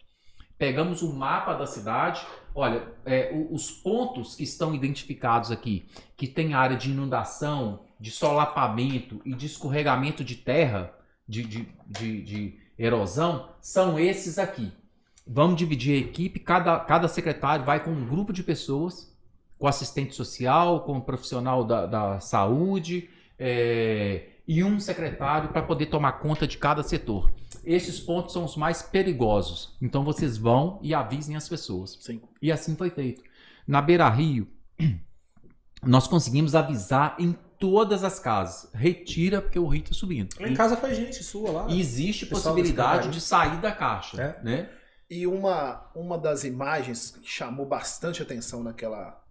Pegamos 0.58 1.02
o 1.02 1.12
mapa 1.12 1.54
da 1.54 1.66
cidade, 1.66 2.24
olha, 2.54 2.86
é, 3.04 3.32
os 3.50 3.70
pontos 3.70 4.36
que 4.36 4.44
estão 4.44 4.74
identificados 4.74 5.50
aqui, 5.50 5.86
que 6.16 6.26
tem 6.26 6.54
área 6.54 6.76
de 6.76 6.90
inundação, 6.90 7.80
de 7.98 8.10
solapamento 8.10 9.20
e 9.24 9.34
de 9.34 9.46
escorregamento 9.46 10.22
de 10.22 10.36
terra, 10.36 10.92
de, 11.26 11.42
de, 11.42 11.68
de, 11.86 12.22
de 12.22 12.58
erosão, 12.78 13.48
são 13.60 13.98
esses 13.98 14.38
aqui. 14.38 14.72
Vamos 15.26 15.56
dividir 15.56 15.96
a 15.96 16.06
equipe, 16.06 16.38
cada, 16.38 16.78
cada 16.80 17.08
secretário 17.08 17.64
vai 17.64 17.82
com 17.82 17.90
um 17.90 18.06
grupo 18.06 18.32
de 18.32 18.42
pessoas, 18.42 19.12
com 19.58 19.66
assistente 19.66 20.14
social, 20.14 20.80
com 20.80 21.00
profissional 21.00 21.64
da, 21.64 21.86
da 21.86 22.20
saúde, 22.20 23.08
é, 23.38 24.33
e 24.46 24.62
um 24.62 24.78
secretário 24.78 25.48
para 25.50 25.62
poder 25.62 25.86
tomar 25.86 26.12
conta 26.12 26.46
de 26.46 26.58
cada 26.58 26.82
setor. 26.82 27.32
Esses 27.64 27.98
pontos 27.98 28.32
são 28.32 28.44
os 28.44 28.56
mais 28.56 28.82
perigosos. 28.82 29.74
Então 29.80 30.04
vocês 30.04 30.36
vão 30.36 30.78
e 30.82 30.92
avisem 30.94 31.34
as 31.34 31.48
pessoas. 31.48 31.96
Sim. 32.00 32.20
E 32.42 32.52
assim 32.52 32.76
foi 32.76 32.90
feito. 32.90 33.22
Na 33.66 33.80
Beira 33.80 34.08
Rio, 34.10 34.46
nós 35.82 36.06
conseguimos 36.06 36.54
avisar 36.54 37.16
em 37.18 37.34
todas 37.58 38.04
as 38.04 38.18
casas. 38.18 38.70
Retira 38.74 39.40
porque 39.40 39.58
o 39.58 39.66
rio 39.66 39.82
está 39.82 39.94
subindo. 39.94 40.34
Em 40.40 40.54
casa 40.54 40.76
foi 40.76 40.94
gente 40.94 41.22
sua 41.24 41.50
lá. 41.50 41.66
E 41.70 41.80
existe 41.80 42.26
possibilidade 42.26 43.08
de 43.10 43.20
sair 43.20 43.58
da 43.60 43.72
caixa, 43.72 44.20
É. 44.20 44.42
né? 44.44 44.70
E 45.08 45.26
uma, 45.26 45.90
uma 45.94 46.18
das 46.18 46.44
imagens 46.44 47.10
que 47.22 47.28
chamou 47.28 47.64
bastante 47.66 48.22
atenção 48.22 48.62
naquela, 48.62 49.22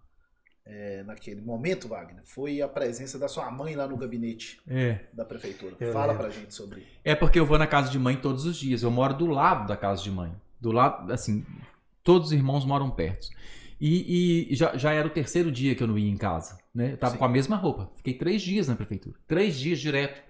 é, 0.65 1.03
naquele 1.03 1.41
momento, 1.41 1.87
Wagner, 1.87 2.21
foi 2.25 2.61
a 2.61 2.67
presença 2.67 3.19
da 3.19 3.27
sua 3.27 3.51
mãe 3.51 3.75
lá 3.75 3.87
no 3.87 3.97
gabinete 3.97 4.59
É. 4.67 4.99
da 5.13 5.25
prefeitura. 5.25 5.75
Eu 5.79 5.91
Fala 5.91 6.13
lembro. 6.13 6.23
pra 6.23 6.29
gente 6.31 6.53
sobre 6.53 6.85
É 7.03 7.13
porque 7.15 7.39
eu 7.39 7.45
vou 7.45 7.57
na 7.57 7.67
casa 7.67 7.91
de 7.91 7.99
mãe 7.99 8.15
todos 8.15 8.45
os 8.45 8.55
dias. 8.55 8.81
Eu 8.83 8.91
moro 8.91 9.13
do 9.13 9.25
lado 9.27 9.67
da 9.67 9.75
casa 9.75 10.01
de 10.01 10.09
mãe. 10.11 10.31
Do 10.59 10.71
lado, 10.71 11.11
assim, 11.11 11.45
todos 12.03 12.27
os 12.27 12.33
irmãos 12.33 12.63
moram 12.65 12.89
perto. 12.89 13.27
E, 13.81 14.47
e 14.49 14.55
já, 14.55 14.77
já 14.77 14.93
era 14.93 15.05
o 15.05 15.09
terceiro 15.11 15.51
dia 15.51 15.75
que 15.75 15.83
eu 15.83 15.87
não 15.87 15.97
ia 15.97 16.09
em 16.09 16.15
casa. 16.15 16.57
Né? 16.73 16.93
Eu 16.93 16.97
tava 16.97 17.13
Sim. 17.13 17.19
com 17.19 17.25
a 17.25 17.29
mesma 17.29 17.57
roupa. 17.57 17.91
Fiquei 17.97 18.13
três 18.13 18.41
dias 18.41 18.69
na 18.69 18.75
prefeitura. 18.75 19.15
Três 19.27 19.59
dias 19.59 19.79
direto. 19.79 20.21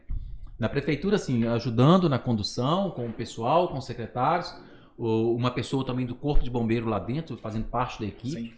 Na 0.58 0.68
prefeitura, 0.68 1.18
assim, 1.18 1.46
ajudando 1.46 2.10
na 2.10 2.18
condução, 2.18 2.90
com 2.92 3.06
o 3.06 3.14
pessoal, 3.14 3.68
com 3.68 3.78
os 3.78 3.86
secretários. 3.86 4.56
Uma 4.98 5.52
pessoa 5.52 5.86
também 5.86 6.06
do 6.06 6.16
corpo 6.16 6.44
de 6.44 6.50
bombeiro 6.50 6.88
lá 6.88 6.98
dentro, 6.98 7.38
fazendo 7.38 7.66
parte 7.66 8.00
da 8.00 8.08
equipe. 8.08 8.32
Sim. 8.42 8.54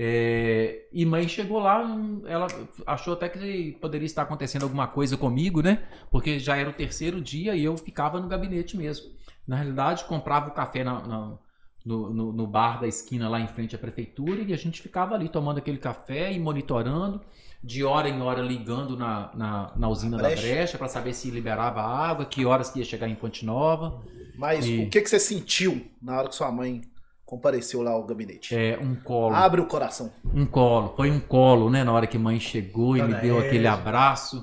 É, 0.00 0.86
e 0.92 1.04
mãe 1.04 1.26
chegou 1.26 1.58
lá, 1.58 1.84
hum, 1.84 2.22
ela 2.24 2.46
achou 2.86 3.14
até 3.14 3.28
que 3.28 3.72
poderia 3.80 4.06
estar 4.06 4.22
acontecendo 4.22 4.62
alguma 4.62 4.86
coisa 4.86 5.16
comigo, 5.16 5.60
né? 5.60 5.82
Porque 6.08 6.38
já 6.38 6.56
era 6.56 6.70
o 6.70 6.72
terceiro 6.72 7.20
dia 7.20 7.56
e 7.56 7.64
eu 7.64 7.76
ficava 7.76 8.20
no 8.20 8.28
gabinete 8.28 8.76
mesmo. 8.76 9.10
Na 9.44 9.56
realidade, 9.56 10.04
comprava 10.04 10.50
o 10.50 10.54
café 10.54 10.84
na- 10.84 11.04
na- 11.04 11.38
no, 11.84 12.10
no- 12.14 12.32
no 12.32 12.46
bar 12.46 12.80
da 12.80 12.86
esquina 12.86 13.28
lá 13.28 13.40
em 13.40 13.48
frente 13.48 13.74
à 13.74 13.78
prefeitura 13.78 14.40
e 14.42 14.52
a 14.52 14.56
gente 14.56 14.80
ficava 14.80 15.16
ali 15.16 15.28
tomando 15.28 15.58
aquele 15.58 15.78
café 15.78 16.32
e 16.32 16.38
monitorando, 16.38 17.20
de 17.64 17.82
hora 17.82 18.08
em 18.08 18.20
hora 18.22 18.40
ligando 18.40 18.96
na, 18.96 19.30
na, 19.34 19.72
na 19.74 19.88
usina 19.88 20.16
Brecha. 20.16 20.36
da 20.36 20.42
brecha 20.42 20.78
para 20.78 20.86
saber 20.86 21.12
se 21.12 21.28
liberava 21.28 21.80
água, 21.82 22.24
que 22.24 22.44
horas 22.46 22.70
que 22.70 22.78
ia 22.78 22.84
chegar 22.84 23.08
em 23.08 23.16
Ponte 23.16 23.44
Nova. 23.44 24.00
Mas 24.36 24.64
E- 24.64 24.84
o 24.84 24.90
que, 24.90 25.00
que 25.00 25.10
você 25.10 25.18
sentiu 25.18 25.88
na 26.00 26.18
hora 26.18 26.28
que 26.28 26.36
sua 26.36 26.52
mãe 26.52 26.82
compareceu 27.28 27.82
lá 27.82 27.90
ao 27.90 28.04
gabinete? 28.06 28.56
É, 28.56 28.78
um 28.80 28.94
colo. 28.94 29.34
Abre 29.34 29.60
o 29.60 29.66
coração. 29.66 30.10
Um 30.34 30.46
colo, 30.46 30.94
foi 30.96 31.10
um 31.10 31.20
colo, 31.20 31.68
né? 31.68 31.84
Na 31.84 31.92
hora 31.92 32.06
que 32.06 32.16
mãe 32.16 32.40
chegou 32.40 32.96
e 32.96 33.00
Dona 33.02 33.16
me 33.16 33.20
deu 33.22 33.38
Ed. 33.38 33.46
aquele 33.48 33.66
abraço. 33.66 34.42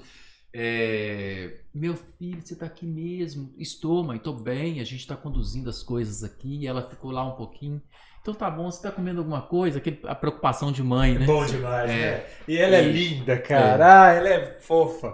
É, 0.54 1.56
Meu 1.74 1.96
filho, 2.18 2.40
você 2.44 2.56
tá 2.56 2.68
aqui 2.68 2.86
mesmo? 2.86 3.52
Estou, 3.58 4.04
mãe, 4.04 4.18
tô 4.20 4.32
bem. 4.32 4.80
A 4.80 4.84
gente 4.84 5.06
tá 5.06 5.16
conduzindo 5.16 5.68
as 5.70 5.82
coisas 5.84 6.24
aqui. 6.24 6.60
E 6.62 6.68
ela 6.68 6.88
ficou 6.88 7.10
lá 7.12 7.26
um 7.28 7.32
pouquinho. 7.36 7.82
Então 8.22 8.34
tá 8.34 8.50
bom, 8.50 8.70
você 8.72 8.82
tá 8.82 8.92
comendo 8.92 9.20
alguma 9.20 9.42
coisa? 9.42 9.80
Aquele, 9.80 10.00
a 10.06 10.16
preocupação 10.16 10.72
de 10.72 10.82
mãe, 10.84 11.18
né? 11.18 11.26
Bom 11.26 11.46
demais, 11.46 11.90
É. 11.92 11.96
né? 12.12 12.24
E 12.48 12.58
ela 12.58 12.76
é 12.76 12.84
E- 12.88 12.92
linda, 12.92 13.38
cara. 13.38 14.04
Ah, 14.04 14.12
ela 14.14 14.30
é 14.30 14.58
fofa. 14.60 15.14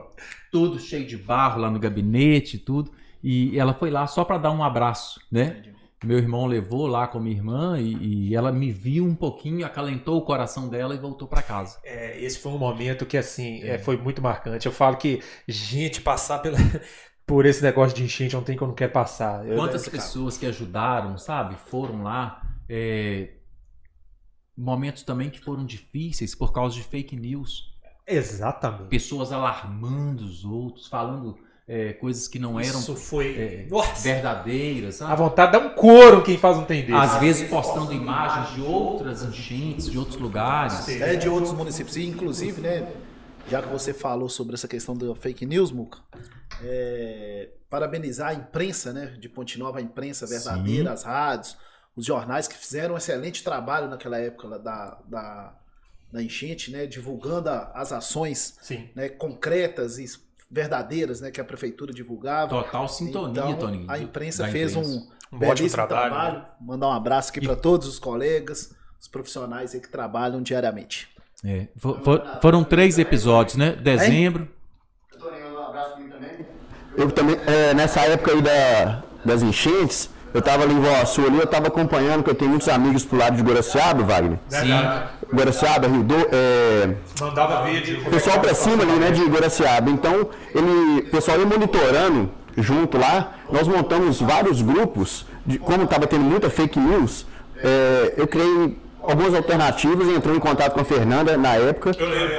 Tudo 0.51 0.77
cheio 0.79 1.05
de 1.07 1.17
barro 1.17 1.59
lá 1.61 1.71
no 1.71 1.79
gabinete 1.79 2.57
e 2.57 2.59
tudo. 2.59 2.91
E 3.23 3.57
ela 3.57 3.73
foi 3.73 3.89
lá 3.89 4.05
só 4.07 4.23
para 4.25 4.37
dar 4.37 4.51
um 4.51 4.63
abraço, 4.63 5.19
né? 5.31 5.63
Meu 6.03 6.17
irmão 6.17 6.47
levou 6.47 6.87
lá 6.87 7.07
com 7.07 7.19
minha 7.19 7.35
irmã 7.35 7.79
e, 7.79 8.29
e 8.29 8.35
ela 8.35 8.51
me 8.51 8.71
viu 8.71 9.05
um 9.05 9.13
pouquinho, 9.15 9.63
acalentou 9.65 10.17
o 10.17 10.25
coração 10.25 10.67
dela 10.67 10.95
e 10.95 10.97
voltou 10.97 11.27
para 11.27 11.43
casa. 11.43 11.79
É, 11.83 12.19
esse 12.19 12.39
foi 12.39 12.51
um 12.51 12.57
momento 12.57 13.05
que, 13.05 13.15
assim, 13.17 13.61
é, 13.61 13.77
foi 13.77 13.97
muito 13.97 14.19
marcante. 14.21 14.65
Eu 14.65 14.71
falo 14.71 14.97
que, 14.97 15.21
gente, 15.47 16.01
passar 16.01 16.39
pela, 16.39 16.57
por 17.25 17.45
esse 17.45 17.61
negócio 17.61 17.95
de 17.95 18.03
enchente 18.03 18.33
não 18.35 18.43
tem 18.43 18.57
como 18.57 18.69
não 18.69 18.75
quer 18.75 18.87
passar. 18.91 19.47
Eu- 19.47 19.55
Quantas 19.57 19.85
eu- 19.85 19.91
pessoas 19.91 20.37
que 20.37 20.45
ajudaram, 20.47 21.17
sabe? 21.19 21.55
Foram 21.55 22.01
lá. 22.01 22.41
é, 22.67 23.35
Momentos 24.57 25.03
também 25.03 25.29
que 25.29 25.39
foram 25.39 25.65
difíceis 25.65 26.35
por 26.35 26.51
causa 26.51 26.75
de 26.75 26.83
fake 26.83 27.15
news. 27.15 27.71
Exatamente. 28.05 28.89
Pessoas 28.89 29.31
alarmando 29.31 30.23
os 30.25 30.43
outros, 30.43 30.87
falando 30.87 31.37
é, 31.73 31.93
coisas 31.93 32.27
que 32.27 32.37
não 32.37 32.59
eram 32.59 32.79
Isso 32.79 32.95
foi. 32.97 33.37
é, 33.39 33.65
verdadeiras. 34.01 35.01
A 35.01 35.07
Sabe? 35.07 35.17
vontade 35.21 35.51
dá 35.53 35.59
um 35.59 35.69
couro 35.69 36.21
quem 36.21 36.37
faz 36.37 36.57
um 36.57 36.65
tem 36.65 36.81
desse. 36.81 36.93
Às 36.93 37.15
vezes 37.17 37.49
postando 37.49 37.93
imagens 37.93 38.53
de 38.55 38.61
outras 38.61 39.23
enchentes, 39.23 39.89
de 39.89 39.97
outros 39.97 40.17
lugares. 40.17 40.89
É 40.89 41.15
de 41.15 41.29
outros 41.29 41.53
municípios. 41.53 41.95
E, 41.95 42.05
inclusive, 42.05 42.59
né? 42.59 42.91
Já 43.49 43.61
que 43.61 43.69
você 43.69 43.93
falou 43.93 44.27
sobre 44.27 44.53
essa 44.55 44.67
questão 44.67 44.95
da 44.97 45.15
fake 45.15 45.45
news, 45.45 45.71
Muca, 45.71 45.99
é, 46.61 47.49
parabenizar 47.69 48.29
a 48.29 48.33
imprensa, 48.33 48.91
né? 48.91 49.15
De 49.17 49.29
Ponte 49.29 49.57
Nova, 49.57 49.79
a 49.79 49.81
imprensa 49.81 50.27
verdadeira, 50.27 50.91
as 50.91 51.03
rádios, 51.03 51.57
os 51.95 52.05
jornais 52.05 52.47
que 52.47 52.55
fizeram 52.57 52.95
um 52.95 52.97
excelente 52.97 53.43
trabalho 53.43 53.87
naquela 53.89 54.17
época 54.19 54.59
da, 54.59 54.97
da, 55.07 55.55
da 56.11 56.21
enchente, 56.21 56.69
né? 56.71 56.85
Divulgando 56.85 57.49
a- 57.49 57.71
as 57.73 57.91
ações 57.91 58.57
Sim. 58.61 58.89
né, 58.95 59.09
concretas 59.09 59.97
e 59.97 60.05
verdadeiras, 60.51 61.21
né? 61.21 61.31
Que 61.31 61.39
a 61.39 61.43
prefeitura 61.45 61.93
divulgava. 61.93 62.49
Total 62.49 62.87
sintonia, 62.87 63.29
Então, 63.43 63.53
Toninho. 63.57 63.85
a 63.89 63.97
imprensa 63.97 64.47
fez 64.49 64.71
imprensa. 64.75 64.89
um, 64.89 65.35
Um 65.35 65.39
belíssimo 65.39 65.51
ótimo 65.51 65.69
trabalho, 65.87 66.09
trabalho. 66.11 66.45
Mandar 66.59 66.87
um 66.89 66.91
abraço 66.91 67.29
aqui 67.31 67.39
E- 67.39 67.45
para 67.47 67.55
todos 67.55 67.87
os 67.87 67.97
colegas, 67.99 68.75
os 68.99 69.07
profissionais 69.07 69.73
aí 69.73 69.79
que 69.79 69.89
trabalham 69.89 70.41
diariamente. 70.41 71.09
É, 71.43 71.67
fo- 71.77 71.95
fo- 72.03 72.21
foram 72.41 72.63
três 72.63 72.99
episódios, 72.99 73.55
né? 73.55 73.71
Dezembro. 73.71 74.47
Eu 76.97 77.09
também, 77.11 77.37
é, 77.47 77.73
nessa 77.73 78.01
época 78.01 78.31
aí 78.33 78.41
da, 78.41 79.03
das 79.23 79.41
enchentes, 79.41 80.09
eu 80.33 80.41
tava 80.41 80.63
ali 80.63 80.73
em 80.73 80.79
Voaçu 80.79 81.21
ali, 81.25 81.39
eu 81.39 81.47
tava 81.47 81.67
acompanhando, 81.67 82.23
que 82.23 82.29
eu 82.29 82.35
tenho 82.35 82.49
muitos 82.51 82.67
amigos 82.69 83.03
pro 83.03 83.17
lado 83.17 83.35
de 83.35 83.43
Guaraciaba, 83.43 84.03
Wagner. 84.03 84.39
Sim. 84.47 84.69
Guaraciaba, 85.33 85.87
Rio 85.87 86.03
do, 86.03 86.15
é, 86.31 86.89
Mandava 87.19 87.63
vídeo. 87.63 88.03
pessoal 88.09 88.39
pra 88.39 88.53
cima 88.53 88.83
ali, 88.83 88.93
né, 88.93 89.11
de 89.11 89.23
Guaraciaba. 89.25 89.89
Então, 89.89 90.29
ele, 90.53 90.99
o 91.07 91.11
pessoal 91.11 91.39
ia 91.39 91.45
monitorando 91.45 92.29
junto 92.57 92.97
lá, 92.97 93.33
nós 93.51 93.67
montamos 93.67 94.19
vários 94.21 94.61
grupos, 94.61 95.25
de 95.45 95.57
como 95.57 95.83
estava 95.83 96.05
tendo 96.07 96.23
muita 96.23 96.49
fake 96.49 96.79
news, 96.79 97.25
é, 97.57 98.13
eu 98.17 98.27
criei 98.27 98.77
algumas 99.01 99.33
alternativas 99.33 100.07
e 100.07 100.13
entrou 100.13 100.35
em 100.35 100.39
contato 100.39 100.73
com 100.73 100.81
a 100.81 100.85
Fernanda 100.85 101.37
na 101.37 101.55
época. 101.55 101.91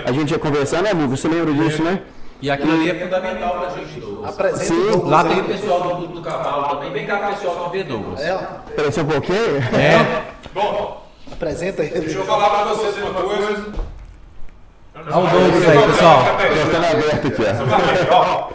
A 0.05 0.13
gente 0.13 0.31
ia 0.31 0.39
conversando, 0.39 0.85
né, 0.85 0.93
Mugo? 0.95 1.17
Você 1.17 1.29
lembra 1.29 1.53
disso, 1.53 1.83
né? 1.83 2.01
E 2.41 2.51
aquilo 2.51 2.73
ali 2.73 2.91
é 2.91 2.95
fundamental 2.95 3.61
pra 3.61 3.71
gente, 3.71 4.01
Douglas. 4.01 4.12
Apresenta 4.25 4.65
Sim, 4.65 4.75
o 4.89 4.91
Douglas 4.93 5.11
Lá 5.11 5.25
tem 5.25 5.41
o 5.41 5.45
pessoal 5.45 5.81
do 5.97 6.07
do 6.09 6.23
Cavalo 6.23 6.69
também. 6.77 6.93
Vem 6.93 7.07
cá, 7.07 7.19
pessoal, 7.29 7.71
que 7.71 7.79
vê 7.79 7.85
Douglas. 7.85 8.21
É, 8.21 8.35
Pareceu 8.77 9.05
um 9.05 9.07
pouquinho? 9.07 9.57
É. 9.59 10.25
Bom, 10.55 11.03
apresenta 11.31 11.83
ele. 11.83 12.01
deixa 12.01 12.19
eu 12.19 12.25
falar 12.25 12.51
pra 12.51 12.65
vocês 12.75 12.97
uma 12.99 13.13
coisa. 13.23 13.73
Olha 14.95 15.17
o 15.17 15.31
Douglas 15.31 15.69
aí, 15.69 15.83
pessoal. 15.91 16.23
Estando 16.65 16.85
aberto 16.85 17.27
aqui, 17.29 17.43
ó. 18.11 18.49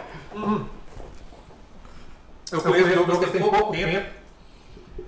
Eu 2.50 2.60
conheço 2.62 2.88
o 3.00 3.06
Douglas 3.06 3.30
tem 3.30 3.40
pouco 3.40 3.72
tempo. 3.72 4.06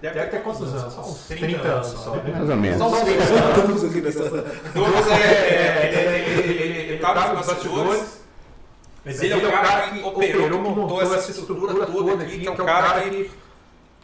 Deve 0.03 0.27
ter 0.27 0.43
quantos 0.43 0.63
anos? 0.75 0.93
Só 0.95 1.01
uns 1.01 1.27
30 1.29 1.67
anos 1.69 1.87
só. 1.89 2.15
Mais 2.17 2.49
ou 2.51 2.57
menos. 2.57 2.81
Estamos 2.81 3.85
aqui 3.85 4.01
nessa- 4.01 4.31
Douglas 4.75 5.09
é. 5.11 5.15
é- 5.15 5.91
ele- 5.93 6.41
ele- 6.53 6.63
ele- 6.63 6.81
Ele 6.91 6.99
tá 6.99 7.33
nos 7.35 7.47
bastidores. 7.47 8.21
Mas 9.05 9.23
ele 9.23 9.33
é 9.33 9.37
o 9.37 9.51
cara 9.51 9.89
que 9.89 10.03
operou, 10.03 10.49
que 10.49 10.57
montou 10.57 11.03
essa 11.03 11.31
estrutura 11.31 11.87
toda 11.87 12.23
aqui, 12.23 12.39
que 12.39 12.49
é 12.49 12.51
um 12.51 12.57
cara 12.57 13.01
que. 13.01 13.31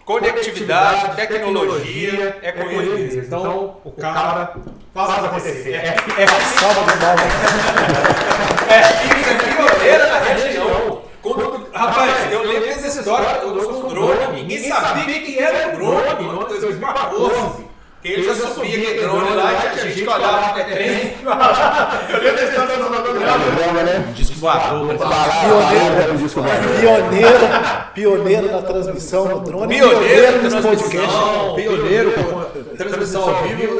Conectividade, 0.05 1.17
tecnologia, 1.17 2.39
é 2.41 2.53
com 2.53 2.71
ele 2.71 2.91
mesmo. 2.91 3.23
Então, 3.23 3.81
o 3.85 3.91
cara 3.91 4.55
faz 4.95 5.25
acontecer. 5.25 5.73
É, 5.73 5.97
é 6.17 6.27
Salva 6.61 6.93
de 6.93 6.99
palmas. 6.99 7.25
É, 8.71 8.81
isso 9.21 9.31
é 9.31 9.35
pioneira 9.35 10.07
na 10.07 10.19
região. 10.21 11.03
Quando, 11.21 11.69
rapaz, 11.73 12.33
eu 12.33 12.43
lembro 12.45 12.67
dessa 12.69 13.01
história 13.01 13.41
do 13.41 13.53
do 13.53 13.89
drone. 13.89 14.43
Ninguém 14.43 14.69
sabia 14.69 15.03
o 15.03 15.23
que 15.23 15.39
era 15.41 15.73
o 15.73 15.77
drone 15.77 16.29
ano 16.29 16.47
2014. 16.47 17.67
Que 18.07 18.13
ele 18.13 18.23
já 18.23 18.35
subia 18.37 18.79
aquele 18.79 19.01
drone 19.01 19.35
lá 19.35 19.53
e 19.53 19.57
tinha 19.57 19.85
gente 19.85 20.03
que 20.03 20.09
olhava 20.09 20.47
até 20.47 20.63
trem. 20.63 21.17
Eu 21.27 22.23
lembro 22.23 22.45
história 22.45 22.77
do 22.77 22.89
drone. 22.89 23.17
Programa, 23.17 23.83
né? 23.83 24.13
Disco 24.15 24.37
voador. 24.37 24.95
Disco 26.17 26.41
voador. 26.41 26.79
Pioneiro, 26.79 27.39
pioneiro 27.95 28.53
na 28.53 28.63
transmissão 28.63 29.25
no 29.25 29.41
drone. 29.41 29.77
Pioneiro 29.77 30.41
nos 30.41 30.55
podcasts. 30.55 30.93
transmissão, 30.93 31.55
pioneiro 31.57 32.13
com 32.13 32.77
transmissão 32.77 33.23
ao 33.29 33.43
vivo. 33.43 33.77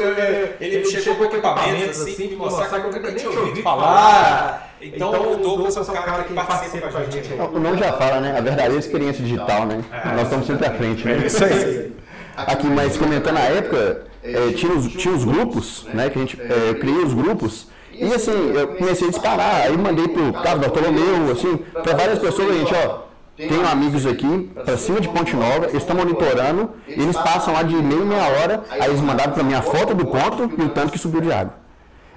Ele 0.59 0.85
chegou 0.85 1.15
com 1.15 1.23
equipamentos 1.23 2.01
assim, 2.01 2.27
me 2.27 2.35
mostrar 2.35 2.67
que 2.67 2.85
eu 2.85 2.91
nunca 2.91 3.13
tinha 3.13 3.29
ouvido 3.29 3.61
falar. 3.61 4.73
Então 4.81 5.31
o 5.31 5.37
Douglas 5.37 5.77
é 5.77 5.79
um 5.79 5.85
cara 5.85 6.23
que 6.25 6.33
participa 6.33 6.89
com 6.89 6.97
a 6.97 7.03
gente. 7.05 7.33
O 7.33 7.59
nome 7.59 7.77
já 7.77 7.93
fala, 7.93 8.19
né? 8.19 8.37
A 8.37 8.41
verdadeira 8.41 8.77
experiência 8.77 9.23
digital, 9.23 9.65
né? 9.65 9.81
Nós 10.15 10.23
estamos 10.23 10.45
sempre 10.45 10.67
à 10.67 10.71
frente, 10.71 11.05
né? 11.05 11.23
Isso 11.25 11.45
aí. 11.45 11.93
Aqui, 12.37 12.67
mas 12.67 12.95
comentando 12.95 13.33
na 13.33 13.39
época, 13.39 14.05
é, 14.23 14.51
tinha, 14.53 14.73
os, 14.73 14.87
tinha 14.93 15.13
os 15.13 15.23
grupos, 15.23 15.85
né? 15.93 16.09
Que 16.09 16.17
a 16.17 16.21
gente 16.21 16.39
é, 16.41 17.05
os 17.05 17.13
grupos. 17.13 17.67
E 17.91 18.13
assim, 18.13 18.31
eu 18.31 18.67
comecei 18.75 19.07
a 19.07 19.11
disparar. 19.11 19.55
Aí 19.63 19.77
mandei 19.77 20.07
pro 20.07 20.33
Carlos 20.33 20.61
Bartolomeu, 20.61 21.31
assim, 21.31 21.57
para 21.57 21.95
várias 21.95 22.19
pessoas, 22.19 22.49
a 22.49 22.53
gente, 22.53 22.73
ó. 22.73 23.07
Tenho 23.37 23.67
amigos 23.67 24.03
aqui, 24.07 24.49
pra 24.65 24.75
cima 24.77 24.99
de 24.99 25.07
Ponte 25.09 25.35
Nova, 25.35 25.65
eles 25.65 25.75
estão 25.75 25.95
monitorando, 25.95 26.71
eles 26.87 27.15
passam 27.15 27.53
lá 27.53 27.61
de 27.61 27.75
meia 27.75 28.03
meia 28.03 28.27
hora, 28.29 28.63
aí 28.71 28.89
eles 28.89 28.99
mandaram 28.99 29.31
pra 29.31 29.43
mim 29.43 29.53
a 29.53 29.61
foto 29.61 29.93
do 29.93 30.07
ponto 30.07 30.51
e 30.57 30.63
o 30.63 30.69
tanto 30.69 30.91
que 30.91 30.97
subiu 30.97 31.21
de 31.21 31.31
água. 31.31 31.53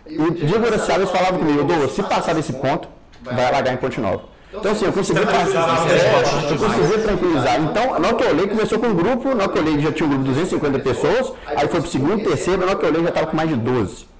E 0.06 0.16
o 0.16 0.30
dia 0.30 0.58
Guaraciaba 0.58 1.02
eles 1.02 1.10
falavam 1.10 1.40
comigo, 1.40 1.62
Douglas, 1.62 1.92
se 1.92 2.02
passar 2.02 2.34
desse 2.34 2.54
ponto, 2.54 2.88
vai 3.22 3.44
alagar 3.44 3.74
em 3.74 3.76
Ponte 3.76 4.00
Nova. 4.00 4.29
Então 4.52 4.72
assim, 4.72 4.84
eu 4.84 4.92
consegui 4.92 5.20
passar, 5.24 5.86
é, 5.88 6.52
eu 6.52 6.58
consegui 6.58 7.02
tranquilizar. 7.02 7.60
Então, 7.62 7.98
na 8.00 8.08
hora 8.08 8.16
que 8.16 8.24
eu 8.24 8.30
olhei, 8.30 8.46
começou 8.48 8.78
com 8.78 8.88
um 8.88 8.94
grupo, 8.94 9.28
na 9.28 9.44
hora 9.44 9.48
que 9.48 9.58
eu 9.58 9.62
olhei 9.62 9.80
já 9.80 9.92
tinha 9.92 10.06
um 10.06 10.10
grupo 10.10 10.24
de 10.24 10.30
250 10.30 10.78
pessoas, 10.80 11.32
aí 11.46 11.68
foi 11.68 11.80
pro 11.80 11.90
segundo, 11.90 12.24
terceiro, 12.24 12.60
na 12.60 12.66
hora 12.66 12.76
que 12.76 12.84
eu 12.84 12.90
olhei 12.90 13.04
já 13.04 13.12
tava 13.12 13.26
com 13.28 13.36
mais 13.36 13.48
de 13.48 13.56
12. 13.56 14.10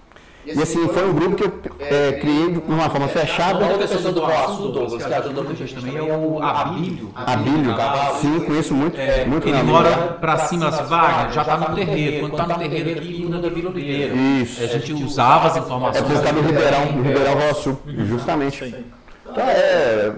E 0.47 0.63
assim, 0.63 0.89
foi 0.89 1.07
um 1.07 1.13
grupo 1.13 1.37
que 1.37 1.45
eu 1.45 1.53
é, 1.81 2.13
criei 2.13 2.53
de 2.53 2.59
uma 2.67 2.89
forma 2.89 3.09
fechada. 3.09 3.63
Outra 3.67 3.87
pessoa 3.87 4.13
do 4.13 4.25
assunto, 4.25 4.73
Douglas, 4.73 5.05
que 5.05 5.13
ajuda 5.13 5.43
muita 5.43 5.55
gente 5.55 5.75
também, 5.75 5.97
é 5.97 6.03
o 6.03 6.43
Abílio. 6.43 7.11
Abílio, 7.15 7.75
sim, 8.21 8.41
conheço 8.41 8.75
muito, 8.75 8.97
muito 9.27 9.49
Ele 9.49 9.63
mora 9.63 9.91
pra 10.21 10.39
cima, 10.39 10.69
assim, 10.69 10.85
Wagner, 10.85 11.33
já 11.33 11.45
tá 11.45 11.57
no 11.59 11.75
terreiro. 11.75 12.21
Quando 12.21 12.37
tá 12.37 12.47
no 12.47 12.59
terreiro 12.59 13.01
aqui, 13.01 13.25
muda 13.25 13.39
da 13.39 13.49
Vila 13.51 13.71
Oliveira. 13.71 14.15
Isso. 14.15 14.63
A 14.63 14.67
gente 14.67 14.93
usava 14.95 15.49
as 15.49 15.57
É 15.57 15.59
informações. 15.59 16.05
por 16.05 16.13
causa 16.15 16.33
do 16.33 16.41
Ribeirão, 16.41 16.87
do 16.87 17.03
Ribeirão 17.03 17.39
Rio 17.39 17.55
Sul, 17.55 17.79
justamente. 18.07 18.75
Então 19.31 19.45
é, 19.49 20.15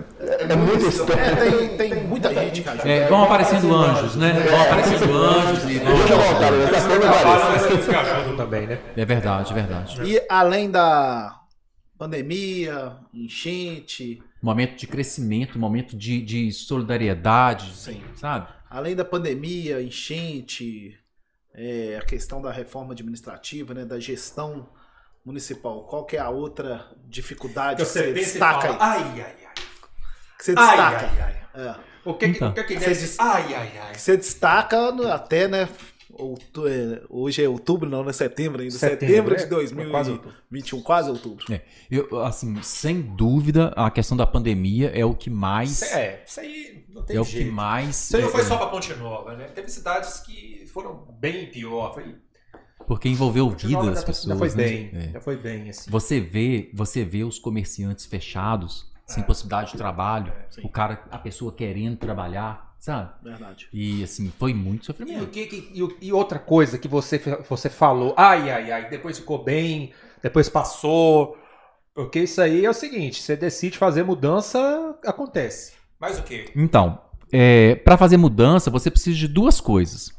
é 0.48 0.56
muita 0.56 0.86
história. 0.86 1.20
É, 1.20 1.34
tem, 1.34 1.76
tem 1.76 2.04
muita 2.04 2.34
gente 2.34 2.62
que 2.62 2.68
ajuda. 2.68 2.88
É, 2.88 3.08
vão 3.08 3.24
aparecendo 3.24 3.74
anjos, 3.74 4.16
né? 4.16 4.32
Vão 4.48 4.62
aparecendo 4.62 5.16
anjos 5.16 5.70
e 5.70 5.78
vão... 5.78 5.96
Deixa 5.96 6.12
eu 6.12 6.18
voltar, 6.18 6.52
eu 6.52 7.78
que 7.78 7.94
ajudam 7.94 8.36
também, 8.36 8.66
né? 8.66 8.78
É 8.96 9.04
verdade, 9.04 9.52
é 9.52 9.54
verdade. 9.54 10.02
E 10.04 10.22
além 10.28 10.70
da 10.70 11.40
pandemia, 11.98 12.96
enchente, 13.12 14.22
Momento 14.42 14.76
de 14.76 14.88
crescimento, 14.88 15.56
momento 15.56 15.96
de, 15.96 16.20
de 16.20 16.50
solidariedade, 16.50 17.76
Sim. 17.76 18.02
sabe? 18.16 18.48
além 18.72 18.96
da 18.96 19.04
pandemia, 19.04 19.82
enchente, 19.82 20.98
é, 21.52 21.98
a 22.00 22.04
questão 22.04 22.40
da 22.40 22.50
reforma 22.50 22.92
administrativa, 22.92 23.74
né, 23.74 23.84
da 23.84 24.00
gestão 24.00 24.66
municipal, 25.24 25.84
qual 25.84 26.04
que 26.04 26.16
é 26.16 26.20
a 26.20 26.30
outra 26.30 26.86
dificuldade 27.06 27.76
que, 27.84 27.88
Que 27.90 27.98
você 27.98 28.12
destaca 28.12 28.74
fala, 28.74 28.92
aí? 28.94 29.02
ai, 29.02 29.20
ai, 29.22 29.36
ai. 29.46 29.54
Que 30.38 30.44
você 30.44 30.54
Ai, 30.56 30.66
destaca? 30.76 31.06
ai, 31.06 31.22
ai. 31.54 31.66
É. 31.68 31.76
O 32.04 32.14
que, 32.14 32.28
que- 32.28 32.36
Então. 32.36 32.50
o 32.50 32.54
que 32.54 32.64
que 32.64 32.78
Você 32.80 33.16
Ai, 33.20 33.54
ai, 33.54 33.78
ai. 33.78 33.92
Que 33.92 34.00
você 34.00 34.16
destaca 34.16 34.88
até, 35.14 35.46
né? 35.46 35.68
outu- 36.14 36.68
é, 36.68 37.00
hoje 37.08 37.42
é 37.42 37.48
outubro, 37.48 37.88
não, 37.88 38.02
não 38.02 38.10
é 38.10 38.12
setembro 38.12 38.60
ainda. 38.60 38.74
Setembro, 38.74 39.06
Setembro, 39.08 39.36
de 39.36 39.42
é, 39.42 39.90
quase 39.90 40.10
2021, 40.12 40.82
quase 40.82 41.10
outubro. 41.10 41.44
É, 41.52 41.62
eu, 41.90 42.20
assim, 42.22 42.60
sem 42.62 43.00
dúvida, 43.00 43.68
a 43.76 43.90
questão 43.90 44.14
da 44.16 44.26
pandemia 44.26 44.90
é 44.94 45.04
o 45.06 45.14
que 45.14 45.30
mais. 45.30 45.80
É, 45.82 46.22
isso 46.26 46.40
aí 46.40 46.84
não 46.90 47.02
tem 47.02 47.16
É 47.16 47.20
o 47.20 47.24
jeito. 47.24 47.46
que 47.46 47.50
mais. 47.50 48.04
Isso 48.04 48.16
aí 48.16 48.22
não 48.24 48.30
foi 48.30 48.40
é, 48.42 48.44
só 48.44 48.56
pra 48.58 48.66
Ponte 48.66 48.92
Nova, 48.94 49.34
né? 49.36 49.46
Teve 49.54 49.68
cidades 49.68 50.20
que 50.20 50.66
foram 50.72 51.06
bem 51.18 51.46
pior. 51.50 51.94
Foi, 51.94 52.14
Porque 52.86 53.08
envolveu 53.08 53.48
vida 53.50 53.90
das 53.90 54.04
pessoas. 54.04 54.28
já 54.28 54.36
foi 54.36 54.48
né? 54.48 54.54
bem. 54.54 54.90
É. 54.92 55.12
Já 55.12 55.20
foi 55.20 55.36
bem, 55.36 55.70
assim. 55.70 55.90
Você 55.90 56.20
vê, 56.20 56.70
você 56.74 57.04
vê 57.04 57.24
os 57.24 57.38
comerciantes 57.38 58.06
fechados, 58.06 58.90
sem 59.06 59.22
possibilidade 59.22 59.72
de 59.72 59.76
trabalho, 59.78 60.32
É, 60.56 60.64
o 60.64 60.68
cara, 60.68 61.02
a 61.10 61.18
pessoa 61.18 61.52
querendo 61.52 61.96
trabalhar, 61.96 62.74
sabe? 62.78 63.10
Verdade. 63.22 63.68
E 63.72 64.02
assim, 64.02 64.32
foi 64.38 64.54
muito 64.54 64.80
E, 64.80 64.82
o 64.82 64.86
sofrimento. 64.86 65.26
que, 65.26 65.46
que- 65.46 65.70
e, 65.74 65.82
o- 65.82 65.96
e 66.00 66.12
outra 66.12 66.38
coisa 66.38 66.78
que 66.78 66.88
você, 66.88 67.20
você 67.48 67.68
falou, 67.68 68.14
ai, 68.16 68.50
ai, 68.50 68.70
ai, 68.72 68.88
depois 68.90 69.18
ficou 69.18 69.42
bem, 69.42 69.92
depois 70.22 70.48
passou. 70.48 71.36
Porque 71.94 72.20
isso 72.20 72.40
aí 72.40 72.64
é 72.64 72.70
o 72.70 72.74
seguinte: 72.74 73.20
você 73.22 73.36
decide 73.36 73.76
fazer 73.76 74.02
mudança, 74.02 74.96
acontece. 75.04 75.74
Mas 76.00 76.18
o 76.18 76.22
quê? 76.22 76.50
Então, 76.56 76.98
é, 77.30 77.74
para 77.74 77.98
fazer 77.98 78.16
mudança, 78.16 78.70
você 78.70 78.90
precisa 78.90 79.18
de 79.18 79.28
duas 79.28 79.60
coisas. 79.60 80.10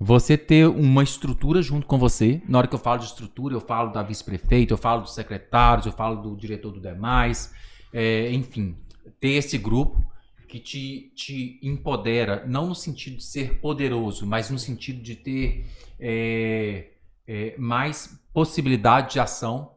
Você 0.00 0.38
ter 0.38 0.68
uma 0.68 1.02
estrutura 1.02 1.60
junto 1.60 1.86
com 1.86 1.98
você. 1.98 2.40
Na 2.48 2.58
hora 2.58 2.68
que 2.68 2.74
eu 2.74 2.78
falo 2.78 3.00
de 3.00 3.06
estrutura, 3.06 3.54
eu 3.54 3.60
falo 3.60 3.90
da 3.90 4.02
vice-prefeita, 4.02 4.72
eu 4.72 4.78
falo 4.78 5.02
dos 5.02 5.14
secretários, 5.14 5.86
eu 5.86 5.92
falo 5.92 6.22
do 6.22 6.36
diretor 6.36 6.72
do 6.72 6.80
demais. 6.80 7.52
é, 7.92 8.30
enfim, 8.32 8.76
ter 9.18 9.30
esse 9.30 9.58
grupo 9.58 10.06
que 10.46 10.60
te, 10.60 11.12
te 11.14 11.58
empodera, 11.62 12.46
não 12.46 12.68
no 12.68 12.74
sentido 12.74 13.16
de 13.16 13.24
ser 13.24 13.60
poderoso, 13.60 14.26
mas 14.26 14.50
no 14.50 14.58
sentido 14.58 15.02
de 15.02 15.16
ter 15.16 15.66
é, 15.98 16.92
é, 17.26 17.56
mais 17.58 18.18
possibilidade 18.32 19.14
de 19.14 19.20
ação. 19.20 19.74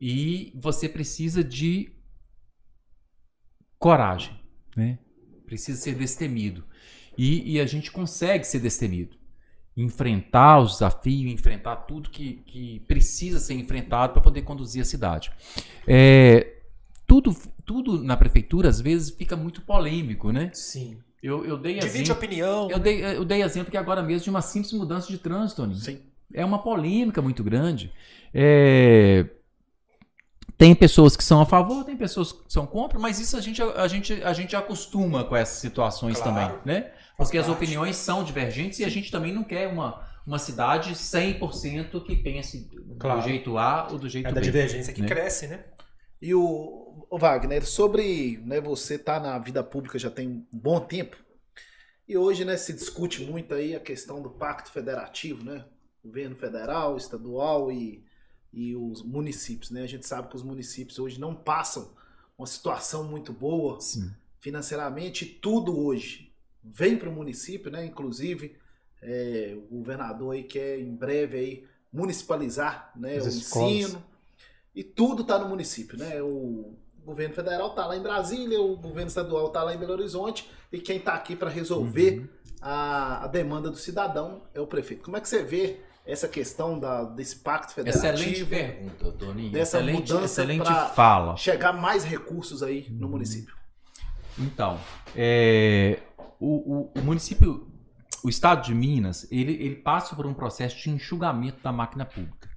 E 0.00 0.52
você 0.56 0.88
precisa 0.88 1.44
de 1.44 1.92
coragem, 3.78 4.38
né? 4.76 4.98
Precisa 5.46 5.80
ser 5.80 5.94
destemido. 5.94 6.64
E, 7.16 7.54
e 7.54 7.60
a 7.60 7.66
gente 7.66 7.92
consegue 7.92 8.44
ser 8.44 8.58
destemido. 8.58 9.16
Enfrentar 9.76 10.60
os 10.60 10.72
desafios, 10.74 11.32
enfrentar 11.32 11.76
tudo 11.76 12.08
que, 12.10 12.42
que 12.46 12.80
precisa 12.86 13.38
ser 13.40 13.54
enfrentado 13.54 14.12
para 14.12 14.22
poder 14.22 14.42
conduzir 14.42 14.80
a 14.82 14.84
cidade. 14.84 15.32
É, 15.86 16.52
tudo, 17.06 17.34
tudo 17.64 18.02
na 18.02 18.16
prefeitura, 18.16 18.68
às 18.68 18.80
vezes, 18.80 19.10
fica 19.10 19.34
muito 19.36 19.62
polêmico, 19.62 20.30
né? 20.30 20.50
Sim. 20.54 20.98
Eu, 21.22 21.44
eu 21.44 21.56
dei 21.56 21.78
Divide 21.78 22.02
exemplo. 22.02 22.12
opinião. 22.12 22.70
Eu 22.70 22.78
dei, 22.78 23.02
eu 23.02 23.24
dei 23.24 23.42
exemplo 23.42 23.70
que 23.70 23.76
agora 23.76 24.02
mesmo 24.02 24.24
de 24.24 24.30
uma 24.30 24.42
simples 24.42 24.72
mudança 24.74 25.08
de 25.08 25.18
trânsito, 25.18 25.62
Toninho. 25.62 25.80
Sim. 25.80 25.98
É 26.32 26.44
uma 26.44 26.62
polêmica 26.62 27.20
muito 27.22 27.42
grande. 27.42 27.92
É, 28.32 29.26
Tem 30.56 30.74
pessoas 30.74 31.16
que 31.16 31.24
são 31.24 31.40
a 31.40 31.46
favor, 31.46 31.82
tem 31.84 31.96
pessoas 31.96 32.30
que 32.32 32.52
são 32.52 32.66
contra, 32.66 32.98
mas 32.98 33.18
isso 33.18 33.36
a 33.36 33.40
gente, 33.40 33.60
a 33.60 33.88
gente, 33.88 34.12
a 34.22 34.32
gente 34.32 34.54
acostuma 34.54 35.24
com 35.24 35.34
essas 35.34 35.58
situações 35.58 36.20
Claro. 36.20 36.34
também, 36.34 36.58
né? 36.64 36.92
Porque 37.16 37.38
as 37.38 37.48
opiniões 37.48 37.96
são 37.96 38.24
divergentes 38.24 38.78
e 38.80 38.84
a 38.84 38.88
gente 38.88 39.10
também 39.10 39.32
não 39.32 39.44
quer 39.44 39.68
uma, 39.68 40.04
uma 40.26 40.38
cidade 40.38 40.94
100% 40.94 42.04
que 42.04 42.16
pense 42.16 42.68
Claro. 42.98 43.20
do 43.20 43.28
jeito 43.28 43.56
A 43.56 43.88
ou 43.90 43.98
do 43.98 44.08
jeito 44.08 44.26
É 44.28 44.32
da 44.32 44.40
B. 44.40 44.46
divergência 44.46 44.92
que 44.92 45.02
né? 45.02 45.08
cresce, 45.08 45.46
né? 45.46 45.64
E 46.20 46.34
o, 46.34 47.06
o 47.10 47.18
Wagner, 47.18 47.64
sobre 47.66 48.38
né, 48.44 48.60
você 48.60 48.98
tá 48.98 49.20
na 49.20 49.38
vida 49.38 49.62
pública 49.62 49.98
já 49.98 50.10
tem 50.10 50.28
um 50.28 50.46
bom 50.52 50.80
tempo, 50.80 51.16
e 52.08 52.16
hoje 52.16 52.44
né, 52.44 52.56
se 52.56 52.72
discute 52.72 53.22
muito 53.24 53.54
aí 53.54 53.74
a 53.74 53.80
questão 53.80 54.20
do 54.22 54.30
pacto 54.30 54.70
federativo, 54.70 55.42
né? 55.44 55.64
Governo 56.04 56.36
federal, 56.36 56.96
estadual 56.96 57.70
e, 57.72 58.04
e 58.52 58.76
os 58.76 59.02
municípios, 59.02 59.70
né? 59.70 59.82
A 59.82 59.86
gente 59.86 60.06
sabe 60.06 60.28
que 60.28 60.36
os 60.36 60.42
municípios 60.42 60.98
hoje 60.98 61.18
não 61.18 61.34
passam 61.34 61.94
uma 62.36 62.46
situação 62.46 63.04
muito 63.04 63.32
boa 63.32 63.80
Sim. 63.80 64.10
financeiramente, 64.40 65.24
tudo 65.24 65.78
hoje 65.78 66.33
vem 66.64 66.96
para 66.96 67.08
o 67.08 67.12
município, 67.12 67.70
né? 67.70 67.84
Inclusive, 67.84 68.56
é, 69.02 69.54
o 69.70 69.76
governador 69.76 70.34
aí 70.34 70.42
quer 70.44 70.78
em 70.80 70.94
breve 70.94 71.36
aí 71.38 71.64
municipalizar 71.92 72.90
né, 72.96 73.16
As 73.16 73.26
o 73.26 73.28
escolas. 73.28 73.70
ensino. 73.70 74.04
E 74.74 74.82
tudo 74.82 75.22
está 75.22 75.38
no 75.38 75.48
município, 75.48 75.96
né? 75.98 76.20
O 76.22 76.74
governo 77.04 77.34
federal 77.34 77.68
está 77.70 77.86
lá 77.86 77.96
em 77.96 78.02
Brasília, 78.02 78.60
o 78.60 78.76
governo 78.76 79.08
estadual 79.08 79.46
está 79.48 79.62
lá 79.62 79.74
em 79.74 79.78
Belo 79.78 79.92
Horizonte, 79.92 80.50
e 80.72 80.78
quem 80.80 80.96
está 80.96 81.14
aqui 81.14 81.36
para 81.36 81.50
resolver 81.50 82.18
Uhum. 82.20 82.28
a, 82.62 83.24
a 83.24 83.26
demanda 83.28 83.70
do 83.70 83.76
cidadão 83.76 84.42
é 84.54 84.60
o 84.60 84.66
prefeito. 84.66 85.02
Como 85.04 85.16
é 85.16 85.20
que 85.20 85.28
você 85.28 85.42
vê 85.44 85.80
essa 86.06 86.26
questão 86.26 86.78
da, 86.78 87.04
desse 87.04 87.36
pacto 87.36 87.74
federativo? 87.74 88.06
Excelente 88.16 88.44
pergunta, 88.46 89.12
Toninho. 89.12 89.52
Dessa 89.52 89.76
excelente 89.78 90.12
mudança 90.12 90.42
excelente 90.42 90.70
fala. 90.94 91.36
Chegar 91.36 91.72
mais 91.72 92.04
recursos 92.04 92.62
aí 92.62 92.88
no 92.90 93.04
Uhum. 93.06 93.12
município. 93.12 93.54
Então, 94.38 94.80
é, 95.14 96.00
o, 96.40 96.90
o- 96.90 96.92
o 96.96 97.02
município, 97.02 97.68
o 98.22 98.28
estado 98.28 98.62
de 98.64 98.74
Minas, 98.74 99.30
ele, 99.30 99.52
ele 99.52 99.76
passa 99.76 100.14
por 100.16 100.26
um 100.26 100.34
processo 100.34 100.76
de 100.78 100.90
enxugamento 100.90 101.62
da 101.62 101.72
máquina 101.72 102.04
pública. 102.04 102.48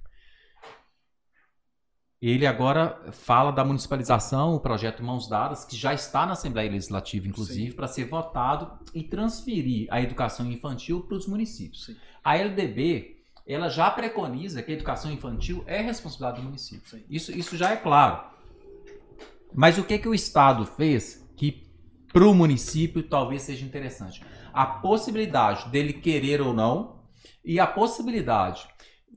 Ele 2.20 2.46
agora 2.46 3.12
fala 3.12 3.52
da 3.52 3.64
municipalização, 3.64 4.54
o 4.54 4.60
projeto 4.60 5.04
Mãos 5.04 5.28
Dadas, 5.28 5.64
que 5.64 5.76
já 5.76 5.94
está 5.94 6.26
na 6.26 6.32
Assembleia 6.32 6.68
Legislativa, 6.70 7.28
inclusive, 7.28 7.74
para 7.76 7.86
ser 7.86 8.06
votado 8.06 8.76
e 8.92 9.04
transferir 9.04 9.86
a 9.88 10.02
educação 10.02 10.50
infantil 10.50 11.02
para 11.02 11.16
os 11.16 11.28
municípios. 11.28 11.86
Sim. 11.86 11.96
A 12.24 12.36
LDB, 12.36 13.18
ela 13.46 13.68
já 13.68 13.88
preconiza 13.88 14.62
que 14.62 14.72
a 14.72 14.74
educação 14.74 15.12
infantil 15.12 15.62
é 15.64 15.80
responsabilidade 15.80 16.38
do 16.40 16.44
município. 16.46 16.90
Sim. 16.90 17.04
Isso, 17.08 17.30
isso 17.30 17.56
já 17.56 17.70
é 17.70 17.76
claro. 17.76 18.20
Mas 19.54 19.78
o 19.78 19.84
que, 19.84 19.96
que 19.96 20.08
o 20.08 20.14
Estado 20.14 20.66
fez 20.66 21.24
que 21.36 21.67
para 22.12 22.26
o 22.26 22.34
município 22.34 23.02
talvez 23.02 23.42
seja 23.42 23.64
interessante? 23.64 24.22
A 24.52 24.66
possibilidade 24.66 25.68
dele 25.70 25.92
querer 25.92 26.40
ou 26.40 26.52
não 26.52 27.00
e 27.44 27.60
a 27.60 27.66
possibilidade, 27.66 28.66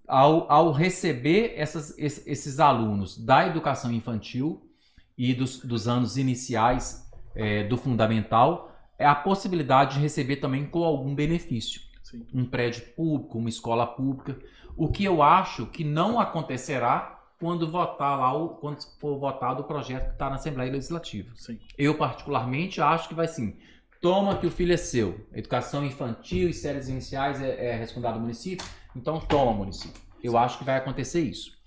ao, 0.08 0.52
ao 0.52 0.72
receber 0.72 1.54
essas- 1.56 1.98
es- 1.98 2.26
esses 2.28 2.60
alunos 2.60 3.18
da 3.18 3.48
educação 3.48 3.92
infantil 3.92 4.70
e 5.18 5.34
dos, 5.34 5.60
dos 5.60 5.88
anos 5.88 6.18
iniciais 6.18 7.10
eh, 7.36 7.64
do 7.64 7.78
fundamental, 7.78 8.70
é 9.00 9.06
a 9.06 9.16
possibilidade 9.16 9.96
de 9.96 10.02
receber 10.02 10.36
também 10.38 10.66
com 10.66 10.84
algum 10.84 11.16
benefício 11.16 11.82
Sim. 12.04 12.26
um 12.34 12.46
prédio 12.46 12.84
público, 12.94 13.38
uma 13.38 13.50
escola 13.50 13.88
pública, 13.88 14.38
o 14.76 14.90
que 14.90 15.04
eu 15.06 15.24
acho 15.24 15.66
que 15.68 15.84
não 15.84 16.20
acontecerá 16.20 17.21
quando 17.42 17.68
votar 17.68 18.20
lá 18.20 18.32
o, 18.32 18.50
quando 18.50 18.84
for 19.00 19.18
votado 19.18 19.64
o 19.64 19.66
projeto 19.66 20.06
que 20.06 20.14
está 20.14 20.30
na 20.30 20.36
Assembleia 20.36 20.72
Legislativa. 20.72 21.32
Sim. 21.34 21.60
Eu 21.76 21.98
particularmente 21.98 22.80
acho 22.80 23.10
que 23.10 23.16
vai 23.16 23.28
sim. 23.28 23.58
Toma 24.00 24.38
que 24.38 24.46
o 24.46 24.52
filho 24.52 24.72
é 24.72 24.78
seu. 24.78 25.28
Educação 25.34 25.84
infantil 25.84 26.48
e 26.48 26.54
séries 26.54 26.88
iniciais 26.88 27.42
é, 27.42 27.70
é 27.70 27.76
responsabilidade 27.76 28.20
do 28.20 28.22
município. 28.22 28.68
Então 28.96 29.20
toma, 29.20 29.54
município. 29.54 30.00
Eu 30.24 30.38
acho 30.38 30.60
que 30.60 30.64
vai 30.64 30.78
acontecer 30.78 31.22
isso. 31.22 31.58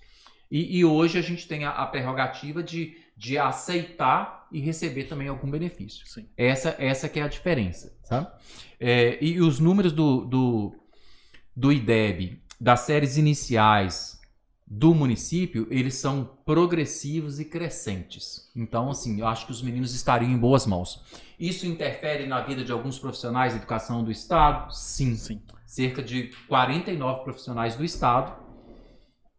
E, 0.49 0.77
e 0.77 0.85
hoje 0.85 1.19
a 1.19 1.21
gente 1.21 1.45
tem 1.45 1.65
a, 1.65 1.71
a 1.71 1.85
prerrogativa 1.85 2.63
de, 2.63 2.95
de 3.17 3.37
aceitar 3.37 4.47
e 4.53 4.61
receber 4.61 5.03
também 5.03 5.27
algum 5.27 5.51
benefício. 5.51 6.07
Sim. 6.07 6.29
Essa, 6.37 6.73
essa 6.79 7.09
que 7.09 7.19
é 7.19 7.23
a 7.23 7.27
diferença, 7.27 7.93
sabe? 8.03 8.29
É, 8.79 9.17
e 9.21 9.41
os 9.41 9.59
números 9.59 9.91
do, 9.91 10.23
do, 10.23 10.75
do 11.53 11.69
IDEB, 11.69 12.41
das 12.61 12.81
séries 12.81 13.17
iniciais 13.17 14.14
do 14.67 14.95
município, 14.95 15.67
eles 15.69 15.95
são 15.95 16.37
progressivos 16.43 17.39
e 17.39 17.45
crescentes. 17.45 18.49
Então, 18.55 18.89
assim, 18.89 19.19
eu 19.19 19.27
acho 19.27 19.45
que 19.45 19.51
os 19.51 19.61
meninos 19.61 19.93
estariam 19.93 20.31
em 20.31 20.37
boas 20.37 20.65
mãos. 20.65 21.03
Isso 21.39 21.67
interfere 21.67 22.25
na 22.25 22.41
vida 22.41 22.63
de 22.63 22.71
alguns 22.71 22.97
profissionais 22.97 23.53
de 23.53 23.59
educação 23.59 24.03
do 24.03 24.11
Estado? 24.11 24.73
Sim. 24.73 25.15
Sim. 25.15 25.41
Cerca 25.65 26.01
de 26.01 26.31
49 26.47 27.23
profissionais 27.23 27.75
do 27.75 27.83
Estado, 27.83 28.33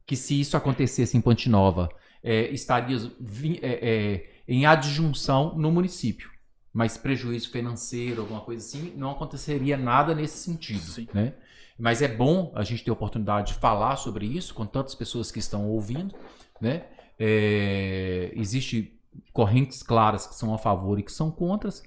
que 0.07 0.15
se 0.15 0.41
isso 0.41 0.57
acontecesse 0.57 1.17
em 1.17 1.21
Ponte 1.21 1.49
Nova, 1.49 1.89
é, 2.23 2.49
estaria 2.53 2.97
vi- 3.19 3.59
é, 3.63 3.81
é, 3.83 4.31
em 4.47 4.65
adjunção 4.65 5.57
no 5.57 5.73
município. 5.73 6.31
Mas 6.73 6.97
prejuízo 6.97 7.51
financeiro, 7.51 8.21
alguma 8.21 8.43
coisa 8.43 8.65
assim, 8.65 8.93
não 8.97 9.11
aconteceria 9.11 9.77
nada 9.77 10.15
nesse 10.15 10.39
sentido. 10.39 10.81
Sim. 10.81 11.09
Né? 11.13 11.35
Mas 11.79 12.01
é 12.01 12.09
bom 12.09 12.53
a 12.55 12.63
gente 12.65 12.83
ter 12.83 12.91
a 12.91 12.95
oportunidade 12.95 13.53
de 13.53 13.59
falar 13.59 13.97
sobre 13.97 14.27
isso 14.27 14.55
com 14.55 14.65
tantas 14.65 14.95
pessoas 14.95 15.31
que 15.31 15.39
estão 15.39 15.69
ouvindo. 15.69 16.15
Né? 16.61 16.85
É, 17.19 18.33
Existem 18.35 18.93
correntes 19.33 19.83
claras 19.83 20.27
que 20.27 20.35
são 20.35 20.55
a 20.55 20.59
favor 20.59 20.99
e 20.99 21.03
que 21.03 21.13
são 21.13 21.31
contras, 21.31 21.83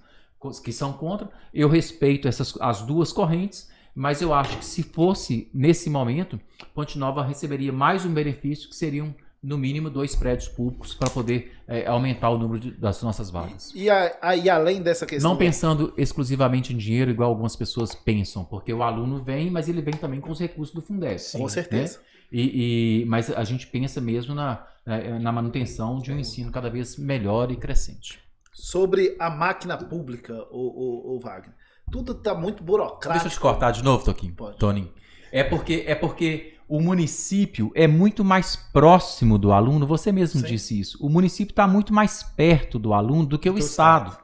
que 0.64 0.72
são 0.72 0.94
contra. 0.94 1.30
Eu 1.54 1.68
respeito 1.68 2.28
essas 2.28 2.56
as 2.62 2.82
duas 2.82 3.12
correntes, 3.12 3.70
mas 3.96 4.22
eu 4.22 4.34
acho 4.34 4.58
que 4.58 4.66
se 4.66 4.84
fosse 4.84 5.50
nesse 5.54 5.90
momento, 5.90 6.40
Ponte 6.74 6.98
Nova 6.98 7.24
receberia 7.24 7.74
mais 7.74 8.06
um 8.06 8.14
benefício 8.14 8.70
que 8.70 8.76
seriam 8.76 9.14
no 9.42 9.58
mínimo 9.58 9.90
dois 9.90 10.16
prédios 10.16 10.50
públicos 10.50 10.94
para 10.94 11.10
poder 11.10 11.54
é, 11.68 11.88
aumentar 11.88 12.30
o 12.30 12.38
número 12.38 12.60
de, 12.60 12.72
das 12.72 13.02
nossas 13.02 13.30
vagas. 13.30 13.72
E, 13.74 13.90
a, 13.90 14.18
a, 14.22 14.36
e 14.36 14.50
além 14.50 14.82
dessa 14.82 15.06
questão. 15.06 15.32
Não 15.32 15.38
pensando 15.38 15.94
exclusivamente 15.98 16.74
em 16.74 16.78
dinheiro, 16.78 17.10
igual 17.10 17.30
algumas 17.30 17.56
pessoas 17.56 17.96
pensam, 17.96 18.44
porque 18.44 18.74
o 18.74 18.84
aluno 18.84 19.24
vem, 19.24 19.50
mas 19.50 19.70
ele 19.70 19.82
vem 19.82 19.94
também 19.94 20.20
com 20.20 20.32
os 20.32 20.40
recursos 20.40 20.76
do 20.76 20.82
Fundesc. 20.82 21.38
Com 21.38 21.48
certeza. 21.48 22.00
Né? 22.00 22.04
E, 22.32 23.02
e, 23.02 23.06
mas 23.06 23.32
a 23.32 23.44
gente 23.44 23.66
pensa 23.68 24.00
mesmo 24.00 24.36
na, 24.36 24.68
na 25.20 25.32
manutenção 25.32 26.00
de 26.00 26.12
um 26.12 26.20
ensino 26.20 26.52
cada 26.52 26.70
vez 26.70 26.98
melhor 26.98 27.52
e 27.52 27.56
crescente. 27.56 28.20
Sobre 28.52 29.16
a 29.20 29.30
máquina 29.30 29.78
pública, 29.78 30.34
o, 30.52 31.14
o, 31.14 31.16
o 31.16 31.20
Wagner. 31.20 31.56
Tudo 31.92 32.12
está 32.12 32.36
muito 32.36 32.64
burocrático. 32.64 33.14
Deixa 33.14 33.28
eu 33.28 33.32
te 33.32 33.40
cortar 33.40 33.72
de 33.72 33.84
novo, 33.84 34.04
Toquinho. 34.04 34.34
Pode. 34.34 34.58
Toninho. 34.58 34.94
É 35.32 35.44
porque, 35.44 35.84
é 35.88 35.96
porque 35.96 36.59
o 36.70 36.80
município 36.80 37.72
é 37.74 37.88
muito 37.88 38.24
mais 38.24 38.56
próximo 38.56 39.40
do 39.40 39.52
aluno, 39.52 39.88
você 39.88 40.12
mesmo 40.12 40.42
Sim. 40.42 40.46
disse 40.46 40.80
isso. 40.80 40.98
O 41.02 41.10
município 41.10 41.52
está 41.52 41.68
muito 41.68 41.92
mais 41.92 42.22
perto 42.22 42.78
do 42.78 42.94
aluno 42.94 43.26
do 43.26 43.40
que 43.40 43.50
o 43.50 43.54
Do 43.54 43.60
Estado. 43.60 44.16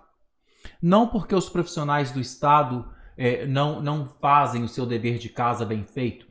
Não 0.79 1.07
porque 1.07 1.33
os 1.33 1.49
profissionais 1.49 2.11
do 2.11 2.19
Estado 2.19 2.87
eh, 3.17 3.47
não, 3.47 3.81
não 3.81 4.05
fazem 4.21 4.63
o 4.63 4.67
seu 4.67 4.85
dever 4.85 5.17
de 5.17 5.27
casa 5.27 5.65
bem 5.65 5.83
feito, 5.83 6.27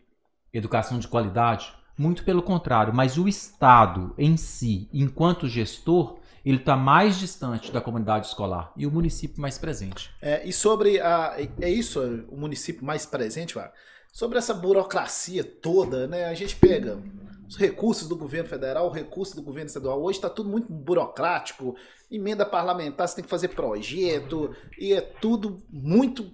educação 0.52 1.00
de 1.00 1.08
qualidade. 1.08 1.74
Muito 1.98 2.22
pelo 2.22 2.42
contrário, 2.42 2.94
mas 2.94 3.18
o 3.18 3.26
Estado 3.26 4.14
em 4.16 4.36
si, 4.36 4.88
enquanto 4.92 5.48
gestor, 5.48 6.20
ele 6.44 6.58
está 6.58 6.76
mais 6.76 7.18
distante 7.18 7.72
da 7.72 7.80
comunidade 7.80 8.26
escolar 8.26 8.72
e 8.76 8.86
o 8.86 8.90
município 8.90 9.40
mais 9.40 9.58
presente. 9.58 10.10
É, 10.22 10.46
e 10.46 10.52
sobre 10.52 11.00
a. 11.00 11.34
É 11.60 11.70
isso, 11.70 12.00
o 12.28 12.36
município 12.36 12.84
mais 12.84 13.04
presente, 13.04 13.54
Wagner? 13.54 13.74
Sobre 14.14 14.38
essa 14.38 14.54
burocracia 14.54 15.42
toda, 15.42 16.06
né? 16.06 16.26
A 16.26 16.34
gente 16.34 16.54
pega 16.54 17.02
os 17.48 17.56
recursos 17.56 18.06
do 18.08 18.14
governo 18.14 18.48
federal, 18.48 18.86
o 18.86 18.90
recurso 18.92 19.34
do 19.34 19.42
governo 19.42 19.66
estadual. 19.66 20.00
Hoje 20.00 20.18
está 20.18 20.30
tudo 20.30 20.48
muito 20.48 20.72
burocrático, 20.72 21.74
emenda 22.08 22.46
parlamentar, 22.46 23.08
você 23.08 23.16
tem 23.16 23.24
que 23.24 23.30
fazer 23.30 23.48
projeto, 23.48 24.54
e 24.78 24.92
é 24.92 25.00
tudo 25.00 25.58
muito 25.68 26.30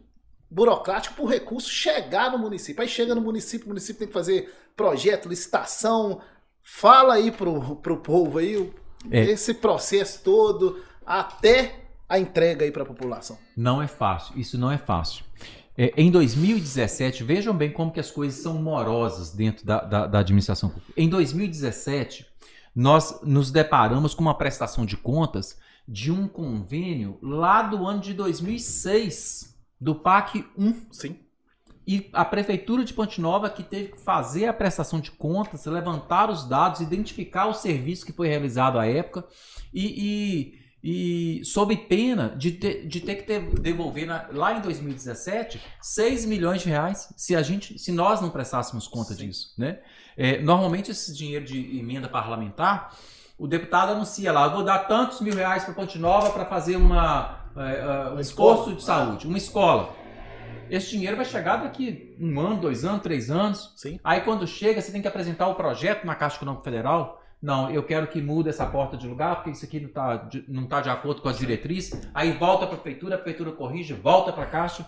burocrático 0.51 1.15
para 1.15 1.25
o 1.25 1.27
recurso 1.27 1.71
chegar 1.71 2.31
no 2.31 2.37
município. 2.37 2.83
Aí 2.83 2.89
chega 2.89 3.15
no 3.15 3.23
município, 3.23 3.65
o 3.65 3.69
município 3.71 4.01
tem 4.01 4.09
que 4.09 4.13
fazer 4.13 4.55
projeto, 4.77 5.27
licitação. 5.27 6.21
Fala 6.63 7.15
aí 7.15 7.31
pro, 7.31 7.77
pro 7.77 7.97
povo 7.97 8.37
aí 8.37 8.71
É. 9.11 9.23
esse 9.25 9.55
processo 9.55 10.23
todo 10.23 10.85
até 11.07 11.77
a 12.07 12.19
entrega 12.19 12.63
aí 12.63 12.71
para 12.71 12.83
a 12.83 12.87
população. 12.87 13.39
Não 13.57 13.81
é 13.81 13.87
fácil, 13.89 14.39
isso 14.39 14.59
não 14.59 14.71
é 14.71 14.77
fácil. 14.77 15.25
É, 15.77 15.93
em 15.97 16.11
2017, 16.11 17.25
vejam 17.25 17.55
bem 17.55 17.71
como 17.73 17.93
que 17.93 18.01
as 18.01 18.11
coisas 18.11 18.41
são 18.41 18.55
morosas 18.61 19.31
dentro 19.31 19.65
da, 19.65 19.81
da- 19.81 20.07
da 20.07 20.19
administração 20.19 20.69
pública. 20.69 20.93
Em 20.97 21.09
2017, 21.09 22.27
nós 22.75 23.21
nos 23.23 23.51
deparamos 23.51 24.15
com 24.15 24.23
uma 24.23 24.35
prestação 24.37 24.85
de 24.85 24.97
contas 24.97 25.59
de 25.89 26.11
um 26.13 26.29
convênio 26.29 27.19
lá 27.23 27.63
do 27.63 27.87
ano 27.87 28.01
de 28.01 28.15
2006, 28.15 29.57
do 29.81 29.95
PAC 29.95 30.45
1. 30.57 30.75
Sim. 30.93 31.17
E 31.87 32.09
a 32.13 32.25
Prefeitura 32.25 32.85
de 32.85 32.93
Ponte 32.93 33.21
Nova 33.21 33.51
que 33.51 33.63
teve 33.65 33.93
que 33.93 34.01
fazer 34.01 34.47
a 34.47 34.53
prestação 34.53 35.01
de 35.01 35.11
contas, 35.11 35.65
levantar 35.67 36.31
os 36.31 36.45
dados, 36.49 36.81
identificar 36.81 37.47
o 37.47 37.55
serviço 37.55 38.07
que 38.07 38.13
foi 38.13 38.29
realizado 38.29 38.79
à 38.79 38.87
época 38.87 39.25
e, 39.73 39.87
e, 39.87 40.60
e 40.83 41.43
sob 41.45 41.77
pena 41.77 42.35
de 42.37 42.53
ter, 42.53 42.87
de 42.87 43.01
ter 43.01 43.17
que 43.17 43.23
ter- 43.25 43.61
devolver 43.61 44.07
na- 44.07 44.27
lá 44.33 44.55
em 44.55 44.61
2017 44.63 45.61
6 45.81 46.25
milhões 46.25 46.63
de 46.63 46.69
reais 46.71 47.13
se, 47.17 47.37
a 47.37 47.43
gente, 47.43 47.79
se 47.79 47.93
nós 47.93 48.21
não 48.21 48.31
prestássemos 48.31 48.89
conta 48.89 49.13
Sim. 49.15 49.27
disso. 49.27 49.53
Né? 49.59 49.79
É, 50.17 50.41
normalmente 50.41 50.91
esse 50.91 51.15
dinheiro 51.15 51.45
de 51.45 51.79
emenda 51.79 52.09
parlamentar, 52.09 52.97
o 53.39 53.47
deputado 53.47 53.93
anuncia 53.93 54.33
lá, 54.33 54.47
eu 54.47 54.53
vou 54.53 54.65
dar 54.65 54.81
tantos 54.81 55.21
mil 55.21 55.35
reais 55.35 55.65
para 55.65 55.75
Ponte 55.75 55.99
Nova 55.99 56.31
para 56.31 56.45
fazer 56.47 56.77
uma, 56.77 57.51
é, 57.57 57.81
é, 57.81 58.11
um 58.15 58.21
escola. 58.21 58.75
de 58.75 58.83
saúde, 58.83 59.27
uma 59.27 59.39
escola. 59.39 59.95
Esse 60.71 60.91
dinheiro 60.91 61.17
vai 61.17 61.25
chegar 61.25 61.57
daqui 61.57 62.15
um 62.21 62.39
ano, 62.39 62.61
dois 62.61 62.85
anos, 62.85 63.03
três 63.03 63.31
anos. 63.31 63.73
Sim. 63.77 63.99
Aí 64.05 64.21
quando 64.21 64.47
chega, 64.47 64.81
você 64.81 64.93
tem 64.93 65.03
que 65.03 65.09
apresentar 65.09 65.49
o 65.49 65.55
projeto 65.57 66.05
na 66.07 66.15
Caixa 66.15 66.37
Econômica 66.37 66.65
Federal. 66.65 67.20
Não, 67.43 67.71
eu 67.71 67.83
quero 67.83 68.07
que 68.09 68.21
mude 68.21 68.49
essa 68.51 68.67
porta 68.67 68.97
de 68.97 69.07
lugar, 69.09 69.37
porque 69.37 69.51
isso 69.51 69.65
aqui 69.65 69.81
não 69.81 69.89
está 69.89 70.17
de, 70.17 70.45
não 70.47 70.67
tá 70.67 70.81
de 70.83 70.91
acordo 70.91 71.23
com 71.23 71.29
as 71.29 71.39
diretrizes. 71.39 71.99
Aí 72.15 72.33
volta 72.33 72.67
para 72.67 72.77
a 72.77 72.79
prefeitura, 72.79 73.15
a 73.15 73.19
prefeitura 73.19 73.53
corrige, 73.53 73.95
volta 73.95 74.31
para 74.33 74.43
a 74.43 74.47
Caixa. 74.47 74.87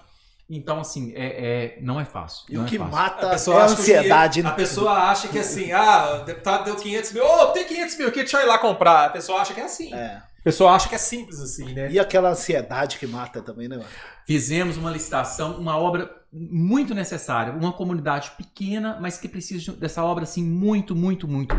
Então, 0.50 0.78
assim, 0.80 1.12
é, 1.14 1.76
é- 1.76 1.78
não 1.80 1.98
é 1.98 2.04
fácil. 2.04 2.44
E 2.50 2.58
o 2.58 2.62
é 2.62 2.68
que 2.68 2.76
fácil. 2.76 2.92
mata 2.92 3.26
A 3.26 3.28
é 3.30 3.32
pessoa 3.32 3.56
a 3.62 3.64
que 3.66 3.70
o 3.70 3.72
ansiedade. 3.74 4.32
dinheiro- 4.34 4.48
né? 4.48 4.52
A 4.52 4.56
pessoa 4.56 4.92
acha 4.92 5.28
que 5.28 5.38
assim, 5.38 5.72
ah, 5.72 6.18
o 6.20 6.24
deputado 6.26 6.64
deu 6.64 6.76
500 6.76 7.12
mil, 7.12 7.24
ô, 7.24 7.46
tem 7.52 7.64
500 7.66 7.96
mil 7.96 8.08
aqui, 8.08 8.18
deixa 8.18 8.36
eu 8.38 8.42
ir 8.42 8.46
lá 8.46 8.58
comprar. 8.58 9.06
A 9.06 9.10
pessoa 9.10 9.40
acha 9.40 9.54
que 9.54 9.60
é 9.60 9.64
assim. 9.64 9.94
É. 9.94 10.16
A 10.16 10.42
pessoa 10.44 10.72
acha 10.72 10.88
que 10.90 10.94
é 10.94 10.98
simples 10.98 11.40
assim, 11.40 11.72
né? 11.72 11.90
E 11.90 11.98
aquela 11.98 12.30
ansiedade 12.30 12.98
que 12.98 13.06
mata 13.06 13.40
também, 13.40 13.66
né? 13.68 13.76
mano? 13.76 13.88
Fizemos 14.26 14.76
uma 14.76 14.90
licitação, 14.90 15.56
uma 15.56 15.78
obra 15.78 16.10
muito 16.30 16.94
necessária, 16.94 17.52
uma 17.52 17.72
comunidade 17.72 18.32
pequena, 18.36 18.98
mas 19.00 19.16
que 19.18 19.28
precisa 19.28 19.72
de- 19.72 19.78
dessa 19.78 20.02
obra 20.04 20.24
assim 20.24 20.44
muito, 20.44 20.94
muito, 20.96 21.26
muito. 21.28 21.54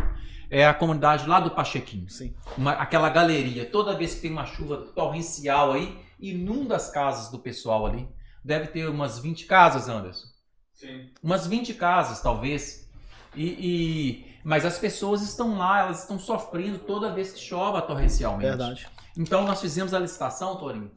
É 0.56 0.68
a 0.68 0.74
comunidade 0.74 1.28
lá 1.28 1.40
do 1.40 1.52
Pachequinho. 1.52 2.08
Sim. 2.10 2.34
Uma- 2.58 2.74
aquela 2.74 3.10
galeria, 3.10 3.66
toda 3.66 3.96
vez 3.98 4.14
que 4.16 4.22
tem 4.22 4.32
uma 4.32 4.46
chuva 4.46 4.78
torrencial 4.96 5.74
aí, 5.74 5.98
inunda 6.20 6.76
as 6.76 6.90
casas 6.92 7.32
do 7.32 7.40
pessoal 7.40 7.86
ali. 7.88 8.08
Deve 8.46 8.68
ter 8.68 8.88
umas 8.88 9.18
20 9.20 9.46
casas, 9.46 9.90
Anderson. 9.90 10.28
Sim. 10.74 11.10
Umas 11.24 11.48
20 11.48 11.74
casas, 11.74 12.22
talvez. 12.22 12.88
E, 13.36 13.46
e- 13.46 14.34
mas 14.44 14.64
as 14.66 14.78
pessoas 14.78 15.22
estão 15.24 15.58
lá, 15.58 15.80
elas 15.80 16.02
estão 16.02 16.20
sofrendo 16.20 16.78
toda 16.80 17.12
vez 17.14 17.32
que 17.32 17.40
chove 17.40 17.82
torrencialmente. 17.88 18.50
Verdade. 18.50 18.88
Então 19.18 19.46
nós 19.46 19.60
fizemos 19.62 19.94
a 19.94 20.00
licitação, 20.00 20.58
Torinho, 20.58 20.92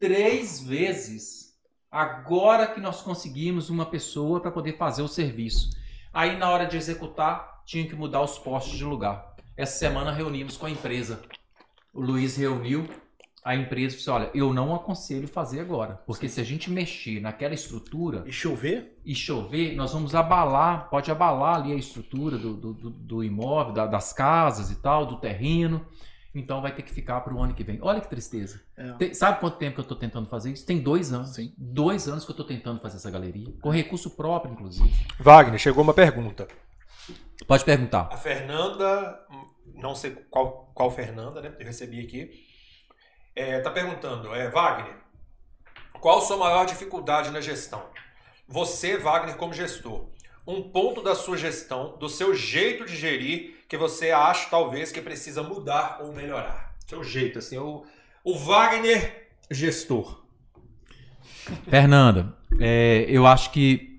três 0.00 0.60
vezes. 0.60 1.48
Agora 1.90 2.66
que 2.66 2.80
nós 2.80 3.00
conseguimos 3.00 3.70
uma 3.70 3.86
pessoa 3.86 4.40
para 4.40 4.50
poder 4.50 4.76
fazer 4.76 5.02
o 5.02 5.08
serviço. 5.08 5.70
Aí 6.12 6.36
na 6.36 6.50
hora 6.50 6.66
de 6.66 6.76
executar, 6.76 7.57
tinha 7.68 7.86
que 7.86 7.94
mudar 7.94 8.22
os 8.22 8.38
postos 8.38 8.78
de 8.78 8.84
lugar. 8.84 9.34
Essa 9.54 9.78
semana 9.78 10.10
reunimos 10.10 10.56
com 10.56 10.64
a 10.64 10.70
empresa. 10.70 11.20
O 11.92 12.00
Luiz 12.00 12.34
reuniu 12.36 12.88
a 13.44 13.54
empresa 13.54 13.94
e 13.94 13.98
disse: 13.98 14.08
olha, 14.08 14.30
eu 14.32 14.54
não 14.54 14.74
aconselho 14.74 15.28
fazer 15.28 15.60
agora. 15.60 16.00
Porque 16.06 16.28
se 16.30 16.40
a 16.40 16.44
gente 16.44 16.70
mexer 16.70 17.20
naquela 17.20 17.52
estrutura, 17.52 18.24
E 18.26 18.32
chover? 18.32 18.98
e 19.04 19.14
chover, 19.14 19.74
nós 19.76 19.92
vamos 19.92 20.14
abalar, 20.14 20.88
pode 20.88 21.10
abalar 21.10 21.56
ali 21.56 21.72
a 21.72 21.76
estrutura 21.76 22.38
do, 22.38 22.54
do, 22.54 22.72
do- 22.72 22.90
do 22.90 23.22
imóvel, 23.24 23.74
da- 23.74 23.86
das 23.86 24.14
casas 24.14 24.70
e 24.70 24.76
tal, 24.76 25.04
do 25.04 25.16
terreno. 25.16 25.84
Então 26.34 26.62
vai 26.62 26.72
ter 26.74 26.82
que 26.82 26.92
ficar 26.92 27.20
para 27.20 27.34
o 27.34 27.42
ano 27.42 27.52
que 27.52 27.64
vem. 27.64 27.78
Olha 27.82 28.00
que 28.00 28.08
tristeza. 28.08 28.62
É. 28.78 28.92
Tem- 28.92 29.12
sabe 29.14 29.40
quanto 29.40 29.58
tempo 29.58 29.74
que 29.74 29.80
eu 29.80 29.82
estou 29.82 29.96
tentando 29.98 30.26
fazer 30.28 30.52
isso? 30.52 30.64
Tem 30.64 30.78
dois 30.78 31.12
anos. 31.12 31.34
Sim. 31.34 31.52
Dois 31.58 32.08
anos 32.08 32.24
que 32.24 32.30
eu 32.30 32.34
estou 32.34 32.46
tentando 32.46 32.80
fazer 32.80 32.96
essa 32.96 33.10
galeria. 33.10 33.52
Com 33.60 33.68
recurso 33.70 34.08
próprio, 34.10 34.52
inclusive. 34.54 34.90
Wagner, 35.20 35.58
chegou 35.58 35.82
uma 35.84 35.92
pergunta. 35.94 36.46
Pode 37.46 37.64
perguntar. 37.64 38.08
A 38.10 38.16
Fernanda, 38.16 39.18
não 39.74 39.94
sei 39.94 40.10
qual, 40.30 40.70
qual 40.74 40.90
Fernanda, 40.90 41.40
né? 41.40 41.54
Eu 41.58 41.66
recebi 41.66 42.04
aqui. 42.04 42.46
É, 43.34 43.60
tá 43.60 43.70
perguntando, 43.70 44.34
é, 44.34 44.50
Wagner, 44.50 44.96
qual 46.00 46.18
a 46.18 46.20
sua 46.20 46.36
maior 46.36 46.66
dificuldade 46.66 47.30
na 47.30 47.40
gestão? 47.40 47.82
Você, 48.48 48.96
Wagner, 48.96 49.36
como 49.36 49.52
gestor, 49.52 50.08
um 50.46 50.62
ponto 50.62 51.02
da 51.02 51.14
sua 51.14 51.36
gestão, 51.36 51.96
do 51.98 52.08
seu 52.08 52.34
jeito 52.34 52.84
de 52.84 52.96
gerir, 52.96 53.64
que 53.68 53.76
você 53.76 54.10
acha 54.10 54.48
talvez 54.48 54.90
que 54.90 55.00
precisa 55.00 55.42
mudar 55.42 55.98
ou 56.00 56.12
melhorar. 56.12 56.74
Seu 56.86 57.04
jeito, 57.04 57.38
assim, 57.38 57.58
o, 57.58 57.84
o 58.24 58.36
Wagner 58.38 59.28
gestor. 59.50 60.24
Fernanda, 61.68 62.34
é, 62.58 63.04
eu 63.08 63.26
acho 63.26 63.50
que 63.52 63.97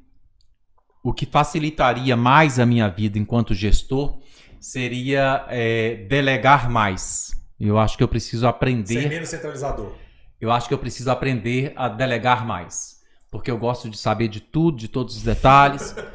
o 1.03 1.13
que 1.13 1.26
facilitaria 1.26 2.15
mais 2.15 2.59
a 2.59 2.65
minha 2.65 2.88
vida 2.89 3.17
enquanto 3.17 3.53
gestor 3.53 4.19
seria 4.59 5.45
é, 5.47 6.05
delegar 6.09 6.69
mais. 6.69 7.31
Eu 7.59 7.77
acho 7.77 7.97
que 7.97 8.03
eu 8.03 8.07
preciso 8.07 8.47
aprender. 8.47 9.01
Ser 9.01 9.09
menos 9.09 9.30
centralizador. 9.30 9.93
Eu 10.39 10.51
acho 10.51 10.67
que 10.67 10.73
eu 10.73 10.77
preciso 10.77 11.11
aprender 11.11 11.73
a 11.76 11.89
delegar 11.89 12.45
mais. 12.45 12.99
Porque 13.30 13.51
eu 13.51 13.57
gosto 13.57 13.89
de 13.89 13.97
saber 13.97 14.27
de 14.27 14.39
tudo, 14.39 14.77
de 14.77 14.88
todos 14.88 15.17
os 15.17 15.23
detalhes. 15.23 15.95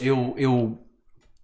Eu, 0.00 0.34
eu, 0.36 0.78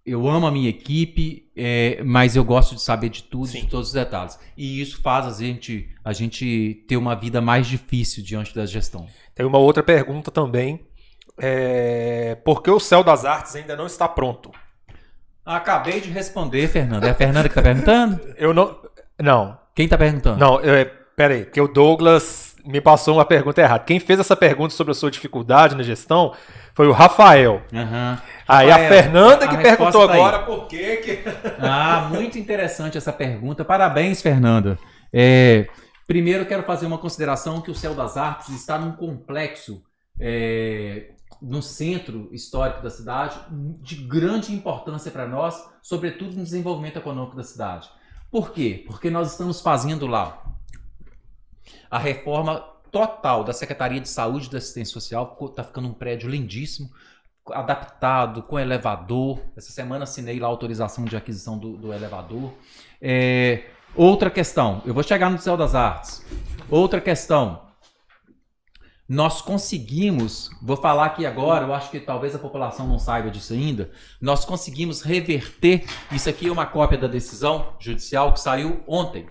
eu 0.05 0.29
amo 0.29 0.47
a 0.47 0.51
minha 0.51 0.69
equipe, 0.69 1.51
é, 1.57 2.03
mas 2.05 2.37
eu 2.37 2.45
gosto 2.45 2.75
de 2.75 2.83
saber 2.83 3.09
de 3.09 3.23
tudo, 3.23 3.47
Sim. 3.47 3.61
de 3.61 3.67
todos 3.69 3.89
os 3.89 3.95
detalhes. 3.95 4.39
E 4.59 4.79
isso 4.83 5.01
faz 5.01 5.27
a 5.27 5.43
gente, 5.43 5.89
a 6.05 6.13
gente 6.13 6.85
ter 6.87 6.99
uma 6.99 7.15
vida 7.15 7.41
mais 7.41 7.67
difícil 7.67 8.23
diante 8.23 8.55
da 8.55 8.67
gestão. 8.67 9.07
Tem 9.35 9.47
uma 9.47 9.57
outra 9.57 9.83
pergunta 9.83 10.31
também. 10.31 10.81
É, 11.39 12.37
por 12.45 12.63
que 12.63 12.71
o 12.71 12.79
Céu 12.81 13.03
das 13.03 13.25
Artes 13.25 13.55
ainda 13.57 13.75
não 13.77 13.87
está 13.87 14.07
pronto? 14.09 14.51
Acabei 15.45 16.01
de 16.01 16.11
responder, 16.11 16.69
Fernanda. 16.69 17.07
É 17.07 17.11
a 17.11 17.15
Fernanda 17.15 17.49
que 17.49 17.59
está 17.59 17.63
perguntando? 17.63 18.21
Eu 18.37 18.55
não. 18.55 18.77
Não, 19.21 19.59
Quem 19.75 19.85
está 19.85 19.97
perguntando? 19.99 20.39
não. 20.39 20.61
é, 20.61 20.85
Pera 21.17 21.35
aí, 21.35 21.45
porque 21.45 21.61
o 21.61 21.69
Douglas 21.69 22.57
me 22.65 22.81
passou 22.81 23.15
uma 23.17 23.25
pergunta 23.25 23.61
errada. 23.61 23.85
Quem 23.85 24.01
fez 24.01 24.19
essa 24.19 24.35
pergunta 24.35 24.73
sobre 24.75 24.93
a 24.93 24.95
sua 24.95 25.11
dificuldade 25.11 25.77
na 25.77 25.83
gestão 25.83 26.35
foi 26.75 26.89
o 26.89 26.93
Rafael. 26.93 27.61
Aí 28.49 28.71
a 28.71 28.77
Rafael, 28.77 28.89
Fernanda 28.89 29.45
a 29.45 29.49
que 29.49 29.57
resposta 29.57 29.77
perguntou 29.77 30.09
tá 30.09 30.15
aí. 30.15 30.21
agora 30.21 30.39
por 30.41 30.67
que 30.69 30.97
que... 30.97 31.23
Ah, 31.61 32.09
muito 32.11 32.39
interessante 32.39 32.97
essa 32.97 33.13
pergunta. 33.13 33.63
Parabéns, 33.65 34.23
Fernanda. 34.23 34.79
É, 35.13 35.67
primeiro, 36.07 36.43
eu 36.45 36.47
quero 36.47 36.63
fazer 36.63 36.87
uma 36.87 36.99
consideração 36.99 37.61
que 37.61 37.71
o 37.71 37.75
Céu 37.75 37.95
das 37.95 38.17
Artes 38.17 38.49
está 38.49 38.79
num 38.79 38.93
complexo 38.93 39.83
é, 40.19 41.11
no 41.43 41.61
centro 41.61 42.29
histórico 42.31 42.83
da 42.83 42.91
cidade 42.91 43.37
de 43.81 43.97
grande 43.97 44.55
importância 44.55 45.11
para 45.11 45.27
nós, 45.27 45.69
sobretudo 45.83 46.37
no 46.37 46.45
desenvolvimento 46.45 46.99
econômico 46.99 47.37
da 47.37 47.43
cidade. 47.43 47.91
Por 48.31 48.53
quê? 48.53 48.85
Porque 48.87 49.11
nós 49.11 49.33
estamos 49.33 49.61
fazendo 49.61 50.07
lá 50.07 50.43
a 51.91 51.99
reforma 51.99 52.65
total 52.93 53.43
da 53.43 53.53
Secretaria 53.53 54.01
de 54.01 54.09
Saúde 54.09 54.47
e 54.47 54.51
da 54.51 54.59
Assistência 54.59 54.93
Social. 54.93 55.37
Está 55.51 55.65
ficando 55.65 55.89
um 55.89 55.93
prédio 55.93 56.31
lindíssimo, 56.31 56.91
adaptado, 57.51 58.43
com 58.43 58.59
elevador. 58.59 59.41
Essa 59.57 59.73
semana 59.73 60.05
assinei 60.05 60.39
lá 60.39 60.47
a 60.47 60.51
autorização 60.51 61.05
de 61.05 61.17
aquisição 61.17 61.59
do, 61.59 61.77
do 61.77 61.93
elevador. 61.93 62.53
É, 63.01 63.65
outra 63.97 64.31
questão, 64.31 64.81
eu 64.87 64.95
vou 64.95 65.03
chegar 65.03 65.29
no 65.29 65.39
Céu 65.39 65.57
das 65.57 65.75
Artes. 65.75 66.25
Outra 66.71 67.01
questão, 67.01 67.63
nós 69.15 69.43
conseguimos, 69.43 70.49
vou 70.63 70.75
falar 70.75 71.05
aqui 71.05 71.27
agora, 71.27 71.67
eu 71.67 71.75
acho 71.75 71.91
que 71.91 72.01
talvez 72.01 72.35
a 72.35 72.39
população 72.39 72.87
não 72.87 72.99
saiba 72.99 73.31
disso 73.31 73.53
ainda, 73.53 73.91
nós 74.19 74.43
conseguimos 74.47 75.03
reverter, 75.03 75.85
isso 76.11 76.31
aqui 76.31 76.49
é 76.49 76.51
uma 76.53 76.65
cópia 76.65 76.97
da 76.97 77.07
decisão 77.07 77.75
judicial 77.79 78.33
que 78.33 78.41
saiu 78.41 78.83
ontem, 78.87 79.27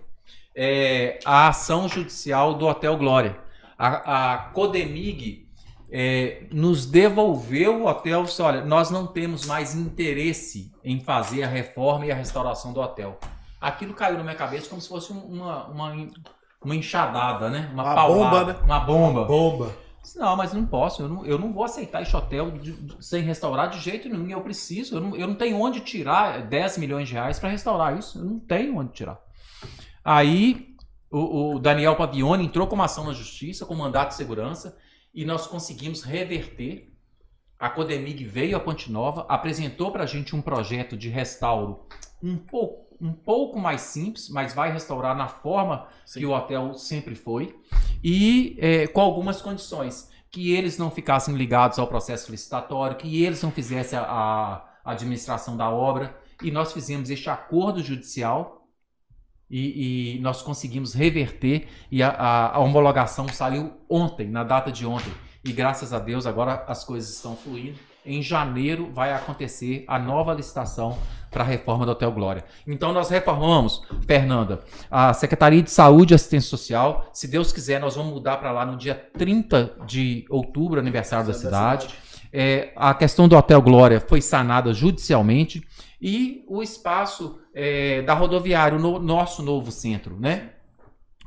é, 0.55 1.17
a 1.25 1.47
ação 1.47 1.89
judicial 1.89 2.53
do 2.53 2.67
Hotel 2.67 2.95
Glória. 2.95 3.39
A, 3.75 4.33
a 4.33 4.37
Codemig 4.49 5.47
é, 5.91 6.43
nos 6.51 6.85
devolveu 6.85 7.81
o 7.81 7.87
hotel, 7.87 8.23
disse, 8.23 8.41
olha, 8.41 8.63
nós 8.63 8.91
não 8.91 9.07
temos 9.07 9.47
mais 9.47 9.73
interesse 9.73 10.71
em 10.83 10.99
fazer 10.99 11.41
a 11.41 11.47
reforma 11.47 12.05
e 12.05 12.11
a 12.11 12.15
restauração 12.15 12.71
do 12.71 12.79
hotel. 12.79 13.19
Aquilo 13.59 13.95
caiu 13.95 14.17
na 14.17 14.23
minha 14.23 14.35
cabeça 14.35 14.69
como 14.69 14.79
se 14.79 14.87
fosse 14.87 15.11
um- 15.11 15.25
uma, 15.25 15.65
uma, 15.65 16.07
uma 16.63 16.75
enxadada, 16.75 17.49
né? 17.49 17.69
Uma, 17.73 17.83
Uma 17.83 17.95
paulada, 17.95 18.39
bomba, 18.39 18.53
né? 18.53 18.59
Uma 18.65 18.79
bomba. 18.79 19.25
Bomba. 19.25 19.75
Disse, 20.01 20.17
Não, 20.17 20.35
mas 20.35 20.51
não 20.53 20.65
posso, 20.65 21.03
eu 21.03 21.09
não, 21.09 21.25
eu 21.25 21.37
não 21.37 21.53
vou 21.53 21.63
aceitar 21.63 22.01
esse 22.01 22.15
hotel 22.15 22.51
de- 22.51 22.71
de- 22.73 23.05
sem 23.05 23.21
restaurar 23.23 23.69
de 23.69 23.79
jeito 23.79 24.09
nenhum. 24.09 24.29
Eu 24.29 24.41
preciso, 24.41 24.95
eu 24.95 25.01
não, 25.01 25.15
eu 25.15 25.27
não 25.27 25.35
tenho 25.35 25.59
onde 25.61 25.79
tirar 25.81 26.41
10 26.47 26.77
milhões 26.79 27.07
de 27.07 27.13
reais 27.13 27.39
para 27.39 27.49
restaurar 27.49 27.97
isso. 27.97 28.17
Eu 28.19 28.25
não 28.25 28.39
tenho 28.39 28.77
onde 28.77 28.93
tirar. 28.93 29.19
Aí 30.03 30.75
o, 31.11 31.55
o 31.55 31.59
Daniel 31.59 31.95
Pavione 31.95 32.45
entrou 32.45 32.65
com 32.67 32.75
uma 32.75 32.85
ação 32.85 33.05
na 33.05 33.13
justiça, 33.13 33.65
com 33.65 33.75
mandato 33.75 34.09
de 34.09 34.15
segurança, 34.15 34.77
e 35.13 35.25
nós 35.25 35.45
conseguimos 35.47 36.03
reverter. 36.03 36.89
A 37.59 37.69
Codemig 37.69 38.23
veio 38.25 38.57
a 38.57 38.59
Ponte 38.59 38.91
Nova, 38.91 39.23
apresentou 39.29 39.91
para 39.91 40.03
a 40.03 40.07
gente 40.07 40.35
um 40.35 40.41
projeto 40.41 40.97
de 40.97 41.09
restauro 41.09 41.85
um 42.23 42.35
pouco, 42.35 42.90
um 43.01 43.11
pouco 43.13 43.59
mais 43.59 43.81
simples, 43.81 44.29
mas 44.29 44.53
vai 44.53 44.71
restaurar 44.71 45.15
na 45.15 45.27
forma 45.27 45.87
que 46.13 46.25
o 46.25 46.31
hotel 46.31 46.73
sempre 46.75 47.15
foi, 47.15 47.55
e 48.03 48.55
é, 48.59 48.87
com 48.87 49.01
algumas 49.01 49.41
condições. 49.41 50.09
Que 50.33 50.53
eles 50.53 50.77
não 50.77 50.89
ficassem 50.89 51.35
ligados 51.35 51.77
ao 51.77 51.87
processo 51.87 52.31
licitatório, 52.31 52.95
que 52.95 53.21
eles 53.21 53.41
não 53.43 53.51
fizessem 53.51 53.99
a, 53.99 54.03
a 54.05 54.91
administração 54.91 55.57
da 55.57 55.69
obra, 55.69 56.17
e 56.41 56.49
nós 56.49 56.71
fizemos 56.71 57.09
este 57.09 57.29
acordo 57.29 57.83
judicial 57.83 58.65
e, 59.49 60.15
e 60.15 60.19
nós 60.21 60.41
conseguimos 60.41 60.93
reverter 60.93 61.67
e 61.91 62.01
a, 62.01 62.09
a- 62.09 62.55
a 62.55 62.59
homologação 62.59 63.27
saiu 63.27 63.73
ontem, 63.89 64.29
na 64.29 64.43
data 64.45 64.71
de 64.71 64.85
ontem. 64.85 65.11
E 65.43 65.51
graças 65.51 65.91
a 65.91 65.99
Deus 65.99 66.25
agora 66.25 66.63
as 66.65 66.85
coisas 66.85 67.13
estão 67.13 67.35
fluindo. 67.35 67.77
Em 68.05 68.21
janeiro 68.21 68.89
vai 68.91 69.13
acontecer 69.13 69.85
a 69.87 69.99
nova 69.99 70.33
licitação 70.33 70.97
para 71.29 71.43
a 71.43 71.47
reforma 71.47 71.85
do 71.85 71.91
Hotel 71.91 72.11
Glória. 72.11 72.43
Então 72.67 72.91
nós 72.91 73.09
reformamos, 73.09 73.83
Fernanda, 74.07 74.61
a 74.89 75.13
Secretaria 75.13 75.61
de 75.61 75.69
Saúde 75.71 76.13
e 76.13 76.15
Assistência 76.15 76.49
Social. 76.49 77.09
Se 77.13 77.27
Deus 77.27 77.53
quiser, 77.53 77.79
nós 77.79 77.95
vamos 77.95 78.11
mudar 78.13 78.37
para 78.37 78.51
lá 78.51 78.65
no 78.65 78.75
dia 78.75 78.95
30 79.17 79.75
de 79.85 80.25
outubro, 80.29 80.79
aniversário 80.79 81.27
da 81.27 81.33
cidade. 81.33 81.89
É, 82.33 82.71
a 82.75 82.93
questão 82.93 83.27
do 83.27 83.37
Hotel 83.37 83.61
Glória 83.61 83.99
foi 83.99 84.21
sanada 84.21 84.73
judicialmente 84.73 85.61
e 86.01 86.43
o 86.49 86.63
espaço 86.63 87.39
é, 87.53 88.01
da 88.01 88.13
rodoviária, 88.13 88.77
o 88.77 88.81
no- 88.81 88.99
nosso 88.99 89.43
novo 89.43 89.71
centro, 89.71 90.17
né? 90.19 90.51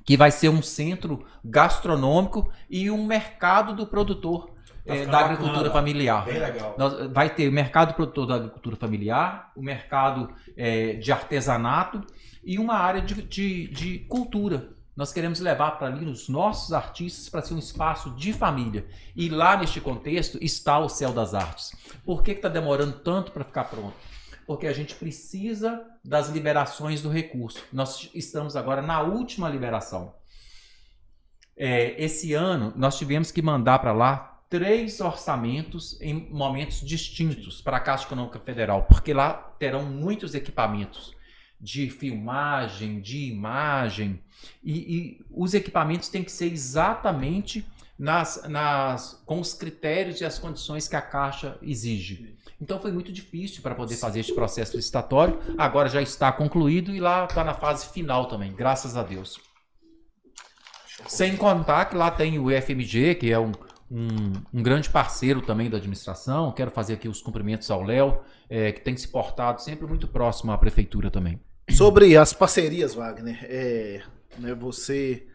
Que 0.05 0.17
vai 0.17 0.31
ser 0.31 0.49
um 0.49 0.61
centro 0.61 1.25
gastronômico 1.45 2.51
e 2.69 2.91
um 2.91 3.07
mercado 3.07 3.75
do 3.75 3.87
produtor 3.87 4.51
é, 4.87 5.07
da 5.07 5.13
bacana 5.13 5.25
agricultura 5.33 5.67
lá. 5.69 5.73
familiar. 5.73 6.25
Bem 6.25 6.39
legal. 6.39 6.75
Nós- 6.79 7.11
vai 7.13 7.31
ter 7.35 7.49
o 7.49 7.53
mercado 7.53 7.95
produtor 7.95 8.27
da 8.27 8.35
agricultura 8.37 8.77
familiar, 8.77 9.51
o 9.57 9.63
mercado 9.63 10.33
é, 10.57 10.95
de 10.95 11.11
artesanato 11.13 12.03
e 12.45 12.59
uma 12.59 12.75
área 12.75 13.01
de, 13.01 13.23
de- 13.23 13.69
de 13.69 13.99
cultura. 14.01 14.71
Nós 14.97 15.13
queremos 15.13 15.41
levar 15.41 15.73
para 15.73 15.89
ali 15.89 16.05
os 16.07 16.29
nossos 16.29 16.73
artistas 16.73 17.29
para 17.29 17.43
ser 17.43 17.55
um 17.55 17.59
espaço 17.59 18.11
de 18.11 18.33
família. 18.33 18.87
E 19.17 19.29
lá 19.29 19.57
neste 19.57 19.81
contexto 19.81 20.39
está 20.41 20.79
o 20.79 20.89
Céu 20.89 21.13
das 21.13 21.35
Artes. 21.35 21.73
Por 22.05 22.23
que 22.23 22.31
está 22.31 22.49
demorando 22.49 23.01
tanto 23.01 23.33
para 23.33 23.43
ficar 23.43 23.65
pronto? 23.65 23.95
Porque 24.47 24.67
a 24.69 24.73
gente 24.73 24.95
precisa 24.95 25.83
das 26.05 26.29
liberações 26.29 27.01
do 27.03 27.09
recurso. 27.09 27.65
Nós 27.73 28.09
estamos 28.15 28.55
agora 28.55 28.83
na 28.83 29.01
última 29.01 29.49
liberação. 29.49 30.15
É, 31.57 32.01
esse 32.03 32.33
ano 32.35 32.73
nós 32.77 32.99
tivemos 32.99 33.31
que 33.31 33.41
mandar 33.43 33.79
para 33.79 33.93
lá 33.93 34.34
três 34.55 35.01
orçamentos 35.01 36.01
em 36.01 36.29
momentos 36.31 36.81
distintos 36.81 37.61
para 37.61 37.79
a 37.79 37.81
Caixa 37.81 38.05
Econômica 38.05 38.39
Federal, 38.39 38.85
porque 38.85 39.13
lá 39.13 39.33
terão 39.59 39.83
muitos 39.85 40.33
equipamentos 40.33 41.13
de 41.61 41.91
filmagem, 41.91 43.01
de 43.01 43.33
imagem, 43.33 44.23
e, 44.63 44.73
e 44.73 45.25
os 45.29 45.55
equipamentos 45.55 46.09
têm 46.09 46.23
que 46.23 46.31
ser 46.31 46.53
exatamente 46.53 47.67
nas, 47.99 48.45
nas, 48.49 49.21
com 49.27 49.41
os 49.41 49.55
critérios 49.55 50.21
e 50.21 50.25
as 50.25 50.39
condições 50.39 50.87
que 50.87 50.95
a 50.95 51.03
Caixa 51.03 51.59
exige. 51.61 52.37
Então 52.61 52.79
foi 52.79 52.93
muito 52.93 53.11
difícil 53.11 53.61
para 53.61 53.75
poder 53.75 53.97
fazer 53.97 54.21
este 54.21 54.35
processo 54.35 54.77
licitatório. 54.77 55.37
Agora 55.59 55.89
já 55.89 56.01
está 56.01 56.31
concluído 56.31 56.95
e 56.95 57.01
lá 57.01 57.25
está 57.25 57.43
na 57.43 57.55
fase 57.55 57.89
final 57.89 58.29
também, 58.29 58.53
graças 58.53 58.97
a 58.97 59.03
Deus. 59.03 59.37
Sem 61.09 61.37
contar 61.37 61.87
que 61.87 61.97
lá 61.97 62.09
tem 62.09 62.39
o 62.39 62.51
FMG, 62.51 63.17
que 63.17 63.33
é 63.33 63.39
um, 63.39 63.51
um, 63.91 64.33
um 64.53 64.63
grande 64.63 64.91
parceiro 64.91 65.41
também 65.43 65.71
da 65.71 65.77
administração. 65.77 66.53
Quero 66.53 66.71
fazer 66.71 66.95
aqui 66.95 67.09
os 67.09 67.21
cumprimentos 67.21 67.71
ao 67.71 67.83
Léo, 67.83 68.21
eh, 68.49 68.73
que 68.73 68.81
tem 68.81 68.97
se 68.97 69.09
portado 69.09 69.63
sempre 69.63 69.87
muito 69.87 70.09
próximo 70.09 70.53
à 70.53 70.59
prefeitura 70.59 71.11
também. 71.11 71.41
Sobre 71.71 72.17
as 72.17 72.33
parcerias, 72.33 72.95
Wagner, 72.95 73.39
é, 73.45 74.03
né, 74.39 74.55
você, 74.55 75.27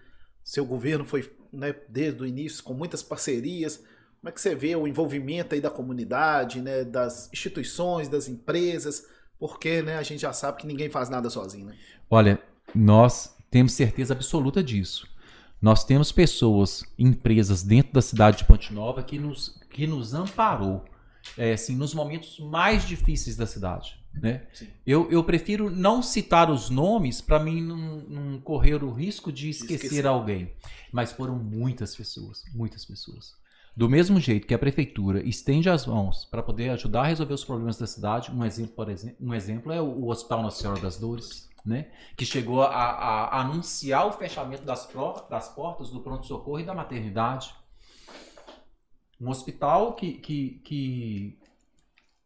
seu 0.43 0.65
governo 0.65 1.03
foi 1.03 1.31
né, 1.51 1.73
desde 1.87 2.21
o 2.21 2.25
início 2.25 2.63
com 2.63 2.73
muitas 2.73 3.01
parcerias. 3.01 3.77
Como 4.19 4.29
é 4.29 4.31
que 4.31 4.41
você 4.41 4.53
vê 4.53 4.75
o 4.75 4.87
envolvimento 4.87 5.55
aí 5.55 5.61
da 5.61 5.69
comunidade, 5.69 6.61
né, 6.61 6.83
das 6.83 7.29
instituições, 7.33 8.07
das 8.07 8.27
empresas? 8.27 9.07
Porque 9.39 9.81
né, 9.81 9.97
a 9.97 10.03
gente 10.03 10.21
já 10.21 10.33
sabe 10.33 10.57
que 10.57 10.67
ninguém 10.67 10.89
faz 10.89 11.09
nada 11.09 11.29
sozinho. 11.29 11.67
Né? 11.67 11.75
Olha, 12.09 12.39
nós 12.75 13.35
temos 13.49 13.71
certeza 13.71 14.13
absoluta 14.13 14.61
disso. 14.61 15.07
Nós 15.61 15.83
temos 15.83 16.11
pessoas, 16.11 16.83
empresas 16.97 17.63
dentro 17.63 17.93
da 17.93 18.01
cidade 18.01 18.39
de 18.39 18.45
Ponte 18.45 18.73
Nova 18.73 19.03
que 19.03 19.19
nos, 19.19 19.59
que 19.69 19.85
nos 19.85 20.13
amparou 20.13 20.85
é, 21.37 21.53
assim, 21.53 21.75
nos 21.75 21.93
momentos 21.93 22.39
mais 22.39 22.87
difíceis 22.87 23.35
da 23.35 23.45
cidade. 23.45 23.99
Né? 24.13 24.43
Eu, 24.85 25.09
eu 25.11 25.23
prefiro 25.23 25.69
não 25.69 26.01
citar 26.01 26.49
os 26.49 26.69
nomes 26.69 27.21
para 27.21 27.39
mim 27.39 27.61
não, 27.61 27.77
não 27.77 28.39
correr 28.39 28.83
o 28.83 28.91
risco 28.91 29.31
de 29.31 29.49
esquecer, 29.49 29.85
Esquecer. 29.85 30.07
alguém. 30.07 30.53
Mas 30.91 31.11
foram 31.11 31.35
muitas 31.37 31.95
pessoas, 31.95 32.43
muitas 32.53 32.85
pessoas. 32.85 33.37
Do 33.75 33.87
mesmo 33.87 34.19
jeito 34.19 34.47
que 34.47 34.53
a 34.53 34.59
prefeitura 34.59 35.21
estende 35.27 35.69
as 35.69 35.85
mãos 35.85 36.25
para 36.25 36.41
poder 36.41 36.69
ajudar 36.69 37.01
a 37.01 37.07
resolver 37.07 37.33
os 37.33 37.45
problemas 37.45 37.77
da 37.77 37.85
cidade, 37.85 38.31
um 38.31 38.43
exemplo, 38.43 38.73
por 38.75 38.89
exemplo, 38.89 39.17
um 39.21 39.33
exemplo 39.33 39.71
é 39.71 39.81
o, 39.81 39.85
o 39.85 40.09
Hospital 40.09 40.41
Nossa 40.41 40.61
Senhora 40.61 40.81
das 40.81 40.97
Dores, 40.97 41.48
né? 41.69 41.87
que 42.17 42.25
chegou 42.25 42.61
a, 42.63 42.67
a- 42.75 43.41
anunciar 43.41 44.05
o 44.07 44.11
fechamento 44.11 44.63
das, 44.63 44.85
pro- 44.85 45.21
das 45.29 45.47
portas 45.53 45.89
do 45.89 46.01
pronto-socorro 46.01 46.59
e 46.59 46.65
da 46.65 46.73
maternidade. 46.73 47.53
Um 49.21 49.29
hospital 49.29 49.93
que, 49.93 50.13
que, 50.13 50.61
que 50.63 51.37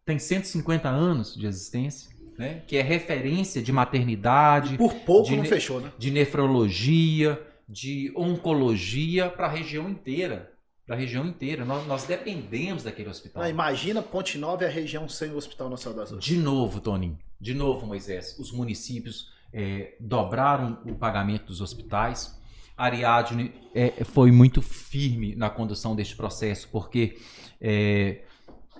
tem 0.05 0.19
150 0.19 0.87
anos 0.89 1.35
de 1.35 1.45
existência, 1.47 2.11
né? 2.37 2.63
que 2.67 2.77
é 2.77 2.81
referência 2.81 3.61
de 3.61 3.71
maternidade, 3.71 4.77
Por 4.77 4.93
pouco 4.95 5.29
de 5.29 5.35
não 5.35 5.45
fechou, 5.45 5.79
né? 5.81 5.91
de 5.97 6.11
nefrologia, 6.11 7.41
de 7.67 8.11
oncologia 8.15 9.29
para 9.29 9.47
a 9.47 9.49
região 9.49 9.89
inteira. 9.89 10.51
Para 10.85 10.95
a 10.95 10.99
região 10.99 11.25
inteira. 11.25 11.63
Nós, 11.63 11.87
nós 11.87 12.03
dependemos 12.03 12.83
daquele 12.83 13.09
hospital. 13.09 13.41
Ah, 13.41 13.49
imagina 13.49 14.01
Ponte 14.03 14.37
Nova 14.37 14.63
e 14.63 14.67
a 14.67 14.69
região 14.69 15.07
sem 15.07 15.31
o 15.31 15.37
Hospital 15.37 15.69
Nacional 15.69 15.99
das 15.99 16.09
Dores. 16.09 16.25
De 16.25 16.35
novo, 16.37 16.81
Toninho. 16.81 17.17
De 17.39 17.53
novo, 17.53 17.87
Moisés. 17.87 18.37
Os 18.37 18.51
municípios 18.51 19.31
eh, 19.53 19.95
dobraram 19.99 20.80
o 20.85 20.95
pagamento 20.95 21.45
dos 21.47 21.61
hospitais. 21.61 22.41
a 22.75 22.85
Ariadne 22.85 23.53
é, 23.73 24.03
foi 24.03 24.31
muito 24.31 24.61
firme 24.61 25.35
na 25.35 25.49
condução 25.49 25.95
deste 25.95 26.15
processo, 26.15 26.67
porque 26.71 27.19
é, 27.61 28.23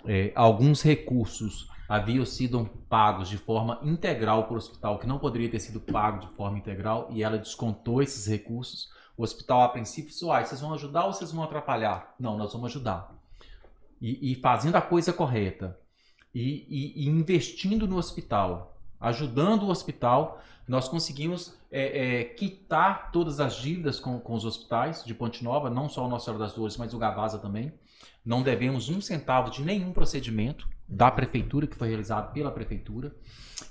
é, 0.06 0.32
alguns 0.36 0.82
recursos 0.82 1.70
haviam 1.88 2.26
sido 2.26 2.66
pagos 2.90 3.30
de 3.30 3.38
forma 3.38 3.80
integral 3.84 4.46
para 4.46 4.56
o 4.56 4.58
hospital, 4.58 4.98
que 4.98 5.08
não 5.08 5.20
poderia 5.20 5.50
ter 5.50 5.60
sido 5.60 5.80
pago 5.80 6.22
de 6.22 6.36
forma 6.36 6.58
integral, 6.58 7.08
e 7.12 7.22
ela 7.22 7.38
descontou 7.38 8.02
esses 8.02 8.26
recursos. 8.26 8.90
O 9.16 9.24
hospital, 9.24 9.62
a 9.62 9.70
princípio, 9.70 10.10
disse: 10.10 10.26
vocês 10.26 10.60
vão 10.60 10.74
ajudar 10.74 11.06
ou 11.06 11.14
vocês 11.14 11.32
vão 11.32 11.44
atrapalhar? 11.44 12.16
Não, 12.20 12.36
nós 12.36 12.52
vamos 12.52 12.72
ajudar. 12.72 13.14
E, 14.02 14.32
e 14.32 14.36
fazendo 14.36 14.76
a 14.76 14.82
coisa 14.82 15.14
correta, 15.14 15.80
e, 16.34 16.66
e, 16.68 17.06
e, 17.06 17.08
investindo 17.08 17.88
no 17.88 17.98
hospital, 17.98 18.73
ajudando 19.04 19.64
o 19.64 19.70
hospital, 19.70 20.42
nós 20.68 20.88
conseguimos 20.88 21.54
é, 21.70 22.22
é, 22.22 22.24
quitar 22.24 23.12
todas 23.12 23.40
as 23.40 23.56
dívidas 23.58 24.00
com, 24.00 24.20
com 24.20 24.34
os 24.34 24.46
hospitais 24.46 25.04
de 25.04 25.14
Ponte 25.14 25.44
Nova, 25.44 25.70
não 25.70 25.90
só 25.90 26.06
o 26.06 26.10
Nossa 26.10 26.26
Senhora 26.26 26.44
das 26.44 26.54
Dores, 26.54 26.78
mas 26.78 26.94
o 26.94 26.98
Gavasa 26.98 27.38
também. 27.38 27.74
Não 28.26 28.42
devemos 28.42 28.88
um 28.88 29.02
centavo 29.02 29.52
de 29.52 29.62
nenhum 29.62 29.92
procedimento 29.92 30.68
da 30.88 31.12
prefeitura, 31.12 31.68
que 31.68 31.76
foi 31.76 31.90
realizado 31.90 32.32
pela 32.32 32.50
prefeitura. 32.50 33.14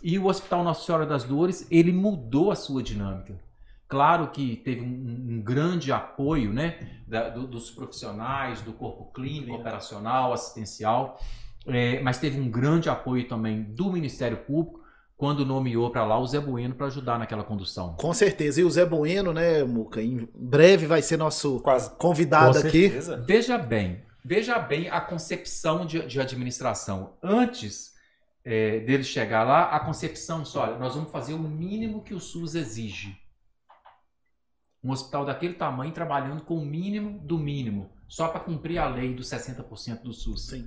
E 0.02 0.18
o 0.18 0.26
Hospital 0.26 0.62
Nossa 0.62 0.84
Senhora 0.84 1.06
das 1.06 1.24
Dores, 1.24 1.66
ele 1.70 1.92
mudou 1.92 2.50
a 2.50 2.54
sua 2.54 2.82
dinâmica. 2.82 3.40
Claro 3.88 4.28
que 4.28 4.56
teve 4.56 4.82
um, 4.82 5.36
um 5.36 5.42
grande 5.42 5.92
apoio 5.92 6.52
né, 6.52 6.78
da, 7.06 7.30
do, 7.30 7.46
dos 7.46 7.70
profissionais, 7.70 8.60
do 8.60 8.72
corpo 8.72 9.12
clínico, 9.12 9.54
operacional, 9.54 10.32
assistencial, 10.32 11.18
é, 11.66 12.00
mas 12.00 12.18
teve 12.18 12.40
um 12.40 12.50
grande 12.50 12.88
apoio 12.88 13.28
também 13.28 13.62
do 13.62 13.92
Ministério 13.92 14.38
Público, 14.38 14.81
quando 15.22 15.46
nomeou 15.46 15.88
para 15.88 16.04
lá 16.04 16.18
o 16.18 16.26
Zé 16.26 16.40
Bueno 16.40 16.74
para 16.74 16.88
ajudar 16.88 17.16
naquela 17.16 17.44
condução. 17.44 17.94
Com 17.94 18.12
certeza. 18.12 18.60
E 18.60 18.64
o 18.64 18.70
Zé 18.70 18.84
Bueno, 18.84 19.32
né, 19.32 19.62
Muca, 19.62 20.02
em 20.02 20.28
breve 20.34 20.84
vai 20.84 21.00
ser 21.00 21.16
nosso 21.16 21.60
Quase. 21.60 21.96
convidado 21.96 22.58
aqui. 22.58 22.88
Veja 23.24 23.56
bem, 23.56 24.04
veja 24.24 24.58
bem 24.58 24.90
a 24.90 25.00
concepção 25.00 25.86
de, 25.86 26.04
de 26.08 26.20
administração. 26.20 27.16
Antes 27.22 27.92
é, 28.44 28.80
dele 28.80 29.04
chegar 29.04 29.44
lá, 29.44 29.66
a 29.66 29.78
concepção 29.78 30.42
disse, 30.42 30.58
olha, 30.58 30.76
nós 30.76 30.96
vamos 30.96 31.12
fazer 31.12 31.34
o 31.34 31.38
mínimo 31.38 32.02
que 32.02 32.14
o 32.14 32.18
SUS 32.18 32.56
exige. 32.56 33.16
Um 34.82 34.90
hospital 34.90 35.24
daquele 35.24 35.54
tamanho 35.54 35.92
trabalhando 35.92 36.42
com 36.42 36.58
o 36.58 36.66
mínimo 36.66 37.20
do 37.20 37.38
mínimo, 37.38 37.92
só 38.08 38.26
para 38.26 38.40
cumprir 38.40 38.78
a 38.78 38.88
lei 38.88 39.14
dos 39.14 39.28
60% 39.28 40.02
do 40.02 40.12
SUS. 40.12 40.48
Sim. 40.48 40.66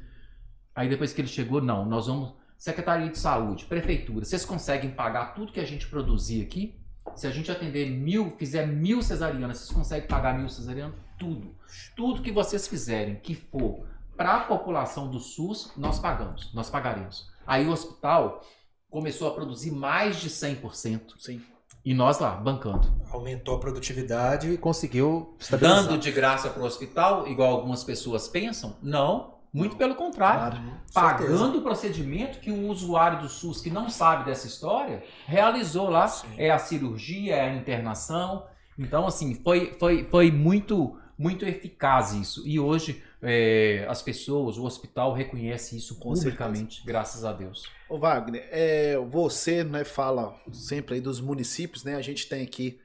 Aí 0.74 0.88
depois 0.88 1.12
que 1.12 1.20
ele 1.20 1.28
chegou, 1.28 1.60
não, 1.60 1.86
nós 1.86 2.08
vamos 2.08 2.45
Secretaria 2.58 3.10
de 3.10 3.18
Saúde, 3.18 3.66
Prefeitura, 3.66 4.26
vocês 4.26 4.46
conseguem 4.46 4.92
pagar 4.92 5.34
tudo 5.34 5.52
que 5.52 5.60
a 5.60 5.66
gente 5.66 5.88
produzir 5.88 6.42
aqui? 6.42 6.80
Se 7.16 7.28
a 7.28 7.32
gente 7.32 7.52
atender 7.52 7.90
mil, 7.90 8.36
fizer 8.38 8.66
mil 8.66 9.02
cesarianas, 9.02 9.60
vocês 9.60 9.72
conseguem 9.72 10.08
pagar 10.08 10.38
mil 10.38 10.50
cesarianas? 10.50 10.96
Tudo. 11.20 11.56
Tudo 11.96 12.22
que 12.22 12.32
vocês 12.32 12.68
fizerem 12.68 13.16
que 13.16 13.36
for 13.36 13.86
para 14.18 14.38
a 14.38 14.40
população 14.42 15.10
do 15.10 15.20
SUS, 15.20 15.72
nós 15.78 16.00
pagamos, 16.00 16.54
nós 16.54 16.70
pagaremos. 16.70 17.30
Aí 17.46 17.68
o 17.68 17.72
hospital 17.72 18.42
começou 18.90 19.28
a 19.28 19.32
produzir 19.32 19.72
mais 19.72 20.18
de 20.18 20.30
100%. 20.30 21.14
Sim. 21.20 21.42
E 21.84 21.94
nós 21.94 22.18
lá, 22.18 22.32
bancando. 22.32 22.92
Aumentou 23.12 23.58
a 23.58 23.60
produtividade 23.60 24.50
e 24.50 24.58
conseguiu 24.58 25.38
Dando 25.60 25.98
de 26.00 26.12
graça 26.12 26.50
para 26.50 26.64
o 26.64 26.66
hospital, 26.66 27.28
igual 27.28 27.52
algumas 27.52 27.84
pessoas 27.84 28.28
pensam? 28.28 28.76
Não. 28.82 29.35
Muito 29.56 29.78
pelo 29.78 29.96
contrário, 29.96 30.62
claro, 30.62 30.82
pagando 30.94 31.38
certeza. 31.38 31.58
o 31.58 31.62
procedimento 31.62 32.40
que 32.40 32.52
o 32.52 32.68
usuário 32.68 33.22
do 33.22 33.30
SUS 33.30 33.62
que 33.62 33.70
não 33.70 33.90
sabe 33.90 34.26
dessa 34.26 34.48
história 34.48 35.04
realizou 35.26 35.90
lá. 35.90 36.08
Sim. 36.08 36.28
É 36.38 36.52
a 36.52 36.58
cirurgia, 36.58 37.36
é 37.36 37.50
a 37.50 37.56
internação. 37.56 38.46
Então, 38.78 39.08
assim, 39.08 39.34
foi, 39.36 39.76
foi, 39.80 40.06
foi 40.12 40.30
muito, 40.30 41.00
muito 41.18 41.46
eficaz 41.46 42.14
isso. 42.14 42.46
E 42.46 42.60
hoje 42.60 43.02
é, 43.22 43.86
as 43.90 44.02
pessoas, 44.02 44.58
o 44.58 44.66
hospital 44.66 45.14
reconhece 45.14 45.78
isso 45.78 45.96
Com 45.96 46.14
publicamente, 46.14 46.76
certeza. 46.76 46.86
graças 46.86 47.24
a 47.24 47.32
Deus. 47.32 47.64
Ô 47.90 47.98
Wagner, 47.98 48.48
é, 48.52 48.98
você 48.98 49.64
né, 49.64 49.86
fala 49.86 50.36
sempre 50.52 50.96
aí 50.96 51.02
dos 51.02 51.22
municípios, 51.22 51.84
né? 51.84 51.96
A 51.96 52.02
gente 52.02 52.28
tem 52.28 52.44
aqui 52.44 52.78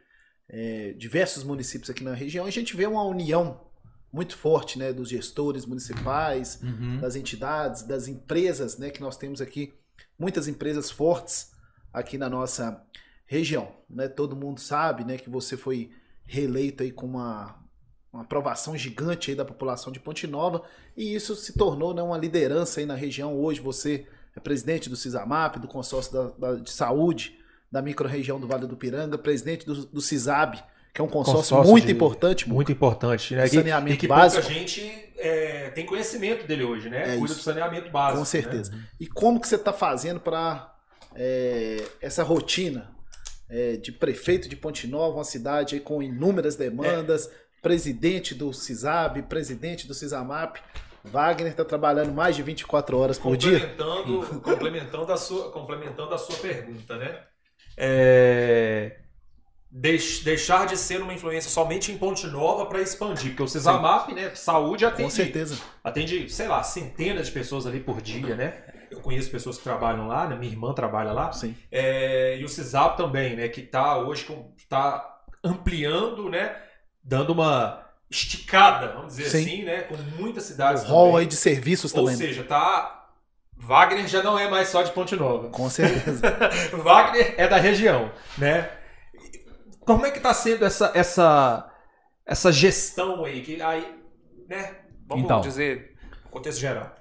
é, 0.48 0.94
diversos 0.97 1.42
municípios 1.42 1.90
aqui 1.90 2.05
na 2.05 2.14
região. 2.14 2.47
A 2.47 2.51
gente 2.51 2.76
vê 2.76 2.86
uma 2.86 3.02
união 3.02 3.60
muito 4.12 4.37
forte, 4.37 4.78
né, 4.78 4.93
dos 4.93 5.09
gestores 5.09 5.65
municipais, 5.65 6.61
uhum. 6.62 6.99
das 7.01 7.15
entidades, 7.15 7.82
das 7.82 8.09
empresas, 8.09 8.77
né, 8.77 8.91
que 8.91 9.01
nós 9.01 9.16
temos 9.16 9.41
aqui 9.41 9.73
muitas 10.19 10.49
empresas 10.49 10.91
fortes 10.91 11.53
aqui 11.93 12.19
na 12.19 12.28
nossa 12.28 12.85
região, 13.27 13.73
né? 13.89 14.09
Todo 14.09 14.35
mundo 14.35 14.61
sabe, 14.61 15.05
né, 15.05 15.16
que 15.16 15.31
você 15.31 15.57
foi 15.57 15.93
reeleito 16.24 16.82
aí 16.82 16.91
com 16.91 17.07
uma, 17.07 17.57
uma 18.12 18.23
aprovação 18.23 18.77
gigante 18.77 19.31
aí 19.31 19.37
da 19.37 19.45
população 19.45 19.93
de 19.93 20.01
Ponte 20.01 20.27
Nova 20.27 20.62
e 20.97 21.15
isso 21.15 21.35
se 21.37 21.53
tornou 21.53 21.95
né, 21.95 22.03
uma 22.03 22.19
liderança 22.19 22.81
aí 22.81 22.87
na 22.87 22.95
região. 22.95 23.37
Hoje 23.39 23.61
você 23.61 24.07
é 24.35 24.41
presidente 24.41 24.89
do 24.89 24.97
CISAMAP, 24.97 25.59
do 25.59 25.69
consórcio 25.69 26.12
da, 26.12 26.31
da, 26.31 26.55
de 26.57 26.70
saúde 26.70 27.39
da 27.70 27.81
microrregião 27.81 28.41
do 28.41 28.49
Vale 28.49 28.66
do 28.66 28.77
Piranga, 28.77 29.16
presidente 29.16 29.65
do, 29.65 29.87
do 29.87 30.01
CISAB, 30.01 30.62
que 30.92 31.00
é 31.00 31.04
um 31.04 31.08
consórcio, 31.08 31.42
consórcio 31.56 31.70
muito 31.70 31.86
de, 31.86 31.92
importante. 31.92 32.48
Muito 32.48 32.72
importante, 32.72 33.34
né? 33.34 33.46
Saneamento 33.46 33.94
e 33.94 33.98
que 33.98 34.06
básico. 34.08 34.42
pouca 34.42 34.58
gente 34.58 35.12
é, 35.18 35.70
tem 35.70 35.86
conhecimento 35.86 36.46
dele 36.46 36.64
hoje, 36.64 36.88
né? 36.88 37.14
É 37.14 37.18
Cuida 37.18 37.34
do 37.34 37.40
saneamento 37.40 37.90
básico. 37.90 38.18
Com 38.18 38.24
certeza. 38.24 38.72
Né? 38.72 38.82
E 38.98 39.06
como 39.06 39.40
que 39.40 39.46
você 39.46 39.56
está 39.56 39.72
fazendo 39.72 40.18
para 40.18 40.74
é, 41.14 41.82
essa 42.00 42.22
rotina 42.22 42.90
é, 43.48 43.76
de 43.76 43.92
prefeito 43.92 44.48
de 44.48 44.56
Ponte 44.56 44.86
Nova, 44.86 45.16
uma 45.16 45.24
cidade 45.24 45.80
com 45.80 46.02
inúmeras 46.02 46.56
demandas, 46.56 47.26
é. 47.26 47.30
presidente 47.60 48.34
do 48.34 48.52
CISAB, 48.52 49.22
presidente 49.22 49.86
do 49.86 49.94
CISAMAP, 49.94 50.58
Wagner 51.04 51.50
está 51.50 51.64
trabalhando 51.64 52.12
mais 52.12 52.36
de 52.36 52.42
24 52.42 52.96
horas 52.98 53.18
por 53.18 53.36
dia. 53.36 53.74
Complementando 54.42 55.12
a 55.12 55.16
sua, 55.16 55.50
complementando 55.50 56.14
a 56.14 56.18
sua 56.18 56.36
pergunta, 56.36 56.96
né? 56.96 57.20
É, 57.76 58.99
deixar 59.70 60.66
de 60.66 60.76
ser 60.76 61.01
uma 61.01 61.14
influência 61.14 61.48
somente 61.48 61.92
em 61.92 61.98
Ponte 61.98 62.26
Nova 62.26 62.66
para 62.66 62.80
expandir, 62.80 63.30
porque 63.30 63.42
o 63.42 63.48
Cisamap, 63.48 64.12
né, 64.12 64.34
saúde 64.34 64.84
atende, 64.84 65.05
Com 65.05 65.10
certeza. 65.10 65.59
atende, 65.84 66.28
sei 66.28 66.48
lá, 66.48 66.62
centenas 66.62 67.28
de 67.28 67.32
pessoas 67.32 67.66
ali 67.66 67.78
por 67.78 68.02
dia, 68.02 68.34
né? 68.34 68.64
Eu 68.90 69.01
conheço 69.01 69.30
pessoas 69.30 69.56
que 69.56 69.62
trabalham 69.62 70.09
lá, 70.09 70.26
né? 70.26 70.34
Minha 70.34 70.51
irmã 70.51 70.74
trabalha 70.74 71.12
lá. 71.12 71.30
Sim. 71.30 71.55
É, 71.70 72.36
e 72.40 72.44
o 72.44 72.48
CISAP 72.48 72.97
também, 72.97 73.36
né? 73.36 73.48
Que 73.48 73.60
está 73.60 73.98
hoje 73.98 74.26
está 74.56 75.20
ampliando, 75.44 76.28
né? 76.28 76.56
Dando 77.02 77.32
uma 77.32 77.86
esticada, 78.10 78.88
vamos 78.88 79.14
dizer 79.14 79.30
Sim. 79.30 79.42
assim, 79.42 79.62
né? 79.62 79.82
Com 79.82 79.97
muitas 80.20 80.42
cidades. 80.42 80.82
O 80.90 81.16
aí 81.16 81.24
de 81.24 81.36
serviços 81.36 81.94
Ou 81.94 82.01
também. 82.01 82.14
Ou 82.14 82.20
seja, 82.20 82.42
tá. 82.42 82.97
Wagner 83.56 84.09
já 84.09 84.22
não 84.22 84.36
é 84.36 84.51
mais 84.51 84.68
só 84.68 84.82
de 84.82 84.90
Ponte 84.90 85.14
Nova. 85.14 85.51
Com 85.51 85.70
certeza. 85.70 86.22
Wagner 86.82 87.34
é 87.36 87.47
da 87.47 87.59
região, 87.59 88.10
né? 88.36 88.70
Como 89.90 90.06
é 90.06 90.10
que 90.12 90.18
está 90.18 90.32
sendo 90.32 90.64
essa, 90.64 90.92
essa, 90.94 91.72
essa 92.24 92.52
gestão 92.52 93.24
aí? 93.24 93.42
Que 93.42 93.60
aí, 93.60 94.00
né? 94.48 94.76
Vamos 95.08 95.24
então, 95.24 95.40
dizer, 95.40 95.96
no 96.24 96.30
contexto 96.30 96.60
geral. 96.60 96.94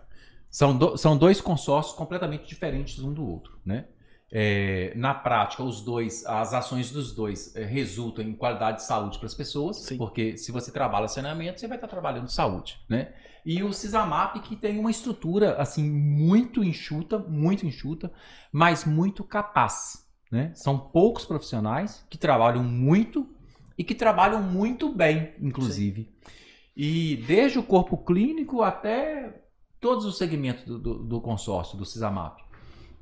São, 0.49 0.75
do, 0.75 0.97
são 0.97 1.15
dois 1.15 1.39
consórcios 1.39 1.95
completamente 1.95 2.47
diferentes 2.47 2.97
um 2.97 3.13
do 3.13 3.23
outro, 3.23 3.59
né? 3.63 3.85
É, 4.31 4.91
na 4.95 5.13
prática, 5.13 5.63
os 5.63 5.81
dois, 5.81 6.25
as 6.25 6.53
ações 6.53 6.91
dos 6.91 7.13
dois 7.13 7.55
é, 7.55 7.63
resultam 7.63 8.23
em 8.23 8.33
qualidade 8.33 8.77
de 8.77 8.83
saúde 8.85 9.19
para 9.19 9.27
as 9.27 9.35
pessoas, 9.35 9.77
Sim. 9.77 9.97
porque 9.97 10.35
se 10.37 10.51
você 10.51 10.71
trabalha 10.71 11.07
saneamento, 11.07 11.59
você 11.59 11.67
vai 11.67 11.77
estar 11.77 11.87
trabalhando 11.87 12.27
saúde, 12.29 12.79
né? 12.89 13.13
E 13.45 13.63
o 13.63 13.71
Cisamap 13.71 14.39
que 14.39 14.55
tem 14.55 14.79
uma 14.79 14.89
estrutura 14.89 15.55
assim 15.61 15.87
muito 15.87 16.63
enxuta, 16.63 17.19
muito 17.19 17.67
enxuta, 17.67 18.11
mas 18.51 18.83
muito 18.83 19.23
capaz, 19.23 20.08
né? 20.31 20.51
São 20.55 20.77
poucos 20.77 21.25
profissionais 21.25 22.05
que 22.09 22.17
trabalham 22.17 22.63
muito 22.63 23.27
e 23.77 23.83
que 23.83 23.95
trabalham 23.95 24.41
muito 24.41 24.93
bem, 24.93 25.33
inclusive. 25.39 26.03
Sim. 26.03 26.31
E 26.75 27.23
desde 27.27 27.59
o 27.59 27.63
corpo 27.63 27.97
clínico 27.97 28.61
até 28.61 29.41
todos 29.79 30.05
os 30.05 30.17
segmentos 30.17 30.63
do, 30.65 30.77
do, 30.77 31.03
do 31.03 31.21
consórcio, 31.21 31.77
do 31.77 31.85
CISAMAP. 31.85 32.41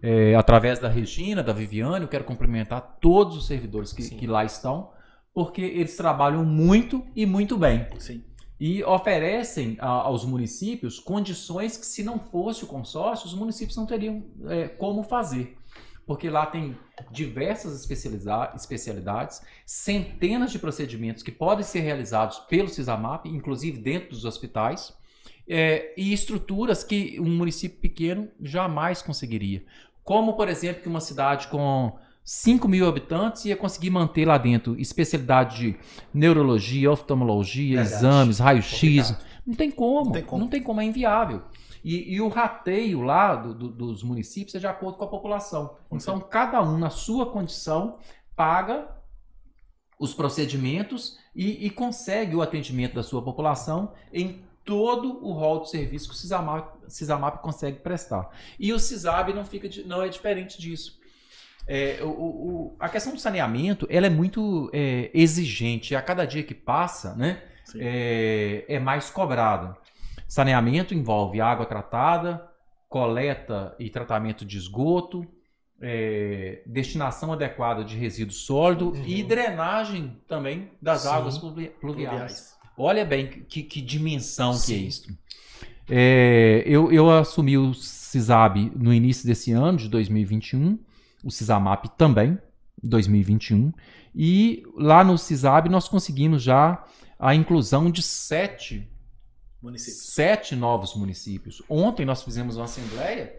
É, 0.02 0.36
através 0.36 0.78
da 0.78 0.88
Regina, 0.88 1.42
da 1.42 1.52
Viviane, 1.52 2.04
eu 2.04 2.08
quero 2.08 2.24
cumprimentar 2.24 2.98
todos 3.02 3.36
os 3.36 3.48
servidores 3.48 3.92
que, 3.92 4.08
que 4.10 4.28
lá 4.28 4.46
estão, 4.46 4.92
porque 5.34 5.62
eles 5.62 5.98
trabalham 5.98 6.46
muito 6.46 7.04
e 7.16 7.26
muito 7.26 7.58
bem. 7.58 7.88
Sim. 7.98 8.24
E 8.60 8.84
oferecem 8.84 9.76
a, 9.80 9.88
aos 9.88 10.24
municípios 10.24 11.00
condições 11.00 11.78
que, 11.78 11.86
se 11.86 12.04
não 12.04 12.20
fosse 12.20 12.64
o 12.64 12.68
consórcio, 12.68 13.26
os 13.28 13.34
municípios 13.34 13.76
não 13.76 13.86
teriam 13.86 14.24
é, 14.46 14.68
como 14.68 15.04
fazer 15.04 15.58
porque 16.08 16.30
lá 16.30 16.46
tem 16.46 16.76
diversas 17.12 17.76
especialidades, 18.56 19.42
centenas 19.66 20.54
de 20.54 20.58
procedimentos 20.58 21.22
que 21.22 21.32
podem 21.32 21.66
ser 21.66 21.82
realizados 21.82 22.40
pelo 22.40 22.70
CISAMAP, 22.70 23.26
inclusive 23.28 23.78
dentro 23.78 24.12
dos 24.12 24.24
hospitais, 24.24 24.96
é, 25.48 25.94
e 25.98 26.14
estruturas 26.14 26.82
que 26.82 27.20
um 27.20 27.30
município 27.30 27.78
pequeno 27.80 28.30
jamais 28.42 29.02
conseguiria. 29.02 29.64
Como, 30.02 30.34
por 30.34 30.48
exemplo, 30.48 30.82
que 30.82 30.88
uma 30.88 31.02
cidade 31.02 31.48
com 31.50 32.00
5 32.24 32.68
mil 32.70 32.88
habitantes 32.88 33.44
ia 33.44 33.58
conseguir 33.58 33.90
manter 33.90 34.26
lá 34.26 34.38
dentro 34.38 34.80
especialidade 34.80 35.58
de 35.58 35.78
neurologia, 36.14 36.90
oftalmologia, 36.90 37.84
Verdade. 37.84 37.96
exames, 37.96 38.40
raio-x. 38.40 39.14
Não 39.46 39.56
tem 39.56 39.70
como. 39.70 40.06
Não 40.06 40.12
tem 40.14 40.24
como. 40.24 40.42
Não 40.42 40.50
tem 40.50 40.64
como, 40.64 40.80
é 40.80 40.86
inviável. 40.86 41.42
E, 41.90 42.16
e 42.16 42.22
o 42.22 42.28
rateio 42.28 43.02
lá 43.02 43.36
do- 43.36 43.54
do- 43.54 43.70
dos 43.72 44.04
municípios 44.04 44.54
é 44.56 44.60
de 44.60 44.68
acordo 44.68 44.98
com 44.98 45.06
a 45.06 45.08
população. 45.08 45.78
Então, 45.92 46.20
cada 46.20 46.62
um, 46.62 46.78
na 46.78 46.90
sua 46.90 47.26
condição, 47.32 47.98
paga 48.36 48.90
os 50.00 50.14
procedimentos 50.14 51.18
e, 51.36 51.66
e 51.66 51.70
consegue 51.70 52.36
o 52.36 52.42
atendimento 52.42 52.94
da 52.96 53.04
sua 53.04 53.22
população 53.22 53.94
em 54.12 54.42
todo 54.66 55.24
o 55.26 55.32
rol 55.32 55.62
de 55.62 55.70
serviço 55.70 56.10
que 56.10 56.14
o 56.14 56.18
CISAMAP, 56.18 56.68
CISAMAP 56.90 57.42
consegue 57.42 57.80
prestar. 57.80 58.30
E 58.60 58.74
o 58.74 58.80
CISAB 58.80 59.34
não, 59.34 59.46
fica, 59.46 59.70
não 59.86 60.02
é 60.02 60.10
diferente 60.10 60.60
disso. 60.60 61.00
É, 61.66 62.00
o- 62.04 62.08
o- 62.10 62.76
a 62.80 62.90
questão 62.90 63.14
do 63.14 63.20
saneamento 63.20 63.88
ela 63.90 64.08
é 64.08 64.10
muito 64.10 64.70
é, 64.74 65.10
exigente. 65.14 65.96
A 65.96 66.02
cada 66.02 66.26
dia 66.26 66.44
que 66.44 66.54
passa, 66.54 67.16
né, 67.16 67.42
é, 67.80 68.66
é 68.68 68.80
mais 68.80 69.10
cobrada. 69.10 69.76
Saneamento 70.28 70.94
envolve 70.94 71.40
água 71.40 71.66
tratada, 71.66 72.48
coleta 72.90 73.76
e 73.80 73.90
tratamento 73.90 74.46
de 74.46 74.58
esgoto, 74.58 75.26
é, 75.82 76.64
destinação 76.66 77.32
adequada 77.32 77.84
de 77.84 77.96
resíduo 77.96 78.34
sólido 78.34 78.94
e 79.06 79.24
drenagem 79.24 80.18
também 80.28 80.72
das 80.82 81.02
Sim. 81.02 81.10
águas 81.10 81.38
pluvi- 81.38 81.70
pluviais. 81.80 82.10
Pluviais. 82.16 82.58
Olha 82.78 83.06
bem 83.06 83.28
que, 83.48 83.64
que 83.64 83.82
dimensão 83.82 84.52
que 84.52 84.58
é 84.58 84.60
Sim. 84.60 84.88
isso. 84.88 85.18
É, 85.90 86.64
eu, 86.66 86.92
eu 86.92 87.10
assumi 87.10 87.58
o 87.58 87.74
CISAB 87.74 88.72
no 88.76 88.94
início 88.94 89.26
desse 89.26 89.52
ano, 89.54 89.78
de 89.78 89.88
2021, 89.88 90.78
o 91.24 91.32
CISAMAP 91.32 91.86
também, 91.98 92.38
2021, 92.84 93.72
e 94.14 94.64
lá 94.76 95.04
no 95.04 95.18
CISAB 95.18 95.70
nós 95.70 95.88
conseguimos 95.88 96.44
já 96.44 96.84
a 97.18 97.34
inclusão 97.34 97.90
de 97.90 98.02
sete, 98.02 98.88
Sete 99.78 100.56
novos 100.56 100.96
municípios. 100.96 101.62
Ontem 101.68 102.06
nós 102.06 102.24
fizemos 102.24 102.58
uma 102.58 102.66
assembleia 102.66 103.34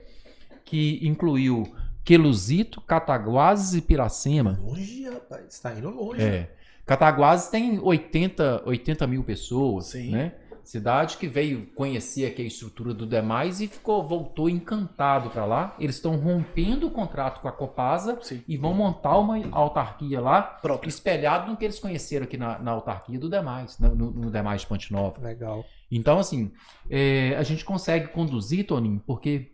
que 0.65 0.99
incluiu 1.07 1.65
Queluzito, 2.05 2.81
Cataguases 2.81 3.75
e 3.75 3.81
Piracema. 3.81 4.59
Longe, 4.61 5.09
rapaz. 5.09 5.45
Está 5.49 5.73
indo 5.75 5.91
longe. 5.91 6.23
É. 6.23 6.51
Cataguases 6.85 7.49
tem 7.49 7.79
80, 7.79 8.63
80 8.67 9.07
mil 9.07 9.23
pessoas, 9.23 9.87
Sim. 9.87 10.11
né? 10.11 10.35
Cidade 10.69 11.17
que 11.17 11.27
veio 11.27 11.65
conhecer 11.69 12.27
aqui 12.27 12.43
a 12.43 12.45
estrutura 12.45 12.93
do 12.93 13.07
demais 13.07 13.63
e 13.63 13.67
ficou, 13.67 14.07
voltou 14.07 14.51
encantado 14.51 15.31
para 15.31 15.47
lá. 15.47 15.75
Eles 15.81 15.95
estão 15.95 16.15
rompendo 16.19 16.89
o 16.89 16.91
contrato 16.91 17.41
com 17.41 17.49
a 17.49 17.53
Copasa 17.53 18.19
Sim. 18.21 18.45
e 18.47 18.55
vão 18.59 18.75
montar 18.75 19.17
uma 19.17 19.39
autarquia 19.51 20.21
lá, 20.21 20.43
Próprio. 20.43 20.91
espelhado 20.91 21.51
no 21.51 21.57
que 21.57 21.65
eles 21.65 21.81
conheceram 21.81 22.25
aqui 22.25 22.37
na, 22.37 22.59
na 22.59 22.73
autarquia 22.73 23.19
do 23.19 23.31
demais, 23.31 23.79
no, 23.79 23.95
no, 23.95 24.31
demais 24.31 24.61
de 24.61 24.67
Ponte 24.67 24.93
Nova. 24.93 25.19
Legal. 25.23 25.65
Então, 25.91 26.19
assim, 26.19 26.53
é, 26.91 27.35
a 27.39 27.43
gente 27.43 27.65
consegue 27.65 28.09
conduzir, 28.09 28.67
Toninho, 28.67 29.03
porque 29.07 29.53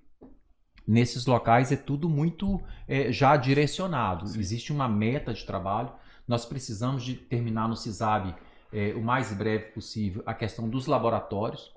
nesses 0.84 1.26
locais 1.26 1.70
é 1.70 1.76
tudo 1.76 2.08
muito 2.08 2.60
é, 2.88 3.12
já 3.12 3.36
direcionado. 3.36 4.24
Existe 4.24 4.72
uma 4.72 4.88
meta 4.88 5.32
de 5.32 5.46
trabalho. 5.46 5.92
Nós 6.26 6.44
precisamos 6.44 7.04
de 7.04 7.14
terminar 7.14 7.68
no 7.68 7.76
CISAB 7.76 8.34
é, 8.74 8.92
o 8.94 9.00
mais 9.02 9.32
breve 9.32 9.66
possível 9.66 10.22
a 10.26 10.34
questão 10.34 10.68
dos 10.68 10.86
laboratórios. 10.86 11.72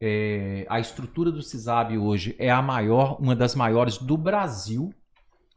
É, 0.00 0.66
a 0.68 0.80
estrutura 0.80 1.30
do 1.30 1.42
CISAB 1.42 1.96
hoje 1.98 2.34
é 2.38 2.50
a 2.50 2.60
maior, 2.60 3.18
uma 3.20 3.36
das 3.36 3.54
maiores 3.54 3.98
do 3.98 4.16
Brasil. 4.16 4.92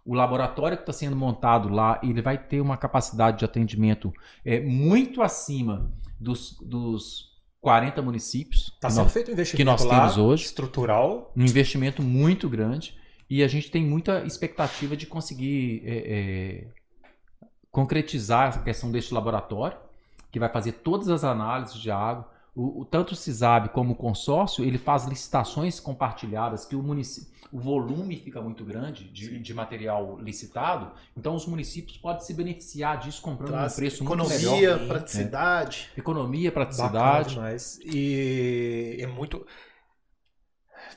O 0.06 0.14
laboratório 0.14 0.76
que 0.78 0.84
está 0.84 0.92
sendo 0.94 1.16
montado 1.16 1.70
lá, 1.70 2.00
ele 2.04 2.22
vai 2.22 2.38
ter 2.38 2.60
uma 2.62 2.76
capacidade 2.78 3.40
de 3.40 3.46
atendimento 3.46 4.12
é, 4.46 4.60
muito 4.60 5.22
acima 5.22 5.92
dos, 6.20 6.58
dos 6.62 7.32
40 7.62 8.02
municípios. 8.02 8.72
Está 8.76 8.90
que 8.90 8.94
sendo 8.96 9.04
nós- 9.06 9.14
feito 9.14 9.30
um 9.30 9.34
investimento 9.34 9.58
que 9.58 9.64
nós 9.64 9.84
lá, 9.86 10.00
temos 10.02 10.18
hoje. 10.18 10.44
estrutural. 10.44 11.32
um 11.36 11.44
investimento 11.44 12.04
muito 12.04 12.50
grande 12.50 12.98
e 13.30 13.42
a 13.42 13.48
gente 13.48 13.72
tem 13.72 13.84
muita 13.86 14.26
expectativa 14.26 14.96
de 14.98 15.08
conseguir 15.08 15.82
é, 15.86 15.98
é, 15.98 16.68
concretizar 17.72 18.58
a 18.58 18.62
questão 18.62 18.92
deste 18.92 19.14
laboratório, 19.14 19.78
que 20.34 20.40
vai 20.40 20.50
fazer 20.50 20.72
todas 20.74 21.08
as 21.10 21.24
análises 21.24 21.76
de 21.80 21.90
água. 21.92 22.28
O, 22.56 22.82
o- 22.82 22.86
tanto 22.86 23.12
o 23.14 23.16
CISAB 23.16 23.70
como 23.70 23.94
o 23.94 23.96
consórcio, 23.96 24.66
ele 24.66 24.78
faz 24.78 25.06
licitações 25.06 25.80
compartilhadas, 25.80 26.66
que 26.66 26.76
o, 26.76 26.84
munici- 26.84 27.32
o 27.52 27.60
volume 27.60 28.16
fica 28.18 28.42
muito 28.42 28.64
grande 28.66 29.06
de, 29.06 29.40
de 29.40 29.54
material 29.56 30.20
licitado, 30.20 30.92
então 31.18 31.34
os 31.36 31.46
municípios 31.48 31.98
podem 31.98 32.22
se 32.24 32.34
beneficiar 32.34 32.98
disso 33.00 33.22
comprando 33.22 33.52
Traz 33.52 33.74
um 33.74 33.76
preço 33.76 34.04
muito 34.04 34.18
melhor. 34.28 34.40
economia, 34.40 34.78
Sim. 34.80 34.88
praticidade. 34.88 35.90
Economia, 35.98 36.50
Bacana 36.52 36.66
praticidade. 36.66 37.30
demais. 37.36 37.80
E 37.86 38.98
é 39.00 39.08
muito. 39.08 39.46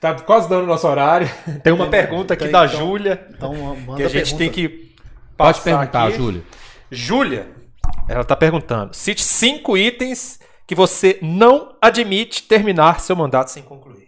Tá 0.01 0.15
quase 0.21 0.49
dando 0.49 0.65
o 0.65 0.67
nosso 0.67 0.87
horário. 0.87 1.29
Tem 1.65 1.73
uma 1.73 1.85
Tem- 1.89 1.91
pergunta 1.91 2.35
aqui 2.35 2.45
tem, 2.45 2.53
da 2.53 2.67
então. 2.67 2.79
Júlia, 2.79 3.27
Então, 3.31 3.55
manda 3.77 3.97
que 3.97 4.03
a 4.03 4.09
gente 4.09 4.35
pergunta. 4.35 4.39
tem 4.39 4.51
que 4.53 4.95
Pode 5.37 5.61
perguntar, 5.63 6.09
aqui. 6.09 6.17
Júlio. 6.19 6.45
Júlia, 6.91 7.51
ela 8.09 8.23
está 8.23 8.37
perguntando: 8.37 8.95
cite 8.95 9.23
cinco 9.23 9.77
itens 9.77 10.39
que 10.67 10.75
você 10.75 11.19
não 11.23 11.77
admite 11.81 12.43
terminar 12.43 13.01
seu 13.01 13.15
mandato 13.15 13.51
sem 13.51 13.63
concluir. 13.63 14.07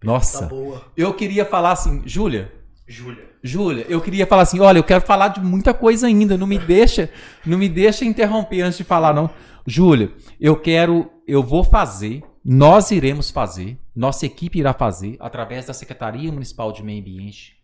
Tá 0.00 0.06
Nossa, 0.06 0.46
boa. 0.46 0.82
eu 0.96 1.12
queria 1.14 1.44
falar 1.44 1.72
assim, 1.72 2.02
Júlia, 2.06 2.52
Júlia. 2.86 3.26
Júlia, 3.42 3.86
eu 3.88 4.00
queria 4.00 4.26
falar 4.26 4.42
assim, 4.42 4.60
olha, 4.60 4.78
eu 4.78 4.84
quero 4.84 5.04
falar 5.04 5.28
de 5.28 5.40
muita 5.40 5.72
coisa 5.72 6.06
ainda, 6.06 6.36
não 6.36 6.46
me 6.46 6.58
deixa, 6.58 7.10
não 7.44 7.56
me 7.58 7.68
deixa 7.68 8.04
interromper 8.04 8.62
antes 8.62 8.78
de 8.78 8.84
falar 8.84 9.14
não. 9.14 9.30
Júlia, 9.66 10.12
eu 10.40 10.56
quero, 10.56 11.10
eu 11.26 11.42
vou 11.42 11.62
fazer, 11.62 12.22
nós 12.44 12.90
iremos 12.90 13.30
fazer, 13.30 13.78
nossa 13.94 14.26
equipe 14.26 14.58
irá 14.58 14.72
fazer 14.72 15.16
através 15.20 15.66
da 15.66 15.72
Secretaria 15.72 16.30
Municipal 16.30 16.72
de 16.72 16.82
Meio 16.82 17.00
Ambiente, 17.00 17.55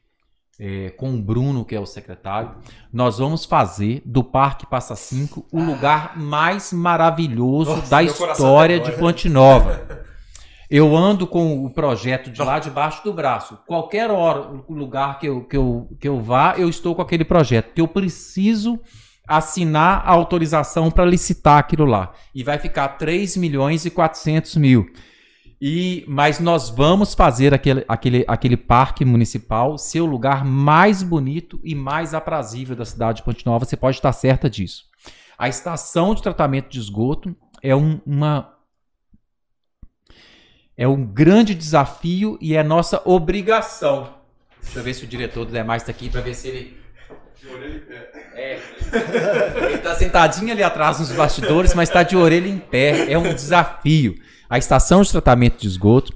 é, 0.64 0.90
com 0.90 1.12
o 1.12 1.20
Bruno, 1.20 1.64
que 1.64 1.74
é 1.74 1.80
o 1.80 1.84
secretário, 1.84 2.52
nós 2.92 3.18
vamos 3.18 3.44
fazer 3.44 4.00
do 4.06 4.22
Parque 4.22 4.64
Passa 4.64 4.94
Cinco 4.94 5.44
o 5.50 5.60
lugar 5.60 6.16
mais 6.16 6.72
maravilhoso 6.72 7.74
Nossa, 7.74 7.90
da 7.90 8.00
história 8.00 8.78
de. 8.78 8.92
Ponte 8.92 9.28
Nova. 9.28 10.04
Eu 10.70 10.96
ando 10.96 11.26
com 11.26 11.66
o 11.66 11.68
projeto 11.68 12.30
de 12.30 12.40
lá 12.40 12.60
debaixo 12.60 13.02
do 13.02 13.12
braço. 13.12 13.58
Qualquer 13.66 14.08
hora, 14.08 14.62
o 14.68 14.72
lugar 14.72 15.18
que 15.18 15.26
eu, 15.26 15.42
que, 15.42 15.56
eu, 15.56 15.88
que 15.98 16.08
eu 16.08 16.20
vá, 16.20 16.54
eu 16.56 16.68
estou 16.68 16.94
com 16.94 17.02
aquele 17.02 17.24
projeto. 17.24 17.66
Porque 17.66 17.80
eu 17.80 17.88
preciso 17.88 18.78
assinar 19.26 20.02
a 20.06 20.12
autorização 20.12 20.92
para 20.92 21.04
licitar 21.04 21.58
aquilo 21.58 21.84
lá. 21.84 22.12
E 22.32 22.44
vai 22.44 22.58
ficar 22.58 22.88
3 22.90 23.36
milhões 23.36 23.84
e 23.84 23.90
400 23.90 24.56
mil. 24.56 24.88
E, 25.64 26.04
mas 26.08 26.40
nós 26.40 26.70
vamos 26.70 27.14
fazer 27.14 27.54
aquele, 27.54 27.84
aquele, 27.86 28.24
aquele 28.26 28.56
parque 28.56 29.04
municipal 29.04 29.78
ser 29.78 30.00
o 30.00 30.06
lugar 30.06 30.44
mais 30.44 31.04
bonito 31.04 31.60
e 31.62 31.72
mais 31.72 32.14
aprazível 32.14 32.74
da 32.74 32.84
cidade 32.84 33.18
de 33.18 33.22
Ponte 33.22 33.46
Nova. 33.46 33.64
Você 33.64 33.76
pode 33.76 33.96
estar 33.96 34.12
certa 34.12 34.50
disso. 34.50 34.86
A 35.38 35.48
estação 35.48 36.16
de 36.16 36.22
tratamento 36.22 36.68
de 36.68 36.80
esgoto 36.80 37.32
é 37.62 37.76
um- 37.76 38.00
uma, 38.04 38.52
é 40.76 40.88
um 40.88 41.06
grande 41.06 41.54
desafio 41.54 42.36
e 42.40 42.56
é 42.56 42.62
nossa 42.64 43.00
obrigação. 43.04 44.14
Deixa 44.60 44.80
eu 44.80 44.82
ver 44.82 44.94
se 44.94 45.04
o 45.04 45.06
diretor 45.06 45.44
do 45.44 45.52
demais 45.52 45.82
está 45.82 45.92
aqui 45.92 46.10
para 46.10 46.20
ver 46.22 46.34
se 46.34 46.48
ele. 46.48 46.82
É. 48.34 48.58
Ele 49.66 49.74
está 49.74 49.94
sentadinho 49.94 50.50
ali 50.52 50.62
atrás 50.62 50.98
nos 50.98 51.12
bastidores, 51.12 51.72
mas 51.72 51.88
está 51.88 52.02
de 52.02 52.16
orelha 52.16 52.48
em 52.48 52.58
pé. 52.58 53.12
É 53.12 53.16
um 53.16 53.32
desafio. 53.32 54.16
A 54.52 54.58
estação 54.58 55.00
de 55.00 55.10
tratamento 55.10 55.62
de 55.62 55.66
esgoto, 55.66 56.12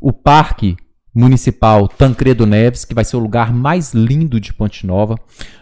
o 0.00 0.12
parque 0.12 0.76
municipal 1.12 1.88
Tancredo 1.88 2.46
Neves, 2.46 2.84
que 2.84 2.94
vai 2.94 3.04
ser 3.04 3.16
o 3.16 3.18
lugar 3.18 3.52
mais 3.52 3.92
lindo 3.92 4.38
de 4.38 4.54
Ponte 4.54 4.86
Nova. 4.86 5.16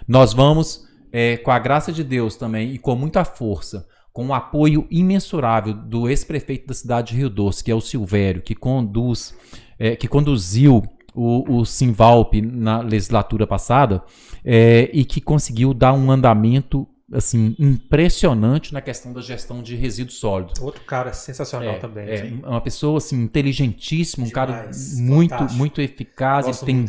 Nós 0.07 0.35
vamos, 0.35 0.87
é, 1.11 1.39
com 1.39 1.51
a 1.51 1.59
graça 1.59 1.91
de 1.91 2.05
Deus 2.05 2.37
também 2.37 2.75
e 2.75 2.79
com 2.79 2.95
muita 2.95 3.25
força, 3.25 3.87
com 4.13 4.27
o 4.27 4.35
apoio 4.35 4.87
imensurável 4.91 5.73
do 5.73 6.07
ex-prefeito 6.07 6.67
da 6.67 6.75
cidade 6.75 7.13
de 7.13 7.17
Rio 7.17 7.31
Doce, 7.31 7.65
que 7.65 7.71
é 7.71 7.75
o 7.75 7.81
Silvério, 7.81 8.43
que 8.43 8.55
conduz, 8.55 9.35
é, 9.79 9.97
que 9.97 10.07
conduziu 10.07 10.83
o, 11.15 11.61
o 11.61 11.65
Simvalp 11.65 12.35
na 12.43 12.83
legislatura 12.83 13.47
passada 13.47 14.03
é, 14.45 14.91
e 14.93 15.03
que 15.03 15.23
conseguiu 15.23 15.73
dar 15.73 15.95
um 15.95 16.11
andamento 16.11 16.87
assim 17.13 17.57
impressionante 17.59 18.73
na 18.73 18.81
questão 18.81 19.13
da 19.13 19.21
gestão 19.21 19.63
de 19.63 19.75
resíduos 19.77 20.19
sólidos. 20.19 20.61
Outro 20.61 20.83
cara 20.85 21.13
sensacional 21.13 21.75
É, 21.75 21.79
também. 21.79 22.09
é, 22.09 22.25
uma 22.47 22.61
pessoa 22.61 22.99
assim 22.99 23.23
inteligentíssima, 23.23 24.27
um 24.27 24.31
cara 24.31 24.71
muito 24.97 25.31
fantástico. 25.31 25.59
muito 25.59 25.81
eficaz, 25.81 26.47
Gosto 26.47 26.67
tem 26.67 26.87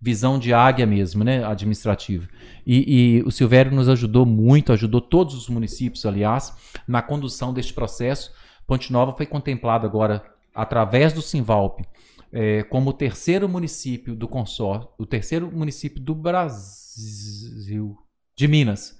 visão 0.00 0.38
de 0.38 0.52
águia 0.52 0.84
mesmo, 0.84 1.22
né, 1.24 1.44
administrativa. 1.44 2.28
E, 2.66 3.18
e 3.18 3.22
o 3.22 3.30
Silvério 3.30 3.72
nos 3.72 3.88
ajudou 3.88 4.26
muito, 4.26 4.72
ajudou 4.72 5.00
todos 5.00 5.34
os 5.34 5.48
municípios, 5.48 6.04
aliás, 6.04 6.52
na 6.88 7.00
condução 7.00 7.52
deste 7.54 7.72
processo. 7.72 8.32
Ponte 8.66 8.92
Nova 8.92 9.12
foi 9.16 9.26
contemplado 9.26 9.86
agora 9.86 10.22
através 10.54 11.12
do 11.12 11.22
Simvalp 11.22 11.80
eh, 12.32 12.62
como 12.64 12.90
o 12.90 12.92
terceiro 12.92 13.48
município 13.48 14.14
do 14.14 14.26
consórcio, 14.26 14.88
o 14.98 15.06
terceiro 15.06 15.50
município 15.52 16.00
do 16.00 16.14
Brasil, 16.14 17.96
de 18.36 18.48
Minas, 18.48 18.96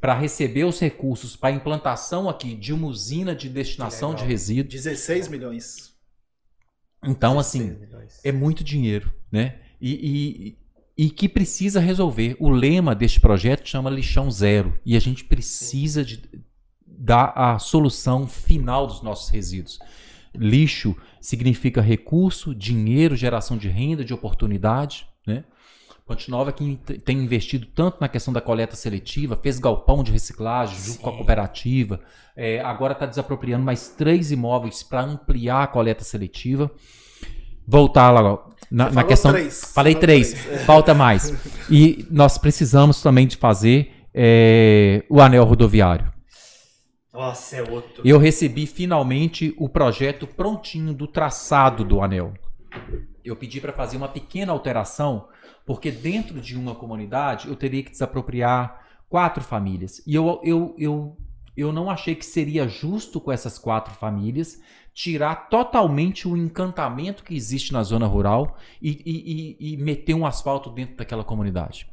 para 0.00 0.14
receber 0.14 0.64
os 0.64 0.80
recursos 0.80 1.36
para 1.36 1.54
implantação 1.54 2.28
aqui 2.28 2.54
de 2.54 2.72
uma 2.72 2.86
usina 2.86 3.34
de 3.34 3.48
destinação 3.48 4.14
de 4.14 4.24
resíduos. 4.24 4.74
16 4.74 5.28
milhões. 5.28 5.90
Então, 7.04 7.38
assim, 7.38 7.78
é 8.24 8.32
muito 8.32 8.62
dinheiro, 8.62 9.12
né? 9.30 9.58
E, 9.80 10.56
e, 10.96 11.04
e 11.06 11.10
que 11.10 11.28
precisa 11.28 11.80
resolver. 11.80 12.36
O 12.38 12.50
lema 12.50 12.94
deste 12.94 13.20
projeto 13.20 13.66
chama 13.68 13.88
lixão 13.88 14.30
zero. 14.30 14.78
E 14.84 14.96
a 14.96 15.00
gente 15.00 15.24
precisa 15.24 16.04
de 16.04 16.22
dar 16.86 17.32
a 17.34 17.58
solução 17.58 18.26
final 18.26 18.86
dos 18.86 19.02
nossos 19.02 19.30
resíduos. 19.30 19.78
Lixo 20.34 20.94
significa 21.20 21.80
recurso, 21.80 22.54
dinheiro, 22.54 23.16
geração 23.16 23.56
de 23.56 23.68
renda, 23.68 24.04
de 24.04 24.12
oportunidade, 24.12 25.06
né? 25.26 25.44
Ponte 26.10 26.28
Nova 26.28 26.50
que 26.50 26.76
tem 27.04 27.18
investido 27.18 27.66
tanto 27.66 27.98
na 28.00 28.08
questão 28.08 28.34
da 28.34 28.40
coleta 28.40 28.74
seletiva, 28.74 29.38
fez 29.40 29.60
galpão 29.60 30.02
de 30.02 30.10
reciclagem 30.10 30.76
junto 30.76 30.96
Sim. 30.96 31.02
com 31.02 31.10
a 31.10 31.12
cooperativa, 31.12 32.00
é, 32.34 32.60
agora 32.60 32.94
está 32.94 33.06
desapropriando 33.06 33.64
mais 33.64 33.90
três 33.90 34.32
imóveis 34.32 34.82
para 34.82 35.02
ampliar 35.02 35.62
a 35.62 35.66
coleta 35.68 36.02
seletiva. 36.02 36.68
Voltar 37.64 38.10
lá 38.10 38.44
na, 38.68 38.90
na 38.90 39.04
questão. 39.04 39.30
três. 39.30 39.70
Falei 39.72 39.92
Falou 39.92 40.00
três, 40.00 40.32
três. 40.32 40.62
falta 40.64 40.92
mais. 40.92 41.32
E 41.70 42.04
nós 42.10 42.36
precisamos 42.36 43.00
também 43.00 43.28
de 43.28 43.36
fazer 43.36 43.92
é, 44.12 45.04
o 45.08 45.20
anel 45.20 45.44
rodoviário. 45.44 46.12
Nossa, 47.12 47.54
é 47.54 47.62
outro. 47.70 48.02
Eu 48.04 48.18
recebi 48.18 48.66
finalmente 48.66 49.54
o 49.56 49.68
projeto 49.68 50.26
prontinho 50.26 50.92
do 50.92 51.06
traçado 51.06 51.84
do 51.84 52.02
anel. 52.02 52.34
Eu 53.24 53.36
pedi 53.36 53.60
para 53.60 53.72
fazer 53.72 53.96
uma 53.96 54.08
pequena 54.08 54.50
alteração, 54.50 55.28
porque 55.70 55.92
dentro 55.92 56.40
de 56.40 56.58
uma 56.58 56.74
comunidade 56.74 57.46
eu 57.46 57.54
teria 57.54 57.80
que 57.84 57.92
desapropriar 57.92 58.84
quatro 59.08 59.40
famílias. 59.40 60.02
E 60.04 60.16
eu, 60.16 60.40
eu, 60.42 60.74
eu, 60.76 61.16
eu 61.56 61.72
não 61.72 61.88
achei 61.88 62.16
que 62.16 62.26
seria 62.26 62.66
justo 62.66 63.20
com 63.20 63.30
essas 63.30 63.56
quatro 63.56 63.94
famílias 63.94 64.60
tirar 64.92 65.48
totalmente 65.48 66.26
o 66.26 66.36
encantamento 66.36 67.22
que 67.22 67.36
existe 67.36 67.72
na 67.72 67.84
zona 67.84 68.04
rural 68.04 68.58
e, 68.82 69.00
e, 69.06 69.56
e, 69.60 69.74
e 69.74 69.76
meter 69.76 70.14
um 70.14 70.26
asfalto 70.26 70.70
dentro 70.70 70.96
daquela 70.96 71.22
comunidade. 71.22 71.86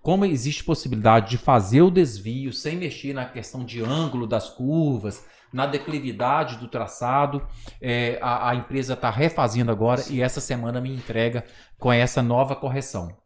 Como 0.00 0.24
existe 0.24 0.64
possibilidade 0.64 1.28
de 1.28 1.36
fazer 1.36 1.82
o 1.82 1.90
desvio 1.90 2.54
sem 2.54 2.74
mexer 2.74 3.12
na 3.12 3.26
questão 3.26 3.66
de 3.66 3.82
ângulo 3.82 4.26
das 4.26 4.48
curvas, 4.48 5.26
na 5.52 5.66
declividade 5.66 6.56
do 6.56 6.68
traçado, 6.68 7.46
é, 7.80 8.18
a, 8.22 8.50
a 8.50 8.54
empresa 8.54 8.94
está 8.94 9.10
refazendo 9.10 9.70
agora 9.70 10.02
e 10.08 10.20
essa 10.20 10.40
semana 10.40 10.80
me 10.80 10.94
entrega 10.94 11.44
com 11.78 11.92
essa 11.92 12.22
nova 12.22 12.54
correção. 12.54 13.16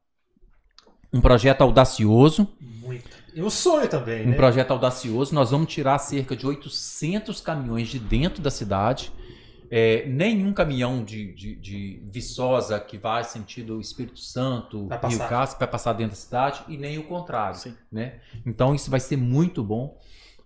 Um 1.13 1.21
projeto 1.21 1.63
audacioso, 1.63 2.49
Muito. 2.61 3.25
E 3.35 3.43
um 3.43 3.51
sonho 3.51 3.89
também, 3.89 4.27
um 4.27 4.31
né? 4.31 4.37
projeto 4.37 4.71
audacioso. 4.71 5.35
Nós 5.35 5.51
vamos 5.51 5.73
tirar 5.73 5.99
cerca 5.99 6.37
de 6.37 6.47
800 6.47 7.41
caminhões 7.41 7.89
de 7.89 7.99
dentro 7.99 8.41
da 8.41 8.51
cidade. 8.51 9.13
É, 9.71 10.07
nenhum 10.07 10.53
caminhão 10.53 11.03
de, 11.03 11.33
de, 11.35 11.57
de 11.57 12.03
Viçosa 12.05 12.79
que 12.79 12.97
vai 12.97 13.25
sentido 13.25 13.81
Espírito 13.81 14.21
Santo, 14.21 14.87
Vai 14.87 15.01
Rio. 15.09 15.19
Casco, 15.19 15.59
vai 15.59 15.67
passar 15.67 15.95
dentro 15.95 16.13
da 16.13 16.17
cidade, 16.17 16.63
e 16.69 16.77
nem 16.77 16.97
o 16.97 17.05
contrário. 17.05 17.59
Sim. 17.59 17.75
Né? 17.91 18.21
Então 18.47 18.73
isso 18.73 18.89
vai 18.89 19.01
ser 19.01 19.17
muito 19.17 19.65
bom. 19.65 19.99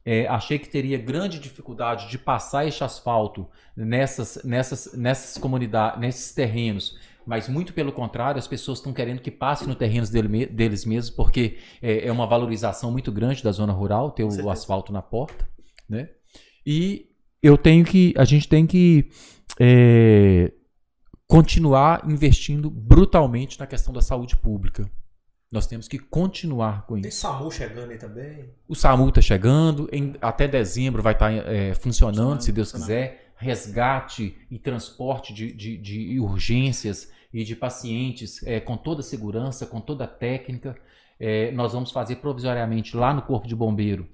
É, 0.05 0.27
achei 0.27 0.59
que 0.59 0.69
teria 0.69 0.97
grande 0.97 1.39
dificuldade 1.39 2.09
de 2.09 2.19
passar 2.19 2.67
este 2.67 2.83
asfalto 2.83 3.47
nessas, 3.77 4.43
nessas, 4.45 4.95
nessas 4.95 5.37
comunidades, 5.37 6.01
nesses 6.01 6.33
terrenos, 6.33 6.99
mas 7.27 7.47
muito 7.47 7.75
pelo 7.75 7.93
contrário, 7.93 8.39
as 8.39 8.49
pessoas 8.49 8.79
estão 8.79 8.93
querendo 8.93 9.21
que 9.21 9.31
passe 9.31 9.69
no 9.69 9.75
terrenos 9.75 10.09
dele 10.09 10.47
deles 10.47 10.87
mesmos, 10.87 11.11
porque 11.11 11.59
é, 11.83 12.07
é 12.07 12.11
uma 12.13 12.27
valorização 12.27 12.91
muito 12.91 13.13
grande 13.13 13.45
da 13.45 13.53
zona 13.53 13.73
rural 13.73 14.11
ter 14.11 14.25
o 14.25 14.49
asfalto 14.49 14.93
na 14.93 15.03
porta, 15.03 15.47
né? 15.87 16.09
E 16.65 17.07
eu 17.43 17.59
tenho 17.59 17.85
que, 17.85 18.15
a 18.17 18.25
gente 18.25 18.49
tem 18.49 18.67
que 18.67 19.11
é, 19.61 20.53
continuar 21.27 22.03
investindo 22.09 22.71
brutalmente 22.71 23.61
na 23.61 23.67
questão 23.67 23.93
da 23.93 24.01
saúde 24.01 24.37
pública. 24.37 24.91
Nós 25.51 25.67
temos 25.67 25.89
que 25.89 25.99
continuar 25.99 26.85
com 26.87 27.01
Tem 27.01 27.09
isso. 27.09 27.21
SAMU 27.23 27.51
chegando 27.51 27.91
aí 27.91 27.97
também. 27.99 28.51
O 28.69 28.75
SAMU 28.75 29.09
está 29.09 29.21
chegando, 29.23 29.89
em- 29.91 30.15
até 30.21 30.47
dezembro 30.47 31.03
vai 31.03 31.15
estar 31.15 31.33
é, 31.33 31.73
funcionando, 31.75 32.43
se 32.43 32.53
Deus 32.53 32.71
quiser. 32.71 33.33
Resgate 33.37 34.37
e 34.51 34.59
transporte 34.59 35.33
de, 35.33 35.53
de- 35.53 35.79
de 35.79 36.21
urgências 36.21 37.11
e 37.33 37.45
de 37.45 37.55
pacientes 37.57 38.43
é, 38.47 38.61
com 38.61 38.77
toda 38.77 39.01
a 39.01 39.05
segurança, 39.05 39.65
com 39.67 39.81
toda 39.81 40.05
a 40.05 40.09
técnica. 40.09 40.77
É, 41.21 41.51
nós 41.53 41.73
vamos 41.73 41.91
fazer 41.91 42.17
provisoriamente 42.17 42.97
lá 42.97 43.15
no 43.15 43.23
Corpo 43.23 43.47
de 43.49 43.55
Bombeiro, 43.57 44.07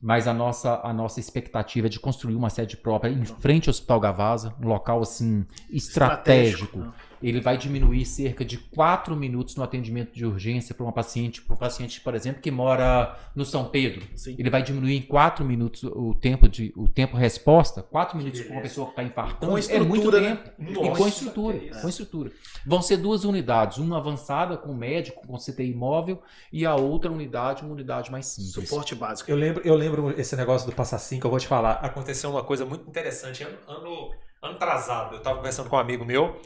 mas 0.00 0.28
a 0.28 0.32
nossa, 0.32 0.80
a 0.84 0.92
nossa 0.92 1.18
expectativa 1.20 1.86
é 1.86 1.90
de 1.90 1.98
construir 1.98 2.34
uma 2.36 2.48
sede 2.50 2.76
própria 2.76 3.10
em 3.10 3.24
frente 3.24 3.68
ao 3.68 3.70
Hospital 3.70 3.98
Gavaza, 4.00 4.54
um 4.62 4.68
local 4.68 5.00
assim 5.02 5.44
estratégico. 5.68 6.78
Não. 6.78 6.94
Ele 7.22 7.40
vai 7.40 7.56
diminuir 7.56 8.04
cerca 8.04 8.44
de 8.44 8.58
4 8.58 9.16
minutos 9.16 9.56
no 9.56 9.62
atendimento 9.62 10.12
de 10.12 10.26
urgência 10.26 10.74
para 10.74 10.84
uma 10.84 10.92
paciente, 10.92 11.42
para 11.42 11.54
um 11.54 11.58
paciente, 11.58 12.00
por 12.00 12.14
exemplo, 12.14 12.42
que 12.42 12.50
mora 12.50 13.16
no 13.34 13.44
São 13.44 13.64
Pedro. 13.64 14.06
Sim. 14.14 14.36
Ele 14.38 14.50
vai 14.50 14.62
diminuir 14.62 14.96
em 14.96 15.02
4 15.02 15.44
minutos 15.44 15.82
o 15.84 16.14
tempo 16.14 16.48
de 16.48 16.72
o 16.76 16.88
tempo 16.88 17.16
resposta, 17.16 17.82
4 17.82 18.16
minutos 18.16 18.40
para 18.42 18.52
uma 18.52 18.62
pessoa 18.62 18.86
que 18.86 18.92
está 18.92 19.02
infartando. 19.02 19.52
Com 19.52 19.58
é 19.58 19.78
muito 19.80 19.94
estrutura, 19.94 20.20
né? 20.20 20.36
tempo. 20.36 20.50
E 20.58 20.72
Nossa, 20.72 21.02
com 21.02 21.08
estrutura, 21.08 21.58
que 21.58 21.66
isso. 21.66 21.80
com 21.80 21.88
estrutura. 21.88 22.32
Vão 22.66 22.82
ser 22.82 22.96
duas 22.96 23.24
unidades, 23.24 23.78
uma 23.78 23.98
avançada 23.98 24.56
com 24.56 24.74
médico, 24.74 25.26
com 25.26 25.36
CTI 25.36 25.74
móvel, 25.74 26.22
e 26.52 26.66
a 26.66 26.74
outra 26.74 27.10
unidade, 27.10 27.62
uma 27.62 27.72
unidade 27.72 28.10
mais 28.10 28.26
simples. 28.26 28.68
Suporte 28.68 28.94
básico. 28.94 29.30
Eu 29.30 29.36
lembro, 29.36 29.62
eu 29.64 29.74
lembro 29.74 30.20
esse 30.20 30.36
negócio 30.36 30.68
do 30.68 30.74
Passa 30.74 30.98
5, 30.98 31.26
eu 31.26 31.30
vou 31.30 31.40
te 31.40 31.46
falar. 31.46 31.72
Aconteceu 31.74 32.30
uma 32.30 32.42
coisa 32.42 32.64
muito 32.64 32.88
interessante. 32.88 33.42
Ano, 33.42 33.58
ano, 33.66 34.10
ano 34.42 34.54
atrasado, 34.54 35.14
eu 35.14 35.18
estava 35.18 35.36
conversando 35.36 35.68
com 35.68 35.76
um 35.76 35.78
amigo 35.78 36.04
meu 36.04 36.36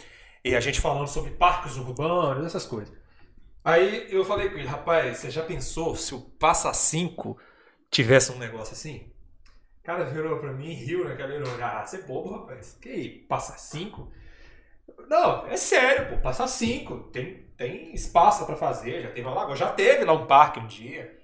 e 0.45 0.55
a 0.55 0.61
gente 0.61 0.81
falando 0.81 1.09
sobre 1.09 1.33
parques 1.33 1.77
urbanos, 1.77 2.47
essas 2.47 2.65
coisas. 2.65 2.93
Aí 3.65 4.09
eu 4.11 4.25
falei 4.25 4.49
com 4.49 4.57
ele, 4.57 4.67
rapaz, 4.67 5.19
você 5.19 5.31
já 5.31 5.43
pensou 5.43 5.95
se 5.95 6.15
o 6.15 6.21
Passa 6.21 6.73
5 6.73 7.37
tivesse 7.91 8.33
um 8.33 8.39
negócio 8.39 8.73
assim? 8.73 9.11
O 9.81 9.85
cara 9.85 10.05
virou 10.05 10.39
pra 10.39 10.53
mim 10.53 10.71
e 10.71 10.75
riu 10.75 11.05
naquela 11.05 11.35
hora. 11.35 11.67
Ah, 11.67 11.87
você 11.87 11.99
é 11.99 12.03
bobo, 12.03 12.33
rapaz. 12.33 12.79
Que 12.81 12.89
aí, 12.89 13.09
Passa 13.29 13.57
5? 13.59 14.11
Não, 15.09 15.47
é 15.47 15.57
sério, 15.57 16.09
pô. 16.09 16.23
Passa 16.23 16.47
5. 16.47 17.11
Tem, 17.13 17.47
tem 17.57 17.95
espaço 17.95 18.47
pra 18.47 18.57
fazer. 18.57 19.03
Já 19.03 19.11
teve 19.11 19.27
uma 19.27 19.35
lagoa. 19.35 19.57
Já 19.57 19.73
teve 19.73 20.05
lá 20.05 20.13
um 20.13 20.27
parque 20.27 20.61
um 20.61 20.67
dia. 20.67 21.19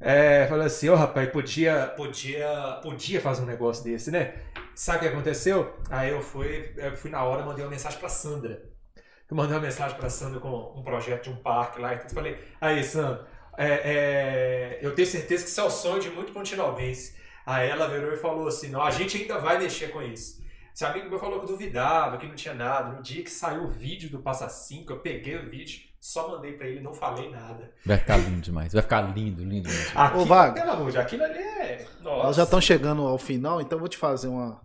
É, 0.00 0.46
falei 0.46 0.66
assim, 0.66 0.88
ô 0.88 0.94
rapaz, 0.94 1.28
podia, 1.30 1.86
podia, 1.96 2.80
podia 2.82 3.20
fazer 3.20 3.42
um 3.42 3.46
negócio 3.46 3.82
desse, 3.82 4.10
né? 4.10 4.34
Sabe 4.76 4.98
o 4.98 5.00
que 5.00 5.08
aconteceu? 5.08 5.74
Aí 5.88 6.10
eu 6.10 6.20
fui, 6.20 6.74
eu 6.76 6.94
fui 6.94 7.10
na 7.10 7.24
hora, 7.24 7.42
mandei 7.42 7.64
uma 7.64 7.70
mensagem 7.70 7.98
pra 7.98 8.10
Sandra. 8.10 8.62
Eu 9.28 9.34
mandei 9.34 9.56
uma 9.56 9.62
mensagem 9.62 9.96
pra 9.96 10.10
Sandra 10.10 10.38
com 10.38 10.74
um 10.76 10.82
projeto 10.82 11.24
de 11.24 11.30
um 11.30 11.36
parque 11.36 11.80
lá 11.80 11.94
e 11.94 11.98
tudo. 11.98 12.12
Falei, 12.12 12.38
aí, 12.60 12.84
Sandra, 12.84 13.26
é, 13.56 13.68
é, 13.68 14.78
eu 14.82 14.94
tenho 14.94 15.08
certeza 15.08 15.44
que 15.44 15.48
isso 15.48 15.60
é 15.60 15.64
o 15.64 15.70
sonho 15.70 16.00
de 16.00 16.10
muito 16.10 16.30
continentalmense. 16.30 17.16
Aí 17.46 17.70
ela 17.70 17.88
virou 17.88 18.12
e 18.12 18.18
falou 18.18 18.46
assim, 18.46 18.68
não, 18.68 18.82
a 18.82 18.90
gente 18.90 19.16
ainda 19.16 19.38
vai 19.38 19.58
mexer 19.58 19.88
com 19.88 20.02
isso. 20.02 20.44
Esse 20.74 20.84
amigo 20.84 21.08
meu 21.08 21.18
falou 21.18 21.40
que 21.40 21.46
duvidava, 21.46 22.18
que 22.18 22.26
não 22.26 22.34
tinha 22.34 22.52
nada. 22.52 22.92
No 22.92 23.02
dia 23.02 23.24
que 23.24 23.30
saiu 23.30 23.64
o 23.64 23.70
vídeo 23.70 24.10
do 24.10 24.18
Passa 24.18 24.46
5, 24.46 24.92
eu 24.92 24.98
peguei 24.98 25.38
o 25.38 25.48
vídeo, 25.48 25.80
só 25.98 26.28
mandei 26.28 26.52
pra 26.52 26.66
ele, 26.66 26.80
não 26.80 26.92
falei 26.92 27.30
nada. 27.30 27.72
Vai 27.86 27.96
ficar 27.96 28.18
lindo 28.18 28.42
demais. 28.42 28.74
Vai 28.74 28.82
ficar 28.82 29.00
lindo, 29.00 29.42
lindo 29.42 29.70
mesmo. 29.70 29.98
Aquilo, 29.98 30.22
Ô, 30.22 30.26
Wagner. 30.26 30.62
pelo 30.62 30.76
amor 30.76 30.90
de 30.90 30.98
aquilo 30.98 31.24
ali 31.24 31.38
é. 31.38 31.86
Nossa. 32.02 32.22
Nós 32.24 32.36
já 32.36 32.42
estamos 32.42 32.64
chegando 32.66 33.06
ao 33.06 33.16
final, 33.16 33.58
então 33.58 33.76
eu 33.76 33.80
vou 33.80 33.88
te 33.88 33.96
fazer 33.96 34.28
uma. 34.28 34.60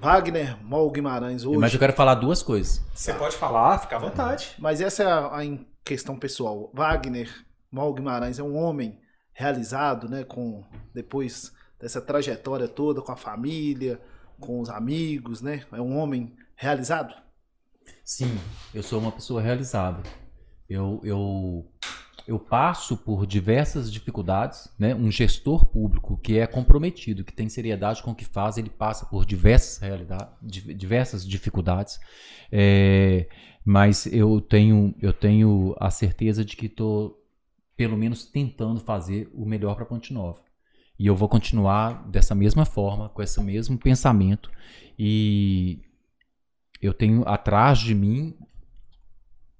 Wagner 0.00 0.56
Mol 0.64 0.90
Guimarães 0.90 1.44
hoje. 1.44 1.58
Mas 1.58 1.72
eu 1.72 1.78
quero 1.78 1.92
falar 1.92 2.16
duas 2.16 2.42
coisas. 2.42 2.82
Você 2.94 3.14
pode 3.14 3.36
falar, 3.36 3.78
fica 3.78 3.96
à 3.96 3.98
vontade. 3.98 4.54
Mas 4.58 4.80
essa 4.80 5.02
é 5.02 5.06
a, 5.06 5.26
a 5.26 5.58
questão 5.84 6.18
pessoal. 6.18 6.70
Wagner 6.74 7.30
Mol 7.70 7.94
Guimarães 7.94 8.38
é 8.38 8.42
um 8.42 8.56
homem 8.56 8.98
realizado, 9.32 10.08
né? 10.08 10.24
Com 10.24 10.64
depois 10.94 11.52
dessa 11.80 12.00
trajetória 12.00 12.68
toda, 12.68 13.00
com 13.00 13.12
a 13.12 13.16
família, 13.16 14.00
com 14.40 14.60
os 14.60 14.68
amigos, 14.68 15.40
né? 15.40 15.64
É 15.72 15.80
um 15.80 15.96
homem 15.96 16.34
realizado. 16.56 17.14
Sim, 18.04 18.38
eu 18.74 18.82
sou 18.82 19.00
uma 19.00 19.12
pessoa 19.12 19.40
realizada. 19.40 20.02
Eu, 20.68 21.00
eu, 21.02 21.66
eu 22.26 22.38
passo 22.38 22.96
por 22.96 23.26
diversas 23.26 23.92
dificuldades, 23.92 24.68
né? 24.78 24.94
Um 24.94 25.10
gestor 25.10 25.66
público 25.66 26.16
que 26.16 26.38
é 26.38 26.46
comprometido, 26.46 27.24
que 27.24 27.32
tem 27.32 27.48
seriedade 27.48 28.02
com 28.02 28.12
o 28.12 28.14
que 28.14 28.24
faz, 28.24 28.56
ele 28.58 28.70
passa 28.70 29.06
por 29.06 29.26
diversas 29.26 29.78
realidades, 29.78 30.34
di- 30.40 30.74
diversas 30.74 31.26
dificuldades. 31.26 31.98
É, 32.50 33.28
mas 33.64 34.06
eu 34.06 34.40
tenho, 34.40 34.94
eu 35.00 35.12
tenho 35.12 35.74
a 35.80 35.90
certeza 35.90 36.44
de 36.44 36.56
que 36.56 36.66
estou, 36.66 37.20
pelo 37.76 37.96
menos, 37.96 38.24
tentando 38.24 38.80
fazer 38.80 39.30
o 39.34 39.44
melhor 39.44 39.74
para 39.74 39.84
Ponte 39.84 40.12
Nova. 40.12 40.40
E 40.98 41.06
eu 41.06 41.16
vou 41.16 41.28
continuar 41.28 42.08
dessa 42.08 42.34
mesma 42.34 42.64
forma, 42.64 43.08
com 43.08 43.22
esse 43.22 43.40
mesmo 43.42 43.76
pensamento. 43.76 44.50
E 44.98 45.80
eu 46.80 46.94
tenho 46.94 47.26
atrás 47.26 47.78
de 47.78 47.94
mim 47.94 48.36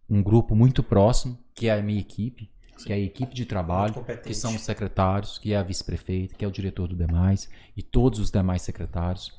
um 0.08 0.22
grupo 0.22 0.54
muito 0.54 0.82
próximo, 0.82 1.38
que 1.54 1.68
é 1.68 1.72
a 1.72 1.82
minha 1.82 2.00
equipe, 2.00 2.51
que 2.84 2.92
é 2.92 2.96
a 2.96 2.98
equipe 2.98 3.34
de 3.34 3.44
trabalho, 3.44 3.94
que 4.24 4.34
são 4.34 4.54
os 4.54 4.62
secretários, 4.62 5.38
que 5.38 5.52
é 5.52 5.56
a 5.56 5.62
vice-prefeita, 5.62 6.34
que 6.34 6.44
é 6.44 6.48
o 6.48 6.50
diretor 6.50 6.88
do 6.88 6.96
demais 6.96 7.48
e 7.76 7.82
todos 7.82 8.18
os 8.18 8.30
demais 8.30 8.62
secretários, 8.62 9.32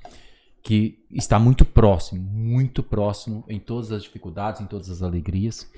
que 0.62 1.06
está 1.12 1.38
muito 1.38 1.66
próximo, 1.66 2.22
muito 2.22 2.82
próximo 2.82 3.44
em 3.50 3.60
todas 3.60 3.92
as 3.92 4.04
dificuldades, 4.04 4.62
em 4.62 4.66
todas 4.66 4.90
as 4.90 5.02
alegrias. 5.02 5.70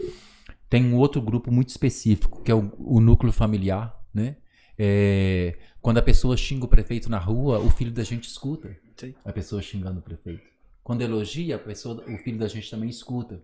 Tem 0.69 0.83
um 0.85 0.95
outro 0.95 1.21
grupo 1.21 1.51
muito 1.51 1.69
específico, 1.69 2.43
que 2.43 2.51
é 2.51 2.55
o, 2.55 2.71
o 2.77 2.99
núcleo 2.99 3.31
familiar, 3.31 3.99
né? 4.13 4.37
É, 4.77 5.57
quando 5.81 5.99
a 5.99 6.01
pessoa 6.01 6.35
xinga 6.35 6.65
o 6.65 6.67
prefeito 6.67 7.09
na 7.09 7.17
rua, 7.17 7.59
o 7.59 7.69
filho 7.69 7.91
da 7.91 8.03
gente 8.03 8.27
escuta 8.27 8.75
Sim. 8.97 9.13
a 9.23 9.31
pessoa 9.31 9.61
xingando 9.61 9.99
o 9.99 10.03
prefeito. 10.03 10.43
Quando 10.83 11.01
elogia, 11.01 11.55
a 11.55 11.59
pessoa, 11.59 12.03
o 12.07 12.17
filho 12.17 12.37
da 12.37 12.47
gente 12.47 12.69
também 12.69 12.89
escuta. 12.89 13.41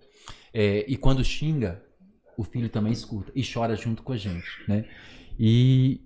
É, 0.53 0.85
e 0.87 0.95
quando 0.95 1.23
xinga, 1.23 1.83
o 2.37 2.43
filho 2.43 2.69
também 2.69 2.91
escuta 2.93 3.31
e 3.35 3.43
chora 3.43 3.75
junto 3.75 4.03
com 4.03 4.13
a 4.13 4.17
gente, 4.17 4.47
né? 4.67 4.85
E 5.39 6.01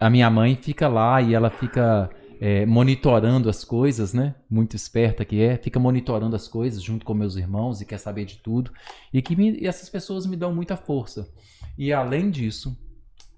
a 0.00 0.08
minha 0.08 0.30
mãe 0.30 0.56
fica 0.56 0.88
lá 0.88 1.20
e 1.20 1.34
ela 1.34 1.50
fica 1.50 2.10
é, 2.40 2.64
monitorando 2.64 3.50
as 3.50 3.64
coisas, 3.64 4.14
né? 4.14 4.34
Muito 4.48 4.74
esperta 4.74 5.24
que 5.24 5.42
é, 5.42 5.56
fica 5.56 5.78
monitorando 5.78 6.34
as 6.34 6.48
coisas 6.48 6.82
junto 6.82 7.04
com 7.04 7.12
meus 7.12 7.36
irmãos 7.36 7.80
e 7.80 7.84
quer 7.84 7.98
saber 7.98 8.24
de 8.24 8.38
tudo. 8.38 8.72
E 9.12 9.20
que 9.20 9.36
me- 9.36 9.58
e 9.60 9.66
essas 9.66 9.88
pessoas 9.90 10.26
me 10.26 10.36
dão 10.36 10.54
muita 10.54 10.76
força. 10.76 11.30
E 11.76 11.92
além 11.92 12.30
disso, 12.30 12.76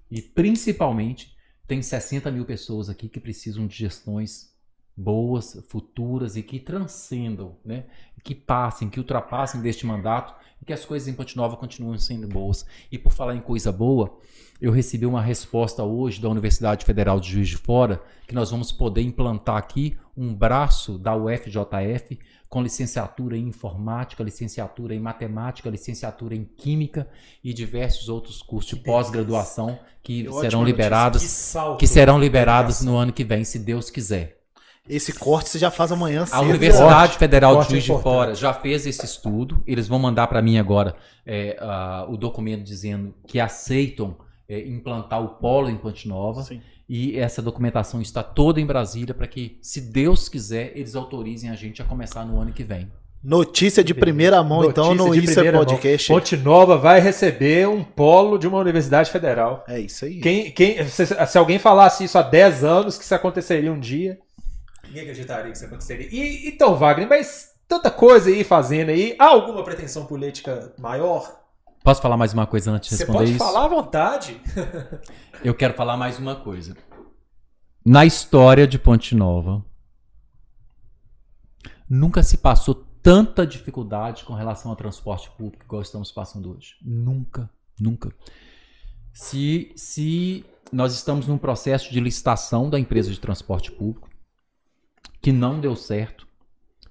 e 0.09 0.21
principalmente, 0.21 1.35
tem 1.67 1.81
60 1.81 2.31
mil 2.31 2.45
pessoas 2.45 2.89
aqui 2.89 3.09
que 3.09 3.19
precisam 3.19 3.67
de 3.67 3.75
gestões 3.75 4.53
boas, 4.95 5.65
futuras 5.69 6.37
e 6.37 6.43
que 6.43 6.59
transcendam, 6.59 7.57
né? 7.65 7.85
que 8.23 8.33
passem, 8.33 8.89
que 8.89 8.99
ultrapassem 8.99 9.61
deste 9.61 9.85
mandato 9.85 10.33
que 10.63 10.73
as 10.73 10.85
coisas 10.85 11.07
em 11.07 11.13
Ponte 11.13 11.35
Nova 11.35 11.57
continuem 11.57 11.97
sendo 11.97 12.27
boas. 12.27 12.65
E 12.91 12.97
por 12.97 13.11
falar 13.11 13.35
em 13.35 13.41
coisa 13.41 13.71
boa, 13.71 14.17
eu 14.61 14.71
recebi 14.71 15.05
uma 15.05 15.21
resposta 15.21 15.83
hoje 15.83 16.21
da 16.21 16.29
Universidade 16.29 16.85
Federal 16.85 17.19
de 17.19 17.29
Juiz 17.29 17.49
de 17.49 17.57
Fora 17.57 18.01
que 18.27 18.35
nós 18.35 18.51
vamos 18.51 18.71
poder 18.71 19.01
implantar 19.01 19.57
aqui 19.57 19.97
um 20.15 20.33
braço 20.33 20.97
da 20.97 21.15
UFJF 21.15 22.19
com 22.47 22.61
licenciatura 22.61 23.35
em 23.35 23.47
informática, 23.47 24.23
licenciatura 24.23 24.93
em 24.93 24.99
matemática, 24.99 25.69
licenciatura 25.69 26.35
em 26.35 26.43
química 26.43 27.09
e 27.43 27.51
diversos 27.53 28.09
outros 28.09 28.41
cursos 28.41 28.69
de 28.69 28.77
Que 28.77 28.83
pós-graduação 28.83 29.79
que 30.03 30.23
Que 30.23 30.31
serão 30.33 30.63
liberados, 30.63 31.23
Que 31.23 31.77
que 31.79 31.87
serão 31.87 32.19
liberados 32.19 32.81
no 32.81 32.95
ano 32.95 33.11
que 33.11 33.23
vem, 33.23 33.43
se 33.43 33.57
Deus 33.57 33.89
quiser. 33.89 34.42
Esse 34.89 35.13
corte 35.13 35.49
você 35.49 35.57
já 35.57 35.71
faz 35.71 35.91
amanhã 35.91 36.23
A 36.23 36.25
cedo. 36.25 36.41
Universidade 36.41 37.11
Corte. 37.11 37.17
Federal 37.17 37.55
Corte 37.55 37.67
de 37.67 37.73
Juiz 37.75 37.83
de 37.85 37.91
importante. 37.91 38.13
Fora 38.13 38.35
já 38.35 38.53
fez 38.53 38.85
esse 38.85 39.05
estudo. 39.05 39.63
Eles 39.65 39.87
vão 39.87 39.97
mandar 39.97 40.27
para 40.27 40.41
mim 40.41 40.57
agora 40.57 40.95
é, 41.25 41.57
o 42.09 42.17
documento 42.17 42.63
dizendo 42.63 43.13
que 43.25 43.39
aceitam 43.39 44.17
é, 44.47 44.59
implantar 44.67 45.23
o 45.23 45.29
polo 45.35 45.69
em 45.69 45.77
Ponte 45.77 46.07
Nova. 46.07 46.43
Sim. 46.43 46.61
E 46.87 47.17
essa 47.17 47.41
documentação 47.41 48.01
está 48.01 48.21
toda 48.21 48.59
em 48.59 48.65
Brasília 48.65 49.13
para 49.13 49.25
que, 49.25 49.57
se 49.61 49.79
Deus 49.79 50.27
quiser, 50.27 50.73
eles 50.75 50.95
autorizem 50.95 51.49
a 51.49 51.55
gente 51.55 51.81
a 51.81 51.85
começar 51.85 52.25
no 52.25 52.39
ano 52.41 52.51
que 52.51 52.63
vem. 52.63 52.91
Notícia 53.23 53.81
de 53.81 53.93
primeira 53.93 54.43
mão, 54.43 54.65
então, 54.65 54.93
Notícia 54.93 55.07
no 55.07 55.13
de 55.13 55.23
Isso 55.23 55.31
é 55.31 55.35
primeira 55.35 55.57
mão. 55.59 55.65
Podcast. 55.65 56.07
Ponte 56.09 56.35
Nova 56.35 56.77
vai 56.77 56.99
receber 56.99 57.69
um 57.69 57.81
polo 57.81 58.37
de 58.37 58.45
uma 58.45 58.57
universidade 58.57 59.09
federal. 59.09 59.63
É 59.65 59.79
isso 59.79 60.03
aí. 60.03 60.19
Quem, 60.19 60.51
quem, 60.51 60.85
se, 60.89 61.05
se 61.05 61.37
alguém 61.37 61.57
falasse 61.57 62.03
isso 62.03 62.17
há 62.17 62.21
10 62.21 62.65
anos, 62.65 62.97
que 62.97 63.05
isso 63.05 63.15
aconteceria 63.15 63.71
um 63.71 63.79
dia. 63.79 64.19
Ninguém 64.93 65.09
acreditaria 65.09 65.51
que 65.51 65.57
isso 65.57 65.65
aconteceria. 65.65 66.07
E, 66.11 66.47
então, 66.47 66.75
Wagner, 66.75 67.09
mas 67.09 67.55
tanta 67.67 67.89
coisa 67.89 68.29
aí 68.29 68.43
fazendo 68.43 68.89
aí. 68.89 69.15
Há 69.17 69.25
alguma 69.25 69.63
pretensão 69.63 70.05
política 70.05 70.71
maior? 70.77 71.41
Posso 71.83 71.99
falar 71.99 72.15
mais 72.15 72.31
uma 72.31 72.45
coisa 72.45 72.69
antes 72.69 72.91
de 72.91 72.97
Você 72.97 73.03
responder 73.03 73.25
pode 73.25 73.31
isso? 73.31 73.39
falar 73.39 73.65
à 73.65 73.67
vontade. 73.67 74.39
Eu 75.43 75.55
quero 75.55 75.73
falar 75.73 75.97
mais 75.97 76.19
uma 76.19 76.35
coisa. 76.35 76.77
Na 77.83 78.05
história 78.05 78.67
de 78.67 78.77
Ponte 78.77 79.15
Nova, 79.15 79.65
nunca 81.89 82.21
se 82.21 82.37
passou 82.37 82.75
tanta 83.01 83.47
dificuldade 83.47 84.23
com 84.23 84.33
relação 84.33 84.69
ao 84.69 84.77
transporte 84.77 85.27
público 85.31 85.65
igual 85.65 85.81
estamos 85.81 86.11
passando 86.11 86.55
hoje. 86.55 86.75
Nunca, 86.83 87.49
nunca. 87.79 88.13
Se, 89.11 89.71
se 89.75 90.45
nós 90.71 90.93
estamos 90.93 91.27
num 91.27 91.39
processo 91.39 91.91
de 91.91 91.99
licitação 91.99 92.69
da 92.69 92.79
empresa 92.79 93.09
de 93.09 93.19
transporte 93.19 93.71
público 93.71 94.12
que 95.21 95.31
não 95.31 95.59
deu 95.59 95.75
certo, 95.75 96.27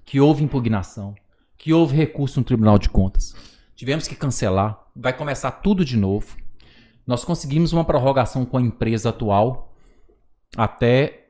que 0.05 0.19
houve 0.19 0.43
impugnação, 0.43 1.15
que 1.57 1.71
houve 1.73 1.95
recurso 1.95 2.39
no 2.39 2.45
Tribunal 2.45 2.77
de 2.77 2.89
Contas, 2.89 3.35
tivemos 3.75 4.07
que 4.07 4.15
cancelar, 4.15 4.87
vai 4.95 5.15
começar 5.15 5.51
tudo 5.51 5.85
de 5.85 5.97
novo. 5.97 6.37
Nós 7.05 7.23
conseguimos 7.23 7.73
uma 7.73 7.85
prorrogação 7.85 8.45
com 8.45 8.57
a 8.57 8.61
empresa 8.61 9.09
atual 9.09 9.75
até 10.55 11.27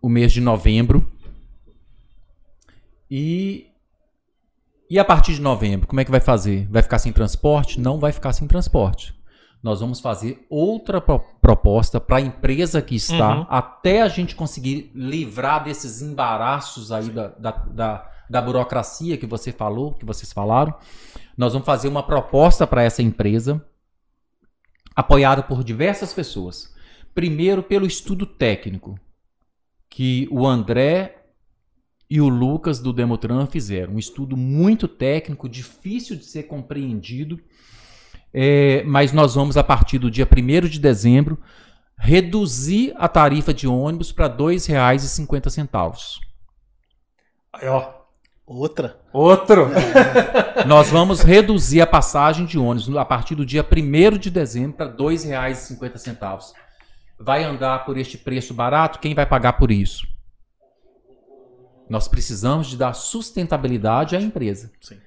o 0.00 0.08
mês 0.08 0.32
de 0.32 0.40
novembro. 0.40 1.10
E, 3.10 3.68
e 4.88 4.98
a 4.98 5.04
partir 5.04 5.34
de 5.34 5.40
novembro, 5.40 5.86
como 5.86 6.00
é 6.00 6.04
que 6.04 6.10
vai 6.10 6.20
fazer? 6.20 6.66
Vai 6.70 6.82
ficar 6.82 6.98
sem 6.98 7.12
transporte? 7.12 7.80
Não 7.80 7.98
vai 7.98 8.12
ficar 8.12 8.32
sem 8.32 8.46
transporte. 8.46 9.14
Nós 9.64 9.80
vamos 9.80 9.98
fazer 9.98 10.46
outra 10.50 11.00
pro- 11.00 11.20
proposta 11.40 11.98
para 11.98 12.18
a 12.18 12.20
empresa 12.20 12.82
que 12.82 12.94
está, 12.94 13.38
Uhum. 13.38 13.46
até 13.48 14.02
a 14.02 14.08
gente 14.08 14.36
conseguir 14.36 14.92
livrar 14.94 15.64
desses 15.64 16.02
embaraços 16.02 16.92
aí 16.92 17.08
da, 17.08 17.28
da, 17.28 17.50
da, 17.50 18.10
da 18.28 18.42
burocracia 18.42 19.16
que 19.16 19.24
você 19.26 19.50
falou, 19.50 19.94
que 19.94 20.04
vocês 20.04 20.30
falaram. 20.34 20.74
Nós 21.36 21.54
vamos 21.54 21.64
fazer 21.64 21.88
uma 21.88 22.02
proposta 22.02 22.66
para 22.66 22.82
essa 22.82 23.02
empresa 23.02 23.64
apoiado 24.94 25.42
por 25.44 25.64
diversas 25.64 26.12
pessoas. 26.12 26.72
Primeiro, 27.14 27.62
pelo 27.62 27.86
estudo 27.86 28.26
técnico 28.26 28.98
que 29.88 30.28
o 30.30 30.46
André 30.46 31.22
e 32.10 32.20
o 32.20 32.28
Lucas 32.28 32.80
do 32.80 32.92
Demotran 32.92 33.46
fizeram. 33.46 33.94
Um 33.94 33.98
estudo 33.98 34.36
muito 34.36 34.86
técnico, 34.86 35.48
difícil 35.48 36.16
de 36.16 36.24
ser 36.26 36.44
compreendido, 36.44 37.40
é, 38.34 38.82
mas 38.84 39.12
nós 39.12 39.36
vamos, 39.36 39.56
a 39.56 39.62
partir 39.62 39.96
do 39.96 40.10
dia 40.10 40.26
1 40.26 40.68
de 40.68 40.80
dezembro, 40.80 41.38
reduzir 41.96 42.92
a 42.98 43.06
tarifa 43.06 43.54
de 43.54 43.68
ônibus 43.68 44.10
para 44.10 44.26
R$ 44.26 44.34
2,50. 44.34 46.18
Aí, 47.52 47.68
ó. 47.68 48.02
Outra. 48.44 49.00
Outro. 49.12 49.68
Nós 50.66 50.90
vamos 50.90 51.22
reduzir 51.22 51.80
a 51.80 51.86
passagem 51.86 52.44
de 52.44 52.58
ônibus 52.58 52.94
a 52.94 53.04
partir 53.04 53.34
do 53.34 53.46
dia 53.46 53.64
1 53.64 54.18
de 54.18 54.30
dezembro 54.30 54.76
para 54.76 54.86
R$ 54.86 54.96
2,50. 54.96 56.52
Vai 57.18 57.42
andar 57.44 57.86
por 57.86 57.96
este 57.96 58.18
preço 58.18 58.52
barato? 58.52 58.98
Quem 58.98 59.14
vai 59.14 59.24
pagar 59.24 59.54
por 59.54 59.70
isso? 59.70 60.06
Nós 61.88 62.06
precisamos 62.06 62.66
de 62.66 62.76
dar 62.76 62.92
sustentabilidade 62.92 64.14
à 64.16 64.20
empresa. 64.20 64.70
Sim. 64.80 64.98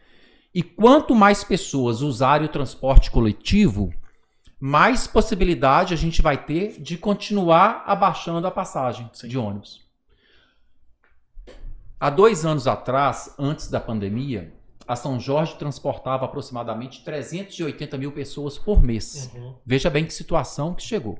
E 0.53 0.63
quanto 0.63 1.13
mais 1.13 1.43
pessoas 1.43 2.01
usarem 2.01 2.47
o 2.47 2.51
transporte 2.51 3.11
coletivo, 3.11 3.93
mais 4.59 5.05
possibilidade 5.05 5.93
a 5.93 5.97
gente 5.97 6.21
vai 6.21 6.37
ter 6.37 6.81
de 6.81 6.97
continuar 6.97 7.83
abaixando 7.85 8.47
a 8.47 8.51
passagem 8.51 9.09
Sim. 9.13 9.27
de 9.27 9.37
ônibus. 9.37 9.85
Há 11.99 12.09
dois 12.09 12.45
anos 12.45 12.67
atrás, 12.67 13.33
antes 13.37 13.69
da 13.69 13.79
pandemia, 13.79 14.53
a 14.87 14.95
São 14.95 15.19
Jorge 15.19 15.55
transportava 15.55 16.25
aproximadamente 16.25 17.03
380 17.03 17.97
mil 17.97 18.11
pessoas 18.11 18.57
por 18.57 18.81
mês. 18.81 19.29
Uhum. 19.33 19.55
Veja 19.65 19.89
bem 19.89 20.05
que 20.05 20.13
situação 20.13 20.73
que 20.73 20.83
chegou. 20.83 21.19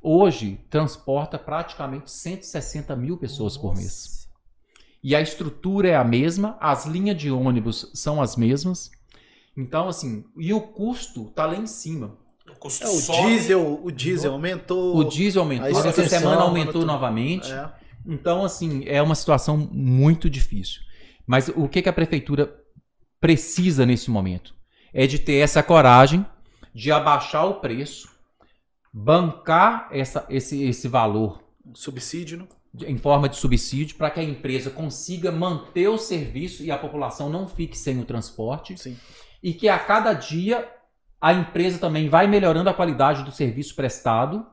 Hoje, 0.00 0.60
transporta 0.70 1.38
praticamente 1.38 2.10
160 2.10 2.94
mil 2.94 3.16
pessoas 3.16 3.56
por 3.56 3.74
mês. 3.74 4.21
E 5.02 5.16
a 5.16 5.20
estrutura 5.20 5.88
é 5.88 5.96
a 5.96 6.04
mesma, 6.04 6.56
as 6.60 6.86
linhas 6.86 7.16
de 7.16 7.30
ônibus 7.30 7.90
são 7.92 8.22
as 8.22 8.36
mesmas. 8.36 8.90
Então, 9.56 9.88
assim, 9.88 10.24
e 10.36 10.52
o 10.52 10.60
custo 10.60 11.26
tá 11.30 11.46
lá 11.46 11.56
em 11.56 11.66
cima. 11.66 12.16
O 12.48 12.54
custo 12.54 12.84
É, 12.84 12.88
o 12.88 12.92
sobe. 12.92 13.28
diesel, 13.28 13.80
o 13.82 13.90
diesel 13.90 14.32
aumentou. 14.32 14.96
O 14.96 15.04
diesel 15.04 15.42
aumentou, 15.42 15.68
essa 15.68 16.08
semana 16.08 16.42
aumentou 16.42 16.86
novamente. 16.86 17.52
É. 17.52 17.70
Então, 18.06 18.44
assim, 18.44 18.84
é 18.86 19.02
uma 19.02 19.14
situação 19.14 19.56
muito 19.56 20.30
difícil. 20.30 20.80
Mas 21.26 21.48
o 21.48 21.68
que, 21.68 21.82
que 21.82 21.88
a 21.88 21.92
prefeitura 21.92 22.54
precisa 23.20 23.84
nesse 23.84 24.10
momento? 24.10 24.54
É 24.92 25.06
de 25.06 25.18
ter 25.18 25.36
essa 25.36 25.62
coragem 25.62 26.24
de 26.74 26.90
abaixar 26.90 27.46
o 27.46 27.54
preço, 27.54 28.08
bancar 28.92 29.88
essa, 29.90 30.26
esse, 30.28 30.62
esse 30.62 30.88
valor 30.88 31.42
Subsídio, 31.74 32.38
né? 32.38 32.46
Em 32.80 32.96
forma 32.96 33.28
de 33.28 33.36
subsídio 33.36 33.96
para 33.96 34.10
que 34.10 34.20
a 34.20 34.22
empresa 34.22 34.70
consiga 34.70 35.30
manter 35.30 35.88
o 35.88 35.98
serviço 35.98 36.62
e 36.62 36.70
a 36.70 36.78
população 36.78 37.28
não 37.28 37.46
fique 37.46 37.76
sem 37.76 38.00
o 38.00 38.04
transporte 38.04 38.78
Sim. 38.78 38.96
e 39.42 39.52
que 39.52 39.68
a 39.68 39.78
cada 39.78 40.12
dia 40.14 40.70
a 41.20 41.32
empresa 41.32 41.78
também 41.78 42.08
vai 42.08 42.26
melhorando 42.26 42.70
a 42.70 42.74
qualidade 42.74 43.22
do 43.24 43.30
serviço 43.30 43.76
prestado 43.76 44.46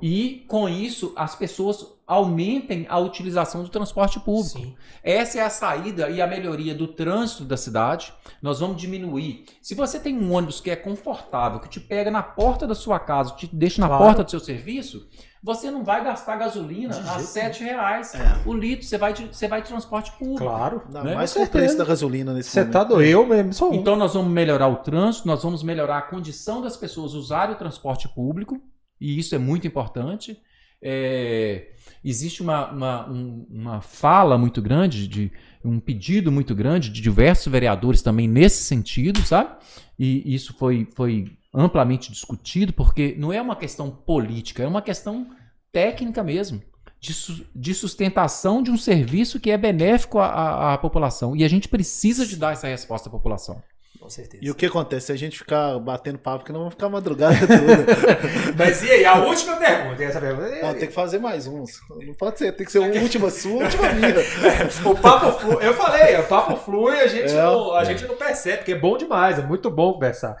e 0.00 0.44
com 0.48 0.68
isso 0.68 1.12
as 1.16 1.34
pessoas 1.34 1.94
aumentem 2.06 2.86
a 2.88 2.98
utilização 2.98 3.62
do 3.64 3.68
transporte 3.68 4.20
público. 4.20 4.58
Sim. 4.60 4.76
Essa 5.02 5.38
é 5.38 5.42
a 5.42 5.50
saída 5.50 6.08
e 6.08 6.22
a 6.22 6.26
melhoria 6.26 6.72
do 6.74 6.86
trânsito 6.86 7.44
da 7.44 7.56
cidade. 7.56 8.12
Nós 8.40 8.60
vamos 8.60 8.76
diminuir. 8.76 9.44
Se 9.60 9.74
você 9.74 9.98
tem 9.98 10.16
um 10.16 10.32
ônibus 10.32 10.60
que 10.60 10.70
é 10.70 10.76
confortável, 10.76 11.58
que 11.58 11.68
te 11.68 11.80
pega 11.80 12.10
na 12.10 12.22
porta 12.22 12.64
da 12.66 12.76
sua 12.76 13.00
casa, 13.00 13.34
te 13.34 13.48
deixa 13.52 13.80
na 13.80 13.88
Claro. 13.88 14.04
porta 14.04 14.22
do 14.22 14.30
seu 14.30 14.38
serviço, 14.38 15.08
você 15.42 15.68
não 15.68 15.82
vai 15.82 16.02
gastar 16.04 16.36
gasolina 16.36 16.94
De 16.94 17.08
a 17.08 17.18
7 17.18 17.64
reais 17.64 18.14
É. 18.14 18.40
o 18.46 18.52
litro. 18.52 18.86
Você 18.86 18.96
vai, 18.98 19.12
de, 19.12 19.26
você 19.26 19.48
vai 19.48 19.62
de 19.62 19.68
transporte 19.68 20.12
público. 20.12 20.44
Claro. 20.44 20.82
Ainda 20.86 21.02
Né? 21.02 21.14
mais 21.16 21.34
o 21.34 21.46
preço 21.48 21.76
da 21.76 21.84
gasolina 21.84 22.32
nesse 22.32 22.50
Você 22.50 22.60
momento. 22.60 22.72
tá 22.72 22.84
doido. 22.84 23.08
Eu 23.08 23.26
mesmo 23.26 23.52
sou 23.52 23.72
um. 23.72 23.74
Então 23.74 23.96
nós 23.96 24.14
vamos 24.14 24.30
melhorar 24.32 24.68
o 24.68 24.76
trânsito, 24.76 25.26
nós 25.26 25.42
vamos 25.42 25.64
melhorar 25.64 25.98
a 25.98 26.02
condição 26.02 26.60
das 26.62 26.76
pessoas 26.76 27.14
usarem 27.14 27.54
o 27.56 27.58
transporte 27.58 28.08
público, 28.08 28.60
e 29.00 29.18
isso 29.18 29.34
é 29.34 29.38
muito 29.38 29.66
importante. 29.66 30.38
É, 30.80 31.68
existe 32.04 32.42
uma, 32.42 32.70
uma, 32.70 33.10
um- 33.10 33.46
uma 33.50 33.80
fala 33.80 34.36
muito 34.38 34.60
grande, 34.62 35.08
de 35.08 35.32
um 35.64 35.80
pedido 35.80 36.30
muito 36.30 36.54
grande 36.54 36.90
de 36.90 37.00
diversos 37.00 37.50
vereadores 37.50 38.02
também 38.02 38.28
nesse 38.28 38.62
sentido, 38.62 39.20
sabe? 39.22 39.50
E 39.98 40.34
isso 40.34 40.54
foi, 40.58 40.86
foi 40.94 41.32
amplamente 41.52 42.12
discutido, 42.12 42.72
porque 42.72 43.16
não 43.18 43.32
é 43.32 43.40
uma 43.40 43.56
questão 43.56 43.90
política, 43.90 44.62
é 44.62 44.66
uma 44.68 44.82
questão 44.82 45.26
técnica 45.72 46.22
mesmo. 46.22 46.62
De, 46.98 47.12
de 47.54 47.74
sustentação 47.74 48.62
de 48.62 48.70
um 48.70 48.76
serviço 48.76 49.38
que 49.38 49.50
é 49.50 49.58
benéfico 49.58 50.18
à- 50.18 50.26
à- 50.28 50.74
à 50.74 50.78
população. 50.78 51.36
E 51.36 51.44
a 51.44 51.48
gente 51.48 51.68
precisa 51.68 52.26
de 52.26 52.36
dar 52.36 52.52
essa 52.52 52.66
resposta 52.68 53.08
à 53.08 53.12
população. 53.12 53.62
Com 54.06 54.10
certeza. 54.10 54.44
E 54.44 54.48
o 54.52 54.54
que 54.54 54.66
acontece? 54.66 55.06
Se 55.06 55.12
a 55.12 55.16
gente 55.16 55.36
ficar 55.36 55.80
batendo 55.80 56.16
papo, 56.16 56.44
que 56.44 56.52
não 56.52 56.60
vamos 56.60 56.74
ficar 56.74 56.86
a 56.86 56.90
madrugada 56.90 57.34
toda. 57.44 58.54
Mas 58.56 58.80
e 58.84 58.90
aí, 58.92 59.04
a 59.04 59.16
última 59.16 59.56
pergunta? 59.56 60.04
Essa 60.04 60.20
pergunta 60.20 60.48
Não, 60.62 60.74
tem 60.74 60.86
que 60.86 60.94
fazer 60.94 61.18
mais 61.18 61.48
uns. 61.48 61.72
Não 62.06 62.14
pode 62.14 62.38
ser, 62.38 62.52
tem 62.52 62.64
que 62.64 62.70
ser 62.70 62.78
uma 62.78 62.94
última 63.00 63.28
sua, 63.30 63.64
última 63.64 63.92
minha. 63.94 64.14
O 64.88 64.94
papo 64.96 65.40
flui. 65.40 65.66
Eu 65.66 65.74
falei, 65.74 66.16
o 66.20 66.22
papo 66.22 66.56
flui, 66.56 67.00
a 67.00 67.08
gente, 67.08 67.32
É. 67.32 67.42
não, 67.42 67.74
a 67.74 67.82
gente 67.82 68.06
não 68.06 68.14
percebe, 68.14 68.58
porque 68.58 68.72
é 68.72 68.78
bom 68.78 68.96
demais, 68.96 69.40
é 69.40 69.42
muito 69.42 69.68
bom 69.72 69.94
conversar. 69.94 70.36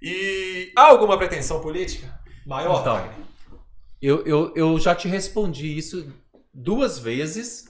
E 0.00 0.72
há 0.74 0.84
alguma 0.84 1.18
pretensão 1.18 1.60
política 1.60 2.10
maior? 2.46 2.80
Então. 2.80 2.94
Wagner? 2.94 3.12
Eu, 4.00 4.24
eu, 4.24 4.52
eu 4.56 4.78
já 4.80 4.94
te 4.94 5.08
respondi 5.08 5.76
isso 5.76 6.10
duas 6.54 6.98
vezes, 6.98 7.66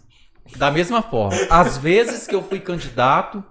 da 0.56 0.70
mesma 0.70 1.02
forma. 1.02 1.36
As 1.51 1.77
vezes 1.77 2.24
que 2.28 2.36
eu 2.36 2.43
fui 2.44 2.60
candidato, 2.60 3.43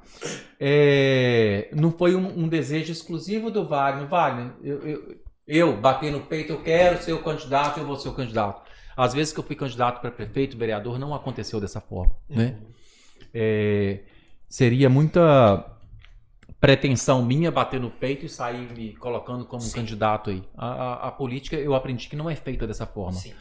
é, 0.60 1.70
não 1.74 1.92
foi 1.92 2.16
um, 2.16 2.44
um 2.44 2.48
desejo 2.48 2.92
exclusivo 2.92 3.50
do 3.50 3.66
Wagner. 3.66 4.08
Wagner, 4.08 4.52
eu, 4.62 4.78
eu, 4.88 5.18
eu 5.48 5.78
bater 5.78 6.12
no 6.12 6.22
peito, 6.22 6.52
eu 6.54 6.62
quero 6.62 7.02
ser 7.02 7.14
o 7.14 7.24
candidato, 7.24 7.80
eu 7.80 7.86
vou 7.86 7.96
ser 7.96 8.10
o 8.10 8.14
candidato. 8.14 8.62
Às 8.98 9.14
vezes 9.14 9.32
que 9.34 9.40
eu 9.40 9.44
fui 9.44 9.56
candidato 9.56 10.02
para 10.02 10.12
prefeito, 10.12 10.58
vereador, 10.58 11.00
não 11.00 11.14
aconteceu 11.16 11.62
dessa 11.62 11.80
forma. 11.80 12.14
Né? 12.30 12.58
É, 13.34 14.00
seria 14.50 14.90
muita 14.90 15.66
pretensão 16.60 17.24
minha 17.24 17.50
bater 17.50 17.80
no 17.80 17.90
peito 17.90 18.26
e 18.26 18.30
sair 18.30 18.70
me 18.76 18.94
colocando 18.98 19.46
como 19.46 19.62
Sim. 19.62 19.72
candidato 19.76 20.30
aí. 20.30 20.44
A, 20.58 20.68
a- 20.68 21.08
a 21.08 21.12
política 21.12 21.56
eu 21.56 21.74
aprendi 21.74 22.10
que 22.10 22.16
não 22.18 22.30
é 22.30 22.36
feita 22.36 22.68
dessa 22.68 22.86
forma. 22.86 23.14
Sim. 23.18 23.34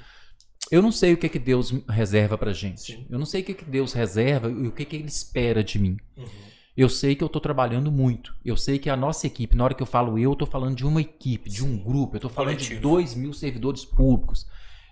Eu 0.71 0.83
não 0.83 0.93
sei 0.93 1.15
o 1.15 1.17
que 1.17 1.29
que 1.29 1.39
Deus 1.39 1.73
reserva 1.89 2.37
pra 2.39 2.53
gente. 2.53 2.81
Sim. 2.81 3.07
Eu 3.11 3.19
não 3.19 3.27
sei 3.27 3.41
o 3.41 3.45
que 3.45 3.55
que 3.55 3.65
Deus 3.65 3.93
reserva 3.93 4.49
e 4.49 4.69
o 4.69 4.73
que 4.73 4.85
que 4.85 4.95
Ele 4.97 5.09
espera 5.09 5.65
de 5.65 5.79
mim. 5.81 5.97
Uhum. 6.17 6.25
Eu 6.79 6.89
sei 6.89 7.17
que 7.17 7.25
eu 7.25 7.29
tô 7.29 7.41
trabalhando 7.41 7.91
muito. 7.91 8.37
Eu 8.45 8.57
sei 8.57 8.79
que 8.79 8.89
a 8.89 8.97
nossa 8.97 9.27
equipe, 9.27 9.57
na 9.57 9.65
hora 9.65 9.75
que 9.75 9.83
eu 9.83 9.87
falo 9.87 10.17
eu, 10.17 10.31
eu 10.31 10.37
tô 10.37 10.47
falando 10.47 10.77
de 10.77 10.87
uma 10.87 11.01
equipe, 11.01 11.51
de 11.51 11.65
um 11.65 11.77
grupo. 11.77 12.15
Eu 12.15 12.21
tô 12.21 12.29
falando 12.29 12.57
de 12.57 12.67
Coletivo. 12.67 12.81
2 12.83 13.15
mil 13.17 13.33
servidores 13.33 13.85
públicos. 13.85 14.47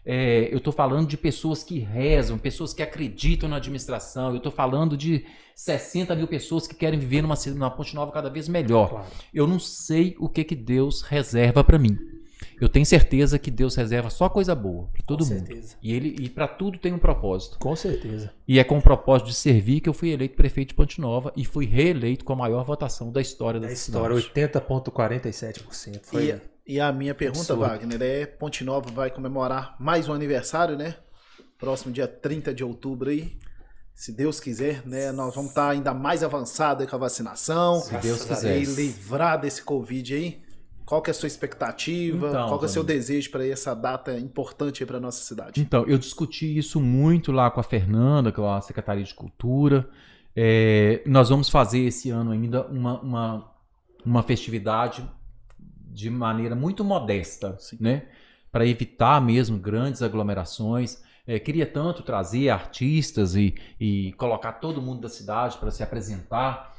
É, 0.05 0.53
eu 0.53 0.59
tô 0.59 0.73
falando 0.73 1.07
de 1.07 1.17
pessoas 1.17 1.63
que 1.63 1.79
rezam, 1.79 2.39
pessoas 2.39 2.75
que 2.75 2.83
acreditam 2.83 3.49
na 3.49 3.59
administração. 3.59 4.35
Eu 4.35 4.41
tô 4.41 4.51
falando 4.51 4.97
de 4.97 5.27
60 5.55 6.13
mil 6.17 6.27
pessoas 6.27 6.67
que 6.67 6.75
querem 6.75 6.99
viver 6.99 7.23
numa, 7.23 7.37
numa 7.55 7.71
Ponte 7.71 7.95
Nova 7.95 8.11
cada 8.11 8.29
vez 8.29 8.49
melhor. 8.49 8.91
Claro. 8.91 9.07
Eu 9.33 9.47
não 9.47 9.61
sei 9.61 10.17
o 10.19 10.29
que 10.29 10.43
que 10.43 10.57
Deus 10.57 11.03
reserva 11.03 11.63
pra 11.63 11.79
mim. 11.79 11.97
Eu 12.61 12.69
tenho 12.69 12.87
certeza 12.87 13.39
que 13.39 13.51
Deus 13.51 13.75
reserva 13.75 14.09
só 14.09 14.29
coisa 14.29 14.55
boa 14.55 14.89
para 14.93 15.03
todo 15.05 15.25
Com 15.25 15.31
mundo. 15.35 15.47
certeza. 15.47 15.77
E 15.83 15.93
ele 15.93 16.17
e 16.19 16.29
para 16.29 16.49
tudo 16.49 16.79
tem 16.79 16.93
um 16.93 16.99
propósito. 16.99 17.59
Com 17.59 17.77
certeza. 17.77 18.33
E 18.49 18.59
é 18.59 18.65
com 18.65 18.79
o 18.79 18.83
propósito 18.83 19.27
de 19.29 19.35
servir 19.35 19.81
que 19.81 19.89
eu 19.89 19.93
fui 19.93 20.11
eleito 20.11 20.37
prefeito 20.37 20.71
de 20.71 20.75
Ponte 20.75 21.01
Nova 21.01 21.33
e 21.37 21.45
fui 21.45 21.67
reeleito 21.67 22.25
com 22.25 22.33
a 22.33 22.37
maior 22.37 22.65
votação 22.65 23.13
da 23.13 23.21
história 23.21 23.61
Da 23.61 23.67
da 23.67 23.73
história, 23.73 24.19
cidade. 24.21 24.53
80,47%. 24.53 26.01
Foi. 26.05 26.41
E, 26.67 26.75
e 26.75 26.81
a 26.81 26.91
minha 26.93 27.15
pergunta, 27.15 27.53
Absurdo. 27.53 27.61
Wagner, 27.61 28.03
é 28.03 28.27
Ponte 28.27 28.65
Nova 28.65 28.91
vai 28.91 29.11
comemorar 29.11 29.77
mais 29.79 30.09
um 30.09 30.13
aniversário, 30.13 30.77
né? 30.77 30.97
Próximo 31.59 31.93
dia 31.93 32.09
30 32.09 32.53
de 32.55 32.65
outubro 32.65 33.11
aí. 33.11 33.37
Se 33.95 34.13
Deus 34.13 34.39
quiser, 34.41 34.83
né? 34.87 35.11
Nós 35.13 35.35
vamos 35.35 35.51
estar 35.51 35.71
ainda 35.71 35.95
mais 35.95 36.23
avançados 36.23 36.83
aí 36.83 36.89
com 36.89 36.97
a 36.97 36.99
vacinação. 36.99 37.81
Se 37.81 37.97
Deus 37.99 38.25
quiser. 38.25 38.61
E 38.61 38.65
livrar 38.65 39.41
desse 39.41 39.63
Covid 39.63 40.15
aí. 40.15 40.46
Qual 40.87 41.03
que 41.03 41.11
é 41.11 41.13
a 41.13 41.15
sua 41.15 41.27
expectativa? 41.27 42.29
Então, 42.29 42.47
Qual 42.47 42.61
que 42.61 42.65
é 42.65 42.69
o 42.69 42.71
seu 42.71 42.85
desejo 42.85 43.29
para 43.33 43.45
essa 43.45 43.75
data 43.75 44.17
importante 44.17 44.87
para 44.87 45.01
nossa 45.01 45.21
cidade? 45.25 45.61
Então, 45.61 45.85
eu 45.85 45.99
discuti 45.99 46.57
isso 46.57 46.81
muito 46.81 47.33
lá 47.33 47.51
com 47.51 47.59
a 47.59 47.65
Fernanda, 47.65 48.31
com 48.31 48.49
a 48.49 48.61
Secretaria 48.61 49.03
de 49.03 49.13
Cultura. 49.13 49.91
É, 50.35 51.03
nós 51.05 51.29
vamos 51.29 51.49
fazer 51.49 51.81
esse 51.81 52.11
ano 52.11 52.31
ainda 52.31 52.65
uma, 52.69 53.01
uma, 53.01 53.53
uma 54.05 54.23
festividade 54.23 55.05
de 55.59 56.09
maneira 56.09 56.55
muito 56.55 56.85
modesta, 56.85 57.57
Sim. 57.59 57.79
né? 57.81 58.05
Para 58.53 58.65
evitar 58.65 59.21
mesmo 59.21 59.59
grandes 59.59 60.03
aglomerações. 60.03 61.03
É, 61.27 61.41
queria 61.41 61.67
tanto 61.67 62.05
trazer 62.05 62.49
artistas 62.51 63.35
e, 63.35 63.57
e 63.81 64.13
colocar 64.13 64.53
todo 64.53 64.81
mundo 64.81 65.01
da 65.01 65.09
cidade 65.09 65.59
para 65.59 65.73
se 65.73 65.83
apresentar, 65.83 66.77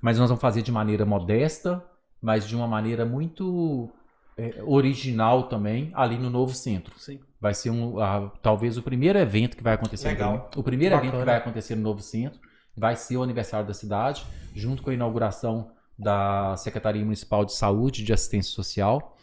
mas 0.00 0.16
nós 0.20 0.28
vamos 0.28 0.40
fazer 0.40 0.62
de 0.62 0.70
maneira 0.70 1.04
modesta, 1.04 1.84
mas 2.22 2.46
de 2.46 2.54
uma 2.56 2.66
maneira 2.66 3.04
muito 3.04 3.88
é, 4.36 4.62
original 4.64 5.44
também, 5.44 5.90
ali 5.94 6.18
no 6.18 6.30
novo 6.30 6.54
centro. 6.54 6.98
Sim. 6.98 7.20
Vai 7.40 7.54
ser 7.54 7.70
um, 7.70 7.98
ah, 8.00 8.30
talvez 8.42 8.76
o 8.76 8.82
primeiro 8.82 9.18
evento 9.18 9.56
que 9.56 9.62
vai 9.62 9.74
acontecer. 9.74 10.08
Legal. 10.08 10.50
no- 10.54 10.60
o 10.60 10.62
primeiro 10.64 10.94
evento 10.94 11.06
Bacana. 11.06 11.22
que 11.22 11.26
vai 11.30 11.36
acontecer 11.36 11.74
no 11.74 11.82
novo 11.82 12.00
centro 12.02 12.38
vai 12.76 12.96
ser 12.96 13.16
o 13.16 13.22
aniversário 13.22 13.66
da 13.66 13.74
cidade, 13.74 14.24
junto 14.54 14.82
com 14.82 14.90
a 14.90 14.94
inauguração 14.94 15.70
da 15.98 16.56
Secretaria 16.56 17.04
Municipal 17.04 17.44
de 17.44 17.52
Saúde 17.54 18.00
e 18.02 18.04
de 18.04 18.12
Assistência 18.12 18.52
Social 18.52 19.16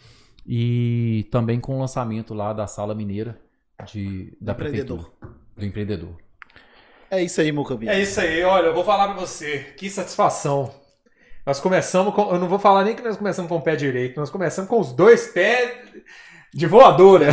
e 0.46 1.28
também 1.32 1.60
com 1.60 1.76
o 1.78 1.80
lançamento 1.80 2.34
lá 2.34 2.54
da 2.54 2.68
Sala 2.68 2.94
Mineira 2.94 3.40
de, 3.86 4.38
da 4.40 4.54
Empreendedor. 4.54 4.98
prefeitura, 4.98 5.36
do 5.56 5.66
empreendedor. 5.66 6.18
É 7.10 7.24
isso 7.24 7.40
aí, 7.42 7.52
Mucabi. 7.52 7.88
É 7.88 8.00
isso 8.02 8.20
aí, 8.20 8.44
olha, 8.44 8.68
eu 8.68 8.74
vou 8.74 8.84
falar 8.84 9.08
pra 9.14 9.16
você. 9.26 9.74
Que 9.78 9.90
satisfação. 9.90 10.72
Nós 11.48 11.62
começamos 11.62 12.14
com. 12.14 12.30
Eu 12.30 12.40
não 12.40 12.50
vou 12.50 12.60
falar 12.60 12.84
nem 12.84 12.94
que 12.94 13.02
nós 13.02 13.16
começamos 13.16 13.48
com 13.48 13.56
o 13.56 13.62
pé 13.62 13.74
direito, 13.74 14.20
nós 14.20 14.30
começamos 14.30 14.70
com 14.70 14.82
os 14.82 14.92
dois 14.92 15.28
pés 15.30 15.78
de 16.54 16.66
voadora. 16.66 17.28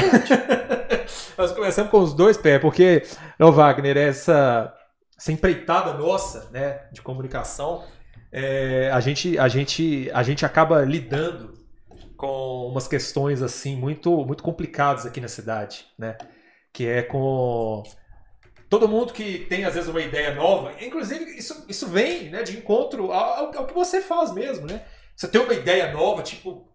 nós 1.36 1.50
começamos 1.50 1.90
com 1.90 1.98
os 1.98 2.14
dois 2.14 2.36
pés, 2.36 2.60
porque, 2.60 3.02
ô 3.40 3.50
Wagner, 3.50 3.96
essa, 3.96 4.72
essa 5.18 5.32
empreitada 5.32 5.94
nossa, 5.94 6.48
né, 6.52 6.82
de 6.92 7.02
comunicação, 7.02 7.82
é, 8.30 8.88
a, 8.92 9.00
gente, 9.00 9.36
a, 9.36 9.48
gente, 9.48 10.08
a 10.14 10.22
gente 10.22 10.46
acaba 10.46 10.82
lidando 10.82 11.52
com 12.16 12.68
umas 12.68 12.86
questões 12.86 13.42
assim 13.42 13.74
muito, 13.74 14.24
muito 14.24 14.44
complicadas 14.44 15.04
aqui 15.04 15.20
na 15.20 15.26
cidade, 15.26 15.86
né? 15.98 16.16
Que 16.72 16.86
é 16.86 17.02
com 17.02 17.82
todo 18.74 18.88
mundo 18.88 19.12
que 19.12 19.46
tem 19.48 19.64
às 19.64 19.74
vezes 19.74 19.88
uma 19.88 20.01
ideia 20.01 20.34
nova, 20.34 20.74
inclusive 20.84 21.24
isso, 21.38 21.64
isso 21.68 21.86
vem 21.86 22.28
né, 22.28 22.42
de 22.42 22.56
encontro 22.56 23.12
ao, 23.12 23.56
ao 23.56 23.66
que 23.68 23.72
você 23.72 24.01
faz 24.01 24.32
mesmo, 24.32 24.66
né? 24.66 24.84
Você 25.14 25.28
tem 25.28 25.40
uma 25.40 25.55
ideia 25.55 25.92
nova, 25.92 26.24
tipo, 26.24 26.68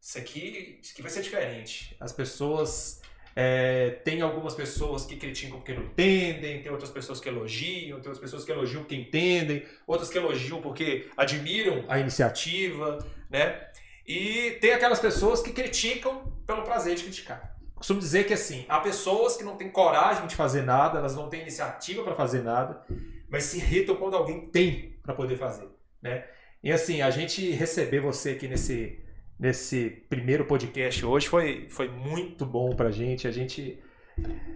isso 0.00 0.16
aqui, 0.16 0.78
isso 0.82 0.92
aqui 0.94 1.02
vai 1.02 1.10
ser 1.10 1.20
diferente. 1.20 1.94
As 2.00 2.14
pessoas 2.14 3.02
é, 3.36 3.90
tem 4.04 4.22
algumas 4.22 4.54
pessoas 4.54 5.04
que 5.04 5.16
criticam 5.16 5.58
porque 5.58 5.74
não 5.74 5.82
entendem, 5.82 6.62
tem 6.62 6.72
outras 6.72 6.90
pessoas 6.90 7.20
que 7.20 7.28
elogiam, 7.28 8.00
tem 8.00 8.08
outras 8.08 8.18
pessoas 8.18 8.42
que 8.42 8.50
elogiam 8.50 8.80
porque 8.80 8.96
entendem, 8.96 9.66
outras 9.86 10.08
que 10.08 10.16
elogiam 10.16 10.62
porque 10.62 11.10
admiram 11.14 11.84
a 11.88 11.98
iniciativa, 11.98 13.06
né? 13.28 13.68
E 14.06 14.52
tem 14.62 14.72
aquelas 14.72 14.98
pessoas 14.98 15.42
que 15.42 15.52
criticam 15.52 16.32
pelo 16.46 16.62
prazer 16.62 16.94
de 16.94 17.02
criticar. 17.02 17.57
Costumo 17.78 18.00
dizer 18.00 18.24
que 18.26 18.34
assim, 18.34 18.64
há 18.68 18.78
pessoas 18.80 19.36
que 19.36 19.44
não 19.44 19.56
têm 19.56 19.70
coragem 19.70 20.26
de 20.26 20.34
fazer 20.36 20.62
nada, 20.62 20.98
elas 20.98 21.14
não 21.16 21.28
têm 21.28 21.42
iniciativa 21.42 22.02
para 22.02 22.14
fazer 22.14 22.42
nada, 22.42 22.82
mas 23.30 23.44
se 23.44 23.58
irritam 23.58 23.96
quando 23.96 24.16
alguém 24.16 24.46
tem 24.50 24.98
para 25.02 25.14
poder 25.14 25.36
fazer, 25.36 25.68
né? 26.02 26.24
E 26.62 26.72
assim, 26.72 27.00
a 27.02 27.10
gente 27.10 27.50
receber 27.52 28.00
você 28.00 28.30
aqui 28.30 28.48
nesse 28.48 28.98
nesse 29.38 29.90
primeiro 30.10 30.44
podcast 30.44 31.06
hoje 31.06 31.28
foi, 31.28 31.68
foi 31.70 31.88
muito 31.88 32.44
bom 32.44 32.74
pra 32.74 32.90
gente. 32.90 33.28
A 33.28 33.30
gente 33.30 33.78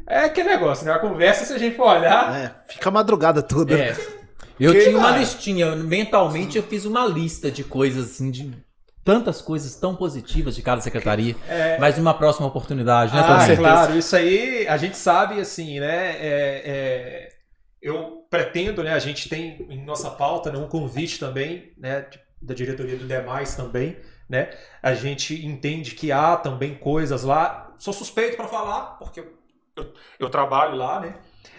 é 0.09 0.24
aquele 0.24 0.49
negócio, 0.49 0.85
né? 0.85 0.93
A 0.93 0.99
conversa, 0.99 1.44
se 1.44 1.53
a 1.53 1.59
gente 1.59 1.77
for 1.77 1.86
olhar, 1.97 2.36
É, 2.36 2.73
fica 2.73 2.89
a 2.89 2.93
madrugada 2.93 3.40
toda. 3.43 3.78
É. 3.78 3.97
Eu 4.59 4.73
Que 4.73 4.81
tinha 4.85 4.99
uma 4.99 5.11
vai? 5.11 5.20
listinha, 5.20 5.77
mentalmente 5.77 6.57
eu 6.57 6.62
fiz 6.65 6.85
uma 6.85 7.07
lista 7.07 7.51
de 7.51 7.62
coisas 7.62 8.11
assim, 8.11 8.31
de 8.32 8.53
tantas 9.05 9.43
coisas 9.43 9.74
tão 9.77 9.97
positivas 9.97 10.55
de 10.55 10.62
cada 10.62 10.81
secretaria. 10.81 11.35
Mas 11.81 11.97
numa 11.99 12.15
próxima 12.15 12.47
oportunidade, 12.47 13.15
né, 13.15 13.20
Ah, 13.20 13.57
claro, 13.57 13.97
isso 13.99 14.15
aí 14.16 14.66
a 14.69 14.77
gente 14.77 14.97
sabe, 14.97 15.41
assim, 15.41 15.81
né? 15.81 16.16
é- 16.19 16.62
é, 16.65 17.29
eu 17.81 18.24
pretendo, 18.31 18.83
né? 18.85 18.93
A 18.93 18.99
gente 19.01 19.29
tem 19.29 19.66
em 19.69 19.85
nossa 19.85 20.11
pauta 20.11 20.51
né, 20.53 20.59
um 20.59 20.69
convite 20.69 21.19
também, 21.19 21.73
né? 21.77 22.07
Da 22.41 22.55
diretoria 22.55 22.97
do 22.97 23.07
Demais 23.07 23.55
também, 23.57 23.97
né? 24.29 24.51
A 24.83 24.95
gente 24.95 25.45
entende 25.45 25.93
que 25.97 26.11
há 26.12 26.37
também 26.37 26.74
coisas 26.77 27.24
lá. 27.24 27.74
Sou 27.79 27.93
suspeito 27.93 28.37
para 28.37 28.47
falar, 28.47 28.97
porque 28.99 29.19
eu, 29.20 29.33
eu- 29.77 29.93
eu 30.20 30.31
trabalho 30.31 30.77
lá, 30.77 31.01
né? 31.01 31.15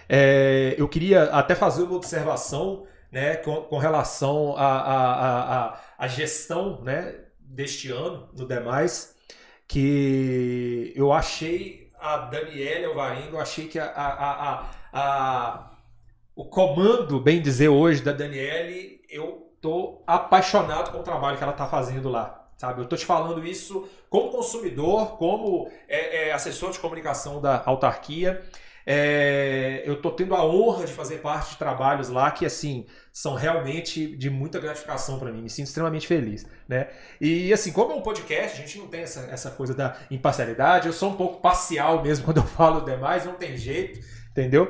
É, 0.08 0.76
eu 0.78 0.88
queria 0.88 1.24
até 1.26 1.56
fazer 1.56 1.84
uma 1.84 1.96
observação, 1.96 2.86
né? 3.12 3.36
Com, 3.38 3.58
com 3.64 3.78
relação 3.78 4.56
à 4.58 4.66
à- 4.66 5.14
à- 5.14 5.66
à- 5.66 5.80
à 5.98 6.08
gestão, 6.08 6.82
né? 6.82 7.16
Deste 7.54 7.92
ano 7.92 8.30
no 8.36 8.48
Demais 8.48 9.16
que 9.68 10.92
eu 10.96 11.14
achei 11.14 11.92
a 12.00 12.18
Daniela 12.18 12.88
Alvarenga, 12.88 13.30
eu 13.32 13.40
achei 13.40 13.68
que 13.68 13.80
a, 13.80 13.86
a, 13.86 14.08
a, 14.08 14.54
a- 14.60 14.70
a- 14.94 15.72
o 16.36 16.46
comando, 16.46 17.20
bem 17.20 17.42
dizer, 17.42 17.70
hoje 17.70 18.02
da 18.02 18.12
Daniele, 18.12 19.02
eu 19.10 19.54
tô 19.62 20.04
apaixonado 20.08 20.92
com 20.92 21.00
o 21.00 21.04
trabalho 21.04 21.38
que 21.38 21.44
ela 21.44 21.54
tá 21.54 21.68
fazendo 21.68 22.10
lá. 22.10 22.40
Sabe? 22.58 22.82
Eu 22.82 22.86
tô 22.88 22.96
te 22.96 23.06
falando 23.06 23.46
isso 23.46 23.88
como 24.10 24.32
consumidor, 24.32 25.18
como 25.18 25.70
é, 25.88 26.30
é, 26.30 26.32
assessor 26.34 26.72
de 26.72 26.80
comunicação 26.80 27.42
da 27.42 27.62
autarquia. 27.66 28.42
É, 28.86 29.84
eu 29.86 30.02
tô 30.02 30.12
tendo 30.12 30.36
a 30.36 30.46
honra 30.46 30.86
de 30.86 30.94
fazer 30.94 31.18
parte 31.20 31.52
de 31.52 31.58
trabalhos 31.58 32.10
lá 32.10 32.30
que, 32.32 32.46
assim, 32.46 32.86
são 33.12 33.34
realmente 33.36 34.16
de 34.18 34.30
muita 34.30 34.60
gratificação 34.60 35.20
para 35.20 35.32
mim. 35.32 35.42
Me 35.42 35.50
sinto 35.50 35.68
extremamente 35.68 36.08
feliz, 36.08 36.46
né? 36.68 36.90
E 37.22 37.54
assim, 37.54 37.72
como 37.72 37.92
é 37.92 37.96
um 37.96 38.02
podcast, 38.02 38.58
a 38.58 38.66
gente 38.66 38.78
não 38.78 38.88
tem 38.88 39.02
essa, 39.02 39.22
essa 39.32 39.52
coisa 39.52 39.74
da 39.74 39.96
imparcialidade. 40.12 40.88
Eu 40.88 40.94
sou 40.94 41.12
um 41.12 41.16
pouco 41.16 41.42
parcial 41.42 42.02
mesmo 42.04 42.26
quando 42.26 42.38
eu 42.38 42.44
falo 42.44 42.82
demais, 42.82 43.26
não 43.26 43.34
tem 43.36 43.56
jeito, 43.56 44.00
entendeu? 44.32 44.70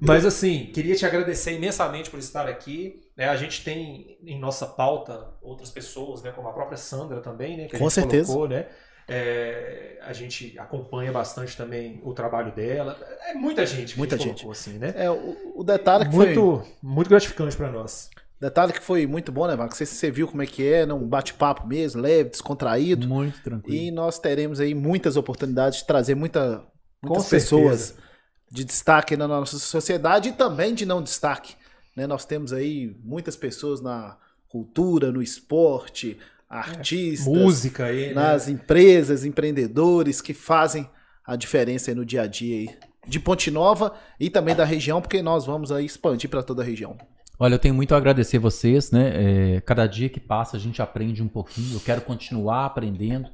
Mas 0.00 0.24
assim, 0.24 0.66
queria 0.72 0.94
te 0.94 1.04
agradecer 1.04 1.52
imensamente 1.52 2.08
por 2.10 2.18
estar 2.18 2.48
aqui. 2.48 3.00
né? 3.16 3.28
A 3.28 3.36
gente 3.36 3.62
tem 3.62 4.18
em 4.24 4.38
nossa 4.38 4.66
pauta 4.66 5.34
outras 5.42 5.70
pessoas, 5.70 6.22
né? 6.22 6.30
Como 6.32 6.48
a 6.48 6.52
própria 6.52 6.76
Sandra 6.78 7.20
também, 7.20 7.56
né? 7.56 7.66
Que 7.66 7.76
a 7.76 7.78
Com 7.78 7.84
gente 7.86 7.94
certeza. 7.94 8.32
colocou, 8.32 8.48
né? 8.48 8.66
É, 9.12 9.98
a 10.02 10.12
gente 10.12 10.56
acompanha 10.58 11.10
bastante 11.10 11.56
também 11.56 12.00
o 12.04 12.14
trabalho 12.14 12.54
dela. 12.54 12.96
É 13.28 13.34
muita 13.34 13.66
gente 13.66 13.92
que 13.92 13.98
Muita 13.98 14.16
gente 14.16 14.42
colocou, 14.42 14.52
assim, 14.52 14.78
né? 14.78 14.94
É, 14.96 15.10
o, 15.10 15.52
o 15.56 15.64
detalhe 15.64 16.08
que 16.08 16.14
foi. 16.14 16.26
Muito, 16.26 16.62
muito 16.80 17.10
gratificante 17.10 17.56
para 17.56 17.70
nós. 17.70 18.08
Detalhe 18.40 18.72
que 18.72 18.80
foi 18.80 19.06
muito 19.06 19.30
bom, 19.30 19.46
né, 19.46 19.54
Marcos? 19.56 19.76
Você, 19.76 19.84
você 19.84 20.10
viu 20.10 20.26
como 20.28 20.42
é 20.42 20.46
que 20.46 20.66
é, 20.66 20.86
né? 20.86 20.94
um 20.94 21.06
bate-papo 21.06 21.66
mesmo, 21.66 22.00
leve, 22.00 22.30
descontraído. 22.30 23.06
Muito 23.06 23.42
tranquilo. 23.42 23.76
E 23.76 23.90
nós 23.90 24.18
teremos 24.18 24.60
aí 24.60 24.74
muitas 24.74 25.16
oportunidades 25.16 25.80
de 25.80 25.86
trazer 25.86 26.14
muita, 26.14 26.64
muitas 27.02 27.24
Com 27.24 27.30
pessoas 27.30 27.80
certeza. 27.80 28.02
de 28.50 28.64
destaque 28.64 29.16
na 29.16 29.28
nossa 29.28 29.58
sociedade 29.58 30.30
e 30.30 30.32
também 30.32 30.72
de 30.72 30.86
não 30.86 31.02
destaque. 31.02 31.54
né? 31.94 32.06
Nós 32.06 32.24
temos 32.24 32.52
aí 32.52 32.96
muitas 33.04 33.36
pessoas 33.36 33.82
na 33.82 34.16
cultura, 34.48 35.12
no 35.12 35.20
esporte, 35.20 36.18
artistas, 36.50 37.26
Música 37.32 37.84
aí, 37.86 38.08
né? 38.08 38.14
nas 38.14 38.48
empresas, 38.48 39.24
empreendedores 39.24 40.20
que 40.20 40.34
fazem 40.34 40.90
a 41.24 41.36
diferença 41.36 41.92
aí 41.92 41.94
no 41.94 42.04
dia 42.04 42.22
a 42.22 42.26
dia 42.26 42.56
aí 42.56 42.78
de 43.06 43.20
Ponte 43.20 43.50
Nova 43.50 43.94
e 44.18 44.28
também 44.28 44.54
da 44.54 44.64
região, 44.64 45.00
porque 45.00 45.22
nós 45.22 45.46
vamos 45.46 45.70
aí 45.70 45.86
expandir 45.86 46.28
para 46.28 46.42
toda 46.42 46.62
a 46.62 46.64
região. 46.66 46.98
Olha, 47.38 47.54
eu 47.54 47.58
tenho 47.58 47.74
muito 47.74 47.94
a 47.94 47.98
agradecer 47.98 48.38
vocês, 48.38 48.90
né? 48.90 49.56
É, 49.56 49.60
cada 49.62 49.86
dia 49.86 50.10
que 50.10 50.20
passa 50.20 50.56
a 50.58 50.60
gente 50.60 50.82
aprende 50.82 51.22
um 51.22 51.28
pouquinho. 51.28 51.74
Eu 51.74 51.80
quero 51.80 52.02
continuar 52.02 52.66
aprendendo 52.66 53.30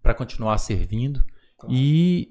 para 0.00 0.14
continuar 0.14 0.56
servindo 0.58 1.24
Claro. 1.58 1.74
e 1.74 2.30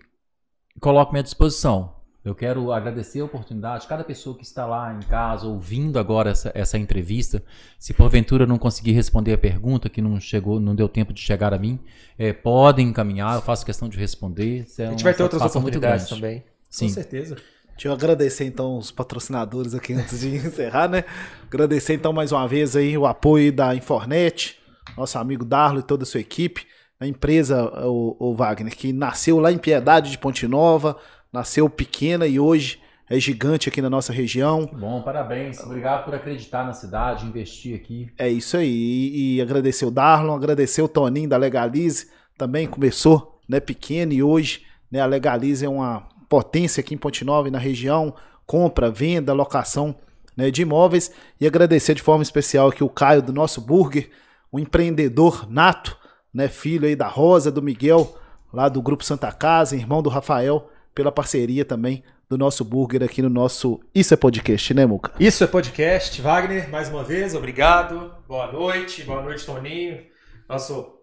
coloco-me 0.80 1.20
à 1.20 1.22
disposição. 1.22 1.97
Eu 2.28 2.36
quero 2.36 2.74
agradecer 2.74 3.22
a 3.22 3.26
oportunidade, 3.26 3.88
cada 3.88 4.04
pessoa 4.04 4.36
que 4.36 4.44
está 4.44 4.66
lá 4.66 4.94
em 4.94 5.00
casa 5.00 5.48
ouvindo 5.48 5.98
agora 5.98 6.32
essa, 6.32 6.52
essa 6.54 6.78
entrevista. 6.78 7.42
Se 7.80 7.94
porventura 7.94 8.46
não 8.46 8.58
conseguir 8.58 8.92
responder 8.92 9.32
a 9.32 9.38
pergunta 9.38 9.88
que 9.88 10.02
não 10.02 10.20
chegou, 10.20 10.60
não 10.60 10.76
deu 10.76 10.90
tempo 10.90 11.14
de 11.14 11.22
chegar 11.22 11.54
a 11.54 11.58
mim, 11.58 11.80
é, 12.20 12.34
podem 12.34 12.90
encaminhar. 12.90 13.36
Eu 13.36 13.42
faço 13.42 13.66
questão 13.66 13.88
de 13.88 13.98
responder. 13.98 14.66
É 14.78 14.88
A 14.88 14.90
gente 14.90 15.06
vai 15.06 15.14
ter 15.14 15.24
outras 15.24 15.42
oportunidades 15.42 16.10
também. 16.10 16.44
Sim. 16.70 16.88
Com 16.88 16.96
certeza. 16.96 17.38
Deixa 17.70 17.88
eu 17.88 17.94
agradecer 17.94 18.44
então 18.44 18.78
os 18.78 18.92
patrocinadores 18.92 19.74
aqui 19.74 19.94
antes 19.94 20.20
de 20.20 20.36
encerrar, 20.36 20.90
né? 20.90 21.06
Agradecer 21.46 21.94
então 21.94 22.12
mais 22.12 22.34
uma 22.34 22.46
vez 22.46 22.76
aí 22.76 22.98
o 22.98 23.06
apoio 23.06 23.54
da 23.54 23.74
Infornet, 23.74 24.58
nosso 24.98 25.18
amigo 25.18 25.46
Darlo 25.46 25.80
e 25.80 25.84
toda 25.84 26.04
a 26.04 26.06
sua 26.06 26.20
equipe, 26.20 26.66
a 27.00 27.08
empresa, 27.08 27.64
o, 27.86 28.18
o 28.20 28.36
Wagner, 28.36 28.76
que 28.76 28.92
nasceu 28.92 29.40
lá 29.40 29.50
em 29.50 29.58
Piedade 29.58 30.12
de 30.12 30.18
Ponte 30.18 30.46
Nova, 30.46 30.98
nasceu 31.38 31.70
pequena 31.70 32.26
e 32.26 32.40
hoje 32.40 32.80
é 33.08 33.20
gigante 33.20 33.70
aqui 33.70 33.80
na 33.80 33.90
nossa 33.90 34.12
região. 34.12 34.66
Que 34.66 34.76
bom, 34.76 35.04
parabéns. 35.04 35.60
Obrigado 35.60 36.04
por 36.04 36.16
acreditar 36.16 36.66
na 36.66 36.74
cidade, 36.74 37.28
investir 37.28 37.76
aqui. 37.76 38.12
É 38.18 38.28
isso 38.28 38.58
aí. 38.58 38.68
E, 38.68 39.36
e 39.36 39.42
agradecer 39.42 39.86
o 39.86 39.92
Darlon, 39.92 40.36
agradecer 40.36 40.82
o 40.82 40.88
Toninho 40.88 41.30
da 41.30 41.38
Legalize, 41.38 42.08
também 42.38 42.68
começou 42.68 43.40
né, 43.48 43.60
pequeno 43.60 44.12
e 44.14 44.24
hoje 44.24 44.64
né, 44.92 45.00
a 45.00 45.06
Legalize 45.06 45.64
é 45.64 45.70
uma 45.70 46.08
potência 46.28 46.82
aqui 46.82 46.96
em 46.96 46.98
Ponte 46.98 47.24
Nova 47.24 47.48
e 47.48 47.52
na 47.52 47.60
região, 47.60 48.16
compra, 48.46 48.90
venda, 48.90 49.32
locação 49.32 49.96
né, 50.36 50.50
de 50.50 50.64
imóveis. 50.64 51.12
E 51.40 51.46
agradecer 51.46 51.94
de 51.94 52.02
forma 52.02 52.24
especial 52.24 52.70
aqui 52.70 52.84
o 52.84 52.90
Caio 52.90 53.22
do 53.22 53.32
nosso 53.32 53.62
Burger, 53.62 54.10
um 54.52 54.58
empreendedor 54.58 55.48
nato, 55.48 55.96
né, 56.34 56.48
filho 56.48 56.88
aí 56.88 56.96
da 56.96 57.08
Rosa, 57.08 57.52
do 57.52 57.62
Miguel, 57.62 58.18
lá 58.52 58.68
do 58.68 58.82
Grupo 58.82 59.04
Santa 59.04 59.32
Casa, 59.32 59.76
irmão 59.76 60.02
do 60.02 60.10
Rafael, 60.10 60.70
pela 60.98 61.12
parceria 61.12 61.64
também 61.64 62.04
do 62.28 62.40
nosso 62.40 62.66
Burger 62.66 63.04
aqui 63.04 63.22
no 63.22 63.30
nosso 63.30 63.80
Isso 63.94 64.16
é 64.16 64.18
Podcast, 64.18 64.74
né, 64.74 64.84
Muca? 64.84 65.12
Isso 65.20 65.44
é 65.44 65.48
podcast. 65.48 66.20
Wagner, 66.20 66.72
mais 66.72 66.90
uma 66.90 67.04
vez, 67.04 67.36
obrigado. 67.36 68.16
Boa 68.28 68.52
noite. 68.52 69.04
Boa 69.04 69.22
noite, 69.22 69.46
Toninho. 69.46 70.00
Nosso 70.50 70.98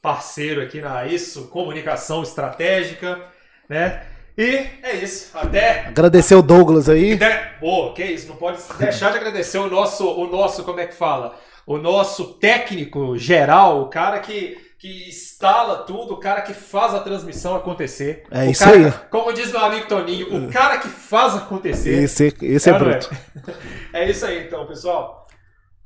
parceiro 0.00 0.62
aqui 0.62 0.80
na 0.80 1.04
Isso, 1.04 1.48
Comunicação 1.48 2.22
Estratégica, 2.22 3.20
né? 3.68 4.04
E 4.38 4.68
é 4.84 4.94
isso. 5.02 5.36
Até. 5.36 5.86
Agradecer 5.88 6.36
o 6.36 6.42
Douglas 6.42 6.88
aí. 6.88 7.14
até... 7.14 7.56
Boa, 7.60 7.92
que 7.92 8.04
isso. 8.04 8.28
Não 8.28 8.36
pode 8.36 8.60
deixar 8.78 9.10
de 9.10 9.18
agradecer 9.18 9.58
o 9.58 9.68
nosso, 9.68 10.08
o 10.08 10.30
nosso, 10.30 10.62
como 10.62 10.78
é 10.78 10.86
que 10.86 10.94
fala? 10.94 11.36
O 11.66 11.76
nosso 11.76 12.34
técnico 12.34 13.18
geral, 13.18 13.82
o 13.82 13.88
cara 13.88 14.20
que, 14.20 14.56
que 14.80 15.08
instala 15.08 15.84
tudo, 15.84 16.14
o 16.14 16.16
cara 16.16 16.40
que 16.40 16.54
faz 16.54 16.94
a 16.94 17.00
transmissão 17.00 17.54
acontecer. 17.54 18.24
É 18.30 18.46
O 18.46 18.50
isso 18.50 18.64
cara- 18.64 18.76
aí. 18.86 18.92
Como 19.10 19.30
diz 19.32 19.52
meu 19.52 19.62
amigo 19.62 19.86
Toninho, 19.86 20.46
o 20.48 20.50
cara 20.50 20.78
que 20.78 20.88
faz 20.88 21.34
acontecer. 21.36 22.02
Esse, 22.02 22.34
esse 22.40 22.70
é 22.70 22.72
É 22.72 22.76
é? 22.76 22.78
bruto. 22.78 23.10
É 23.92 24.10
isso 24.10 24.24
aí, 24.24 24.46
então, 24.46 24.66
pessoal. 24.66 25.26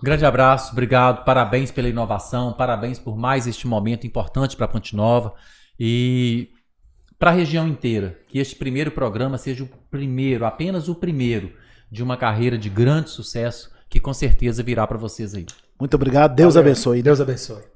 Grande 0.00 0.24
abraço, 0.24 0.70
obrigado, 0.72 1.24
parabéns 1.24 1.70
pela 1.72 1.88
inovação, 1.88 2.52
parabéns 2.52 2.98
por 2.98 3.16
mais 3.16 3.46
este 3.48 3.66
momento 3.66 4.06
importante 4.06 4.56
para 4.56 4.68
Ponte 4.68 4.94
Nova 4.94 5.34
e 5.80 6.50
para 7.18 7.30
a 7.30 7.34
região 7.34 7.66
inteira. 7.66 8.16
Que 8.28 8.38
este 8.38 8.54
primeiro 8.54 8.90
programa 8.92 9.38
seja 9.38 9.64
o 9.64 9.68
primeiro, 9.90 10.44
apenas 10.44 10.88
o 10.88 10.94
primeiro, 10.94 11.52
de 11.90 12.00
uma 12.02 12.16
carreira 12.16 12.56
de 12.56 12.68
grande 12.68 13.10
sucesso 13.10 13.72
que 13.88 13.98
com 13.98 14.14
certeza 14.14 14.62
virá 14.62 14.86
para 14.86 14.98
vocês 14.98 15.34
aí. 15.34 15.46
Muito 15.80 15.94
obrigado. 15.94 16.34
Deus 16.34 16.54
Valeu. 16.54 16.70
abençoe. 16.70 17.02
Deus 17.02 17.20
abençoe. 17.20 17.73